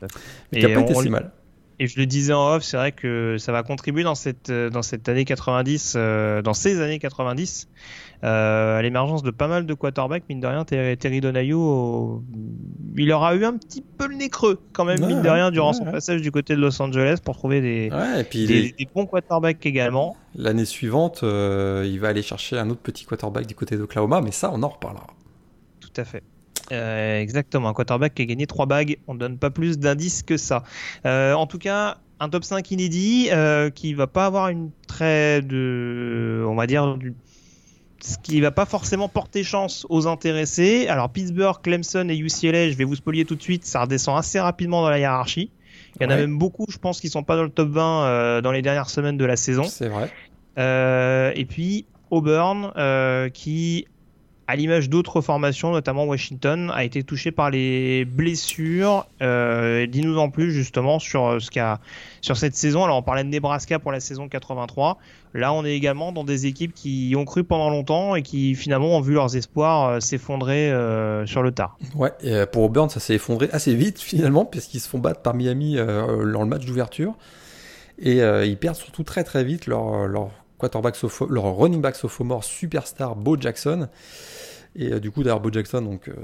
Mais 0.52 0.60
il 0.60 0.68
n'a 0.68 0.74
pas 0.74 0.80
été 0.82 0.94
si 0.94 1.08
mal. 1.08 1.30
Et 1.78 1.86
je 1.86 1.98
le 1.98 2.06
disais 2.06 2.32
en 2.32 2.54
off, 2.54 2.62
c'est 2.62 2.76
vrai 2.76 2.92
que 2.92 3.36
ça 3.38 3.50
va 3.50 3.62
contribuer 3.62 4.04
dans 4.04 4.14
cette, 4.14 4.50
dans 4.50 4.82
cette 4.82 5.08
année 5.08 5.24
90, 5.24 5.96
dans 5.96 6.54
ces 6.54 6.80
années 6.80 6.98
90, 7.00 7.68
à 8.22 8.80
l'émergence 8.80 9.22
de 9.22 9.30
pas 9.30 9.48
mal 9.48 9.66
de 9.66 9.74
quarterbacks. 9.74 10.22
Mine 10.28 10.40
de 10.40 10.46
rien, 10.46 10.64
Terry 10.64 11.20
Donahue, 11.20 12.22
il 12.96 13.12
aura 13.12 13.34
eu 13.34 13.44
un 13.44 13.56
petit 13.56 13.82
peu 13.82 14.06
le 14.06 14.14
nez 14.14 14.28
creux 14.28 14.60
quand 14.72 14.84
même, 14.84 15.04
mine 15.04 15.22
de 15.22 15.28
rien, 15.28 15.50
durant 15.50 15.72
son 15.72 15.84
passage 15.84 16.22
du 16.22 16.30
côté 16.30 16.54
de 16.54 16.60
Los 16.60 16.80
Angeles 16.80 17.18
pour 17.24 17.36
trouver 17.36 17.60
des, 17.60 17.90
des, 18.32 18.88
bons 18.94 19.06
quarterbacks 19.06 19.66
également. 19.66 20.16
L'année 20.36 20.64
suivante, 20.64 21.22
il 21.22 21.98
va 21.98 22.08
aller 22.08 22.22
chercher 22.22 22.56
un 22.58 22.70
autre 22.70 22.82
petit 22.82 23.04
quarterback 23.04 23.46
du 23.46 23.54
côté 23.56 23.76
d'Oklahoma, 23.76 24.20
mais 24.20 24.32
ça, 24.32 24.50
on 24.52 24.62
en 24.62 24.68
reparlera. 24.68 25.08
Tout 25.80 26.00
à 26.00 26.04
fait. 26.04 26.22
Euh, 26.72 27.20
exactement, 27.20 27.68
un 27.68 27.74
quarterback 27.74 28.14
qui 28.14 28.22
a 28.22 28.24
gagné 28.24 28.46
3 28.46 28.66
bagues, 28.66 28.98
on 29.06 29.14
ne 29.14 29.18
donne 29.18 29.38
pas 29.38 29.50
plus 29.50 29.78
d'indices 29.78 30.22
que 30.22 30.36
ça. 30.36 30.62
Euh, 31.04 31.34
en 31.34 31.46
tout 31.46 31.58
cas, 31.58 31.98
un 32.20 32.28
top 32.28 32.44
5 32.44 32.70
inédit 32.70 33.28
euh, 33.32 33.70
qui 33.70 33.94
va 33.94 34.06
pas 34.06 34.26
avoir 34.26 34.48
une 34.48 34.70
très 34.86 35.42
de, 35.42 36.44
on 36.48 36.54
va 36.54 36.66
dire, 36.66 36.96
du, 36.96 37.14
ce 38.00 38.16
qui 38.18 38.40
va 38.40 38.50
pas 38.50 38.64
forcément 38.64 39.08
porter 39.08 39.44
chance 39.44 39.86
aux 39.90 40.06
intéressés. 40.06 40.86
Alors 40.88 41.10
Pittsburgh, 41.10 41.60
Clemson 41.62 42.08
et 42.08 42.16
UCLA, 42.16 42.70
je 42.70 42.76
vais 42.76 42.84
vous 42.84 42.96
spolier 42.96 43.24
tout 43.24 43.34
de 43.34 43.42
suite, 43.42 43.64
ça 43.64 43.82
redescend 43.82 44.18
assez 44.18 44.40
rapidement 44.40 44.82
dans 44.82 44.90
la 44.90 44.98
hiérarchie. 44.98 45.50
Il 46.00 46.02
y 46.02 46.06
en 46.06 46.10
a 46.10 46.16
même 46.16 46.38
beaucoup, 46.38 46.66
je 46.68 46.78
pense, 46.78 47.00
qui 47.00 47.08
sont 47.08 47.22
pas 47.22 47.36
dans 47.36 47.44
le 47.44 47.50
top 47.50 47.68
20 47.68 48.42
dans 48.42 48.52
les 48.52 48.62
dernières 48.62 48.90
semaines 48.90 49.16
de 49.16 49.24
la 49.24 49.36
saison. 49.36 49.62
C'est 49.64 49.88
vrai. 49.88 50.10
et 51.36 51.44
puis 51.44 51.86
Auburn, 52.10 52.72
qui 53.32 53.86
à 54.46 54.56
l'image 54.56 54.90
d'autres 54.90 55.20
formations, 55.20 55.72
notamment 55.72 56.04
Washington, 56.04 56.70
a 56.74 56.84
été 56.84 57.02
touché 57.02 57.30
par 57.30 57.50
les 57.50 58.04
blessures. 58.04 59.06
Euh, 59.22 59.86
Dis-nous 59.86 60.18
en 60.18 60.28
plus 60.28 60.52
justement 60.52 60.98
sur 60.98 61.26
euh, 61.26 61.40
ce 61.40 61.50
qu'a 61.50 61.80
sur 62.20 62.36
cette 62.36 62.54
saison. 62.54 62.84
Alors 62.84 62.98
on 62.98 63.02
parlait 63.02 63.24
de 63.24 63.28
Nebraska 63.28 63.78
pour 63.78 63.92
la 63.92 64.00
saison 64.00 64.28
83. 64.28 64.98
Là, 65.32 65.52
on 65.52 65.64
est 65.64 65.74
également 65.74 66.12
dans 66.12 66.24
des 66.24 66.46
équipes 66.46 66.74
qui 66.74 67.14
ont 67.16 67.24
cru 67.24 67.42
pendant 67.42 67.70
longtemps 67.70 68.14
et 68.14 68.22
qui 68.22 68.54
finalement 68.54 68.96
ont 68.96 69.00
vu 69.00 69.14
leurs 69.14 69.36
espoirs 69.36 69.88
euh, 69.88 70.00
s'effondrer 70.00 70.72
sur 71.26 71.42
le 71.42 71.52
tard. 71.52 71.78
Ouais, 71.94 72.46
pour 72.46 72.64
Auburn, 72.64 72.88
ça 72.88 73.00
s'est 73.00 73.14
effondré 73.14 73.48
assez 73.52 73.74
vite 73.74 73.98
finalement 74.00 74.44
puisqu'ils 74.44 74.80
se 74.80 74.88
font 74.88 74.98
battre 74.98 75.22
par 75.22 75.34
Miami 75.34 75.76
dans 75.76 76.42
le 76.42 76.46
match 76.46 76.64
d'ouverture 76.64 77.14
et 77.98 78.18
ils 78.18 78.56
perdent 78.56 78.76
surtout 78.76 79.04
très 79.04 79.24
très 79.24 79.44
vite 79.44 79.66
leur 79.66 80.06
leur 80.06 80.30
quarterback 80.58 80.96
leur 81.28 81.56
running 81.56 81.80
back 81.80 81.96
sophomore 81.96 82.44
superstar 82.44 83.16
Bo 83.16 83.36
Jackson. 83.38 83.88
Et 84.76 84.92
euh, 84.92 85.00
du 85.00 85.10
coup, 85.10 85.22
d'ailleurs, 85.22 85.40
Bo 85.40 85.52
Jackson 85.52 85.80
ne 85.80 86.12
euh, 86.12 86.14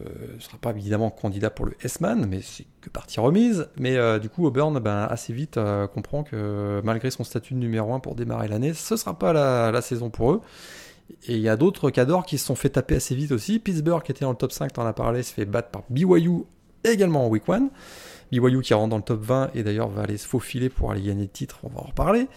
sera 0.41 0.59
pas 0.59 0.71
évidemment 0.71 1.11
candidat 1.11 1.51
pour 1.51 1.67
le 1.67 1.75
S-Man, 1.83 2.27
mais 2.29 2.41
c'est 2.43 2.67
que 2.81 2.91
partie 2.91 3.21
remise. 3.21 3.69
Mais 3.79 3.97
euh, 3.97 4.19
du 4.19 4.29
coup, 4.29 4.45
Auburn, 4.47 4.79
ben, 4.81 5.07
assez 5.09 5.33
vite, 5.33 5.59
comprend 5.95 6.25
que 6.25 6.81
malgré 6.85 7.11
son 7.11 7.25
statut 7.25 7.55
de 7.55 7.59
numéro 7.59 7.93
1 7.95 8.01
pour 8.01 8.15
démarrer 8.15 8.49
l'année, 8.49 8.75
ce 8.75 8.95
ne 8.95 8.99
sera 8.99 9.19
pas 9.19 9.33
la, 9.33 9.83
saison 9.83 10.11
pour 10.11 10.33
eux. 10.33 10.41
Et 11.27 11.35
il 11.35 11.41
y 11.41 11.49
a 11.49 11.57
d'autres 11.57 11.91
cadors 11.91 12.25
qui 12.25 12.39
se 12.39 12.47
sont 12.47 12.55
fait 12.55 12.71
taper 12.71 12.97
assez 12.97 13.15
vite 13.15 13.33
aussi. 13.33 13.59
Pittsburgh, 13.59 14.03
qui 14.03 14.13
était 14.13 14.25
dans 14.25 14.31
le 14.31 14.37
top 14.37 14.53
5, 14.53 14.73
t'en 14.73 14.87
as 14.87 14.93
parlé, 14.93 15.23
se 15.23 15.33
fait 15.33 15.45
battre 15.45 15.71
par 15.71 15.83
BYU 15.91 16.45
également 16.85 17.27
en 17.27 17.29
week 17.29 17.49
1. 17.49 17.69
BYU 18.31 18.63
qui 18.63 18.75
rentre 18.75 18.91
dans 18.91 18.97
le 18.97 19.03
top 19.03 19.21
20 19.23 19.51
et 19.55 19.63
d'ailleurs 19.63 19.89
va 19.89 20.03
aller 20.03 20.17
se 20.17 20.27
faufiler 20.27 20.69
pour 20.69 20.93
aller 20.93 21.03
gagner 21.03 21.23
le 21.23 21.29
titre, 21.29 21.59
on 21.65 21.69
va 21.69 21.81
en 21.81 21.87
reparler. 21.87 22.29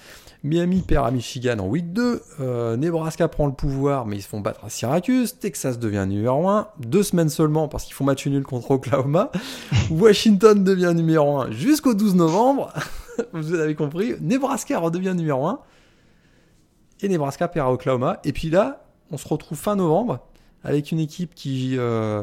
Miami 0.43 0.81
perd 0.81 1.07
à 1.07 1.11
Michigan 1.11 1.57
en 1.59 1.67
week 1.67 1.93
2. 1.93 2.21
Euh, 2.41 2.75
Nebraska 2.75 3.29
prend 3.29 3.47
le 3.47 3.53
pouvoir, 3.53 4.05
mais 4.05 4.17
ils 4.17 4.21
se 4.21 4.27
font 4.27 4.41
battre 4.41 4.65
à 4.65 4.69
Syracuse. 4.69 5.39
Texas 5.39 5.79
devient 5.79 6.05
numéro 6.07 6.49
1. 6.49 6.67
Deux 6.79 7.03
semaines 7.03 7.29
seulement 7.29 7.69
parce 7.69 7.85
qu'ils 7.85 7.93
font 7.93 8.03
match 8.03 8.27
nul 8.27 8.43
contre 8.43 8.71
Oklahoma. 8.71 9.31
Washington 9.89 10.61
devient 10.61 10.91
numéro 10.93 11.39
1 11.39 11.51
jusqu'au 11.51 11.93
12 11.93 12.15
novembre. 12.15 12.73
Vous 13.33 13.53
avez 13.53 13.73
compris. 13.73 14.15
Nebraska 14.19 14.77
redevient 14.79 15.13
numéro 15.15 15.47
1. 15.47 15.59
Et 17.01 17.07
Nebraska 17.07 17.47
perd 17.47 17.69
à 17.69 17.71
Oklahoma. 17.71 18.19
Et 18.25 18.33
puis 18.33 18.49
là, 18.49 18.85
on 19.11 19.17
se 19.17 19.27
retrouve 19.27 19.57
fin 19.57 19.77
novembre 19.77 20.19
avec 20.65 20.91
une 20.91 20.99
équipe 20.99 21.35
qui, 21.35 21.77
euh, 21.77 22.21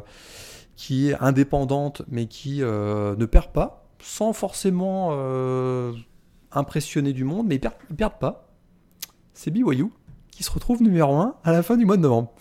qui 0.76 1.08
est 1.08 1.16
indépendante, 1.20 2.02
mais 2.08 2.26
qui 2.26 2.62
euh, 2.62 3.16
ne 3.16 3.24
perd 3.24 3.48
pas, 3.48 3.86
sans 4.02 4.34
forcément 4.34 5.10
impressionné 6.52 7.12
du 7.12 7.24
monde, 7.24 7.46
mais 7.46 7.56
ils 7.56 7.60
perdent, 7.60 7.76
perdent 7.96 8.18
pas. 8.18 8.48
C'est 9.34 9.50
BYU 9.50 9.86
qui 10.30 10.42
se 10.42 10.50
retrouve 10.50 10.82
numéro 10.82 11.16
1 11.16 11.36
à 11.44 11.52
la 11.52 11.62
fin 11.62 11.76
du 11.76 11.86
mois 11.86 11.96
de 11.96 12.02
novembre. 12.02 12.32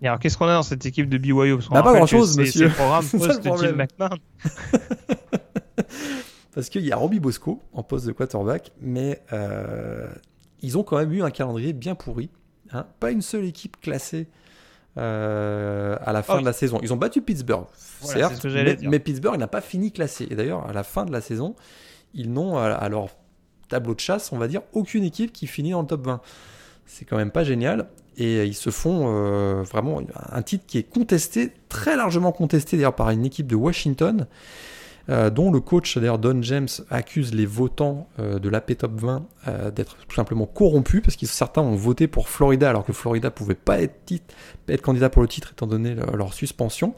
Et 0.00 0.06
alors, 0.06 0.20
qu'est-ce 0.20 0.38
qu'on 0.38 0.46
a 0.46 0.54
dans 0.54 0.62
cette 0.62 0.86
équipe 0.86 1.08
de 1.08 1.18
BYU 1.18 1.56
Parce 1.56 1.68
bah, 1.70 1.82
Pas 1.82 1.94
grand-chose, 1.94 2.38
monsieur. 2.38 2.52
C'est 2.52 2.64
le 2.68 2.70
programme 2.70 3.04
post 3.10 3.44
de 3.44 3.56
Jim 3.56 3.72
McMahon. 3.72 4.18
Parce 6.54 6.70
qu'il 6.70 6.84
y 6.84 6.92
a 6.92 6.96
Robbie 6.96 7.20
Bosco 7.20 7.62
en 7.72 7.82
poste 7.82 8.06
de 8.06 8.12
quarterback, 8.12 8.72
mais 8.80 9.22
euh, 9.32 10.08
ils 10.60 10.76
ont 10.78 10.82
quand 10.82 10.98
même 10.98 11.12
eu 11.12 11.22
un 11.22 11.30
calendrier 11.30 11.72
bien 11.72 11.94
pourri. 11.94 12.30
Hein. 12.72 12.86
Pas 13.00 13.10
une 13.10 13.22
seule 13.22 13.44
équipe 13.44 13.80
classée 13.80 14.28
euh, 14.96 15.96
à 16.04 16.12
la 16.12 16.22
fin 16.22 16.36
oh. 16.36 16.40
de 16.40 16.44
la 16.44 16.52
saison. 16.52 16.80
Ils 16.82 16.92
ont 16.92 16.96
battu 16.96 17.22
Pittsburgh, 17.22 17.66
certes, 18.00 18.44
mais, 18.44 18.76
mais, 18.82 18.98
Pittsburgh 18.98 19.38
n'a 19.38 19.46
pas 19.46 19.60
fini 19.60 19.92
classé. 19.92 20.26
Et 20.30 20.34
d'ailleurs, 20.34 20.68
à 20.68 20.72
la 20.72 20.82
fin 20.82 21.04
de 21.04 21.12
la 21.12 21.20
saison, 21.20 21.54
ils 22.14 22.32
n'ont 22.32 22.56
à 22.56 22.88
leur 22.88 23.08
tableau 23.68 23.94
de 23.94 24.00
chasse, 24.00 24.32
on 24.32 24.38
va 24.38 24.48
dire, 24.48 24.62
aucune 24.72 25.04
équipe 25.04 25.32
qui 25.32 25.46
finit 25.46 25.70
dans 25.70 25.82
le 25.82 25.86
top 25.86 26.06
20. 26.06 26.20
C'est 26.86 27.04
quand 27.04 27.16
même 27.16 27.30
pas 27.30 27.44
génial. 27.44 27.88
Et 28.16 28.44
ils 28.44 28.54
se 28.54 28.70
font 28.70 29.04
euh, 29.06 29.62
vraiment 29.62 30.02
un 30.32 30.42
titre 30.42 30.64
qui 30.66 30.78
est 30.78 30.82
contesté, 30.82 31.52
très 31.68 31.96
largement 31.96 32.32
contesté 32.32 32.76
d'ailleurs 32.76 32.96
par 32.96 33.10
une 33.10 33.24
équipe 33.24 33.46
de 33.46 33.54
Washington, 33.54 34.26
euh, 35.08 35.30
dont 35.30 35.52
le 35.52 35.60
coach, 35.60 35.96
d'ailleurs 35.96 36.18
Don 36.18 36.42
James, 36.42 36.66
accuse 36.90 37.32
les 37.32 37.46
votants 37.46 38.08
euh, 38.18 38.40
de 38.40 38.48
l'AP 38.48 38.76
Top 38.76 38.92
20 38.96 39.24
d'être 39.72 39.96
tout 40.08 40.16
simplement 40.16 40.46
corrompus, 40.46 41.00
parce 41.00 41.16
que 41.16 41.26
certains 41.26 41.62
ont 41.62 41.76
voté 41.76 42.08
pour 42.08 42.28
Florida 42.28 42.68
alors 42.68 42.84
que 42.84 42.92
Florida 42.92 43.30
pouvait 43.30 43.54
pas 43.54 43.80
être, 43.80 43.94
être 44.68 44.82
candidat 44.82 45.10
pour 45.10 45.22
le 45.22 45.28
titre 45.28 45.52
étant 45.52 45.68
donné 45.68 45.94
leur 45.94 46.34
suspension. 46.34 46.94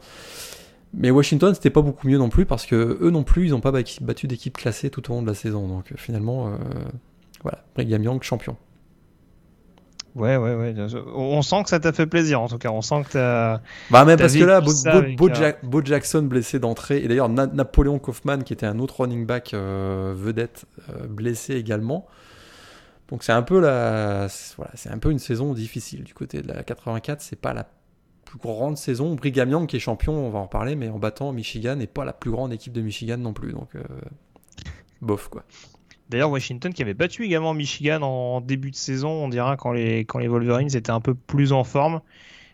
Mais 0.93 1.09
Washington, 1.09 1.53
c'était 1.53 1.69
pas 1.69 1.81
beaucoup 1.81 2.07
mieux 2.07 2.17
non 2.17 2.29
plus 2.29 2.45
parce 2.45 2.65
que 2.65 2.97
eux 3.01 3.11
non 3.11 3.23
plus, 3.23 3.45
ils 3.45 3.51
n'ont 3.51 3.61
pas 3.61 3.71
battu 3.71 4.27
d'équipe 4.27 4.57
classée 4.57 4.89
tout 4.89 5.09
au 5.09 5.15
long 5.15 5.21
de 5.21 5.27
la 5.27 5.33
saison. 5.33 5.67
Donc 5.67 5.91
euh, 5.91 5.95
finalement, 5.97 6.47
euh, 6.47 6.57
voilà, 7.43 7.63
Brigham 7.75 8.03
Young 8.03 8.21
champion. 8.23 8.57
Ouais, 10.13 10.35
ouais, 10.35 10.55
ouais. 10.55 10.75
On 11.15 11.41
sent 11.41 11.63
que 11.63 11.69
ça 11.69 11.79
t'a 11.79 11.93
fait 11.93 12.05
plaisir 12.05 12.41
en 12.41 12.49
tout 12.49 12.57
cas. 12.57 12.69
On 12.69 12.81
sent 12.81 13.03
que 13.03 13.13
t'as. 13.13 13.61
Bah, 13.89 14.03
même 14.03 14.19
parce 14.19 14.35
que 14.35 14.43
là, 14.43 14.59
euh, 14.59 15.53
Bo, 15.63 15.81
Jackson 15.81 16.23
blessé 16.23 16.59
d'entrée. 16.59 16.97
Et 16.97 17.07
d'ailleurs, 17.07 17.29
Napoléon 17.29 17.97
Kaufman, 17.97 18.39
qui 18.39 18.51
était 18.51 18.65
un 18.65 18.79
autre 18.79 18.99
running 19.01 19.25
back 19.25 19.53
vedette, 19.53 20.65
blessé 21.09 21.55
également. 21.55 22.07
Donc 23.07 23.23
c'est 23.23 23.31
un 23.31 23.41
peu 23.41 23.61
la. 23.61 24.27
Voilà, 24.57 24.71
c'est 24.73 24.89
un 24.89 24.97
peu 24.97 25.11
une 25.11 25.19
saison 25.19 25.53
difficile 25.53 26.03
du 26.03 26.13
côté 26.13 26.41
de 26.41 26.49
la 26.49 26.63
84. 26.63 27.21
C'est 27.21 27.39
pas 27.39 27.53
la 27.53 27.65
plus 28.31 28.39
grande 28.39 28.77
saison. 28.77 29.15
Brigham 29.15 29.49
Young 29.49 29.67
qui 29.67 29.75
est 29.75 29.79
champion, 29.79 30.13
on 30.13 30.29
va 30.29 30.39
en 30.39 30.43
reparler, 30.43 30.75
mais 30.75 30.89
en 30.89 30.99
battant 30.99 31.31
Michigan 31.31 31.79
et 31.79 31.87
pas 31.87 32.05
la 32.05 32.13
plus 32.13 32.31
grande 32.31 32.53
équipe 32.53 32.73
de 32.73 32.81
Michigan 32.81 33.17
non 33.17 33.33
plus. 33.33 33.51
Donc, 33.51 33.75
euh, 33.75 33.83
bof 35.01 35.27
quoi. 35.27 35.43
D'ailleurs, 36.09 36.29
Washington 36.29 36.73
qui 36.73 36.81
avait 36.81 36.93
battu 36.93 37.25
également 37.25 37.53
Michigan 37.53 38.01
en 38.01 38.41
début 38.41 38.71
de 38.71 38.75
saison, 38.75 39.09
on 39.09 39.29
dira 39.29 39.55
quand 39.55 39.71
les, 39.71 39.99
quand 39.99 40.19
les 40.19 40.27
Wolverines 40.27 40.75
étaient 40.75 40.91
un 40.91 40.99
peu 40.99 41.13
plus 41.13 41.53
en 41.53 41.63
forme. 41.63 42.01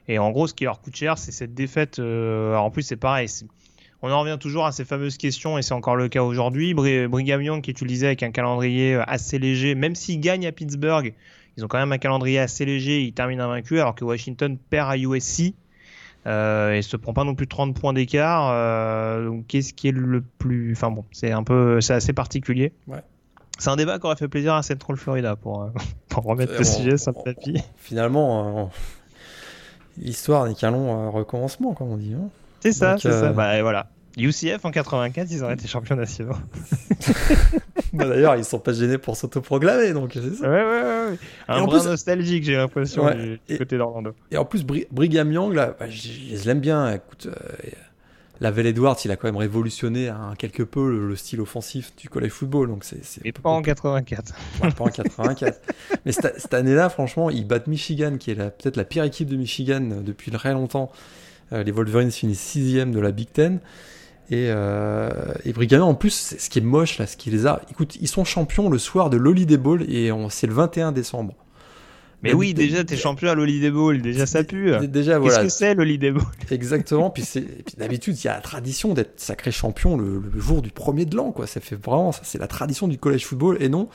Et 0.07 0.19
en 0.19 0.31
gros, 0.31 0.47
ce 0.47 0.53
qui 0.53 0.63
leur 0.63 0.79
coûte 0.79 0.95
cher, 0.95 1.17
c'est 1.17 1.31
cette 1.31 1.53
défaite. 1.53 1.99
Euh, 1.99 2.55
en 2.55 2.69
plus, 2.69 2.83
c'est 2.83 2.97
pareil. 2.97 3.27
On 4.01 4.11
en 4.11 4.19
revient 4.21 4.37
toujours 4.39 4.65
à 4.65 4.71
ces 4.71 4.85
fameuses 4.85 5.17
questions, 5.17 5.57
et 5.57 5.63
c'est 5.63 5.73
encore 5.73 5.95
le 5.95 6.07
cas 6.07 6.21
aujourd'hui. 6.21 6.73
Brigham 6.75 7.41
Young, 7.41 7.61
qui 7.61 7.73
tu 7.73 7.85
avec 8.05 8.21
un 8.21 8.31
calendrier 8.31 8.93
euh, 8.93 9.03
assez 9.07 9.39
léger, 9.39 9.73
même 9.73 9.95
s'ils 9.95 10.19
gagnent 10.19 10.45
à 10.45 10.51
Pittsburgh, 10.51 11.13
ils 11.57 11.65
ont 11.65 11.67
quand 11.67 11.79
même 11.79 11.91
un 11.91 11.97
calendrier 11.97 12.37
assez 12.37 12.63
léger, 12.65 13.01
ils 13.01 13.13
terminent 13.13 13.43
invaincu 13.43 13.79
alors 13.79 13.95
que 13.95 14.05
Washington 14.05 14.57
perd 14.69 14.91
à 14.91 14.97
USC. 14.97 15.55
Euh, 16.25 16.73
et 16.73 16.81
se 16.81 16.97
prend 16.97 17.13
pas 17.13 17.23
non 17.23 17.35
plus 17.35 17.47
30 17.47 17.79
points 17.79 17.93
d'écart. 17.93 18.49
Euh, 18.51 19.25
donc 19.25 19.47
qu'est-ce 19.47 19.73
qui 19.73 19.87
est 19.87 19.91
le 19.91 20.21
plus, 20.21 20.73
enfin 20.73 20.91
bon, 20.91 21.05
c'est 21.11 21.31
un 21.31 21.43
peu, 21.43 21.79
c'est 21.79 21.93
assez 21.93 22.13
particulier. 22.13 22.73
Ouais. 22.87 23.01
C'est 23.59 23.69
un 23.69 23.75
débat 23.75 23.97
qui 23.97 24.05
aurait 24.05 24.17
fait 24.17 24.27
plaisir 24.27 24.53
à 24.53 24.61
Central 24.61 24.97
Florida 24.97 25.35
pour, 25.35 25.63
euh, 25.63 25.69
pour 26.09 26.25
remettre 26.25 26.53
le 26.57 26.63
sujet 26.63 26.97
sur 26.97 27.13
le 27.13 27.33
tapis. 27.33 27.63
Finalement, 27.77 28.69
l'histoire 29.97 30.45
n'est 30.45 30.53
qu'un 30.53 30.71
long 30.71 31.11
recommencement, 31.11 31.73
comme 31.73 31.91
on 31.91 31.97
dit. 31.97 32.13
Hein. 32.13 32.29
c'est 32.59 32.73
ça, 32.73 32.97
c'est 32.99 33.11
ça. 33.11 33.31
Bah, 33.31 33.61
voilà. 33.61 33.87
UCF 34.25 34.65
en 34.65 34.71
84, 34.71 35.27
ils 35.31 35.43
auraient 35.43 35.53
été 35.53 35.67
champions 35.67 35.95
nationaux. 35.95 36.35
bah, 37.93 38.07
D'ailleurs, 38.07 38.35
ils 38.35 38.45
sont 38.45 38.59
pas 38.59 38.73
gênés 38.73 38.97
pour 38.97 39.15
s'autoproclamer, 39.15 39.93
donc 39.93 40.11
c'est 40.13 40.35
ça. 40.35 40.49
Ouais, 40.49 40.63
ouais, 40.63 41.11
ouais. 41.11 41.17
Un 41.47 41.65
brin 41.65 41.83
nostalgique, 41.83 42.43
j'ai 42.43 42.55
l'impression, 42.55 43.09
du, 43.11 43.57
côté 43.57 43.77
d'Orlando. 43.77 44.13
Et 44.31 44.37
en 44.37 44.45
plus, 44.45 44.63
Brigham 44.63 45.31
Young, 45.31 45.53
là, 45.53 45.75
bah, 45.79 45.87
je, 45.89 46.45
l'aime 46.45 46.59
bien. 46.59 46.93
Écoute, 46.93 47.27
euh, 47.27 47.69
Lavelle 48.39 48.67
Edwards, 48.67 48.97
il 49.03 49.11
a 49.11 49.15
quand 49.15 49.27
même 49.27 49.37
révolutionné 49.37 50.09
un, 50.09 50.33
quelque 50.37 50.63
peu 50.63 51.07
le, 51.07 51.15
style 51.15 51.41
offensif 51.41 51.95
du 51.95 52.09
college 52.09 52.31
football. 52.31 52.69
Donc 52.69 52.83
c'est, 52.83 53.01
Mais 53.23 53.31
pas 53.31 53.49
en 53.49 53.61
84. 53.61 54.33
pas 54.59 54.83
en 54.83 54.89
84. 54.89 55.59
Mais 56.05 56.11
cette, 56.11 56.39
cette 56.39 56.53
année-là, 56.53 56.89
franchement, 56.89 57.29
ils 57.29 57.47
battent 57.47 57.67
Michigan, 57.67 58.17
qui 58.17 58.31
est 58.31 58.35
peut-être 58.35 58.77
la 58.77 58.83
pire 58.83 59.03
équipe 59.03 59.29
de 59.29 59.37
Michigan 59.37 60.01
depuis 60.03 60.31
très 60.31 60.53
longtemps. 60.53 60.91
Euh, 61.53 61.63
les 61.63 61.71
Wolverines 61.71 62.11
finissent 62.11 62.41
sixième 62.41 62.91
de 62.91 62.99
la 62.99 63.11
Big 63.11 63.31
Ten. 63.31 63.59
Et, 64.29 64.47
euh, 64.49 65.09
et 65.45 65.75
en 65.77 65.93
plus, 65.93 66.35
ce 66.37 66.49
qui 66.49 66.59
est 66.59 66.61
moche, 66.61 66.97
là, 66.97 67.07
ce 67.07 67.15
qui 67.15 67.29
les 67.29 67.47
a. 67.47 67.61
Écoute, 67.71 67.97
ils 68.01 68.07
sont 68.07 68.25
champions 68.25 68.69
le 68.69 68.77
soir 68.77 69.09
de 69.09 69.17
l'Holiday 69.17 69.57
Ball 69.57 69.83
et 69.89 70.11
c'est 70.29 70.47
le 70.47 70.53
21 70.53 70.91
décembre. 70.91 71.33
Mais 72.23 72.33
oui, 72.33 72.53
déjà, 72.53 72.83
t'es 72.83 72.97
champion 72.97 73.29
à 73.29 73.35
l'Holiday 73.35 73.69
Ball, 73.69 74.01
déjà 74.01 74.25
ça 74.25 74.43
pue. 74.43 74.71
Déjà, 74.87 75.19
voilà. 75.19 75.35
Qu'est-ce 75.35 75.47
que 75.47 75.53
c'est 75.53 75.75
l'Holiday 75.75 76.11
Ball 76.11 76.23
Exactement, 76.51 77.11
puis, 77.11 77.23
puis 77.31 77.75
d'habitude, 77.77 78.19
il 78.19 78.25
y 78.25 78.27
a 78.27 78.33
la 78.33 78.41
tradition 78.41 78.93
d'être 78.95 79.19
sacré 79.19 79.51
champion 79.51 79.97
le, 79.97 80.19
le, 80.19 80.39
jour 80.39 80.63
du 80.63 80.71
premier 80.71 81.05
de 81.05 81.15
l'an, 81.15 81.31
quoi. 81.31 81.45
Ça 81.45 81.61
fait 81.61 81.75
vraiment, 81.75 82.11
ça, 82.11 82.21
c'est 82.23 82.39
la 82.39 82.47
tradition 82.47 82.87
du 82.87 82.97
college 82.97 83.23
football, 83.23 83.57
et 83.59 83.69
non. 83.69 83.87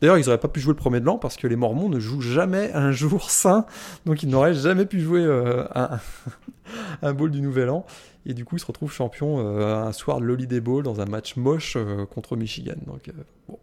D'ailleurs, 0.00 0.18
ils 0.18 0.24
n'auraient 0.24 0.38
pas 0.38 0.48
pu 0.48 0.60
jouer 0.60 0.72
le 0.72 0.78
premier 0.78 1.00
de 1.00 1.04
l'an 1.04 1.18
parce 1.18 1.36
que 1.36 1.46
les 1.46 1.56
Mormons 1.56 1.88
ne 1.88 2.00
jouent 2.00 2.20
jamais 2.20 2.72
un 2.72 2.90
jour 2.90 3.30
sain, 3.30 3.64
donc 4.06 4.22
ils 4.22 4.28
n'auraient 4.28 4.54
jamais 4.54 4.84
pu 4.84 5.00
jouer 5.00 5.22
euh, 5.22 5.64
un, 5.74 6.00
un 7.02 7.12
bowl 7.12 7.30
du 7.30 7.40
nouvel 7.40 7.70
an. 7.70 7.86
Et 8.28 8.34
du 8.34 8.44
coup, 8.44 8.56
ils 8.56 8.60
se 8.60 8.66
retrouvent 8.66 8.92
champions 8.92 9.38
euh, 9.38 9.74
un 9.74 9.92
soir 9.92 10.20
de 10.20 10.26
l'Holiday 10.26 10.60
Bowl 10.60 10.82
dans 10.82 11.00
un 11.00 11.06
match 11.06 11.36
moche 11.36 11.76
euh, 11.76 12.04
contre 12.04 12.36
Michigan. 12.36 12.74
Donc, 12.86 13.08
euh, 13.08 13.12
bon. 13.48 13.58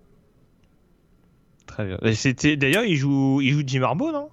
Très 1.68 1.86
bien. 1.86 2.00
C'était 2.16 2.58
d'ailleurs, 2.58 2.84
il 2.84 2.96
joue, 2.96 3.42
il 3.42 3.54
joue 3.54 3.62
Jim 3.66 3.84
Harbaugh, 3.84 4.12
non? 4.12 4.30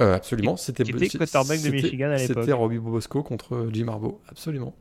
Euh, 0.00 0.16
Absolument. 0.16 0.56
C'était 0.56 0.82
était 0.82 1.08
quarterback 1.08 1.62
de 1.62 1.70
Michigan 1.70 2.10
à 2.10 2.16
l'époque. 2.16 2.38
C'était 2.40 2.52
Robbie 2.52 2.78
Bosco 2.78 3.22
contre 3.22 3.68
Jim 3.72 3.86
Harbaugh. 3.86 4.18
Absolument. 4.28 4.74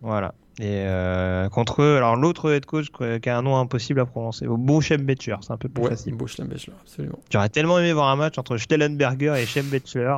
Voilà. 0.00 0.32
Et 0.58 0.84
euh, 0.86 1.50
contre 1.50 1.84
alors 1.84 2.16
l'autre 2.16 2.50
head 2.50 2.64
coach 2.64 2.86
qui 2.90 3.28
a 3.28 3.36
un 3.36 3.42
nom 3.42 3.58
impossible 3.58 4.00
à 4.00 4.06
prononcer, 4.06 4.46
Beau 4.46 4.80
Betcher, 4.80 5.36
c'est 5.42 5.50
un 5.50 5.58
peu 5.58 5.68
plus 5.68 5.82
ouais, 5.82 5.90
facile. 5.90 6.14
Betcher, 6.14 6.72
absolument. 6.80 7.18
J'aurais 7.30 7.50
tellement 7.50 7.78
aimé 7.78 7.92
voir 7.92 8.08
un 8.08 8.16
match 8.16 8.38
entre 8.38 8.56
Stellenberger 8.56 9.34
et 9.38 9.44
Shem 9.44 9.66
Betcher. 9.66 10.16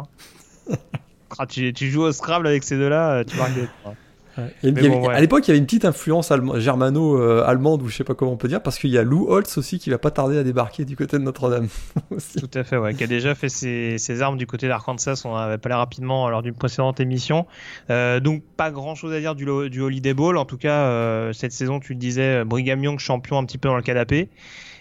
Ah, 1.38 1.46
tu, 1.46 1.72
tu, 1.72 1.90
joues 1.90 2.02
au 2.02 2.12
Scrabble 2.12 2.46
avec 2.46 2.64
ces 2.64 2.76
deux-là, 2.76 3.24
tu 3.24 3.36
marques 3.36 3.54
des 3.54 3.68
points. 3.82 3.94
Ouais. 4.38 4.72
Bon, 4.72 5.08
ouais. 5.08 5.14
À 5.14 5.20
l'époque, 5.20 5.46
il 5.46 5.48
y 5.48 5.52
avait 5.52 5.58
une 5.58 5.66
petite 5.66 5.84
influence 5.84 6.32
germano-allemande, 6.56 7.82
ou 7.82 7.88
je 7.88 7.96
sais 7.96 8.04
pas 8.04 8.14
comment 8.14 8.32
on 8.32 8.36
peut 8.36 8.48
dire, 8.48 8.62
parce 8.62 8.78
qu'il 8.78 8.90
y 8.90 8.98
a 8.98 9.02
Lou 9.02 9.26
Holtz 9.28 9.58
aussi 9.58 9.78
qui 9.78 9.90
va 9.90 9.98
pas 9.98 10.10
tarder 10.10 10.38
à 10.38 10.44
débarquer 10.44 10.84
du 10.84 10.96
côté 10.96 11.18
de 11.18 11.22
Notre-Dame. 11.22 11.68
Tout 12.38 12.50
à 12.54 12.64
fait, 12.64 12.76
ouais, 12.76 12.94
qui 12.94 13.02
a 13.02 13.06
déjà 13.06 13.34
fait 13.34 13.48
ses, 13.48 13.98
ses 13.98 14.22
armes 14.22 14.36
du 14.36 14.46
côté 14.46 14.68
d'Arkansas. 14.68 15.22
On 15.24 15.34
avait 15.34 15.58
parlé 15.58 15.74
rapidement 15.74 16.28
lors 16.28 16.42
d'une 16.42 16.54
précédente 16.54 17.00
émission. 17.00 17.46
Euh, 17.90 18.20
donc, 18.20 18.42
pas 18.56 18.70
grand 18.70 18.94
chose 18.94 19.12
à 19.12 19.20
dire 19.20 19.34
du, 19.34 19.44
du 19.70 19.80
Holiday 19.80 20.14
Bowl. 20.14 20.36
En 20.36 20.44
tout 20.44 20.58
cas, 20.58 20.86
euh, 20.86 21.32
cette 21.32 21.52
saison, 21.52 21.80
tu 21.80 21.94
le 21.94 21.98
disais, 21.98 22.44
Brigham 22.44 22.82
Young 22.82 22.98
champion 22.98 23.38
un 23.38 23.44
petit 23.44 23.58
peu 23.58 23.68
dans 23.68 23.76
le 23.76 23.82
canapé. 23.82 24.28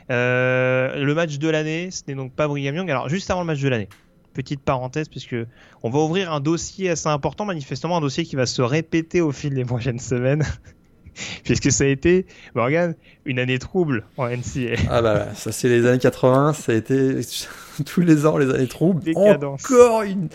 Euh, 0.09 1.03
le 1.03 1.15
match 1.15 1.37
de 1.37 1.49
l'année, 1.49 1.89
ce 1.91 2.03
n'est 2.07 2.15
donc 2.15 2.33
pas 2.33 2.47
Brigham 2.47 2.75
Young. 2.75 2.91
Alors, 2.91 3.09
juste 3.09 3.29
avant 3.31 3.41
le 3.41 3.47
match 3.47 3.61
de 3.61 3.69
l'année 3.69 3.89
petite 4.37 4.61
parenthèse 4.61 5.09
puisque 5.09 5.35
on 5.81 5.89
va 5.89 5.99
ouvrir 5.99 6.31
un 6.31 6.39
dossier 6.39 6.91
assez 6.91 7.07
important, 7.07 7.43
manifestement 7.43 7.97
un 7.97 8.01
dossier 8.01 8.23
qui 8.23 8.35
va 8.35 8.45
se 8.45 8.61
répéter 8.61 9.19
au 9.19 9.31
fil 9.31 9.53
des 9.55 9.65
prochaines 9.65 9.99
semaines. 9.99 10.43
puisque 11.43 11.71
ça 11.71 11.83
a 11.83 11.87
été, 11.87 12.27
Morgan, 12.53 12.93
une 13.25 13.39
année 13.39 13.57
trouble 13.57 14.05
en 14.17 14.27
NCA. 14.27 14.75
Ah 14.89 15.01
bah 15.01 15.33
ça 15.33 15.51
c'est 15.51 15.67
les 15.67 15.85
années 15.87 15.97
80, 15.97 16.53
ça 16.53 16.71
a 16.71 16.75
été 16.75 17.19
tous 17.85 18.01
les 18.01 18.27
ans 18.27 18.37
les 18.37 18.53
années 18.53 18.67
troubles. 18.67 19.03
Décadence. 19.03 19.65
Encore 19.65 20.03
une. 20.03 20.29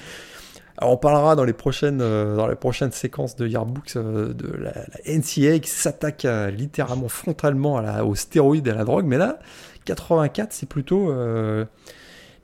Alors 0.78 0.94
on 0.94 0.96
parlera 0.96 1.36
dans 1.36 1.44
les 1.44 1.53
prochaines, 1.53 2.00
euh, 2.00 2.34
dans 2.34 2.48
les 2.48 2.57
prochaines 2.57 2.90
séquences 2.90 3.36
de 3.36 3.46
Yearbooks 3.46 3.94
euh, 3.94 4.32
de 4.32 4.53
la, 4.57 4.72
la, 4.72 5.16
NCA 5.16 5.61
qui 5.61 5.70
s'attaque 5.70 6.24
euh, 6.24 6.50
littéralement 6.50 7.09
frontalement 7.09 7.76
à 7.76 7.82
la, 7.82 8.05
aux 8.05 8.16
stéroïdes 8.16 8.66
et 8.66 8.70
à 8.70 8.74
la 8.74 8.84
drogue, 8.84 9.05
mais 9.07 9.18
là 9.18 9.38
84 9.84 10.53
c'est 10.53 10.68
plutôt 10.68 11.12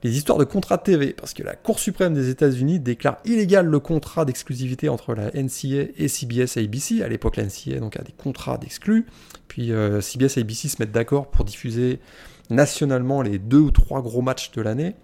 les 0.03 0.17
histoires 0.17 0.37
de 0.37 0.45
contrats 0.45 0.77
TV, 0.77 1.13
parce 1.13 1.33
que 1.33 1.43
la 1.43 1.55
Cour 1.55 1.79
suprême 1.79 2.13
des 2.13 2.29
États-Unis 2.29 2.79
déclare 2.79 3.17
illégal 3.25 3.65
le 3.65 3.79
contrat 3.79 4.25
d'exclusivité 4.25 4.87
entre 4.87 5.13
la 5.13 5.31
NCA 5.31 5.91
et 5.97 6.07
CBS 6.07 6.57
et 6.57 6.63
ABC. 6.63 7.01
À 7.01 7.09
l'époque, 7.09 7.35
la 7.35 7.43
NCA 7.43 7.79
donc, 7.79 7.97
a 7.97 8.03
des 8.03 8.13
contrats 8.13 8.57
d'exclus. 8.57 9.05
Puis 9.47 9.71
euh, 9.71 9.99
CBS 9.99 10.37
et 10.37 10.41
ABC 10.41 10.69
se 10.69 10.77
mettent 10.79 10.91
d'accord 10.91 11.29
pour 11.29 11.43
diffuser 11.43 11.99
nationalement 12.49 13.21
les 13.21 13.39
deux 13.39 13.59
ou 13.59 13.71
trois 13.71 14.01
gros 14.01 14.21
matchs 14.21 14.51
de 14.51 14.61
l'année. 14.61 14.95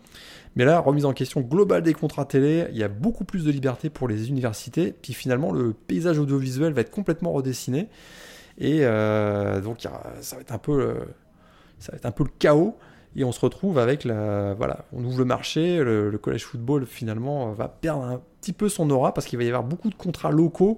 Mais 0.56 0.64
là, 0.64 0.80
remise 0.80 1.04
en 1.04 1.12
question 1.12 1.42
globale 1.42 1.84
des 1.84 1.94
contrats 1.94 2.26
télé, 2.26 2.68
il 2.72 2.78
y 2.78 2.84
a 2.84 2.88
beaucoup 2.88 3.26
plus 3.26 3.44
de 3.44 3.52
liberté 3.52 3.90
pour 3.90 4.08
les 4.08 4.30
universités. 4.30 4.94
Puis 4.94 5.14
finalement, 5.14 5.52
le 5.52 5.74
paysage 5.74 6.18
audiovisuel 6.18 6.72
va 6.72 6.82
être 6.82 6.92
complètement 6.92 7.34
redessiné. 7.34 7.90
Et 8.58 8.80
euh, 8.82 9.60
donc, 9.60 9.82
ça 10.22 10.36
va 10.38 10.42
être 10.42 10.54
un 10.54 10.58
peu, 10.58 10.82
euh, 10.82 10.94
ça 11.80 11.92
va 11.92 11.98
être 11.98 12.06
un 12.06 12.12
peu 12.12 12.24
le 12.24 12.30
chaos 12.40 12.78
et 13.16 13.24
on 13.24 13.32
se 13.32 13.40
retrouve 13.40 13.80
avec 13.80 14.04
la 14.04 14.54
voilà 14.54 14.86
on 14.94 15.04
ouvre 15.04 15.20
le 15.20 15.26
marché 15.26 15.78
le, 15.78 16.10
le 16.10 16.18
collège 16.18 16.46
football 16.46 16.86
finalement 16.86 17.52
va 17.54 17.68
perdre 17.68 18.04
un 18.04 18.22
petit 18.46 18.54
peu 18.54 18.70
son 18.70 18.90
aura 18.92 19.14
parce 19.14 19.26
qu'il 19.26 19.40
va 19.40 19.44
y 19.44 19.48
avoir 19.48 19.64
beaucoup 19.64 19.90
de 19.90 19.96
contrats 19.96 20.32
locaux. 20.32 20.78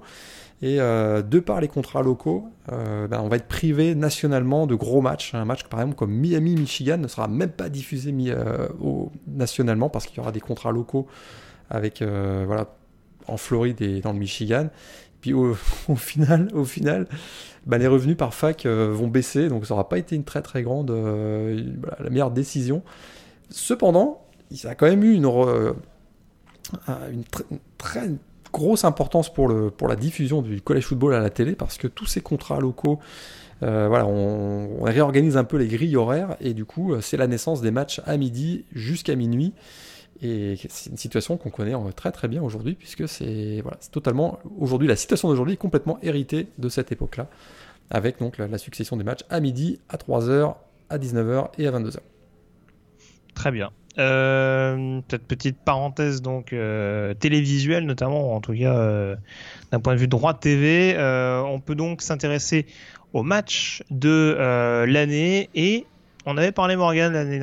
Et 0.64 0.82
euh, 0.82 1.22
de 1.22 1.40
par 1.40 1.62
les 1.62 1.68
contrats 1.68 2.02
locaux 2.02 2.48
euh, 2.72 3.08
ben, 3.08 3.22
on 3.22 3.28
va 3.28 3.36
être 3.36 3.48
privé 3.48 3.94
nationalement 3.94 4.66
de 4.66 4.74
gros 4.74 5.02
matchs 5.02 5.36
un 5.36 5.46
match 5.46 5.66
par 5.66 5.82
exemple 5.82 5.96
comme 5.96 6.12
Miami 6.12 6.56
Michigan 6.56 6.98
ne 6.98 7.08
sera 7.08 7.28
même 7.28 7.52
pas 7.52 7.70
diffusé 7.70 8.12
euh, 8.30 8.68
au, 8.82 9.12
nationalement 9.28 9.90
parce 9.90 10.08
qu'il 10.08 10.18
y 10.18 10.20
aura 10.20 10.32
des 10.32 10.40
contrats 10.40 10.72
locaux 10.72 11.06
avec 11.70 12.02
euh, 12.02 12.44
voilà 12.48 12.74
en 13.28 13.38
Floride 13.38 13.82
et 13.84 14.02
dans 14.02 14.14
le 14.14 14.20
Michigan. 14.20 14.70
Puis 15.22 15.34
au 15.34 15.54
final 15.96 16.50
au 16.54 16.66
final 16.66 17.08
bah, 17.68 17.78
les 17.78 17.88
revenus 17.88 18.16
par 18.16 18.34
fac 18.34 18.66
euh, 18.66 18.92
vont 18.94 19.08
baisser, 19.08 19.50
donc 19.50 19.66
ça 19.66 19.74
n'aura 19.74 19.90
pas 19.90 19.98
été 19.98 20.16
une 20.16 20.24
très 20.24 20.42
très 20.42 20.64
grande, 20.64 20.90
euh, 20.90 21.74
la 22.00 22.10
meilleure 22.10 22.32
décision. 22.32 22.82
Cependant, 23.50 24.22
ça 24.56 24.70
a 24.70 24.76
quand 24.76 24.88
même 24.88 25.04
eu 25.04 25.14
une, 25.14 25.26
euh, 25.26 25.74
une, 27.12 27.26
tr 27.26 27.42
une, 27.52 27.60
très 27.78 28.10
grosse 28.54 28.86
importance 28.86 29.32
pour, 29.32 29.50
le, 29.50 29.70
pour 29.70 29.90
la 29.90 29.98
diffusion 29.98 30.42
du 30.42 30.62
collège 30.62 30.86
football 30.86 31.14
à 31.14 31.20
la 31.20 31.30
télé, 31.30 31.56
parce 31.56 31.78
que 31.78 31.88
tous 31.88 32.06
ces 32.06 32.22
contrats 32.22 32.62
locaux, 32.62 33.00
voilà, 33.60 34.06
on, 34.06 34.84
réorganise 34.84 35.36
un 35.36 35.44
peu 35.44 35.58
les 35.58 35.68
grilles 35.68 35.98
horaires, 35.98 36.38
et 36.40 36.54
du 36.54 36.64
coup, 36.64 36.96
c'est 37.02 37.18
la 37.18 37.28
naissance 37.28 37.62
des 37.62 37.72
matchs 37.72 38.02
à 38.06 38.16
midi 38.16 38.64
jusqu'à 38.72 39.16
minuit. 39.16 39.54
Et 40.22 40.56
c'est 40.70 40.90
une 40.90 40.98
situation 40.98 41.38
qu'on 41.38 41.50
connaît 41.50 41.74
très 41.96 42.12
très 42.12 42.28
bien 42.28 42.42
aujourd'hui, 42.42 42.74
puisque 42.74 43.08
c'est 43.08 43.64
totalement 43.92 44.40
aujourd'hui 44.60 44.88
la 44.88 44.96
situation 44.96 45.30
d'aujourd'hui 45.30 45.54
est 45.54 45.58
complètement 45.58 46.00
héritée 46.02 46.48
de 46.58 46.70
cette 46.70 46.92
époque-là, 46.92 47.28
avec 47.90 48.20
donc 48.20 48.38
la, 48.38 48.58
succession 48.58 48.98
des 48.98 49.04
matchs 49.04 49.24
à 49.30 49.40
midi, 49.40 49.80
à 49.90 49.98
3h, 49.98 50.56
à 50.90 50.98
19h 50.98 51.50
et 51.60 51.68
à 51.68 51.72
22h. 51.72 51.98
Très 53.36 53.52
bien. 53.52 53.72
Euh, 54.00 55.02
cette 55.10 55.26
petite 55.26 55.58
parenthèse 55.58 56.22
donc 56.22 56.54
euh, 56.54 57.16
télévisuelle 57.16 57.86
notamment, 57.86 58.36
en 58.36 58.42
tout 58.42 58.54
cas 58.54 58.78
euh, 58.78 59.16
d'un 59.72 59.80
point 59.80 59.96
de 59.96 60.00
vue 60.00 60.08
droit 60.08 60.36
TV, 60.36 60.94
euh, 60.96 61.42
on 61.42 61.60
peut 61.60 61.74
donc 61.74 62.04
s'intéresser 62.04 62.68
au 63.14 63.24
match 63.24 63.84
de 63.90 64.36
l'année 64.88 65.50
et 65.56 65.88
on 66.28 66.38
avait 66.38 66.52
parlé 66.52 66.76
Morgan 66.76 67.14
l'année 67.14 67.40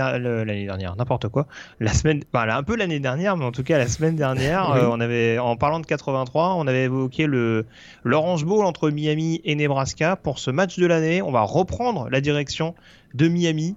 dernière, 0.67 0.95
n'importe 0.95 1.29
quoi. 1.29 1.47
La 1.81 1.93
semaine, 1.93 2.23
voilà, 2.33 2.59
un 2.59 2.63
peu 2.63 2.77
l'année 2.77 3.01
dernière, 3.01 3.37
mais 3.37 3.47
en 3.47 3.51
tout 3.51 3.63
cas 3.63 3.79
la 3.79 3.89
semaine 3.89 4.15
dernière, 4.15 4.71
oui. 4.75 4.81
euh, 4.81 4.89
on 4.91 5.01
avait, 5.01 5.39
en 5.39 5.57
parlant 5.57 5.81
de 5.81 5.87
83, 5.87 6.55
on 6.57 6.67
avait 6.67 6.85
évoqué 6.85 7.27
le 7.27 7.65
l'Orange 8.05 8.45
Bowl 8.45 8.65
entre 8.67 8.91
Miami 8.91 9.41
et 9.45 9.55
Nebraska 9.55 10.17
pour 10.17 10.39
ce 10.39 10.51
match 10.51 10.79
de 10.79 10.87
l'année. 10.87 11.23
On 11.23 11.33
va 11.33 11.41
reprendre 11.41 12.09
la 12.11 12.21
direction 12.21 12.75
de 13.15 13.27
Miami 13.27 13.77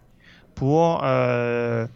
pour 0.56 1.02
euh, 1.04 1.88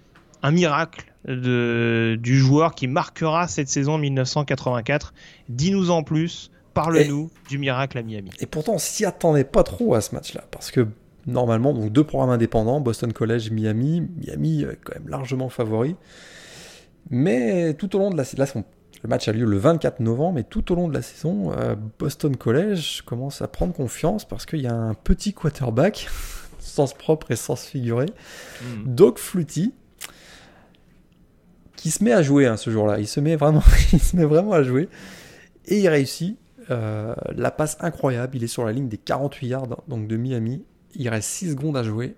un 0.41 0.51
miracle 0.51 1.05
de, 1.25 2.17
du 2.17 2.37
joueur 2.37 2.75
qui 2.75 2.87
marquera 2.87 3.49
cette 3.49 3.67
saison 3.67 3.97
1984. 3.97 5.13
Dis-nous 5.49 5.91
en 5.91 6.03
plus. 6.03 6.49
Parle-nous 6.73 7.29
du 7.49 7.57
miracle 7.57 7.97
à 7.97 8.01
Miami. 8.01 8.31
Et 8.39 8.45
pourtant, 8.45 8.75
on 8.75 8.77
s'y 8.77 9.03
attendait 9.03 9.43
pas 9.43 9.63
trop 9.63 9.93
à 9.93 9.99
ce 9.99 10.15
match-là, 10.15 10.45
parce 10.51 10.71
que 10.71 10.87
normalement, 11.27 11.73
donc 11.73 11.91
deux 11.91 12.03
programmes 12.03 12.31
indépendants, 12.31 12.81
Boston 12.81 13.13
College, 13.13 13.51
Miami. 13.51 14.01
Miami 14.17 14.63
est 14.63 14.79
quand 14.83 14.95
même 14.95 15.09
largement 15.09 15.49
favori. 15.49 15.95
Mais 17.09 17.73
tout 17.73 17.95
au 17.95 17.99
long 17.99 18.09
de 18.09 18.17
la 18.17 18.23
saison, 18.23 18.63
le 19.03 19.09
match 19.09 19.27
a 19.27 19.33
lieu 19.33 19.45
le 19.45 19.57
24 19.57 19.99
novembre, 19.99 20.33
mais 20.33 20.43
tout 20.43 20.71
au 20.71 20.75
long 20.75 20.87
de 20.87 20.93
la 20.93 21.01
saison, 21.01 21.51
euh, 21.57 21.75
Boston 21.99 22.35
College 22.35 23.01
commence 23.01 23.41
à 23.41 23.47
prendre 23.47 23.73
confiance 23.73 24.25
parce 24.25 24.45
qu'il 24.45 24.61
y 24.61 24.67
a 24.67 24.73
un 24.73 24.93
petit 24.93 25.33
quarterback, 25.33 26.07
sens 26.59 26.93
propre 26.93 27.31
et 27.31 27.35
sens 27.35 27.65
figuré, 27.65 28.05
mm. 28.61 28.83
Doug 28.85 29.17
Flutie, 29.17 29.73
qui 31.75 31.89
se 31.89 32.03
met 32.03 32.13
à 32.13 32.21
jouer 32.21 32.45
hein, 32.45 32.57
ce 32.57 32.69
jour-là. 32.69 32.99
Il 32.99 33.07
se 33.07 33.19
met 33.19 33.35
vraiment, 33.35 33.63
il 33.93 33.99
se 33.99 34.15
met 34.15 34.25
vraiment 34.25 34.53
à 34.53 34.63
jouer 34.63 34.87
et 35.65 35.79
il 35.79 35.87
réussit. 35.87 36.37
Euh, 36.69 37.15
la 37.35 37.49
passe 37.49 37.75
incroyable, 37.81 38.37
il 38.37 38.43
est 38.43 38.47
sur 38.47 38.63
la 38.63 38.71
ligne 38.71 38.87
des 38.87 38.99
48 38.99 39.47
yards 39.47 39.67
donc 39.87 40.07
de 40.07 40.15
Miami 40.15 40.63
il 40.95 41.09
reste 41.09 41.29
6 41.29 41.51
secondes 41.51 41.77
à 41.77 41.83
jouer. 41.83 42.15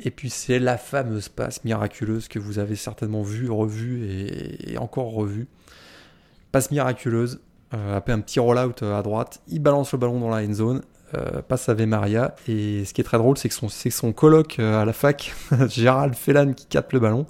Et 0.00 0.10
puis 0.10 0.30
c'est 0.30 0.58
la 0.58 0.76
fameuse 0.76 1.28
passe 1.28 1.64
miraculeuse 1.64 2.28
que 2.28 2.38
vous 2.38 2.58
avez 2.58 2.76
certainement 2.76 3.22
vue, 3.22 3.50
revue 3.50 4.04
et, 4.06 4.72
et 4.72 4.78
encore 4.78 5.12
revue. 5.12 5.46
Passe 6.50 6.70
miraculeuse, 6.70 7.40
euh, 7.74 7.96
après 7.96 8.12
un 8.12 8.20
petit 8.20 8.40
roll-out 8.40 8.82
à 8.82 9.02
droite, 9.02 9.40
il 9.48 9.60
balance 9.60 9.92
le 9.92 9.98
ballon 9.98 10.18
dans 10.18 10.30
la 10.30 10.44
end 10.44 10.52
zone, 10.52 10.82
euh, 11.14 11.42
passe 11.42 11.68
à 11.68 11.74
Maria. 11.74 12.34
Et 12.48 12.84
ce 12.84 12.94
qui 12.94 13.00
est 13.00 13.04
très 13.04 13.18
drôle, 13.18 13.36
c'est 13.36 13.48
que 13.48 13.54
son, 13.54 13.68
c'est 13.68 13.90
son 13.90 14.12
coloc 14.12 14.58
euh, 14.58 14.80
à 14.80 14.84
la 14.84 14.92
fac, 14.92 15.32
Gérald 15.68 16.14
Fellan, 16.14 16.52
qui 16.54 16.66
capte 16.66 16.92
le 16.92 17.00
ballon. 17.00 17.26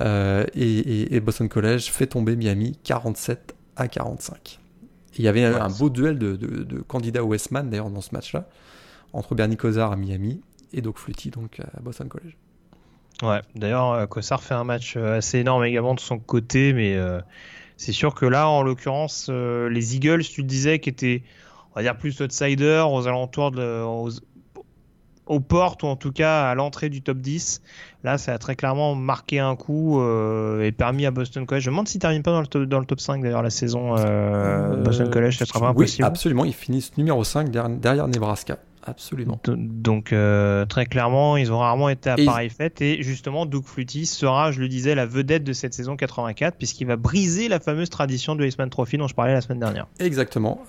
Euh, 0.00 0.44
et, 0.54 0.78
et, 0.78 1.14
et, 1.14 1.20
Boston 1.20 1.48
College 1.48 1.90
fait 1.90 2.06
tomber 2.06 2.36
Miami 2.36 2.78
47 2.84 3.54
à 3.76 3.88
45. 3.88 4.60
il 5.16 5.24
y 5.24 5.28
avait 5.28 5.44
un 5.44 5.70
beau 5.70 5.88
duel 5.88 6.18
de, 6.18 6.36
de, 6.36 6.80
candidats 6.80 7.24
Westman 7.24 7.70
d'ailleurs 7.70 7.88
dans 7.88 8.02
ce 8.02 8.10
match-là, 8.12 8.46
entre 9.16 9.34
Bernie 9.34 9.56
Kosar 9.56 9.92
à 9.92 9.96
Miami 9.96 10.40
et 10.72 10.82
Doc 10.82 10.98
Flutie 10.98 11.30
donc 11.30 11.60
à 11.60 11.80
Boston 11.80 12.08
College. 12.08 12.36
Ouais, 13.22 13.40
d'ailleurs, 13.54 14.08
Kosar 14.08 14.42
fait 14.42 14.54
un 14.54 14.64
match 14.64 14.96
assez 14.96 15.38
énorme 15.38 15.64
également 15.64 15.94
de 15.94 16.00
son 16.00 16.18
côté, 16.18 16.74
mais 16.74 16.98
c'est 17.78 17.92
sûr 17.92 18.14
que 18.14 18.26
là, 18.26 18.48
en 18.48 18.62
l'occurrence, 18.62 19.30
les 19.30 19.96
Eagles, 19.96 20.22
tu 20.22 20.42
le 20.42 20.46
disais, 20.46 20.80
qui 20.80 20.90
étaient, 20.90 21.22
on 21.72 21.76
va 21.76 21.82
dire, 21.82 21.96
plus 21.96 22.20
outsider 22.20 22.84
aux 22.86 23.06
alentours 23.06 23.52
de, 23.52 23.82
aux 25.26 25.40
portes 25.40 25.82
ou 25.82 25.86
en 25.86 25.96
tout 25.96 26.12
cas 26.12 26.48
à 26.48 26.54
l'entrée 26.54 26.88
du 26.88 27.02
top 27.02 27.18
10. 27.18 27.62
Là, 28.04 28.18
ça 28.18 28.32
a 28.32 28.38
très 28.38 28.56
clairement 28.56 28.94
marqué 28.94 29.38
un 29.38 29.56
coup 29.56 30.00
euh, 30.00 30.62
et 30.62 30.72
permis 30.72 31.06
à 31.06 31.10
Boston 31.10 31.46
College. 31.46 31.64
Je 31.64 31.70
me 31.70 31.74
demande 31.74 31.88
s'ils 31.88 31.98
ne 31.98 32.02
terminent 32.02 32.22
pas 32.22 32.32
dans 32.32 32.40
le 32.40 32.46
top, 32.46 32.64
dans 32.64 32.78
le 32.78 32.86
top 32.86 33.00
5 33.00 33.22
d'ailleurs 33.22 33.42
la 33.42 33.50
saison. 33.50 33.96
Euh, 33.96 33.98
euh, 33.98 34.76
Boston 34.76 35.10
College, 35.10 35.38
ça 35.38 35.46
sera 35.46 35.60
pas 35.60 35.68
impossible. 35.68 36.04
Oui, 36.04 36.08
absolument. 36.08 36.44
Ils 36.44 36.54
finissent 36.54 36.96
numéro 36.96 37.24
5 37.24 37.50
derrière, 37.50 38.08
Nebraska. 38.08 38.58
Absolument. 38.86 39.40
Donc, 39.46 40.14
très 40.68 40.86
clairement, 40.86 41.36
ils 41.36 41.52
ont 41.52 41.58
rarement 41.58 41.88
été 41.88 42.10
à 42.10 42.16
pareille 42.16 42.50
fête. 42.50 42.80
Et 42.80 43.02
justement, 43.02 43.44
Doug 43.44 43.64
Flutie 43.64 44.06
sera, 44.06 44.52
je 44.52 44.60
le 44.60 44.68
disais, 44.68 44.94
la 44.94 45.06
vedette 45.06 45.44
de 45.44 45.52
cette 45.52 45.74
saison 45.74 45.96
84, 45.96 46.56
puisqu'il 46.56 46.86
va 46.86 46.96
briser 46.96 47.48
la 47.48 47.60
fameuse 47.60 47.90
tradition 47.90 48.36
de 48.36 48.44
Iceman 48.44 48.70
Trophy 48.70 48.96
dont 48.96 49.08
je 49.08 49.14
parlais 49.14 49.32
la 49.32 49.40
semaine 49.40 49.60
dernière. 49.60 49.86
Exactement. 49.98 50.60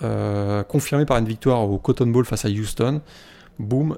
confirmé 0.67 1.05
par 1.05 1.17
une 1.17 1.27
victoire 1.27 1.69
au 1.69 1.77
Cotton 1.77 2.07
Bowl 2.07 2.25
face 2.25 2.45
à 2.45 2.49
Houston. 2.49 3.01
Boom, 3.59 3.97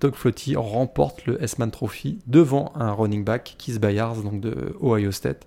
Doug 0.00 0.14
Flutie 0.14 0.56
remporte 0.56 1.26
le 1.26 1.42
S-Man 1.42 1.70
Trophy 1.70 2.18
devant 2.26 2.72
un 2.74 2.92
running 2.92 3.24
back, 3.24 3.56
Keith 3.58 3.80
Bayards, 3.80 4.22
donc 4.22 4.40
de 4.40 4.76
Ohio 4.82 5.10
State. 5.10 5.46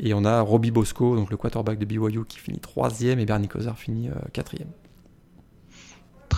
Et 0.00 0.14
on 0.14 0.24
a 0.24 0.40
Robbie 0.40 0.70
Bosco, 0.70 1.16
donc 1.16 1.30
le 1.30 1.36
quarterback 1.36 1.78
de 1.78 1.84
BYU, 1.84 2.24
qui 2.28 2.38
finit 2.38 2.58
troisième 2.58 3.18
et 3.18 3.26
Bernie 3.26 3.48
Kosar 3.48 3.76
finit 3.76 4.08
euh, 4.08 4.12
quatrième. 4.32 4.68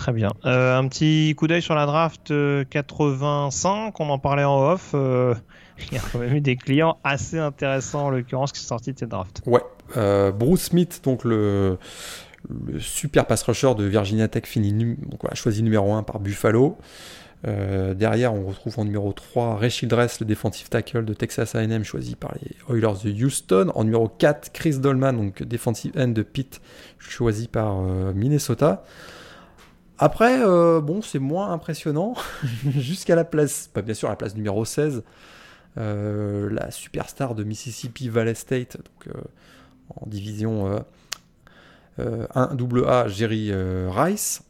Très 0.01 0.13
bien. 0.13 0.31
Euh, 0.45 0.75
un 0.75 0.87
petit 0.87 1.35
coup 1.37 1.45
d'œil 1.45 1.61
sur 1.61 1.75
la 1.75 1.85
draft 1.85 2.33
85, 2.71 3.87
euh, 3.87 3.91
on 3.99 4.09
en 4.09 4.17
parlait 4.17 4.43
en 4.43 4.71
off. 4.71 4.89
il 4.95 5.93
y 5.93 5.97
a 5.97 6.01
quand 6.11 6.17
même 6.17 6.35
eu 6.35 6.41
des 6.41 6.55
clients 6.55 6.97
assez 7.03 7.37
intéressants 7.37 8.05
en 8.05 8.09
l'occurrence 8.09 8.51
qui 8.51 8.61
sont 8.61 8.69
sortis 8.69 8.93
de 8.93 8.97
cette 8.97 9.09
draft. 9.09 9.43
Ouais. 9.45 9.61
Bruce 10.31 10.63
Smith, 10.63 11.01
donc 11.03 11.23
le, 11.23 11.77
super 12.79 13.27
pass 13.27 13.43
rusher 13.43 13.75
de 13.75 13.83
Virginia 13.83 14.27
Tech, 14.27 14.45
choisi 15.35 15.61
numéro 15.61 15.93
1 15.93 16.01
par 16.01 16.19
Buffalo. 16.19 16.79
Euh, 17.47 17.93
derrière, 17.93 18.33
on 18.33 18.47
retrouve 18.47 18.79
en 18.79 18.85
numéro 18.85 19.13
3 19.13 19.57
Ray 19.57 19.69
Childress, 19.69 20.19
le 20.19 20.25
defensive 20.25 20.69
tackle 20.69 21.05
de 21.05 21.13
Texas 21.13 21.53
A&M, 21.53 21.83
choisi 21.83 22.15
par 22.15 22.33
les 22.41 22.55
Oilers 22.75 23.03
de 23.03 23.11
Houston. 23.23 23.71
En 23.75 23.83
numéro 23.83 24.07
4, 24.07 24.51
Chris 24.51 24.79
Dolman, 24.79 25.13
donc 25.13 25.43
defensive 25.43 25.91
end 25.95 26.07
de 26.07 26.23
Pitt, 26.23 26.59
choisi 26.97 27.47
par 27.47 27.81
euh, 27.81 28.13
Minnesota. 28.13 28.83
Après, 30.01 30.41
euh, 30.41 30.81
bon, 30.81 31.01
c'est 31.01 31.19
moins 31.19 31.51
impressionnant 31.51 32.15
jusqu'à 32.65 33.15
la 33.15 33.23
place, 33.23 33.69
pas 33.73 33.81
bien 33.81 33.93
sûr 33.93 34.09
la 34.09 34.15
place 34.15 34.35
numéro 34.35 34.65
16, 34.65 35.03
la 35.77 36.71
superstar 36.71 37.35
de 37.35 37.43
Mississippi 37.43 38.09
Valley 38.09 38.35
State, 38.35 38.77
donc 38.77 39.15
en 39.95 40.05
division 40.07 40.83
1 41.97 42.57
AA, 42.57 43.07
Jerry 43.07 43.53
Rice. 43.53 44.43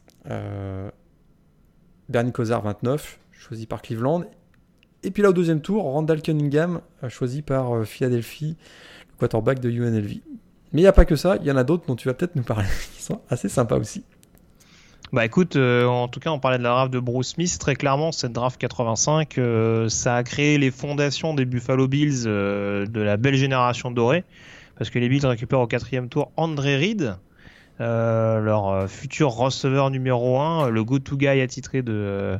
Bernie 2.12 2.32
Kosar 2.32 2.62
29, 2.62 3.18
choisi 3.32 3.66
par 3.66 3.82
Cleveland. 3.82 4.24
Et 5.02 5.10
puis 5.10 5.22
là 5.22 5.30
au 5.30 5.32
deuxième 5.32 5.60
tour, 5.60 5.84
Randall 5.84 6.22
Cunningham, 6.22 6.80
euh, 7.02 7.08
choisi 7.08 7.42
par 7.42 7.74
euh, 7.74 7.84
Philadelphie, 7.84 8.56
le 9.10 9.16
quarterback 9.18 9.58
de 9.58 9.70
UNLV. 9.70 10.20
Mais 10.72 10.80
il 10.80 10.84
n'y 10.84 10.86
a 10.86 10.92
pas 10.92 11.04
que 11.04 11.16
ça, 11.16 11.36
il 11.40 11.46
y 11.46 11.50
en 11.50 11.56
a 11.56 11.64
d'autres 11.64 11.86
dont 11.86 11.96
tu 11.96 12.08
vas 12.08 12.14
peut-être 12.14 12.36
nous 12.36 12.42
parler, 12.42 12.68
qui 12.94 13.02
sont 13.02 13.20
assez 13.28 13.48
sympas 13.48 13.78
aussi. 13.78 14.04
Bah 15.12 15.26
écoute, 15.26 15.56
euh, 15.56 15.86
en 15.86 16.08
tout 16.08 16.20
cas, 16.20 16.30
on 16.30 16.38
parlait 16.38 16.58
de 16.58 16.62
la 16.62 16.70
draft 16.70 16.92
de 16.92 16.98
Bruce 16.98 17.34
Smith. 17.34 17.58
Très 17.58 17.74
clairement, 17.74 18.12
cette 18.12 18.32
draft 18.32 18.58
85, 18.58 19.38
ça 19.88 20.16
a 20.16 20.22
créé 20.22 20.56
les 20.58 20.70
fondations 20.70 21.34
des 21.34 21.44
Buffalo 21.44 21.86
Bills 21.86 22.24
de 22.24 23.00
la 23.00 23.16
belle 23.16 23.36
génération 23.36 23.90
dorée. 23.90 24.24
Parce 24.78 24.90
que 24.90 24.98
les 24.98 25.08
Bills 25.08 25.26
récupèrent 25.26 25.60
au 25.60 25.66
quatrième 25.66 26.08
tour 26.08 26.32
André 26.36 26.76
Reed, 26.76 27.16
euh, 27.80 28.38
leur 28.38 28.68
euh, 28.68 28.86
futur 28.86 29.30
receveur 29.30 29.90
numéro 29.90 30.38
1, 30.38 30.68
le 30.68 30.84
go-to 30.84 31.16
guy 31.16 31.40
attitré 31.40 31.82
de, 31.82 32.38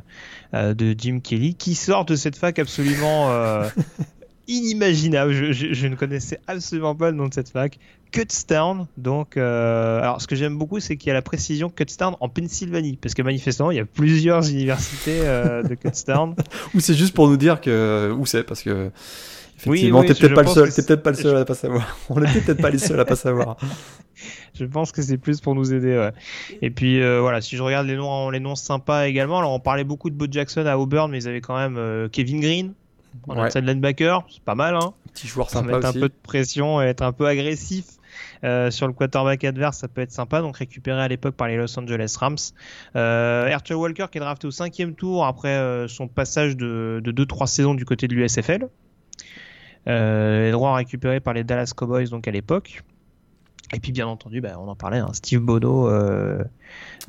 euh, 0.53 0.73
de 0.73 0.95
Jim 0.97 1.19
Kelly, 1.23 1.55
qui 1.55 1.75
sort 1.75 2.05
de 2.05 2.15
cette 2.15 2.37
fac 2.37 2.59
absolument 2.59 3.29
inimaginable. 4.47 5.33
Je, 5.53 5.87
ne 5.87 5.95
connaissais 5.95 6.39
absolument 6.47 6.95
pas 6.95 7.11
le 7.11 7.17
nom 7.17 7.27
de 7.27 7.33
cette 7.33 7.49
fac. 7.49 7.77
Cutstown. 8.11 8.87
Donc, 8.97 9.37
alors 9.37 10.21
ce 10.21 10.27
que 10.27 10.35
j'aime 10.35 10.57
beaucoup, 10.57 10.79
c'est 10.79 10.97
qu'il 10.97 11.07
y 11.07 11.11
a 11.11 11.15
la 11.15 11.21
précision 11.21 11.69
Cutstown 11.69 12.15
en 12.19 12.29
Pennsylvanie, 12.29 12.97
parce 13.01 13.15
que 13.15 13.23
manifestement, 13.23 13.71
il 13.71 13.77
y 13.77 13.79
a 13.79 13.85
plusieurs 13.85 14.47
universités 14.49 15.19
de 15.21 15.73
Cutstown. 15.75 16.35
Ou 16.75 16.79
c'est 16.79 16.93
juste 16.93 17.15
pour 17.15 17.27
nous 17.27 17.37
dire 17.37 17.59
que 17.59 18.13
où 18.15 18.25
c'est, 18.25 18.43
parce 18.43 18.61
que 18.61 18.91
Effectivement, 19.65 19.99
oui, 19.99 20.07
t'es 20.07 20.13
peut-être 20.15 20.33
pas 20.33 20.43
le 20.43 20.47
seul. 20.49 20.73
T'es 20.73 20.81
peut-être 20.83 21.03
pas 21.03 21.11
le 21.11 21.15
seul 21.15 21.37
à 21.37 21.45
pas 21.45 21.55
savoir. 21.55 21.97
On 22.09 22.19
n'était 22.19 22.41
peut-être 22.41 22.61
pas 22.61 22.69
les 22.69 22.77
seuls 22.77 22.99
à 22.99 23.05
pas 23.05 23.15
savoir. 23.15 23.57
je 24.53 24.65
pense 24.65 24.91
que 24.91 25.01
c'est 25.01 25.17
plus 25.17 25.39
pour 25.39 25.55
nous 25.55 25.73
aider. 25.73 25.95
Ouais. 25.97 26.11
Et 26.61 26.69
puis 26.69 27.01
euh, 27.01 27.21
voilà, 27.21 27.39
si 27.39 27.55
je 27.55 27.63
regarde 27.63 27.87
les 27.87 27.95
noms, 27.95 28.29
les 28.29 28.39
noms 28.39 28.55
sympas 28.55 29.07
également. 29.07 29.39
Alors 29.39 29.53
on 29.53 29.59
parlait 29.59 29.83
beaucoup 29.83 30.09
de 30.09 30.15
Bo 30.15 30.25
Jackson 30.29 30.65
à 30.65 30.77
Auburn, 30.77 31.09
mais 31.11 31.19
ils 31.19 31.27
avaient 31.27 31.41
quand 31.41 31.55
même 31.55 31.77
euh, 31.77 32.09
Kevin 32.09 32.41
Green. 32.41 32.73
On 33.27 33.37
a 33.37 33.59
linebacker, 33.59 34.25
c'est 34.29 34.43
pas 34.43 34.55
mal. 34.55 34.75
Hein. 34.75 34.93
Petit 35.13 35.27
joueur 35.27 35.49
sympa 35.49 35.73
mettre 35.73 35.87
un 35.87 35.93
peu 35.93 36.09
de 36.09 36.13
pression 36.23 36.81
et 36.81 36.85
être 36.85 37.01
un 37.01 37.11
peu 37.11 37.27
agressif. 37.27 37.85
Euh, 38.43 38.69
sur 38.69 38.87
le 38.87 38.93
quarterback 38.93 39.43
adverse, 39.43 39.77
ça 39.77 39.87
peut 39.87 40.01
être 40.01 40.11
sympa. 40.11 40.41
Donc 40.41 40.57
récupéré 40.57 41.01
à 41.01 41.07
l'époque 41.07 41.35
par 41.35 41.47
les 41.47 41.57
Los 41.57 41.77
Angeles 41.79 42.15
Rams. 42.19 42.37
Euh, 42.95 43.51
Arthur 43.51 43.79
Walker 43.79 44.05
qui 44.11 44.17
est 44.17 44.21
drafté 44.21 44.47
au 44.47 44.51
cinquième 44.51 44.95
tour 44.95 45.25
après 45.25 45.87
son 45.87 46.07
passage 46.07 46.57
de 46.57 47.01
2-3 47.05 47.47
saisons 47.47 47.73
du 47.73 47.85
côté 47.85 48.07
de 48.07 48.15
l'USFL. 48.15 48.67
les 49.87 50.51
droits 50.51 50.75
récupérés 50.75 51.19
par 51.19 51.33
les 51.33 51.43
Dallas 51.43 51.73
Cowboys 51.75 52.09
donc 52.09 52.27
à 52.27 52.31
l'époque. 52.31 52.83
Et 53.73 53.79
puis 53.79 53.91
bien 53.91 54.07
entendu, 54.07 54.39
bah, 54.39 54.55
on 54.59 54.67
en 54.67 54.75
parlait, 54.75 54.99
hein, 54.99 55.09
Steve 55.13 55.41
Bono, 55.41 55.89
euh, 55.89 56.43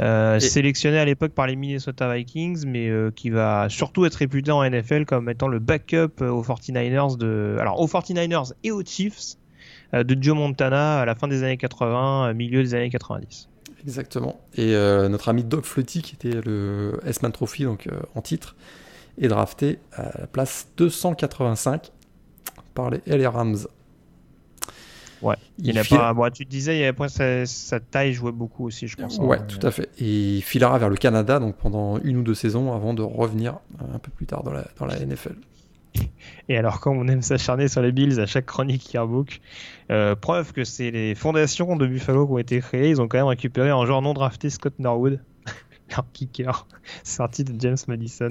euh, 0.00 0.40
sélectionné 0.40 0.98
à 0.98 1.04
l'époque 1.04 1.32
par 1.32 1.46
les 1.46 1.56
Minnesota 1.56 2.12
Vikings, 2.14 2.64
mais 2.66 2.88
euh, 2.88 3.10
qui 3.14 3.28
va 3.28 3.68
surtout 3.68 4.06
être 4.06 4.14
réputé 4.14 4.50
en 4.50 4.68
NFL 4.68 5.04
comme 5.04 5.28
étant 5.28 5.48
le 5.48 5.58
backup 5.58 6.22
aux 6.22 6.42
49ers 6.42 7.18
de, 7.18 7.56
alors 7.60 7.80
aux 7.80 7.86
49ers 7.86 8.52
et 8.62 8.70
aux 8.70 8.82
Chiefs 8.84 9.36
de 9.92 10.16
Joe 10.20 10.36
Montana 10.36 11.00
à 11.00 11.04
la 11.04 11.14
fin 11.14 11.28
des 11.28 11.42
années 11.44 11.56
80, 11.56 12.32
milieu 12.32 12.62
des 12.62 12.74
années 12.74 12.90
90. 12.90 13.48
Exactement. 13.82 14.40
Et 14.56 14.72
notre 14.72 15.28
ami 15.28 15.44
Doug 15.44 15.64
Flutie, 15.64 16.02
qui 16.02 16.14
était 16.14 16.40
le 16.44 16.98
S-Man 17.06 17.30
Trophy 17.30 17.64
donc 17.64 17.88
en 18.14 18.22
titre, 18.22 18.56
est 19.20 19.28
drafté 19.28 19.78
à 19.92 20.18
la 20.18 20.26
place 20.26 20.66
285 20.78 21.92
par 22.74 22.90
les 22.90 23.00
LA 23.06 23.30
Rams. 23.30 23.56
Ouais. 25.22 25.36
Il, 25.58 25.78
a 25.78 25.84
pas. 25.84 26.12
Bon, 26.12 26.30
tu 26.30 26.44
te 26.44 26.50
disais, 26.50 26.86
après 26.86 27.08
sa, 27.08 27.80
taille 27.80 28.12
jouait 28.12 28.32
beaucoup 28.32 28.66
aussi, 28.66 28.88
je 28.88 28.96
pense. 28.96 29.18
Hein. 29.18 29.24
Ouais, 29.24 29.38
tout 29.46 29.64
à 29.66 29.70
fait. 29.70 29.90
Et 29.98 30.36
il 30.36 30.42
filera 30.42 30.78
vers 30.78 30.88
le 30.88 30.96
Canada 30.96 31.38
donc 31.38 31.56
pendant 31.56 31.98
une 32.00 32.18
ou 32.18 32.22
deux 32.22 32.34
saisons 32.34 32.72
avant 32.72 32.94
de 32.94 33.02
revenir 33.02 33.58
un 33.94 33.98
peu 33.98 34.10
plus 34.10 34.26
tard 34.26 34.42
dans 34.42 34.52
la, 34.52 34.66
dans 34.78 34.86
la 34.86 34.98
NFL. 34.98 35.34
Et 36.48 36.56
alors, 36.56 36.80
quand 36.80 36.92
on 36.92 37.06
aime 37.08 37.22
s'acharner 37.22 37.68
sur 37.68 37.80
les 37.80 37.92
Bills 37.92 38.20
à 38.20 38.26
chaque 38.26 38.46
chronique 38.46 38.92
Yearbook, 38.92 39.40
euh, 39.90 40.14
preuve 40.14 40.52
que 40.52 40.64
c'est 40.64 40.90
les 40.90 41.14
fondations 41.14 41.76
de 41.76 41.86
Buffalo 41.86 42.26
qui 42.26 42.32
ont 42.32 42.38
été 42.38 42.60
créées, 42.60 42.90
ils 42.90 43.00
ont 43.00 43.08
quand 43.08 43.18
même 43.18 43.26
récupéré 43.26 43.70
un 43.70 43.86
joueur 43.86 44.02
non 44.02 44.12
drafté, 44.12 44.50
Scott 44.50 44.74
Norwood, 44.78 45.20
leur 45.90 46.04
kicker, 46.12 46.66
sorti 47.04 47.44
de 47.44 47.58
James 47.60 47.78
Madison. 47.88 48.30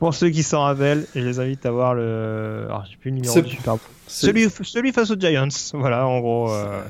Pour 0.00 0.14
ceux 0.14 0.30
qui 0.30 0.42
s'en 0.42 0.62
rappellent, 0.62 1.06
je 1.14 1.20
les 1.20 1.40
invite 1.40 1.66
à 1.66 1.70
voir 1.70 1.94
le. 1.94 2.64
Alors, 2.70 2.86
j'ai 2.86 2.96
plus 2.96 3.10
le 3.10 3.16
numéro 3.16 3.38
du 3.38 3.50
Super 3.50 3.74
Bowl. 3.74 3.80
Celui, 4.06 4.48
celui 4.48 4.92
face 4.92 5.10
aux 5.10 5.20
Giants. 5.20 5.48
Voilà, 5.74 6.06
en 6.06 6.20
gros. 6.20 6.50
Euh, 6.50 6.82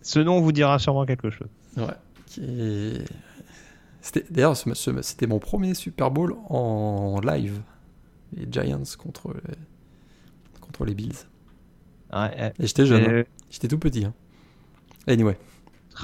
ce 0.00 0.20
nom 0.20 0.40
vous 0.40 0.52
dira 0.52 0.78
sûrement 0.78 1.04
quelque 1.06 1.28
chose. 1.28 1.48
Ouais. 1.76 3.02
D'ailleurs, 4.30 4.56
c'était 4.56 5.26
mon 5.26 5.40
premier 5.40 5.74
Super 5.74 6.12
Bowl 6.12 6.36
en 6.48 7.18
live. 7.20 7.60
Les 8.32 8.46
Giants 8.48 8.84
contre 8.96 9.34
les, 9.34 10.60
contre 10.60 10.84
les 10.84 10.94
Bills. 10.94 11.16
Ouais, 12.12 12.52
Et 12.60 12.68
j'étais 12.68 12.86
jeune. 12.86 13.10
Hein. 13.10 13.24
J'étais 13.50 13.66
tout 13.66 13.78
petit. 13.78 14.04
Hein. 14.04 14.14
Anyway. 15.08 15.36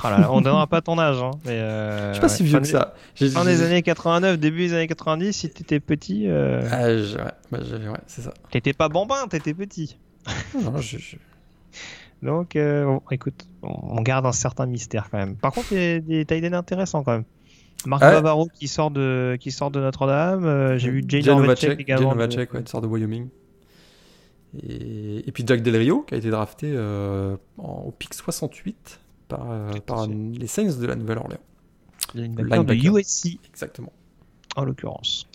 Oh 0.05 0.09
là 0.09 0.19
là, 0.19 0.32
on 0.32 0.40
donnera 0.40 0.66
pas 0.66 0.81
ton 0.81 0.98
âge. 0.98 1.23
Hein, 1.23 1.32
mais 1.44 1.52
euh, 1.52 2.09
je 2.09 2.14
suis 2.14 2.20
pas 2.20 2.28
si 2.28 2.44
vieux 2.44 2.60
que 2.60 2.66
ça. 2.66 2.94
Fin 3.14 3.44
des 3.44 3.62
années 3.62 3.82
89, 3.82 4.39
début 4.39 4.69
des 4.69 4.74
années 4.74 4.86
90, 4.86 5.32
si 5.32 5.51
t'étais 5.51 5.81
petit. 5.81 6.27
Euh... 6.27 6.62
Ah, 6.70 6.86
ouais, 6.86 7.31
bah, 7.51 7.59
ouais 7.59 7.98
c'est 8.06 8.23
ça. 8.23 8.32
T'étais 8.51 8.73
pas 8.73 8.89
bambin, 8.89 9.27
t'étais 9.28 9.55
petit. 9.55 9.98
non, 10.62 10.78
je, 10.78 10.98
Donc, 12.23 12.56
euh, 12.56 12.85
bon, 12.85 13.02
écoute, 13.10 13.47
on 13.62 14.01
garde 14.02 14.27
un 14.27 14.32
certain 14.32 14.66
mystère 14.66 15.09
quand 15.10 15.19
même. 15.19 15.36
Par 15.36 15.52
contre, 15.52 15.73
il 15.73 15.78
y 15.78 15.94
a 15.97 16.01
des 16.01 16.24
tailles 16.24 16.47
intéressants 16.47 17.02
quand 17.02 17.12
même. 17.12 17.24
Marc 17.86 18.02
ah 18.05 18.12
Bavaro 18.12 18.48
qui 18.48 18.69
sort 18.69 18.90
de, 18.90 19.36
qui 19.40 19.51
sort 19.51 19.70
de 19.70 19.81
Notre-Dame. 19.81 20.44
Euh, 20.44 20.78
j'ai 20.78 20.90
vu 20.90 21.05
Jane 21.06 21.24
Novacek 21.24 21.81
également. 21.81 22.10
Jane 22.10 22.19
Novacek, 22.19 22.55
ouais, 22.55 22.62
sort 22.66 22.81
de 22.81 22.86
Wyoming. 22.86 23.28
Et, 24.62 25.27
et, 25.27 25.32
puis 25.32 25.44
Jack 25.47 25.62
Del 25.62 25.77
Rio 25.77 26.02
qui 26.02 26.14
a 26.14 26.19
été 26.19 26.28
drafté 26.31 26.70
euh, 26.74 27.36
en, 27.56 27.85
au 27.86 27.90
pic 27.90 28.12
68 28.12 29.01
par, 29.36 29.46
par 29.86 30.06
les 30.06 30.46
Saints 30.46 30.78
de 30.78 30.86
la 30.86 30.96
Nouvelle-Orléans. 30.96 31.40
Linebacker 32.14 32.64
de 32.64 32.74
USC. 32.74 33.38
Exactement 33.48 33.92
en 34.56 34.64
l'occurrence. 34.64 35.26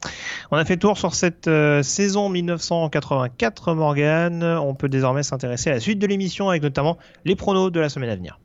On 0.51 0.57
a 0.57 0.65
fait 0.65 0.77
tour 0.77 0.97
sur 0.97 1.15
cette 1.15 1.47
euh, 1.47 1.81
saison 1.83 2.29
1984, 2.29 3.73
Morgan. 3.73 4.43
On 4.43 4.75
peut 4.75 4.89
désormais 4.89 5.23
s'intéresser 5.23 5.69
à 5.69 5.73
la 5.73 5.79
suite 5.79 5.99
de 5.99 6.07
l'émission 6.07 6.49
avec 6.49 6.61
notamment 6.61 6.97
les 7.25 7.35
pronos 7.35 7.71
de 7.71 7.79
la 7.79 7.89
semaine 7.89 8.09
à 8.09 8.15
venir. 8.15 8.39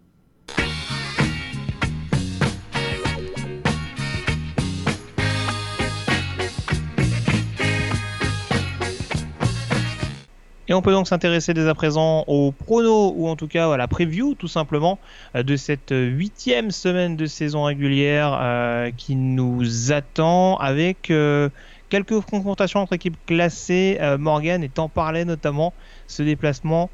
Et 10.72 10.74
on 10.74 10.80
peut 10.80 10.92
donc 10.92 11.06
s'intéresser 11.06 11.52
dès 11.52 11.68
à 11.68 11.74
présent 11.74 12.24
aux 12.28 12.50
pronos, 12.50 13.12
ou 13.14 13.28
en 13.28 13.36
tout 13.36 13.46
cas 13.46 13.70
à 13.70 13.76
la 13.76 13.88
preview 13.88 14.34
tout 14.34 14.48
simplement, 14.48 14.98
euh, 15.36 15.42
de 15.42 15.54
cette 15.54 15.92
huitième 15.92 16.70
semaine 16.70 17.14
de 17.14 17.26
saison 17.26 17.64
régulière 17.64 18.38
euh, 18.40 18.90
qui 18.96 19.14
nous 19.14 19.92
attend 19.92 20.56
avec 20.56 21.10
euh, 21.10 21.50
quelques 21.90 22.18
confrontations 22.22 22.80
entre 22.80 22.94
équipes 22.94 23.18
classées. 23.26 23.98
Morgan 24.18 24.64
étant 24.64 24.88
parlé 24.88 25.26
notamment 25.26 25.74
ce 26.06 26.22
déplacement 26.22 26.88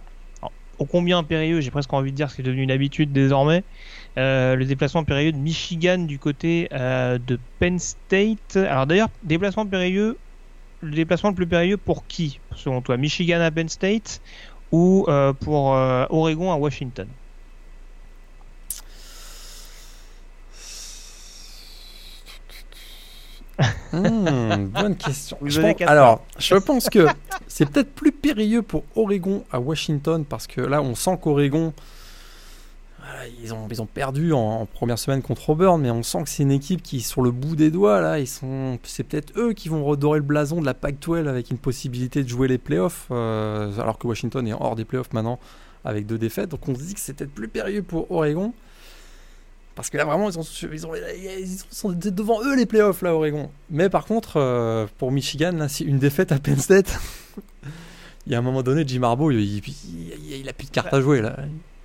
au 0.81 0.85
combien 0.85 1.23
périlleux, 1.23 1.61
j'ai 1.61 1.71
presque 1.71 1.93
envie 1.93 2.11
de 2.11 2.17
dire 2.17 2.31
ce 2.31 2.35
qui 2.35 2.41
est 2.41 2.45
devenu 2.45 2.63
une 2.63 2.73
habitude 2.73 3.13
désormais, 3.13 3.63
le 4.17 4.61
déplacement 4.65 5.05
périlleux 5.05 5.31
de 5.31 5.37
Michigan 5.37 5.99
du 5.99 6.19
côté 6.19 6.69
de 6.73 7.39
Penn 7.61 7.79
State. 7.79 8.57
Alors 8.57 8.89
d'ailleurs, 8.89 9.11
déplacement 9.23 9.67
périlleux 9.67 10.19
le 10.81 10.93
déplacement 10.93 11.31
le 11.31 11.35
plus 11.35 11.47
périlleux 11.47 11.77
pour 11.77 12.07
qui, 12.07 12.41
selon 12.59 12.83
toi 12.83 12.97
Michigan 12.97 13.41
à 13.41 13.51
Penn 13.51 13.69
State 13.69 14.21
ou 14.73 15.07
euh, 15.09 15.33
pour 15.33 15.75
euh, 15.75 16.07
Oregon 16.11 16.53
à 16.53 16.57
Washington? 16.57 17.09
Hmm, 23.93 24.67
bonne 24.67 24.97
question. 24.97 25.39
alors, 25.87 26.23
je 26.39 26.55
pense 26.57 26.89
que 26.89 27.07
c'est 27.49 27.69
peut-être 27.69 27.93
plus 27.95 28.13
périlleux 28.13 28.63
pour 28.63 28.85
Oregon 28.95 29.45
à 29.51 29.59
Washington 29.59 30.25
parce 30.25 30.47
que 30.47 30.61
là, 30.61 30.83
on 30.83 30.95
sent 30.95 31.19
qu'Oregon 31.21 31.73
ils 33.43 33.55
ont, 33.55 33.67
ils 33.71 33.81
ont 33.81 33.87
perdu 33.87 34.33
en, 34.33 34.67
première 34.67 34.99
semaine 34.99 35.23
contre 35.23 35.51
Auburn, 35.51 35.81
mais 35.81 35.91
on 35.91 36.03
sent 36.03 36.25
que 36.25 36.29
c'est 36.29 36.43
une 36.43 36.51
équipe 36.51 36.83
qui, 36.83 37.01
sur 37.01 37.23
le 37.23 37.31
bout 37.31 37.57
des 37.57 37.71
doigts, 37.71 38.01
là, 38.01 38.19
ils 38.19 38.27
sont, 38.27 38.79
c'est 38.83 39.05
peut-être 39.05 39.33
eux 39.39 39.53
qui 39.53 39.69
vont 39.69 39.85
redorer 39.85 40.19
le 40.19 40.25
blason 40.25 40.61
de 40.61 40.67
la 40.67 40.75
Pac-12 40.75 41.27
avec 41.27 41.51
une 41.51 41.59
possibilité 41.59 42.23
de 42.23 42.29
jouer 42.29 42.49
les 42.49 42.59
playoffs, 42.59 43.07
euh, 43.11 43.79
alors 43.79 43.99
que 43.99 44.07
Washington 44.07 44.47
est 44.47 44.53
hors 44.53 44.77
des 44.77 44.85
playoffs 44.85 45.13
maintenant 45.13 45.39
avec 45.85 46.07
deux 46.07 46.19
défaites. 46.19 46.51
Donc 46.51 46.69
on 46.69 46.75
se 46.75 46.83
dit 46.83 46.95
que 46.95 47.01
c'est 47.01 47.15
peut-être 47.15 47.33
plus 47.33 47.49
périlleux 47.49 47.83
pour 47.83 48.11
Oregon. 48.11 48.53
Parce 49.75 49.91
que 49.91 49.97
là, 49.97 50.05
vraiment, 50.05 50.29
ils, 50.29 50.37
ont, 50.37 50.43
ils, 50.43 51.49
sont 51.71 51.93
devant 51.93 52.43
eux 52.43 52.57
les 52.57 52.67
playoffs, 52.67 53.01
là, 53.03 53.15
Oregon. 53.15 53.49
Mais 53.71 53.89
par 53.89 54.07
contre, 54.07 54.33
euh, 54.37 54.87
pour 54.99 55.13
Michigan, 55.13 55.53
là, 55.53 55.69
une 55.81 56.01
défaite 56.01 56.33
à 56.33 56.41
Penn 56.41 56.59
State. 56.59 56.99
il 58.27 58.33
y 58.33 58.35
a 58.35 58.39
un 58.39 58.43
moment 58.43 58.65
donné, 58.65 58.83
Jim 58.85 59.05
Harbaugh, 59.05 59.31
il, 59.31 59.63
il, 60.31 60.49
a 60.49 60.53
plus 60.53 60.67
de 60.67 60.73
cartes 60.73 60.93
à 60.93 61.01
jouer, 61.01 61.21
là. 61.21 61.37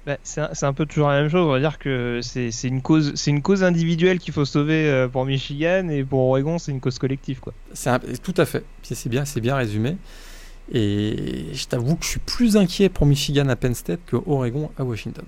Bah, 0.06 0.18
c'est 0.24 0.64
un, 0.64 0.74
peu 0.74 0.86
toujours 0.86 1.08
la 1.08 1.22
même 1.22 1.30
chose. 1.30 1.48
On 1.48 1.52
va 1.52 1.60
dire 1.60 1.80
que 1.80 2.20
c'est 2.22 2.50
une 2.64 2.82
cause, 2.82 3.14
c'est 3.16 3.32
une 3.32 3.42
cause 3.42 3.64
individuelle 3.64 4.20
qu'il 4.20 4.34
faut 4.34 4.44
sauver 4.44 4.86
euh, 4.90 5.08
pour 5.08 5.26
Michigan 5.26 5.88
et 5.88 6.04
pour 6.04 6.20
Oregon, 6.20 6.60
c'est 6.60 6.72
une 6.72 6.82
cause 6.82 7.00
collective, 7.00 7.40
quoi. 7.40 7.54
Tout 8.22 8.34
à 8.36 8.46
fait. 8.46 8.66
C'est 8.82 9.08
bien, 9.08 9.24
c'est 9.24 9.40
bien 9.40 9.56
résumé. 9.56 9.96
Et 10.72 11.48
je 11.54 11.68
t'avoue 11.68 11.96
que 11.96 12.04
je 12.04 12.10
suis 12.10 12.20
plus 12.20 12.58
inquiet 12.58 12.90
pour 12.90 13.06
Michigan 13.06 13.48
à 13.48 13.56
Penn 13.56 13.74
State 13.74 14.02
que 14.06 14.18
Oregon 14.26 14.72
à 14.78 14.84
Washington. 14.84 15.26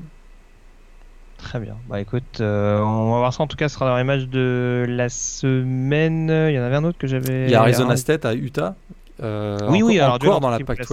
Très 1.37 1.59
bien. 1.59 1.77
Bah 1.89 2.01
écoute, 2.01 2.41
euh, 2.41 2.79
on 2.79 3.11
va 3.11 3.19
voir 3.19 3.33
ça. 3.33 3.43
En 3.43 3.47
tout 3.47 3.57
cas, 3.57 3.69
ce 3.69 3.75
sera 3.75 3.85
dans 3.85 3.97
les 3.97 4.03
matchs 4.03 4.25
de 4.25 4.85
la 4.89 5.07
semaine. 5.09 6.29
Il 6.29 6.53
y 6.53 6.59
en 6.59 6.63
avait 6.63 6.77
un 6.77 6.83
autre 6.83 6.97
que 6.97 7.07
j'avais. 7.07 7.45
Il 7.45 7.51
y 7.51 7.55
a 7.55 7.61
Arizona 7.61 7.95
State 7.95 8.25
à 8.25 8.33
Utah 8.33 8.75
euh, 9.23 9.57
oui, 9.69 9.81
oui, 9.81 9.99
alors 9.99 10.15
encore 10.15 10.41
dans 10.41 10.49
la 10.49 10.59
Pac-12. 10.59 10.85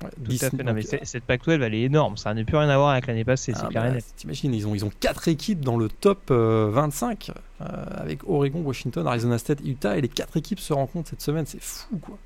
Tout 0.00 0.32
à 0.40 0.50
fait. 0.50 0.62
Non, 0.62 0.72
mais 0.72 0.82
cette 0.82 1.24
Pac-12, 1.24 1.62
elle 1.62 1.74
est 1.74 1.82
énorme. 1.82 2.16
Ça 2.16 2.34
n'a 2.34 2.44
plus 2.44 2.56
rien 2.56 2.68
à 2.68 2.76
voir 2.76 2.90
avec 2.90 3.06
l'année 3.06 3.24
passée, 3.24 3.52
ah, 3.56 3.68
bah. 3.72 3.92
T'imagines, 4.16 4.52
ils 4.52 4.66
ont, 4.66 4.74
ils 4.74 4.84
ont 4.84 4.90
4 5.00 5.28
équipes 5.28 5.60
dans 5.60 5.76
le 5.76 5.88
top 5.88 6.30
25 6.30 7.30
euh, 7.30 7.32
euh, 7.60 7.66
avec 7.96 8.28
Oregon, 8.28 8.60
Washington, 8.60 9.06
Arizona 9.06 9.38
State, 9.38 9.60
Utah, 9.64 9.96
et 9.96 10.00
les 10.00 10.08
4 10.08 10.36
équipes 10.36 10.58
se 10.58 10.72
rencontrent 10.72 11.10
cette 11.10 11.22
semaine. 11.22 11.46
C'est 11.46 11.62
fou, 11.62 11.98
quoi. 11.98 12.18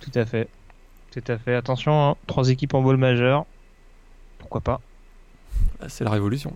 Tout 0.00 0.12
à 0.14 0.24
fait. 0.24 0.48
Tout 1.10 1.24
à 1.28 1.36
fait. 1.36 1.54
Attention, 1.54 2.16
3 2.26 2.46
hein, 2.46 2.50
équipes 2.50 2.74
en 2.74 2.82
bowl 2.82 2.96
majeur. 2.96 3.44
Pourquoi 4.38 4.62
pas? 4.62 4.80
Bah, 5.80 5.86
C'est 5.88 6.04
la 6.04 6.10
révolution. 6.10 6.54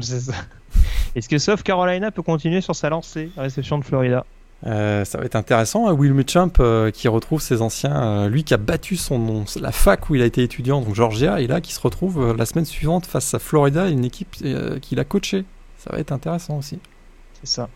C'est 0.00 0.20
ça. 0.20 0.34
Est-ce 1.14 1.28
que 1.28 1.38
South 1.38 1.62
Carolina 1.62 2.10
peut 2.10 2.22
continuer 2.22 2.60
sur 2.60 2.74
sa 2.74 2.90
lancée 2.90 3.30
à 3.36 3.42
réception 3.42 3.78
de 3.78 3.84
Florida? 3.84 4.26
Euh, 4.66 5.04
ça 5.04 5.18
va 5.18 5.24
être 5.24 5.36
intéressant. 5.36 5.88
Hein, 5.88 5.92
Will 5.92 6.14
Muschamp 6.14 6.52
euh, 6.60 6.90
qui 6.90 7.08
retrouve 7.08 7.40
ses 7.40 7.60
anciens, 7.60 8.02
euh, 8.02 8.28
lui 8.28 8.44
qui 8.44 8.54
a 8.54 8.56
battu 8.56 8.96
son 8.96 9.44
la 9.60 9.72
fac 9.72 10.08
où 10.08 10.14
il 10.14 10.22
a 10.22 10.24
été 10.24 10.42
étudiant, 10.42 10.80
donc 10.80 10.94
Georgia, 10.94 11.40
et 11.40 11.46
là 11.46 11.60
qui 11.60 11.72
se 11.72 11.80
retrouve 11.80 12.34
la 12.36 12.46
semaine 12.46 12.64
suivante 12.64 13.06
face 13.06 13.34
à 13.34 13.38
Florida, 13.38 13.88
une 13.88 14.04
équipe 14.04 14.36
qu'il 14.80 15.00
a 15.00 15.04
coaché. 15.04 15.44
Ça 15.78 15.90
va 15.92 15.98
être 15.98 16.12
intéressant 16.12 16.58
aussi. 16.58 16.78
C'est 17.42 17.48
ça. 17.48 17.68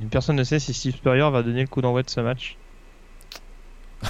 Une 0.00 0.08
personne 0.08 0.36
ne 0.36 0.44
sait 0.44 0.58
si 0.58 0.72
Steve 0.74 0.96
Spurrier 0.96 1.30
va 1.30 1.42
donner 1.42 1.60
le 1.60 1.68
coup 1.68 1.80
d'envoi 1.80 2.02
de 2.02 2.10
ce 2.10 2.20
match. 2.20 2.56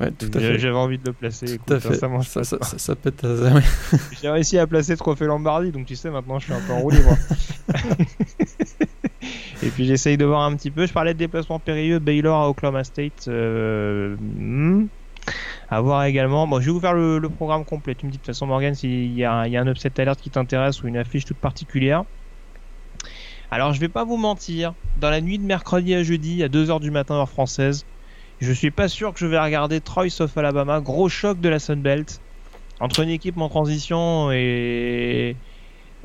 ouais, 0.00 0.10
tout 0.12 0.30
à 0.34 0.40
fait. 0.40 0.58
J'avais 0.58 0.76
envie 0.76 0.98
de 0.98 1.06
le 1.06 1.12
placer. 1.12 1.58
Tout 1.58 1.74
à 1.74 1.80
fait. 1.80 1.94
Ça, 1.94 2.44
ça, 2.44 2.58
ça. 2.60 2.94
J'ai 4.22 4.28
réussi 4.28 4.58
à 4.58 4.66
placer 4.66 4.96
Trophée 4.96 5.26
Lombardi, 5.26 5.72
donc 5.72 5.86
tu 5.86 5.96
sais, 5.96 6.10
maintenant 6.10 6.38
je 6.38 6.44
suis 6.44 6.54
un 6.54 6.60
peu 6.60 6.72
en 6.72 6.80
roue 6.80 6.90
libre. 6.90 7.16
Et 9.62 9.68
puis 9.68 9.84
j'essaye 9.84 10.16
de 10.16 10.24
voir 10.24 10.42
un 10.42 10.56
petit 10.56 10.70
peu. 10.70 10.86
Je 10.86 10.92
parlais 10.92 11.12
de 11.12 11.18
déplacement 11.18 11.58
périlleux, 11.58 11.98
Baylor 11.98 12.40
à 12.40 12.48
Oklahoma 12.48 12.84
State. 12.84 13.26
Euh, 13.28 14.16
hmm. 14.16 14.86
À 15.68 15.80
voir 15.80 16.04
également. 16.04 16.46
Bon, 16.46 16.60
je 16.60 16.66
vais 16.66 16.72
vous 16.72 16.80
faire 16.80 16.94
le, 16.94 17.20
programme 17.28 17.64
complet. 17.64 17.94
Tu 17.94 18.06
me 18.06 18.10
dis 18.10 18.16
de 18.16 18.22
toute 18.22 18.26
façon, 18.26 18.46
Morgan, 18.46 18.74
s'il 18.74 19.12
y, 19.12 19.24
a 19.24 19.42
un 19.42 19.66
upset 19.66 20.00
alert 20.00 20.20
qui 20.20 20.30
t'intéresse 20.30 20.82
ou 20.82 20.88
une 20.88 20.96
affiche 20.96 21.24
toute 21.24 21.36
particulière. 21.36 22.04
Alors, 23.50 23.72
je 23.72 23.80
vais 23.80 23.88
pas 23.88 24.04
vous 24.04 24.16
mentir. 24.16 24.74
Dans 24.98 25.10
la 25.10 25.20
nuit 25.20 25.38
de 25.38 25.44
mercredi 25.44 25.94
à 25.94 26.02
jeudi, 26.02 26.42
à 26.42 26.48
2h 26.48 26.80
du 26.80 26.90
matin, 26.90 27.16
heure 27.16 27.28
française, 27.28 27.84
je 28.40 28.52
suis 28.52 28.70
pas 28.70 28.88
sûr 28.88 29.12
que 29.12 29.18
je 29.18 29.26
vais 29.26 29.38
regarder 29.38 29.80
Troy 29.80 30.08
of 30.20 30.36
Alabama. 30.36 30.80
Gros 30.80 31.08
choc 31.08 31.40
de 31.40 31.48
la 31.48 31.58
Sunbelt. 31.58 32.20
Entre 32.80 33.00
une 33.00 33.10
équipe 33.10 33.36
en 33.38 33.50
transition 33.50 34.32
et 34.32 35.36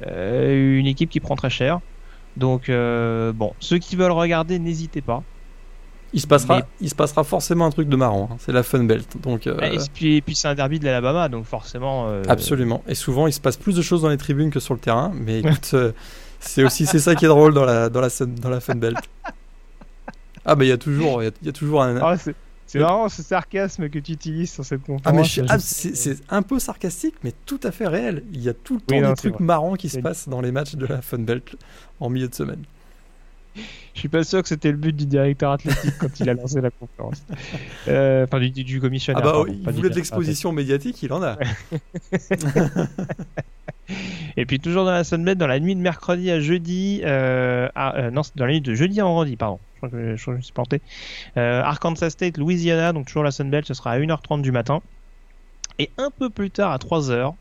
euh, 0.06 0.78
une 0.78 0.88
équipe 0.88 1.10
qui 1.10 1.22
prend 1.22 1.36
très 1.36 1.50
cher. 1.50 1.80
Donc 2.36 2.68
euh, 2.68 3.32
bon, 3.32 3.54
ceux 3.60 3.78
qui 3.78 3.96
veulent 3.96 4.12
regarder, 4.12 4.60
n'hésitez 4.60 5.02
pas. 5.02 5.24
Il 6.12 6.22
se 6.22 6.28
passera, 6.28 6.62
il 6.82 6.90
se 6.90 6.96
passera 6.96 7.24
forcément 7.24 7.66
un 7.66 7.72
truc 7.72 7.88
de 7.88 7.96
marrant. 7.96 8.30
Hein. 8.32 8.38
C'est 8.40 8.52
la 8.52 8.64
Fun 8.64 8.84
Belt, 8.84 9.08
donc. 9.22 9.48
Euh, 9.48 9.58
et 9.62 9.78
puis, 9.94 10.22
puis 10.22 10.36
c'est 10.36 10.48
un 10.48 10.56
derby 10.56 10.80
de 10.80 10.86
l'Alabama, 10.86 11.30
donc 11.30 11.46
forcément. 11.46 12.10
Absolument. 12.28 12.84
Et 12.88 12.96
souvent, 12.96 13.28
il 13.28 13.34
se 13.34 13.40
passe 13.40 13.58
plus 13.58 13.76
de 13.76 13.82
choses 13.82 14.02
dans 14.02 14.10
les 14.10 14.18
tribunes 14.18 14.50
que 14.50 14.60
sur 14.60 14.74
le 14.74 14.80
terrain. 14.80 15.12
Mais 15.14 15.40
écoute, 15.40 15.76
c'est 16.40 16.64
aussi 16.64 16.86
c'est 16.86 17.00
ça 17.00 17.16
qui 17.16 17.26
est 17.26 17.30
drôle 17.30 17.54
dans 17.54 17.66
la 17.66 17.90
dans 17.90 18.02
la 18.02 18.10
dans 18.42 18.50
la 18.50 18.60
Fun 18.60 18.76
Belt. 18.76 18.98
Ah 20.46 20.56
bah 20.56 20.64
il 20.64 20.68
y 20.68 20.72
a 20.72 20.78
toujours 20.78 21.24
il 21.24 21.32
y, 21.42 21.50
a 21.50 21.52
toujours 21.52 21.82
un. 21.84 21.98
Ah, 21.98 22.16
c'est 22.18 22.80
vraiment 22.80 23.10
ce 23.10 23.22
sarcasme 23.22 23.90
que 23.90 24.00
tu 24.00 24.12
utilises 24.12 24.52
sur 24.52 24.66
cette 24.66 24.84
conférence. 24.84 25.40
Ah, 25.50 25.60
c'est 25.60 26.18
un 26.30 26.42
peu 26.42 26.60
sarcastique, 26.60 27.16
mais 27.24 27.34
tout 27.46 27.60
à 27.64 27.72
fait 27.72 27.88
réel. 27.88 28.24
Il 28.34 28.42
y 28.42 28.50
a 28.50 28.54
tout 28.54 28.76
le 28.76 28.82
temps 28.82 29.10
des 29.10 29.16
trucs 29.16 29.40
marrants 29.40 29.76
qui 29.76 29.90
se 29.90 30.00
passent 30.00 30.28
dans 30.28 30.42
les 30.42 30.52
matchs 30.52 30.76
de 30.76 30.86
la 30.86 31.02
Fun 31.02 31.20
Belt 31.20 31.56
en 32.00 32.10
milieu 32.10 32.28
de 32.28 32.36
semaine. 32.36 32.64
Je 33.94 34.00
suis 34.00 34.10
pas 34.10 34.24
sûr 34.26 34.42
que 34.42 34.50
c'était 34.50 34.72
le 34.72 34.78
but 34.78 34.94
du 34.94 35.06
directeur 35.06 35.52
athlétique 35.54 35.98
quand 35.98 36.20
il 36.20 36.30
a 36.30 36.34
lancé 36.34 36.60
la 36.60 36.72
conférence. 36.72 37.24
Euh, 37.88 38.26
enfin, 38.26 38.40
du, 38.40 38.50
du, 38.50 38.82
commissionnaire. 38.82 39.24
Ah 39.24 39.44
bah, 39.44 39.44
il 39.48 39.62
voulait 39.76 39.92
de 39.92 39.96
l'exposition 39.96 40.52
médiatique, 40.52 41.04
il 41.04 41.14
en 41.14 41.22
a. 41.22 41.38
Et 44.38 44.48
puis 44.48 44.60
toujours 44.60 44.86
dans 44.86 44.92
la 44.92 45.04
Sunbelt, 45.04 45.38
dans 45.38 45.46
la 45.46 45.60
nuit 45.60 45.76
de 45.76 45.82
mercredi 45.82 46.32
à 46.32 46.40
jeudi, 46.40 47.02
euh, 47.04 47.70
euh, 47.78 48.10
non, 48.10 48.24
dans 48.36 48.46
la 48.48 48.54
nuit 48.54 48.62
de 48.62 48.74
jeudi 48.74 49.00
à 49.00 49.04
vendredi, 49.04 49.36
pardon. 49.36 49.60
Crois 49.88 50.00
que 50.00 50.16
je, 50.16 50.32
me 50.32 50.42
suis 50.42 50.54
planté. 50.54 50.82
Arkansas 51.36 52.12
State, 52.12 52.38
Louisiana, 52.38 52.94
donc 52.94 53.08
toujours 53.08 53.24
la 53.24 53.32
Sunbelt, 53.32 53.66
ce 53.66 53.74
sera 53.74 53.92
à 53.92 54.00
1h30 54.00 54.42
du 54.42 54.52
matin. 54.52 54.82
Et 55.80 55.90
un 55.98 56.10
peu 56.10 56.30
plus 56.30 56.52
tard, 56.52 56.72
à 56.72 56.78
3h, 56.78 57.34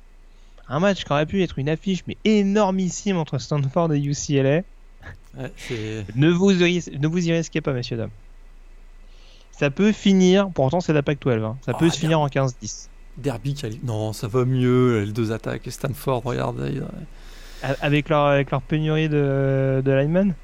un 0.69 0.81
match 0.81 1.05
qui 1.05 1.13
aurait 1.13 1.27
pu 1.27 1.43
être 1.43 1.59
une 1.59 1.69
affiche, 1.69 2.01
mais 2.07 2.17
énormissime 2.25 3.17
entre 3.17 3.39
Stanford 3.39 3.93
et 3.93 4.01
UCLA 4.01 4.63
ne, 6.17 6.31
vous 6.31 6.51
y, 6.63 6.99
ne 6.99 7.09
vous 7.09 7.29
y 7.29 7.33
risquez 7.33 7.61
pas, 7.61 7.73
messieurs, 7.73 7.97
dames. 7.97 8.11
Ça 9.51 9.71
peut 9.71 9.93
finir, 9.93 10.51
pourtant 10.53 10.81
c'est 10.81 10.93
la 10.93 11.03
PAC 11.03 11.21
12, 11.21 11.45
hein. 11.45 11.57
ça 11.65 11.75
peut 11.75 11.87
oh, 11.87 11.91
se 11.91 11.99
finir 11.99 12.19
en 12.19 12.27
15-10. 12.27 12.89
Derby, 13.17 13.57
non, 13.85 14.13
ça 14.13 14.27
va 14.27 14.45
mieux, 14.45 15.05
les 15.05 15.13
deux 15.13 15.31
attaques. 15.31 15.63
Stanford, 15.69 16.23
regardez. 16.25 16.81
Avec 17.63 18.09
leur, 18.09 18.27
avec 18.27 18.51
leur 18.51 18.63
pénurie 18.63 19.09
de, 19.09 19.81
de 19.85 19.93
linemen? 19.93 20.35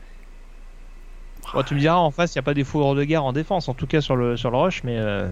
Tu 1.66 1.74
me 1.74 1.80
diras, 1.80 1.96
en 1.96 2.10
face, 2.10 2.34
il 2.34 2.38
n'y 2.38 2.40
a 2.40 2.42
pas 2.44 2.54
des 2.54 2.64
foudres 2.64 2.94
de 2.94 3.04
guerre 3.04 3.24
en 3.24 3.32
défense, 3.32 3.68
en 3.68 3.74
tout 3.74 3.86
cas 3.86 4.00
sur 4.00 4.16
le, 4.16 4.36
sur 4.36 4.50
le 4.50 4.56
rush, 4.56 4.82
mais. 4.84 4.96
Euh, 4.98 5.28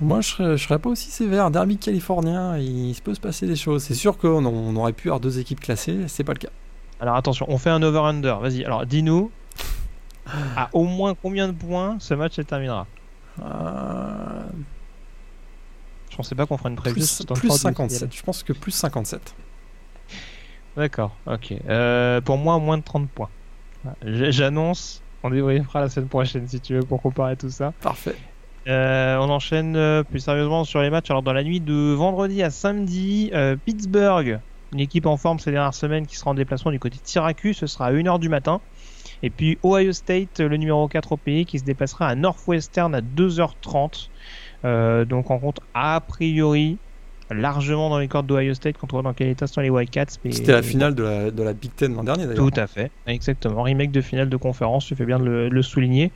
Moi, 0.00 0.20
je 0.20 0.28
serais, 0.28 0.56
je 0.56 0.64
serais 0.64 0.78
pas 0.78 0.88
aussi 0.90 1.10
sévère. 1.10 1.50
Derby 1.50 1.76
californien, 1.78 2.56
il 2.58 2.94
se 2.94 3.02
peut 3.02 3.14
se 3.14 3.20
passer 3.20 3.46
des 3.46 3.56
choses. 3.56 3.82
C'est 3.82 3.94
sûr 3.94 4.16
qu'on 4.18 4.44
on 4.46 4.76
aurait 4.76 4.92
pu 4.92 5.08
avoir 5.08 5.20
deux 5.20 5.38
équipes 5.38 5.60
classées, 5.60 6.06
c'est 6.08 6.24
pas 6.24 6.32
le 6.32 6.38
cas. 6.38 6.48
Alors 7.00 7.16
attention, 7.16 7.46
on 7.48 7.58
fait 7.58 7.70
un 7.70 7.82
over-under. 7.82 8.38
Vas-y, 8.40 8.64
alors 8.64 8.86
dis-nous 8.86 9.30
à 10.56 10.68
au 10.72 10.84
moins 10.84 11.14
combien 11.14 11.48
de 11.48 11.52
points 11.52 11.96
ce 12.00 12.14
match 12.14 12.34
se 12.34 12.42
terminera? 12.42 12.86
Euh, 13.42 14.42
Je 16.10 16.16
pensais 16.16 16.34
pas 16.34 16.46
qu'on 16.46 16.56
ferait 16.56 16.70
une 16.70 16.76
prévue. 16.76 16.94
plus, 16.94 17.10
sur 17.10 17.24
plus 17.26 17.48
Stanford 17.50 17.58
57. 17.90 18.14
Je 18.16 18.22
pense 18.22 18.42
que 18.42 18.52
plus 18.52 18.70
57. 18.70 19.34
D'accord, 20.76 21.14
ok. 21.26 21.54
Euh, 21.68 22.20
pour 22.20 22.38
moi, 22.38 22.58
moins 22.58 22.78
de 22.78 22.82
30 22.82 23.08
points. 23.10 23.28
J'annonce, 24.04 25.02
on 25.22 25.30
débriefera 25.30 25.80
la 25.80 25.88
semaine 25.88 26.08
prochaine 26.08 26.46
si 26.46 26.60
tu 26.60 26.74
veux 26.74 26.82
pour 26.82 27.02
comparer 27.02 27.36
tout 27.36 27.50
ça. 27.50 27.72
Parfait. 27.80 28.16
Euh, 28.66 29.16
on 29.18 29.28
enchaîne 29.28 29.76
euh, 29.76 30.02
plus 30.02 30.20
sérieusement 30.20 30.64
sur 30.64 30.80
les 30.80 30.90
matchs. 30.90 31.10
Alors 31.10 31.22
dans 31.22 31.32
la 31.32 31.44
nuit 31.44 31.60
de 31.60 31.92
vendredi 31.92 32.42
à 32.42 32.50
samedi, 32.50 33.30
euh, 33.34 33.56
Pittsburgh, 33.56 34.40
une 34.72 34.80
équipe 34.80 35.06
en 35.06 35.16
forme 35.16 35.38
ces 35.38 35.50
dernières 35.50 35.74
semaines 35.74 36.06
qui 36.06 36.16
sera 36.16 36.30
en 36.30 36.34
déplacement 36.34 36.70
du 36.70 36.78
côté 36.78 36.96
de 36.96 37.06
Syracuse, 37.06 37.56
ce 37.56 37.66
sera 37.66 37.86
à 37.86 37.92
1h 37.92 38.18
du 38.18 38.28
matin. 38.28 38.60
Et 39.22 39.30
puis 39.30 39.58
Ohio 39.62 39.92
State, 39.92 40.40
le 40.40 40.56
numéro 40.56 40.88
4 40.88 41.12
au 41.12 41.16
pays, 41.16 41.46
qui 41.46 41.58
se 41.58 41.64
déplacera 41.64 42.08
à 42.08 42.14
Northwestern 42.14 42.94
à 42.94 43.00
2h30. 43.00 44.08
Euh, 44.64 45.04
donc 45.04 45.30
on 45.30 45.38
compte 45.38 45.60
a 45.74 46.00
priori 46.00 46.78
largement 47.30 47.88
dans 47.90 47.98
les 47.98 48.08
cordes 48.08 48.26
d'Ohio 48.26 48.54
State 48.54 48.76
quand 48.78 48.92
on 48.92 48.96
voit 48.96 49.02
dans 49.02 49.14
quel 49.14 49.28
état 49.28 49.46
sont 49.46 49.60
les 49.60 49.70
Wildcats. 49.70 50.18
C'était 50.30 50.52
la 50.52 50.62
finale 50.62 50.94
de 50.94 51.02
la, 51.02 51.30
de 51.30 51.42
la 51.42 51.52
Big 51.52 51.70
Ten 51.74 51.94
l'an 51.94 52.04
dernier 52.04 52.26
d'ailleurs. 52.26 52.50
tout 52.50 52.60
à 52.60 52.66
fait, 52.66 52.90
exactement. 53.06 53.62
Remake 53.62 53.90
de 53.90 54.00
finale 54.00 54.28
de 54.28 54.36
conférence, 54.36 54.86
tu 54.86 54.94
fais 54.94 55.06
bien 55.06 55.18
de 55.18 55.24
le, 55.24 55.48
de 55.50 55.54
le 55.54 55.62
souligner. 55.62 56.12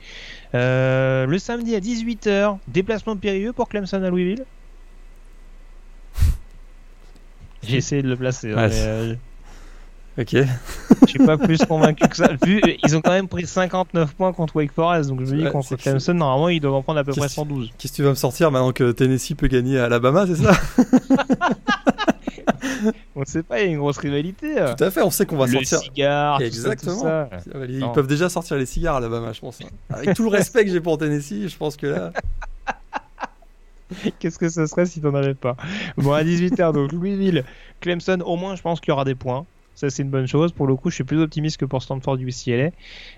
Euh, 0.55 1.25
le 1.25 1.39
samedi 1.39 1.75
à 1.75 1.79
18h, 1.79 2.57
déplacement 2.67 3.15
périlleux 3.15 3.53
pour 3.53 3.69
Clemson 3.69 4.03
à 4.03 4.09
Louisville. 4.09 4.45
J'ai 7.63 7.77
essayé 7.77 8.01
de 8.01 8.09
le 8.09 8.15
placer, 8.17 8.51
hein, 8.51 8.67
Ouais, 8.69 9.17
Ok. 10.17 10.31
je 10.33 11.07
suis 11.07 11.19
pas 11.19 11.37
plus 11.37 11.59
convaincu 11.65 12.05
que 12.07 12.15
ça. 12.17 12.31
Vu, 12.43 12.61
ils 12.83 12.97
ont 12.97 13.01
quand 13.01 13.11
même 13.11 13.27
pris 13.29 13.45
59 13.47 14.13
points 14.15 14.33
contre 14.33 14.57
Wake 14.57 14.73
Forest, 14.73 15.09
donc 15.09 15.23
je 15.25 15.33
me 15.33 15.45
dis 15.45 15.51
contre 15.51 15.75
Clemson, 15.77 16.13
normalement 16.13 16.49
ils 16.49 16.59
doivent 16.59 16.73
en 16.73 16.81
prendre 16.81 16.99
à 16.99 17.03
peu 17.05 17.11
près 17.11 17.21
Qu'est-ce- 17.21 17.35
112. 17.35 17.69
Qu'est-ce 17.77 17.93
que 17.93 17.97
tu 17.97 18.03
vas 18.03 18.09
me 18.09 18.15
sortir 18.15 18.51
maintenant 18.51 18.73
que 18.73 18.91
Tennessee 18.91 19.35
peut 19.35 19.47
gagner 19.47 19.79
à 19.79 19.85
Alabama, 19.85 20.25
c'est 20.27 20.35
ça? 20.35 20.51
On 23.15 23.21
ne 23.21 23.25
sait 23.25 23.43
pas, 23.43 23.59
il 23.59 23.65
y 23.65 23.69
a 23.69 23.71
une 23.71 23.77
grosse 23.79 23.97
rivalité. 23.97 24.59
euh. 24.59 24.73
Tout 24.75 24.83
à 24.83 24.91
fait, 24.91 25.01
on 25.01 25.09
sait 25.11 25.25
qu'on 25.25 25.37
va 25.37 25.45
le 25.47 25.51
sortir. 25.53 25.79
cigare, 25.79 26.37
tout 26.37 26.43
ça, 26.43 26.47
Exactement. 26.47 26.95
tout 26.95 27.01
ça. 27.01 27.29
Ils 27.67 27.79
Non. 27.79 27.91
peuvent 27.91 28.07
déjà 28.07 28.29
sortir 28.29 28.55
les 28.57 28.65
cigares 28.65 28.95
à 28.95 28.97
Alabama, 28.99 29.33
je 29.33 29.39
pense. 29.41 29.59
hein. 29.61 29.67
Avec 29.89 30.15
tout 30.15 30.23
le 30.23 30.29
respect 30.29 30.63
que 30.65 30.71
j'ai 30.71 30.79
pour 30.79 30.97
Tennessee, 30.97 31.47
je 31.49 31.57
pense 31.57 31.75
que 31.75 31.87
là. 31.87 32.13
Qu'est-ce 34.19 34.37
que 34.39 34.49
ce 34.49 34.65
serait 34.67 34.85
si 34.85 35.01
t'en 35.01 35.13
avais 35.15 35.33
pas? 35.33 35.55
Bon, 35.97 36.13
à 36.13 36.23
18h, 36.23 36.73
donc 36.73 36.91
Louisville, 36.91 37.43
Clemson, 37.81 38.19
au 38.25 38.35
moins, 38.37 38.55
je 38.55 38.61
pense 38.61 38.79
qu'il 38.79 38.89
y 38.89 38.91
aura 38.93 39.03
des 39.05 39.15
points. 39.15 39.45
Ça, 39.79 39.89
c'est 39.89 40.03
une 40.03 40.09
bonne 40.09 40.27
chose. 40.27 40.51
Pour 40.51 40.67
le 40.67 40.75
coup, 40.75 40.89
je 40.89 40.95
suis 40.95 41.05
plus 41.05 41.21
optimiste 41.21 41.55
que 41.55 41.63
pour 41.63 41.81
Stanford 41.81 42.17
UCLA. 42.17 42.71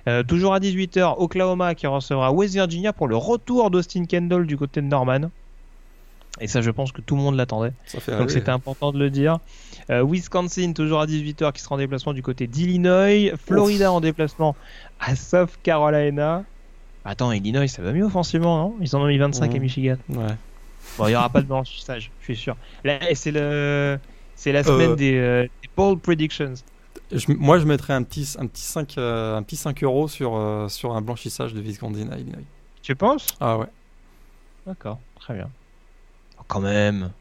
Euh, 0.07 0.21
toujours 0.21 0.53
à 0.53 0.59
18h, 0.59 1.15
Oklahoma 1.17 1.73
qui 1.73 1.87
recevra 1.87 2.31
West 2.31 2.53
Virginia 2.53 2.93
pour 2.93 3.07
le 3.07 3.15
retour 3.15 3.71
d'Austin 3.71 4.05
Kendall 4.05 4.45
du 4.45 4.57
côté 4.57 4.79
de 4.79 4.85
Norman. 4.85 5.31
Et 6.39 6.45
ça, 6.45 6.61
je 6.61 6.69
pense 6.69 6.91
que 6.91 7.01
tout 7.01 7.15
le 7.15 7.23
monde 7.23 7.35
l'attendait. 7.35 7.73
Donc 8.09 8.29
c'était 8.29 8.51
important 8.51 8.91
de 8.91 8.99
le 8.99 9.09
dire. 9.09 9.39
Euh, 9.89 10.05
Wisconsin, 10.07 10.73
toujours 10.73 11.01
à 11.01 11.07
18h, 11.07 11.51
qui 11.51 11.63
sera 11.63 11.73
en 11.73 11.77
déplacement 11.79 12.13
du 12.13 12.21
côté 12.21 12.45
d'Illinois. 12.45 13.35
Florida 13.43 13.91
en 13.91 13.99
déplacement 13.99 14.55
à 14.99 15.15
South 15.15 15.57
Carolina. 15.63 16.43
Attends, 17.05 17.31
Illinois, 17.31 17.67
ça 17.67 17.81
va 17.81 17.91
mieux 17.91 18.05
offensivement, 18.05 18.59
non? 18.59 18.75
Ils 18.81 18.95
en 18.95 19.01
ont 19.01 19.07
mis 19.07 19.17
25 19.17 19.55
à. 19.55 19.57
Michigan. 19.57 19.97
Ouais. 20.09 20.35
Bon, 20.99 21.07
il 21.07 21.09
n'y 21.09 21.15
aura 21.15 21.29
pas 21.29 21.41
de 21.41 21.47
blanchissage, 21.47 22.11
je 22.19 22.25
suis 22.25 22.35
sûr. 22.35 22.55
Là, 22.83 22.99
c'est 23.15 23.31
le, 23.31 23.97
c'est 24.41 24.51
la 24.51 24.63
semaine 24.63 24.91
Euh. 24.91 24.95
des, 24.95 25.17
euh, 25.17 25.43
des 25.61 25.69
bold 25.77 25.99
predictions. 26.01 26.53
Je- 27.11 27.31
moi, 27.31 27.59
je 27.59 27.65
mettrais 27.65 27.93
un 27.93 28.01
petit, 28.01 28.35
un 28.39 28.47
petit 28.47 28.63
5, 28.63 28.97
euh, 28.97 29.37
un 29.37 29.43
petit 29.43 29.55
5 29.55 29.83
euros 29.83 30.07
sur, 30.07 30.35
euh, 30.35 30.67
sur 30.67 30.95
un 30.95 31.01
blanchissage 31.01 31.53
de 31.53 31.61
Wisconsin 31.61 32.09
à 32.11 32.17
Illinois. 32.17 32.41
Tu 32.81 32.95
penses? 32.95 33.27
Ah 33.39 33.59
ouais. 33.59 33.67
D'accord, 34.65 34.99
très 35.19 35.35
bien. 35.35 35.49
Oh, 36.39 36.43
quand 36.47 36.59
même. 36.61 37.11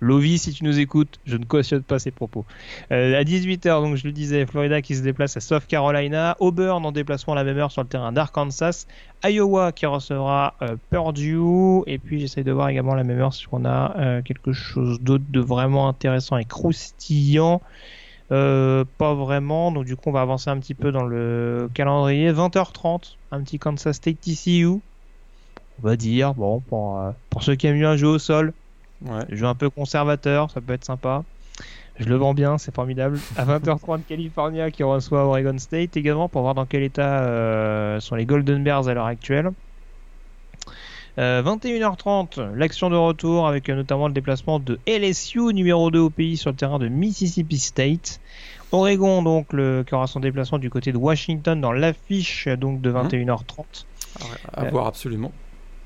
Lovi, 0.00 0.38
si 0.38 0.52
tu 0.52 0.64
nous 0.64 0.78
écoutes, 0.78 1.18
je 1.24 1.36
ne 1.38 1.44
cautionne 1.44 1.82
pas 1.82 1.98
ces 1.98 2.10
propos. 2.10 2.44
Euh, 2.92 3.18
à 3.18 3.24
18h, 3.24 3.82
donc 3.82 3.96
je 3.96 4.04
le 4.04 4.12
disais, 4.12 4.44
Florida 4.44 4.82
qui 4.82 4.94
se 4.94 5.02
déplace 5.02 5.36
à 5.38 5.40
South 5.40 5.66
Carolina, 5.66 6.36
Auburn 6.38 6.84
en 6.84 6.92
déplacement 6.92 7.32
à 7.32 7.36
la 7.36 7.44
même 7.44 7.56
heure 7.56 7.70
sur 7.70 7.82
le 7.82 7.88
terrain 7.88 8.12
d'Arkansas, 8.12 8.86
Iowa 9.24 9.72
qui 9.72 9.86
recevra 9.86 10.54
euh, 10.60 10.76
Purdue, 10.90 11.82
et 11.86 11.98
puis 11.98 12.20
j'essaie 12.20 12.44
de 12.44 12.52
voir 12.52 12.68
également 12.68 12.92
à 12.92 12.96
la 12.96 13.04
même 13.04 13.18
heure 13.20 13.32
si 13.32 13.46
on 13.52 13.64
a 13.64 13.96
euh, 13.96 14.22
quelque 14.22 14.52
chose 14.52 15.00
d'autre 15.00 15.24
de 15.30 15.40
vraiment 15.40 15.88
intéressant 15.88 16.36
et 16.36 16.44
croustillant. 16.44 17.62
Euh, 18.32 18.84
pas 18.98 19.14
vraiment, 19.14 19.70
donc 19.70 19.84
du 19.84 19.94
coup 19.94 20.08
on 20.10 20.12
va 20.12 20.20
avancer 20.20 20.50
un 20.50 20.58
petit 20.58 20.74
peu 20.74 20.92
dans 20.92 21.04
le 21.04 21.70
calendrier. 21.72 22.32
20h30, 22.32 23.16
un 23.30 23.40
petit 23.40 23.58
Kansas 23.58 23.96
State 23.96 24.20
TCU. 24.20 24.66
On 24.66 25.82
va 25.82 25.96
dire, 25.96 26.34
bon, 26.34 26.60
pour, 26.60 27.00
pour 27.30 27.42
ceux 27.42 27.54
qui 27.54 27.66
aiment 27.66 27.78
bien 27.78 27.96
jouer 27.96 28.08
au 28.08 28.18
sol, 28.18 28.52
Ouais. 29.04 29.24
jeu 29.30 29.46
un 29.46 29.54
peu 29.54 29.68
conservateur, 29.70 30.50
ça 30.50 30.60
peut 30.60 30.72
être 30.72 30.84
sympa. 30.84 31.22
Je 31.98 32.04
le 32.08 32.16
vends 32.16 32.34
bien, 32.34 32.58
c'est 32.58 32.74
formidable. 32.74 33.18
À 33.36 33.44
20h30, 33.58 34.00
California 34.08 34.70
qui 34.70 34.82
reçoit 34.82 35.24
Oregon 35.24 35.56
State 35.58 35.96
également 35.96 36.28
pour 36.28 36.42
voir 36.42 36.54
dans 36.54 36.66
quel 36.66 36.82
état 36.82 37.20
euh, 37.22 38.00
sont 38.00 38.14
les 38.16 38.26
Golden 38.26 38.62
Bears 38.62 38.88
à 38.88 38.94
l'heure 38.94 39.06
actuelle. 39.06 39.50
Euh, 41.18 41.42
21h30, 41.42 42.52
l'action 42.54 42.90
de 42.90 42.96
retour 42.96 43.46
avec 43.48 43.70
euh, 43.70 43.74
notamment 43.74 44.08
le 44.08 44.12
déplacement 44.12 44.58
de 44.58 44.78
LSU 44.86 45.54
numéro 45.54 45.90
2 45.90 45.98
au 45.98 46.10
pays 46.10 46.36
sur 46.36 46.50
le 46.50 46.56
terrain 46.56 46.78
de 46.78 46.88
Mississippi 46.88 47.58
State. 47.58 48.20
Oregon 48.72 49.22
donc 49.22 49.52
le, 49.54 49.82
qui 49.86 49.94
aura 49.94 50.06
son 50.08 50.20
déplacement 50.20 50.58
du 50.58 50.68
côté 50.68 50.92
de 50.92 50.98
Washington 50.98 51.58
dans 51.58 51.72
l'affiche 51.72 52.48
donc 52.48 52.82
de 52.82 52.92
21h30. 52.92 53.64
Ah 54.20 54.24
ouais, 54.24 54.30
à 54.52 54.64
Euh, 54.64 54.70
voir 54.70 54.86
absolument. 54.88 55.32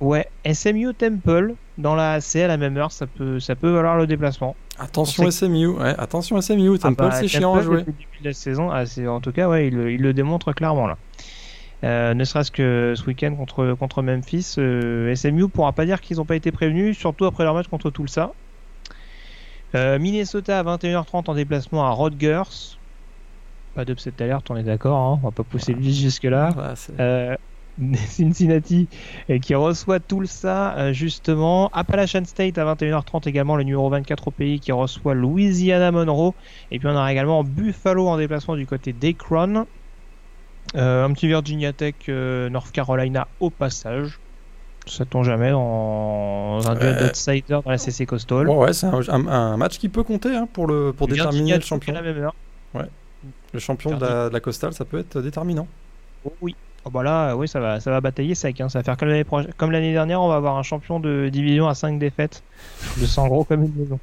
Ouais, 0.01 0.27
SMU 0.51 0.95
Temple 0.95 1.55
dans 1.79 1.95
la 1.95 2.13
AC 2.15 2.37
à 2.37 2.47
la 2.47 2.57
même 2.57 2.77
heure, 2.77 2.91
ça 2.93 3.07
peut, 3.07 3.39
ça 3.41 3.55
peut 3.55 3.71
valoir 3.71 3.97
le 3.99 4.07
déplacement. 4.07 4.57
Attention 4.79 5.31
SMU, 5.31 5.67
ouais, 5.69 5.95
attention 5.99 6.41
SMU, 6.41 6.79
Temple 6.79 6.95
Ah 7.05 7.09
bah, 7.09 7.11
c'est 7.13 7.29
chiant 7.29 7.53
à 7.55 7.59
Temple, 7.59 7.65
jouer. 7.67 7.77
depuis 7.81 7.93
le 7.93 7.99
début 7.99 8.23
de 8.23 8.29
la 8.29 8.33
saison, 8.33 8.71
ah, 8.71 8.85
en 9.11 9.21
tout 9.21 9.33
cas, 9.33 9.49
ouais, 9.49 9.69
il, 9.69 9.77
le- 9.77 9.93
il 9.93 10.01
le 10.01 10.13
démontre 10.15 10.53
clairement 10.53 10.87
là. 10.87 10.97
Euh, 11.85 12.13
ne 12.15 12.25
serait-ce 12.25 12.51
que 12.51 12.95
ce 12.97 13.05
week-end 13.07 13.35
contre, 13.35 13.75
contre 13.79 14.03
Memphis, 14.03 14.55
euh, 14.59 15.15
SMU 15.15 15.49
pourra 15.49 15.73
pas 15.73 15.85
dire 15.87 16.01
qu'ils 16.01 16.17
n'ont 16.19 16.25
pas 16.27 16.37
été 16.37 16.51
prévenus, 16.53 16.97
surtout 16.99 17.25
après 17.27 17.45
leur 17.45 17.55
match 17.55 17.69
contre 17.69 17.91
Tulsa. 17.91 18.33
Euh, 19.75 19.99
Minnesota 19.99 20.59
à 20.59 20.63
21h30 20.65 21.31
en 21.31 21.35
déplacement 21.35 21.87
à 21.87 21.91
Rutgers. 21.93 22.77
Pas 23.75 23.85
d'upset 23.85 24.13
alerte, 24.21 24.51
on 24.51 24.57
est 24.57 24.63
d'accord, 24.65 24.99
hein, 24.99 25.21
on 25.23 25.27
va 25.29 25.31
pas 25.31 25.45
pousser 25.45 25.73
le 25.75 25.81
vis 25.81 25.99
jusque-là. 26.01 26.51
Cincinnati 28.07 28.89
euh, 29.31 29.39
qui 29.39 29.55
reçoit 29.55 30.01
Tulsa 30.01 30.75
euh, 30.77 30.93
justement 30.93 31.69
Appalachian 31.73 32.25
State 32.25 32.59
à 32.59 32.75
21h30 32.75 33.29
également 33.29 33.57
le 33.57 33.63
numéro 33.65 33.89
24 33.91 34.29
au 34.29 34.31
pays 34.31 34.61
qui 34.61 34.73
reçoit 34.73 35.15
Louisiana 35.15 35.91
Monroe 35.91 36.33
et 36.71 36.79
puis 36.79 36.89
on 36.89 36.93
aura 36.95 37.11
également 37.13 37.43
Buffalo 37.45 38.07
en 38.09 38.17
déplacement 38.17 38.57
du 38.57 38.67
côté 38.67 38.93
d'Akron 38.93 39.67
Euh, 40.77 41.05
un 41.05 41.13
petit 41.13 41.27
Virginia 41.27 41.73
Tech 41.73 41.95
euh, 42.09 42.49
North 42.51 42.71
Carolina 42.71 43.27
au 43.41 43.51
passage 43.51 44.21
ça 44.87 45.05
tombe 45.05 45.25
jamais 45.25 45.51
dans 45.51 46.61
un 46.67 46.75
duel 46.75 46.97
Ouais. 46.97 47.03
d'outsider 47.09 47.43
dans 47.49 47.63
la 47.67 47.79
CC 47.79 48.07
Coastal 48.07 48.49
Ouais, 48.49 48.57
ouais, 48.57 48.73
c'est 48.73 48.87
un, 48.87 49.01
un- 49.09 49.27
un 49.27 49.57
match 49.57 49.79
qui 49.79 49.89
peut 49.89 50.03
compter 50.05 50.35
hein, 50.37 50.49
pour, 50.53 50.67
le, 50.67 50.93
pour 50.93 51.07
Virginia 51.07 51.31
déterminer 51.31 51.55
le 51.57 51.61
champion. 51.63 51.93
à 51.95 51.97
la 51.97 52.03
même 52.03 52.19
heure. 52.23 52.35
Le 53.53 53.59
champion 53.59 53.97
de 53.97 54.01
la, 54.05 54.29
de 54.29 54.33
la 54.33 54.41
Coastal, 54.41 54.73
ça 54.73 54.85
peut 54.85 54.99
être 55.01 55.21
déterminant. 55.21 55.67
Oh 56.25 56.33
oui. 56.41 56.55
Oh 56.87 56.91
bah 56.91 57.03
là, 57.03 57.37
oui, 57.37 57.47
ça 57.47 57.61
va, 57.61 57.79
ça 57.79 57.91
va 57.91 58.01
batailler 58.01 58.35
sec. 58.35 58.59
Hein. 58.61 58.71
Ça 58.71 58.79
va 58.79 58.83
faire 58.83 58.97
comme 58.97 59.09
l'année 59.09 59.25
proche- 59.25 59.49
comme 59.59 59.71
l'année 59.71 59.93
dernière, 59.93 60.23
on 60.23 60.29
va 60.29 60.37
avoir 60.37 60.57
un 60.57 60.63
champion 60.63 60.99
de 60.99 61.29
division 61.31 61.69
à 61.69 61.75
5 61.75 61.99
défaites. 61.99 62.43
Je 62.99 63.05
sens 63.05 63.29
gros 63.29 63.45
comme 63.45 63.65
une 63.65 63.75
maison. 63.75 63.99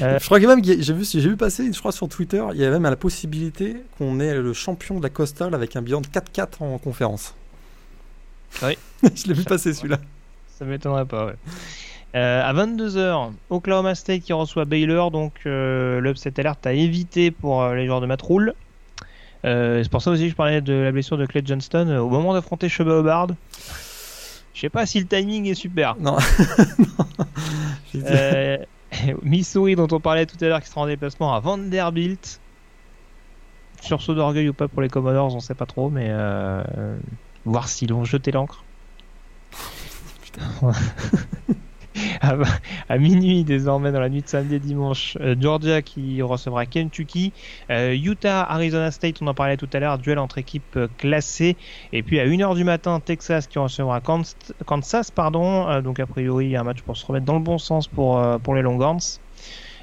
Euh, 0.00 0.18
Je 0.18 0.24
crois 0.24 0.40
que 0.40 0.46
même, 0.46 0.64
j'ai 0.64 0.94
vu, 0.94 1.04
j'ai 1.04 1.20
vu 1.20 1.36
passer, 1.36 1.70
je 1.70 1.78
crois 1.78 1.92
sur 1.92 2.08
Twitter, 2.08 2.42
il 2.54 2.60
y 2.60 2.64
a 2.64 2.70
même 2.70 2.84
la 2.84 2.96
possibilité 2.96 3.76
qu'on 3.98 4.18
ait 4.18 4.34
le 4.34 4.52
champion 4.54 4.96
de 4.98 5.02
la 5.02 5.10
Coastal 5.10 5.54
avec 5.54 5.76
un 5.76 5.82
bilan 5.82 6.00
de 6.00 6.06
4-4 6.06 6.62
en 6.62 6.78
conférence. 6.78 7.34
Oui. 8.62 8.78
je 9.14 9.26
l'ai 9.28 9.34
vu 9.34 9.44
passer 9.44 9.74
celui-là. 9.74 9.98
Ça 10.58 10.64
m'étonnerait 10.64 11.04
pas, 11.06 11.26
ouais. 11.26 11.34
Euh, 12.14 12.42
à 12.42 12.52
22h, 12.52 13.32
Oklahoma 13.48 13.94
State 13.94 14.20
qui 14.22 14.32
reçoit 14.34 14.66
Baylor, 14.66 15.10
donc 15.10 15.32
euh, 15.46 16.00
l'upset 16.00 16.38
alert 16.40 16.66
à 16.66 16.72
éviter 16.74 17.30
pour 17.30 17.62
euh, 17.62 17.74
les 17.74 17.86
joueurs 17.86 18.00
de. 18.02 18.06
Euh, 18.06 18.52
c'est 19.44 19.90
pour 19.90 20.02
ça 20.02 20.10
aussi 20.10 20.24
que 20.24 20.30
je 20.30 20.34
parlais 20.34 20.60
de 20.60 20.72
la 20.72 20.92
blessure 20.92 21.16
de 21.16 21.26
Clay 21.26 21.42
Johnston 21.44 21.88
euh, 21.88 21.98
au 22.00 22.08
moment 22.08 22.32
d'affronter 22.34 22.68
Chuba 22.68 23.00
Hubbard. 23.00 23.28
Je 24.54 24.60
sais 24.60 24.68
pas 24.68 24.86
si 24.86 25.00
le 25.00 25.06
timing 25.06 25.46
est 25.46 25.54
super. 25.54 25.96
Non. 25.96 26.18
Euh, 27.94 28.56
Missouri 29.22 29.76
dont 29.76 29.88
on 29.90 30.00
parlait 30.00 30.24
tout 30.24 30.42
à 30.42 30.48
l'heure 30.48 30.62
qui 30.62 30.68
sera 30.68 30.80
en 30.80 30.86
déplacement 30.86 31.34
à 31.34 31.40
Vanderbilt. 31.40 32.40
Sursaut 33.82 34.14
d'orgueil 34.14 34.48
ou 34.48 34.54
pas 34.54 34.66
pour 34.66 34.80
les 34.80 34.88
Commodores, 34.88 35.34
on 35.34 35.40
sait 35.40 35.54
pas 35.54 35.66
trop, 35.66 35.90
mais 35.90 36.06
euh, 36.08 36.96
voir 37.44 37.68
s'ils 37.68 37.92
vont 37.92 38.04
jeter 38.04 38.30
l'encre. 38.30 38.64
à, 42.88 42.98
minuit 42.98 43.44
désormais 43.44 43.92
dans 43.92 44.00
la 44.00 44.08
nuit 44.08 44.22
de 44.22 44.28
samedi 44.28 44.56
et 44.56 44.58
dimanche. 44.58 45.16
Euh, 45.20 45.34
Georgia 45.38 45.82
qui 45.82 46.22
recevra 46.22 46.66
Kentucky. 46.66 47.32
Euh, 47.70 47.94
Utah, 47.94 48.42
Arizona 48.44 48.90
State, 48.90 49.16
on 49.20 49.26
en 49.26 49.34
parlait 49.34 49.56
tout 49.56 49.68
à 49.72 49.78
l'heure, 49.78 49.98
duel 49.98 50.18
entre 50.18 50.38
équipes 50.38 50.78
classées. 50.98 51.56
Et 51.92 52.02
puis 52.02 52.20
à 52.20 52.26
1h 52.26 52.54
du 52.54 52.64
matin, 52.64 53.00
Texas 53.00 53.46
qui 53.46 53.58
recevra 53.58 54.00
Kansas. 54.00 55.10
pardon. 55.10 55.80
donc 55.80 56.00
a 56.00 56.06
priori, 56.06 56.56
un 56.56 56.64
match 56.64 56.82
pour 56.82 56.96
se 56.96 57.06
remettre 57.06 57.26
dans 57.26 57.34
le 57.34 57.40
bon 57.40 57.58
sens 57.58 57.88
pour, 57.88 58.22
pour 58.42 58.54
les 58.54 58.62
Longhorns. 58.62 59.18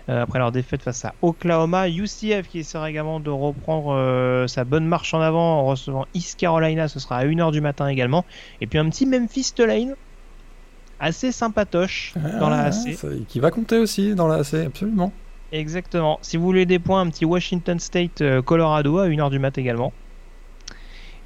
Euh, 0.10 0.24
après 0.24 0.40
leur 0.40 0.52
défaite 0.52 0.82
face 0.82 1.06
à 1.06 1.14
Oklahoma. 1.22 1.88
UCF 1.88 2.48
qui 2.48 2.60
essaie 2.60 2.80
également 2.90 3.20
de 3.20 3.30
reprendre 3.30 3.94
euh, 3.94 4.48
sa 4.48 4.64
bonne 4.64 4.86
marche 4.86 5.14
en 5.14 5.22
avant 5.22 5.60
en 5.60 5.66
recevant 5.66 6.08
East 6.16 6.40
Carolina, 6.40 6.88
ce 6.88 7.00
sera 7.00 7.18
à 7.18 7.26
1h 7.26 7.52
du 7.52 7.62
matin 7.62 7.88
également. 7.88 8.26
Et 8.60 8.66
puis 8.66 8.80
un 8.80 8.90
petit 8.90 9.06
Memphis 9.06 9.52
Tulane 9.54 9.96
assez 11.00 11.32
sympatoche 11.32 12.14
dans 12.40 12.50
la 12.50 12.66
AC. 12.66 12.98
Qui 13.28 13.40
va 13.40 13.52
compter 13.52 13.78
aussi 13.78 14.16
dans 14.16 14.28
la 14.28 14.36
AC, 14.36 14.54
absolument. 14.66 15.12
Exactement. 15.52 16.20
Si 16.22 16.38
vous 16.38 16.44
voulez 16.44 16.66
des 16.66 16.80
points, 16.80 17.02
un 17.02 17.10
petit 17.10 17.26
Washington 17.26 17.80
State 17.80 18.22
euh, 18.22 18.42
Colorado 18.42 19.00
à 19.00 19.08
1h 19.08 19.30
du 19.30 19.40
mat 19.40 19.58
également. 19.58 19.94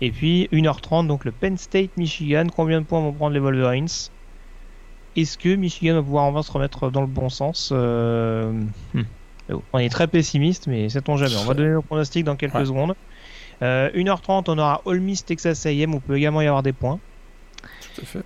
Et 0.01 0.11
puis 0.11 0.47
1h30, 0.51 1.07
donc 1.07 1.25
le 1.25 1.31
Penn 1.31 1.57
State 1.57 1.91
Michigan. 1.97 2.47
Combien 2.55 2.81
de 2.81 2.85
points 2.85 3.01
vont 3.01 3.13
prendre 3.13 3.33
les 3.33 3.39
Wolverines? 3.39 3.87
Est-ce 5.15 5.37
que 5.37 5.55
Michigan 5.55 5.95
va 5.95 6.01
pouvoir 6.01 6.23
enfin 6.25 6.41
se 6.41 6.51
remettre 6.51 6.89
dans 6.89 7.01
le 7.01 7.07
bon 7.07 7.29
sens 7.29 7.71
euh, 7.73 8.51
hmm. 8.93 9.03
On 9.73 9.79
est 9.79 9.89
très 9.89 10.07
pessimiste, 10.07 10.67
mais 10.67 10.87
sait-on 10.89 11.17
jamais. 11.17 11.35
On 11.35 11.45
va 11.45 11.53
donner 11.53 11.71
nos 11.71 11.81
pronostics 11.81 12.23
dans 12.23 12.37
quelques 12.37 12.65
secondes. 12.65 12.95
1h30, 13.61 13.61
euh, 13.61 14.43
on 14.47 14.57
aura 14.57 14.81
Ole 14.85 15.01
Miss 15.01 15.25
Texas 15.25 15.65
A&M, 15.65 15.93
où 15.93 15.99
peut 15.99 16.17
également 16.17 16.41
y 16.41 16.47
avoir 16.47 16.63
des 16.63 16.73
points. 16.73 16.99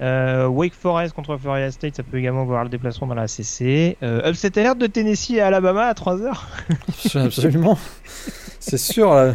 Euh, 0.01 0.47
Wake 0.47 0.73
Forest 0.73 1.13
contre 1.13 1.37
Florida 1.37 1.71
State, 1.71 1.95
ça 1.95 2.03
peut 2.03 2.17
également 2.17 2.41
avoir 2.41 2.63
le 2.63 2.69
déplacement 2.69 3.07
dans 3.07 3.15
la 3.15 3.27
CC. 3.27 3.97
Euh, 4.03 4.29
upset 4.29 4.57
alert 4.59 4.77
de 4.77 4.87
Tennessee 4.87 5.31
et 5.31 5.41
Alabama 5.41 5.87
à 5.87 5.93
3h. 5.93 6.33
Absolument. 7.15 7.77
C'est 8.59 8.77
sûr. 8.77 9.33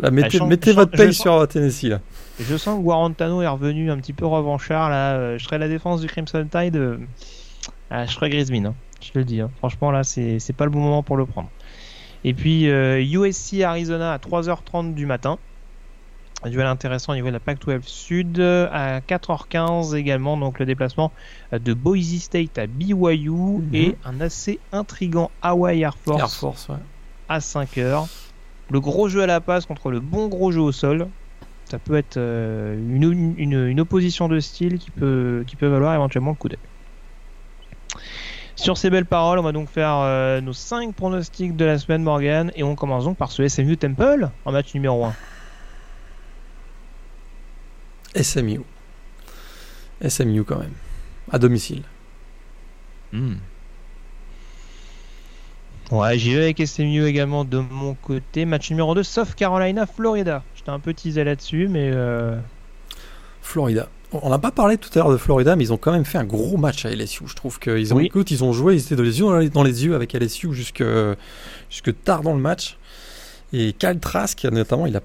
mettez, 0.00 0.72
votre 0.72 0.90
paye 0.92 1.14
sur 1.14 1.46
Tennessee 1.48 1.84
là. 1.84 2.00
Je 2.38 2.56
sens 2.56 2.78
que 2.78 2.82
Guarantano 2.82 3.40
est 3.40 3.46
revenu 3.46 3.90
un 3.90 3.96
petit 3.96 4.12
peu 4.12 4.26
revanchard 4.26 4.90
là. 4.90 5.14
Euh, 5.14 5.38
je 5.38 5.44
serais 5.44 5.58
la 5.58 5.68
défense 5.68 6.02
du 6.02 6.06
Crimson 6.06 6.46
Tide. 6.50 6.76
Euh, 6.76 6.98
ah, 7.90 8.04
je 8.04 8.12
serais 8.12 8.28
Griezmann, 8.28 8.66
hein. 8.66 8.74
je 9.00 9.10
te 9.10 9.18
le 9.18 9.24
dis. 9.24 9.40
Hein. 9.40 9.50
Franchement 9.58 9.90
là, 9.90 10.04
c'est 10.04 10.52
pas 10.54 10.64
le 10.64 10.70
bon 10.70 10.80
moment 10.80 11.02
pour 11.02 11.16
le 11.16 11.24
prendre. 11.24 11.48
Et 12.24 12.34
puis 12.34 12.64
USC 12.64 13.54
euh, 13.54 13.66
Arizona 13.66 14.12
à 14.12 14.18
3h30 14.18 14.94
du 14.94 15.06
matin. 15.06 15.38
Un 16.46 16.50
duel 16.50 16.66
intéressant 16.66 17.10
au 17.10 17.16
niveau 17.16 17.26
de 17.26 17.32
la 17.32 17.40
Pac-12 17.40 17.82
Sud 17.82 18.40
à 18.40 19.00
4h15 19.00 19.96
également. 19.96 20.36
Donc 20.36 20.60
le 20.60 20.64
déplacement 20.64 21.10
de 21.50 21.74
Boise 21.74 22.20
State 22.20 22.56
à 22.56 22.68
BYU 22.68 23.30
mhm. 23.30 23.74
et 23.74 23.96
un 24.04 24.20
assez 24.20 24.60
intrigant 24.70 25.32
Hawaii 25.42 25.82
Air 25.82 25.96
Force, 25.98 26.70
à 27.28 27.40
5h. 27.40 28.06
Le 28.70 28.80
gros 28.80 29.08
jeu 29.08 29.22
à 29.22 29.26
la 29.26 29.40
passe 29.40 29.66
contre 29.66 29.90
le 29.90 29.98
bon 29.98 30.28
gros 30.28 30.52
jeu 30.52 30.60
au 30.60 30.70
sol 30.70 31.08
ça 31.64 31.80
peut 31.80 31.96
être 31.96 32.16
euh, 32.16 32.76
une, 32.76 33.34
une, 33.38 33.80
opposition 33.80 34.28
de 34.28 34.38
style 34.38 34.78
qui 34.78 34.92
peut, 34.92 35.42
qui 35.48 35.56
peut 35.56 35.66
valoir 35.66 35.94
éventuellement 35.94 36.30
le 36.30 36.36
coup 36.36 36.48
d'œil. 36.48 36.60
Sur 38.54 38.78
ces 38.78 38.88
belles 38.88 39.06
paroles, 39.06 39.38
on 39.38 39.42
va 39.42 39.52
donc 39.52 39.68
faire 39.68 39.96
euh, 39.96 40.40
nos 40.40 40.52
5 40.52 40.94
pronostics 40.94 41.56
de 41.56 41.64
la 41.64 41.78
semaine 41.78 42.02
Morgan 42.02 42.52
et 42.54 42.62
on 42.62 42.76
commence 42.76 43.04
donc 43.04 43.16
par 43.16 43.32
ce 43.32 43.46
SMU 43.46 43.76
Temple 43.76 44.30
en 44.44 44.52
match 44.52 44.74
numéro 44.74 45.04
1. 45.04 45.12
SMU. 48.20 48.60
SMU 50.06 50.44
quand 50.44 50.58
même. 50.58 50.74
À 51.30 51.38
domicile. 51.38 51.82
Hmm. 53.12 53.34
Ouais, 55.92 56.18
j'y 56.18 56.34
vais 56.34 56.42
avec 56.42 56.66
SMU 56.66 57.04
également 57.06 57.44
de 57.44 57.58
mon 57.58 57.94
côté. 57.94 58.44
Match 58.44 58.70
numéro 58.70 58.94
2, 58.94 59.02
South 59.02 59.34
Carolina, 59.34 59.86
Florida. 59.86 60.42
J'étais 60.56 60.70
un 60.70 60.80
peu 60.80 60.92
teasé 60.92 61.22
là-dessus, 61.22 61.68
mais. 61.68 61.90
Euh, 61.92 62.36
Florida. 63.40 63.88
On 64.12 64.30
n'a 64.30 64.38
pas 64.38 64.50
parlé 64.50 64.78
tout 64.78 64.90
à 64.94 64.98
l'heure 64.98 65.12
de 65.12 65.16
Florida, 65.16 65.56
mais 65.56 65.64
ils 65.64 65.72
ont 65.72 65.76
quand 65.76 65.92
même 65.92 66.04
fait 66.04 66.18
un 66.18 66.24
gros 66.24 66.56
match 66.56 66.86
à 66.86 66.90
LSU. 66.90 67.24
Je 67.26 67.34
trouve 67.34 67.58
qu'ils 67.58 67.92
ont, 67.92 67.98
écoute, 67.98 68.30
ils 68.30 68.44
ont 68.44 68.52
joué, 68.52 68.74
ils 68.74 68.80
étaient 68.80 68.96
dans 68.96 69.02
les 69.02 69.18
yeux, 69.20 69.50
dans 69.50 69.62
les 69.62 69.84
yeux 69.84 69.94
avec 69.94 70.12
LSU 70.12 70.52
jusque, 70.52 70.82
jusque 71.70 72.02
tard 72.02 72.22
dans 72.22 72.34
le 72.34 72.40
match. 72.40 72.78
Et 73.52 73.72
Kyle 73.72 73.98
Trask, 74.00 74.44
notamment, 74.44 74.86
il 74.86 74.96
a, 74.96 75.00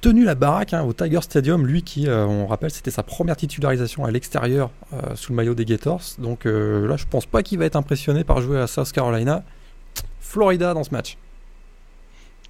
tenu 0.00 0.24
la 0.24 0.34
baraque 0.34 0.74
hein, 0.74 0.82
au 0.82 0.92
Tiger 0.92 1.20
Stadium. 1.20 1.66
Lui 1.66 1.82
qui, 1.82 2.08
euh, 2.08 2.26
on 2.26 2.46
rappelle, 2.46 2.70
c'était 2.70 2.90
sa 2.90 3.02
première 3.02 3.36
titularisation 3.36 4.04
à 4.04 4.10
l'extérieur 4.10 4.70
euh, 4.92 5.14
sous 5.14 5.32
le 5.32 5.36
maillot 5.36 5.54
des 5.54 5.64
Gators. 5.64 6.02
Donc 6.18 6.44
là, 6.44 6.96
je 6.96 7.06
pense 7.06 7.26
pas 7.26 7.42
qu'il 7.42 7.58
va 7.58 7.64
être 7.64 7.76
impressionné 7.76 8.24
par 8.24 8.40
jouer 8.40 8.58
à 8.58 8.66
South 8.66 8.92
Carolina. 8.92 9.44
Florida 10.20 10.74
dans 10.74 10.84
ce 10.84 10.90
match. 10.90 11.16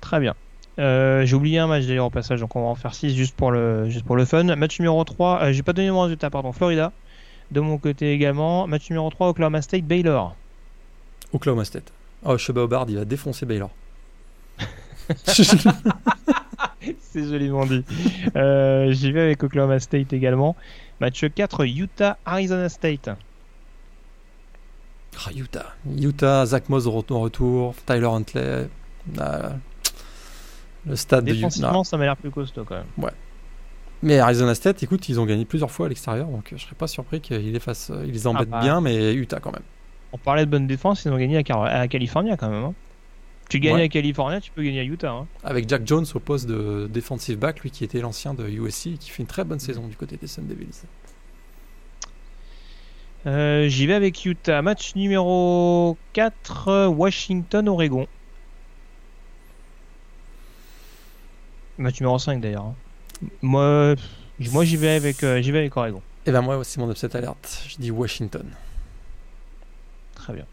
Très 0.00 0.20
bien. 0.20 0.34
Euh, 0.78 1.24
j'ai 1.24 1.34
oublié 1.34 1.58
un 1.58 1.66
match 1.66 1.86
d'ailleurs 1.86 2.06
au 2.06 2.10
passage, 2.10 2.40
donc 2.40 2.54
on 2.54 2.62
va 2.62 2.68
en 2.68 2.76
faire 2.76 2.94
6 2.94 3.14
juste 3.14 3.34
pour 3.34 3.50
le, 3.50 3.88
juste 3.88 4.04
pour 4.04 4.16
le 4.16 4.24
fun. 4.24 4.44
Match 4.44 4.78
numéro 4.78 5.02
3, 5.02 5.42
euh, 5.42 5.52
j'ai 5.52 5.62
pas 5.62 5.72
donné 5.72 5.90
mon 5.90 6.02
résultat, 6.02 6.30
pardon, 6.30 6.52
Florida. 6.52 6.92
De 7.50 7.60
mon 7.60 7.78
côté 7.78 8.12
également. 8.12 8.66
Match 8.66 8.88
numéro 8.90 9.10
3, 9.10 9.28
Oklahoma 9.28 9.62
State, 9.62 9.84
Baylor. 9.84 10.36
Oklahoma 11.32 11.64
State. 11.64 11.92
Oh, 12.24 12.36
Sheba 12.36 12.62
Hobart, 12.62 12.86
il 12.88 12.96
va 12.96 13.04
défoncer 13.04 13.46
Baylor. 13.46 13.70
C'est 17.24 17.30
joliment 17.30 17.66
dit. 17.66 17.84
Euh, 18.36 18.92
j'y 18.92 19.12
vais 19.12 19.22
avec 19.22 19.42
Oklahoma 19.42 19.80
State 19.80 20.12
également. 20.12 20.56
Match 21.00 21.24
4, 21.34 21.64
Utah, 21.66 22.18
Arizona 22.24 22.68
State. 22.68 23.10
Ah, 25.16 25.30
Utah. 25.34 25.74
Utah, 25.98 26.46
Zach 26.46 26.68
Moss 26.68 26.86
au 26.86 26.92
retour, 26.92 27.74
Tyler 27.86 28.06
Huntley. 28.06 28.68
Euh, 29.18 29.50
le 30.86 30.96
stade 30.96 31.24
de 31.24 31.34
Utah. 31.34 31.84
ça 31.84 31.96
m'a 31.96 32.04
l'air 32.04 32.16
plus 32.16 32.30
costaud 32.30 32.64
quand 32.64 32.76
même. 32.76 32.86
Ouais. 32.98 33.12
Mais 34.02 34.18
Arizona 34.20 34.54
State, 34.54 34.82
écoute, 34.82 35.08
ils 35.08 35.18
ont 35.18 35.26
gagné 35.26 35.44
plusieurs 35.44 35.70
fois 35.70 35.86
à 35.86 35.88
l'extérieur, 35.88 36.28
donc 36.28 36.52
je 36.54 36.62
serais 36.62 36.76
pas 36.76 36.86
surpris 36.86 37.20
qu'ils 37.20 37.52
les 37.52 37.60
fassent, 37.60 37.90
ils 38.04 38.12
les 38.12 38.26
embêtent 38.28 38.48
ah 38.52 38.58
bah. 38.58 38.60
bien, 38.60 38.80
mais 38.80 39.12
Utah 39.12 39.40
quand 39.40 39.50
même. 39.50 39.62
On 40.12 40.18
parlait 40.18 40.46
de 40.46 40.50
bonne 40.50 40.66
défense, 40.68 41.04
ils 41.04 41.10
ont 41.10 41.18
gagné 41.18 41.42
à, 41.50 41.62
à 41.64 41.88
California 41.88 42.36
quand 42.36 42.48
même. 42.48 42.64
Hein. 42.64 42.74
Tu 43.48 43.60
gagnes 43.60 43.80
à 43.80 43.88
California, 43.88 44.40
tu 44.40 44.50
peux 44.50 44.62
gagner 44.62 44.80
à 44.80 44.84
Utah. 44.84 45.10
Hein. 45.10 45.26
Avec 45.42 45.68
Jack 45.68 45.86
Jones 45.86 46.04
au 46.14 46.20
poste 46.20 46.46
de 46.46 46.86
defensive 46.92 47.38
back, 47.38 47.60
lui 47.60 47.70
qui 47.70 47.82
était 47.82 48.00
l'ancien 48.00 48.34
de 48.34 48.46
USC 48.46 48.88
et 48.88 48.98
qui 48.98 49.10
fait 49.10 49.22
une 49.22 49.28
très 49.28 49.44
bonne 49.44 49.58
saison 49.58 49.86
du 49.88 49.96
côté 49.96 50.18
des 50.18 50.26
Sun 50.26 50.46
Devils. 50.46 50.84
Euh, 53.26 53.68
j'y 53.68 53.86
vais 53.86 53.94
avec 53.94 54.24
Utah. 54.24 54.60
Match 54.60 54.94
numéro 54.94 55.96
4, 56.12 56.88
Washington-Oregon. 56.88 58.06
Match 61.78 62.00
numéro 62.00 62.18
5 62.18 62.40
d'ailleurs. 62.40 62.64
Hein. 62.64 62.74
Moi, 63.40 63.94
moi 64.52 64.64
j'y 64.64 64.76
vais, 64.76 64.90
avec, 64.90 65.24
euh, 65.24 65.40
vais 65.40 65.58
avec 65.58 65.76
Oregon. 65.76 66.02
Et 66.26 66.30
eh 66.30 66.32
ben 66.32 66.42
moi, 66.42 66.62
c'est 66.64 66.80
mon 66.80 66.90
upset 66.90 67.16
alerte. 67.16 67.64
Je 67.66 67.76
dis 67.76 67.90
Washington. 67.90 68.46
Très 70.14 70.34
bien. 70.34 70.44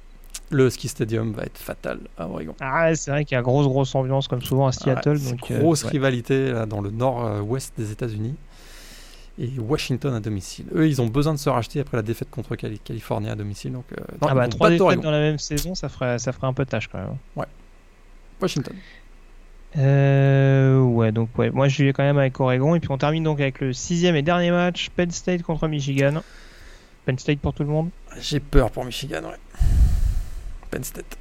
Le 0.52 0.70
ski 0.70 0.88
stadium 0.88 1.34
va 1.34 1.44
être 1.44 1.58
fatal 1.58 2.00
à 2.18 2.28
Oregon. 2.28 2.56
Ah, 2.60 2.94
c'est 2.96 3.12
vrai 3.12 3.26
qu'il 3.26 3.36
y 3.36 3.40
a 3.40 3.42
grosse 3.42 3.68
grosse 3.68 3.96
ambiance 3.96 4.28
comme 4.28 4.42
souvent 4.42 4.68
à 4.68 4.72
Seattle. 4.72 5.20
donc, 5.20 5.52
euh, 5.52 5.60
grosse 5.60 5.84
rivalité 5.84 6.52
là, 6.52 6.66
dans 6.66 6.82
le 6.82 6.92
nord-ouest 6.92 7.74
des 7.78 7.92
États-Unis 7.92 8.36
et 9.40 9.50
Washington 9.60 10.14
à 10.14 10.20
domicile. 10.20 10.66
Eux, 10.74 10.88
ils 10.88 11.02
ont 11.02 11.08
besoin 11.08 11.34
de 11.34 11.40
se 11.40 11.50
racheter 11.50 11.80
après 11.80 11.98
la 11.98 12.04
défaite 12.04 12.30
contre 12.30 12.56
Californie 12.56 13.30
à 13.30 13.36
domicile. 13.36 13.74
Donc, 13.74 13.86
euh, 13.92 14.04
ah 14.22 14.34
bah, 14.34 14.48
trois 14.48 14.70
défaites 14.70 15.02
dans 15.02 15.12
la 15.12 15.20
même 15.20 15.40
saison, 15.40 15.76
ça 15.76 15.90
ferait, 15.90 16.20
ça 16.20 16.32
ferait 16.32 16.48
un 16.48 16.54
peu 16.54 16.64
de 16.64 16.70
tâche 16.70 16.88
quand 16.88 17.00
même. 17.00 17.18
Ouais. 17.36 17.46
Washington. 18.42 18.76
Euh, 19.78 20.80
ouais, 20.80 21.12
donc 21.12 21.38
ouais, 21.38 21.50
moi 21.50 21.68
je 21.68 21.84
vais 21.84 21.92
quand 21.92 22.04
même 22.04 22.18
avec 22.18 22.40
Oregon. 22.40 22.76
Et 22.76 22.80
puis 22.80 22.90
on 22.92 22.98
termine 22.98 23.24
donc 23.24 23.42
avec 23.42 23.60
le 23.60 23.74
sixième 23.74 24.16
et 24.16 24.22
dernier 24.22 24.52
match, 24.52 24.90
Penn 24.96 25.12
State 25.12 25.44
contre 25.44 25.68
Michigan. 25.68 26.22
Penn 27.06 27.20
State 27.20 27.40
pour 27.40 27.54
tout 27.54 27.64
le 27.64 27.70
monde 27.70 27.90
J'ai 28.20 28.40
peur 28.40 28.72
pour 28.72 28.86
Michigan, 28.86 29.22
ouais. 29.24 29.38
Penn 30.76 30.84
State. 30.84 31.18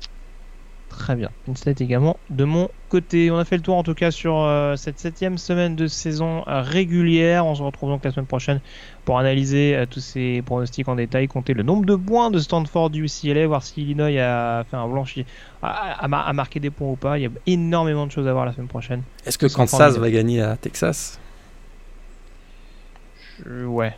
Très 0.88 1.14
bien. 1.14 1.30
Stat 1.54 1.74
également 1.78 2.16
de 2.28 2.42
mon 2.42 2.70
côté. 2.88 3.30
On 3.30 3.38
a 3.38 3.44
fait 3.44 3.56
le 3.56 3.62
tour 3.62 3.76
en 3.76 3.84
tout 3.84 3.94
cas 3.94 4.10
sur 4.10 4.36
euh, 4.36 4.74
cette 4.74 4.98
septième 4.98 5.38
semaine 5.38 5.76
de 5.76 5.86
saison 5.86 6.42
régulière. 6.46 7.46
On 7.46 7.54
se 7.54 7.62
retrouve 7.62 7.90
donc 7.90 8.04
la 8.04 8.10
semaine 8.10 8.26
prochaine 8.26 8.60
pour 9.04 9.18
analyser 9.18 9.76
euh, 9.76 9.86
tous 9.88 10.00
ces 10.00 10.42
pronostics 10.42 10.88
en 10.88 10.96
détail, 10.96 11.28
compter 11.28 11.54
le 11.54 11.62
nombre 11.62 11.84
de 11.84 11.94
points 11.94 12.32
de 12.32 12.40
Stanford 12.40 12.90
du 12.90 13.04
UCLA, 13.04 13.46
voir 13.46 13.62
si 13.62 13.82
Illinois 13.82 14.18
a 14.20 14.64
fait 14.64 14.76
un 14.76 14.88
blanchi, 14.88 15.24
a, 15.62 16.32
marqué 16.32 16.58
des 16.58 16.70
points 16.70 16.88
ou 16.88 16.96
pas. 16.96 17.16
Il 17.18 17.22
y 17.22 17.26
a 17.26 17.30
énormément 17.46 18.06
de 18.06 18.12
choses 18.12 18.26
à 18.26 18.32
voir 18.32 18.44
la 18.44 18.52
semaine 18.52 18.68
prochaine. 18.68 19.02
Est-ce 19.24 19.38
que 19.38 19.46
Kansas 19.46 19.98
va 19.98 20.10
gagner 20.10 20.42
à 20.42 20.56
Texas? 20.56 21.20
Ouais, 23.46 23.96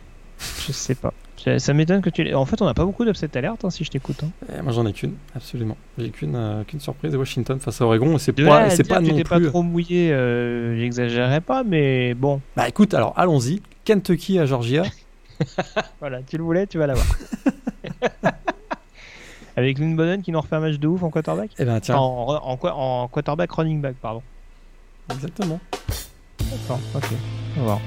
je 0.67 0.71
sais 0.71 0.95
pas. 0.95 1.13
Ça, 1.59 1.73
m'étonne 1.73 2.01
que 2.01 2.09
tu. 2.09 2.33
En 2.33 2.45
fait, 2.45 2.61
on 2.61 2.65
n'a 2.65 2.73
pas 2.73 2.83
beaucoup 2.83 3.05
d'upset 3.05 3.35
alert 3.37 3.63
hein, 3.63 3.69
si 3.69 3.83
je 3.83 3.91
t'écoute. 3.91 4.23
Hein. 4.23 4.29
Eh, 4.57 4.61
moi, 4.61 4.71
j'en 4.73 4.85
ai 4.85 4.91
qu'une, 4.93 5.13
absolument. 5.35 5.77
J'ai 5.97 6.09
qu'une 6.09 6.35
euh, 6.35 6.63
qu'une 6.63 6.79
surprise 6.79 7.15
Washington 7.15 7.59
face 7.59 7.79
à 7.79 7.85
Oregon. 7.85 8.17
C'est 8.17 8.33
pas, 8.33 8.69
c'est 8.71 8.87
pas 8.87 8.99
non 8.99 9.13
plus. 9.13 9.23
pas 9.23 9.39
trop 9.39 9.61
mouillé, 9.61 10.11
euh, 10.11 10.77
j'exagérerais 10.79 11.41
pas, 11.41 11.63
mais 11.63 12.13
bon. 12.15 12.41
Bah 12.55 12.67
écoute, 12.67 12.93
alors 12.93 13.13
allons-y. 13.15 13.61
Kentucky 13.85 14.39
à 14.39 14.45
Georgia. 14.45 14.83
voilà, 15.99 16.21
tu 16.23 16.37
le 16.37 16.43
voulais, 16.43 16.65
tu 16.67 16.77
vas 16.79 16.87
l'avoir. 16.87 17.05
Avec 19.55 19.79
Lynn 19.79 19.95
Bonnen 19.95 20.21
qui 20.21 20.31
nous 20.31 20.41
refait 20.41 20.55
un 20.55 20.59
match 20.59 20.77
de 20.77 20.87
ouf 20.87 21.01
en 21.03 21.09
quarterback 21.09 21.51
Eh 21.57 21.65
ben 21.65 21.79
tiens, 21.79 21.95
en, 21.97 22.27
en, 22.43 22.57
quoi- 22.57 22.73
en 22.75 23.07
quarterback 23.07 23.51
running 23.51 23.81
back, 23.81 23.95
pardon. 24.01 24.21
exactement. 25.13 25.59
D'accord, 26.39 26.79
ok. 26.95 27.05
On 27.55 27.59
va 27.61 27.65
voir. 27.65 27.79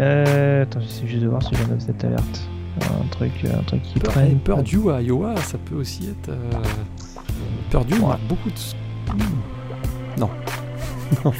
Euh, 0.00 0.62
attends, 0.62 0.80
j'essaie 0.80 1.06
juste 1.06 1.22
de 1.22 1.28
voir 1.28 1.42
si 1.42 1.50
j'en 1.54 1.74
ai 1.74 1.80
cette 1.80 2.02
alerte. 2.04 2.48
Un 2.80 3.06
truc, 3.12 3.32
un 3.44 3.62
truc 3.62 3.82
qui 3.82 4.00
Peur- 4.00 4.12
prenne. 4.12 4.38
Purdue 4.40 4.90
à 4.90 5.00
Iowa, 5.00 5.36
ça 5.36 5.58
peut 5.58 5.76
aussi 5.76 6.08
être. 6.08 6.30
euh, 6.30 6.50
Purdue, 7.70 7.94
Ouais. 8.00 8.16
beaucoup 8.28 8.50
de. 8.50 9.12
Hmm. 9.12 9.18
Non. 10.18 10.30
Non, 11.24 11.32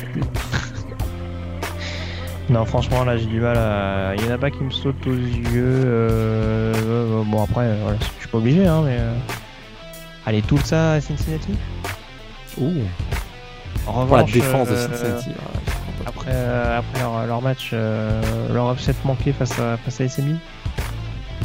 Non, 2.51 2.65
franchement, 2.67 3.05
là, 3.05 3.17
j'ai 3.17 3.25
du 3.27 3.41
mal 3.41 3.57
à. 3.57 4.15
Il 4.17 4.25
y 4.25 4.29
en 4.29 4.35
a 4.35 4.39
pas 4.39 4.51
qui 4.51 4.63
me 4.63 4.71
sautent 4.71 5.07
aux 5.07 5.13
yeux. 5.15 5.43
euh, 5.57 6.75
euh, 6.77 7.23
Bon, 7.25 7.43
après, 7.43 7.65
euh, 7.65 7.79
voilà, 7.83 7.99
je 7.99 8.21
suis 8.21 8.29
pas 8.29 8.39
obligé, 8.39 8.67
hein, 8.67 8.83
mais. 8.85 8.97
euh, 8.99 9.15
Allez, 10.27 10.43
tout 10.43 10.59
ça 10.59 10.93
à 10.93 11.01
Cincinnati? 11.01 11.53
Ouh, 12.61 12.71
En 13.87 13.93
pour 14.07 14.17
la 14.17 14.23
revanche. 14.23 14.33
défense 14.33 14.69
de 14.69 14.75
euh, 14.75 14.89
Cincinnati. 14.89 15.29
ouais, 15.31 15.35
euh, 16.29 16.79
après 16.79 17.01
leur, 17.01 17.27
leur 17.27 17.43
match, 17.43 17.71
euh, 17.73 18.21
leur 18.53 18.73
upset 18.73 18.95
manqué 19.05 19.33
face 19.33 19.59
à, 19.59 19.77
face 19.77 20.01
à 20.01 20.09
SMI. 20.09 20.37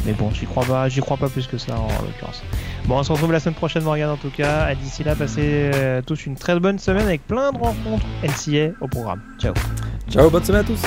Mais 0.06 0.12
bon, 0.12 0.30
j'y 0.30 0.46
crois 0.46 0.64
pas, 0.64 0.88
j'y 0.88 1.00
crois 1.00 1.16
pas 1.16 1.28
plus 1.28 1.46
que 1.46 1.58
ça 1.58 1.78
en, 1.78 1.88
l'occurrence. 1.88 2.42
Bon, 2.86 2.98
on 2.98 3.02
se 3.02 3.12
retrouve 3.12 3.32
la 3.32 3.40
semaine 3.40 3.54
prochaine, 3.54 3.82
Morgan, 3.82 4.10
en 4.10 4.16
tout 4.16 4.30
cas. 4.30 4.74
D'ici 4.74 5.04
là, 5.04 5.14
passez 5.14 5.70
euh, 5.74 6.00
tous 6.00 6.26
une 6.26 6.36
très 6.36 6.58
bonne 6.58 6.78
semaine 6.78 7.06
avec 7.06 7.26
plein 7.26 7.52
de 7.52 7.58
rencontres 7.58 8.06
NCA 8.22 8.72
au 8.80 8.88
programme. 8.88 9.20
Ciao. 9.38 9.52
Ciao, 10.10 10.30
bonne 10.30 10.44
semaine 10.44 10.62
à 10.62 10.64
tous. 10.64 10.80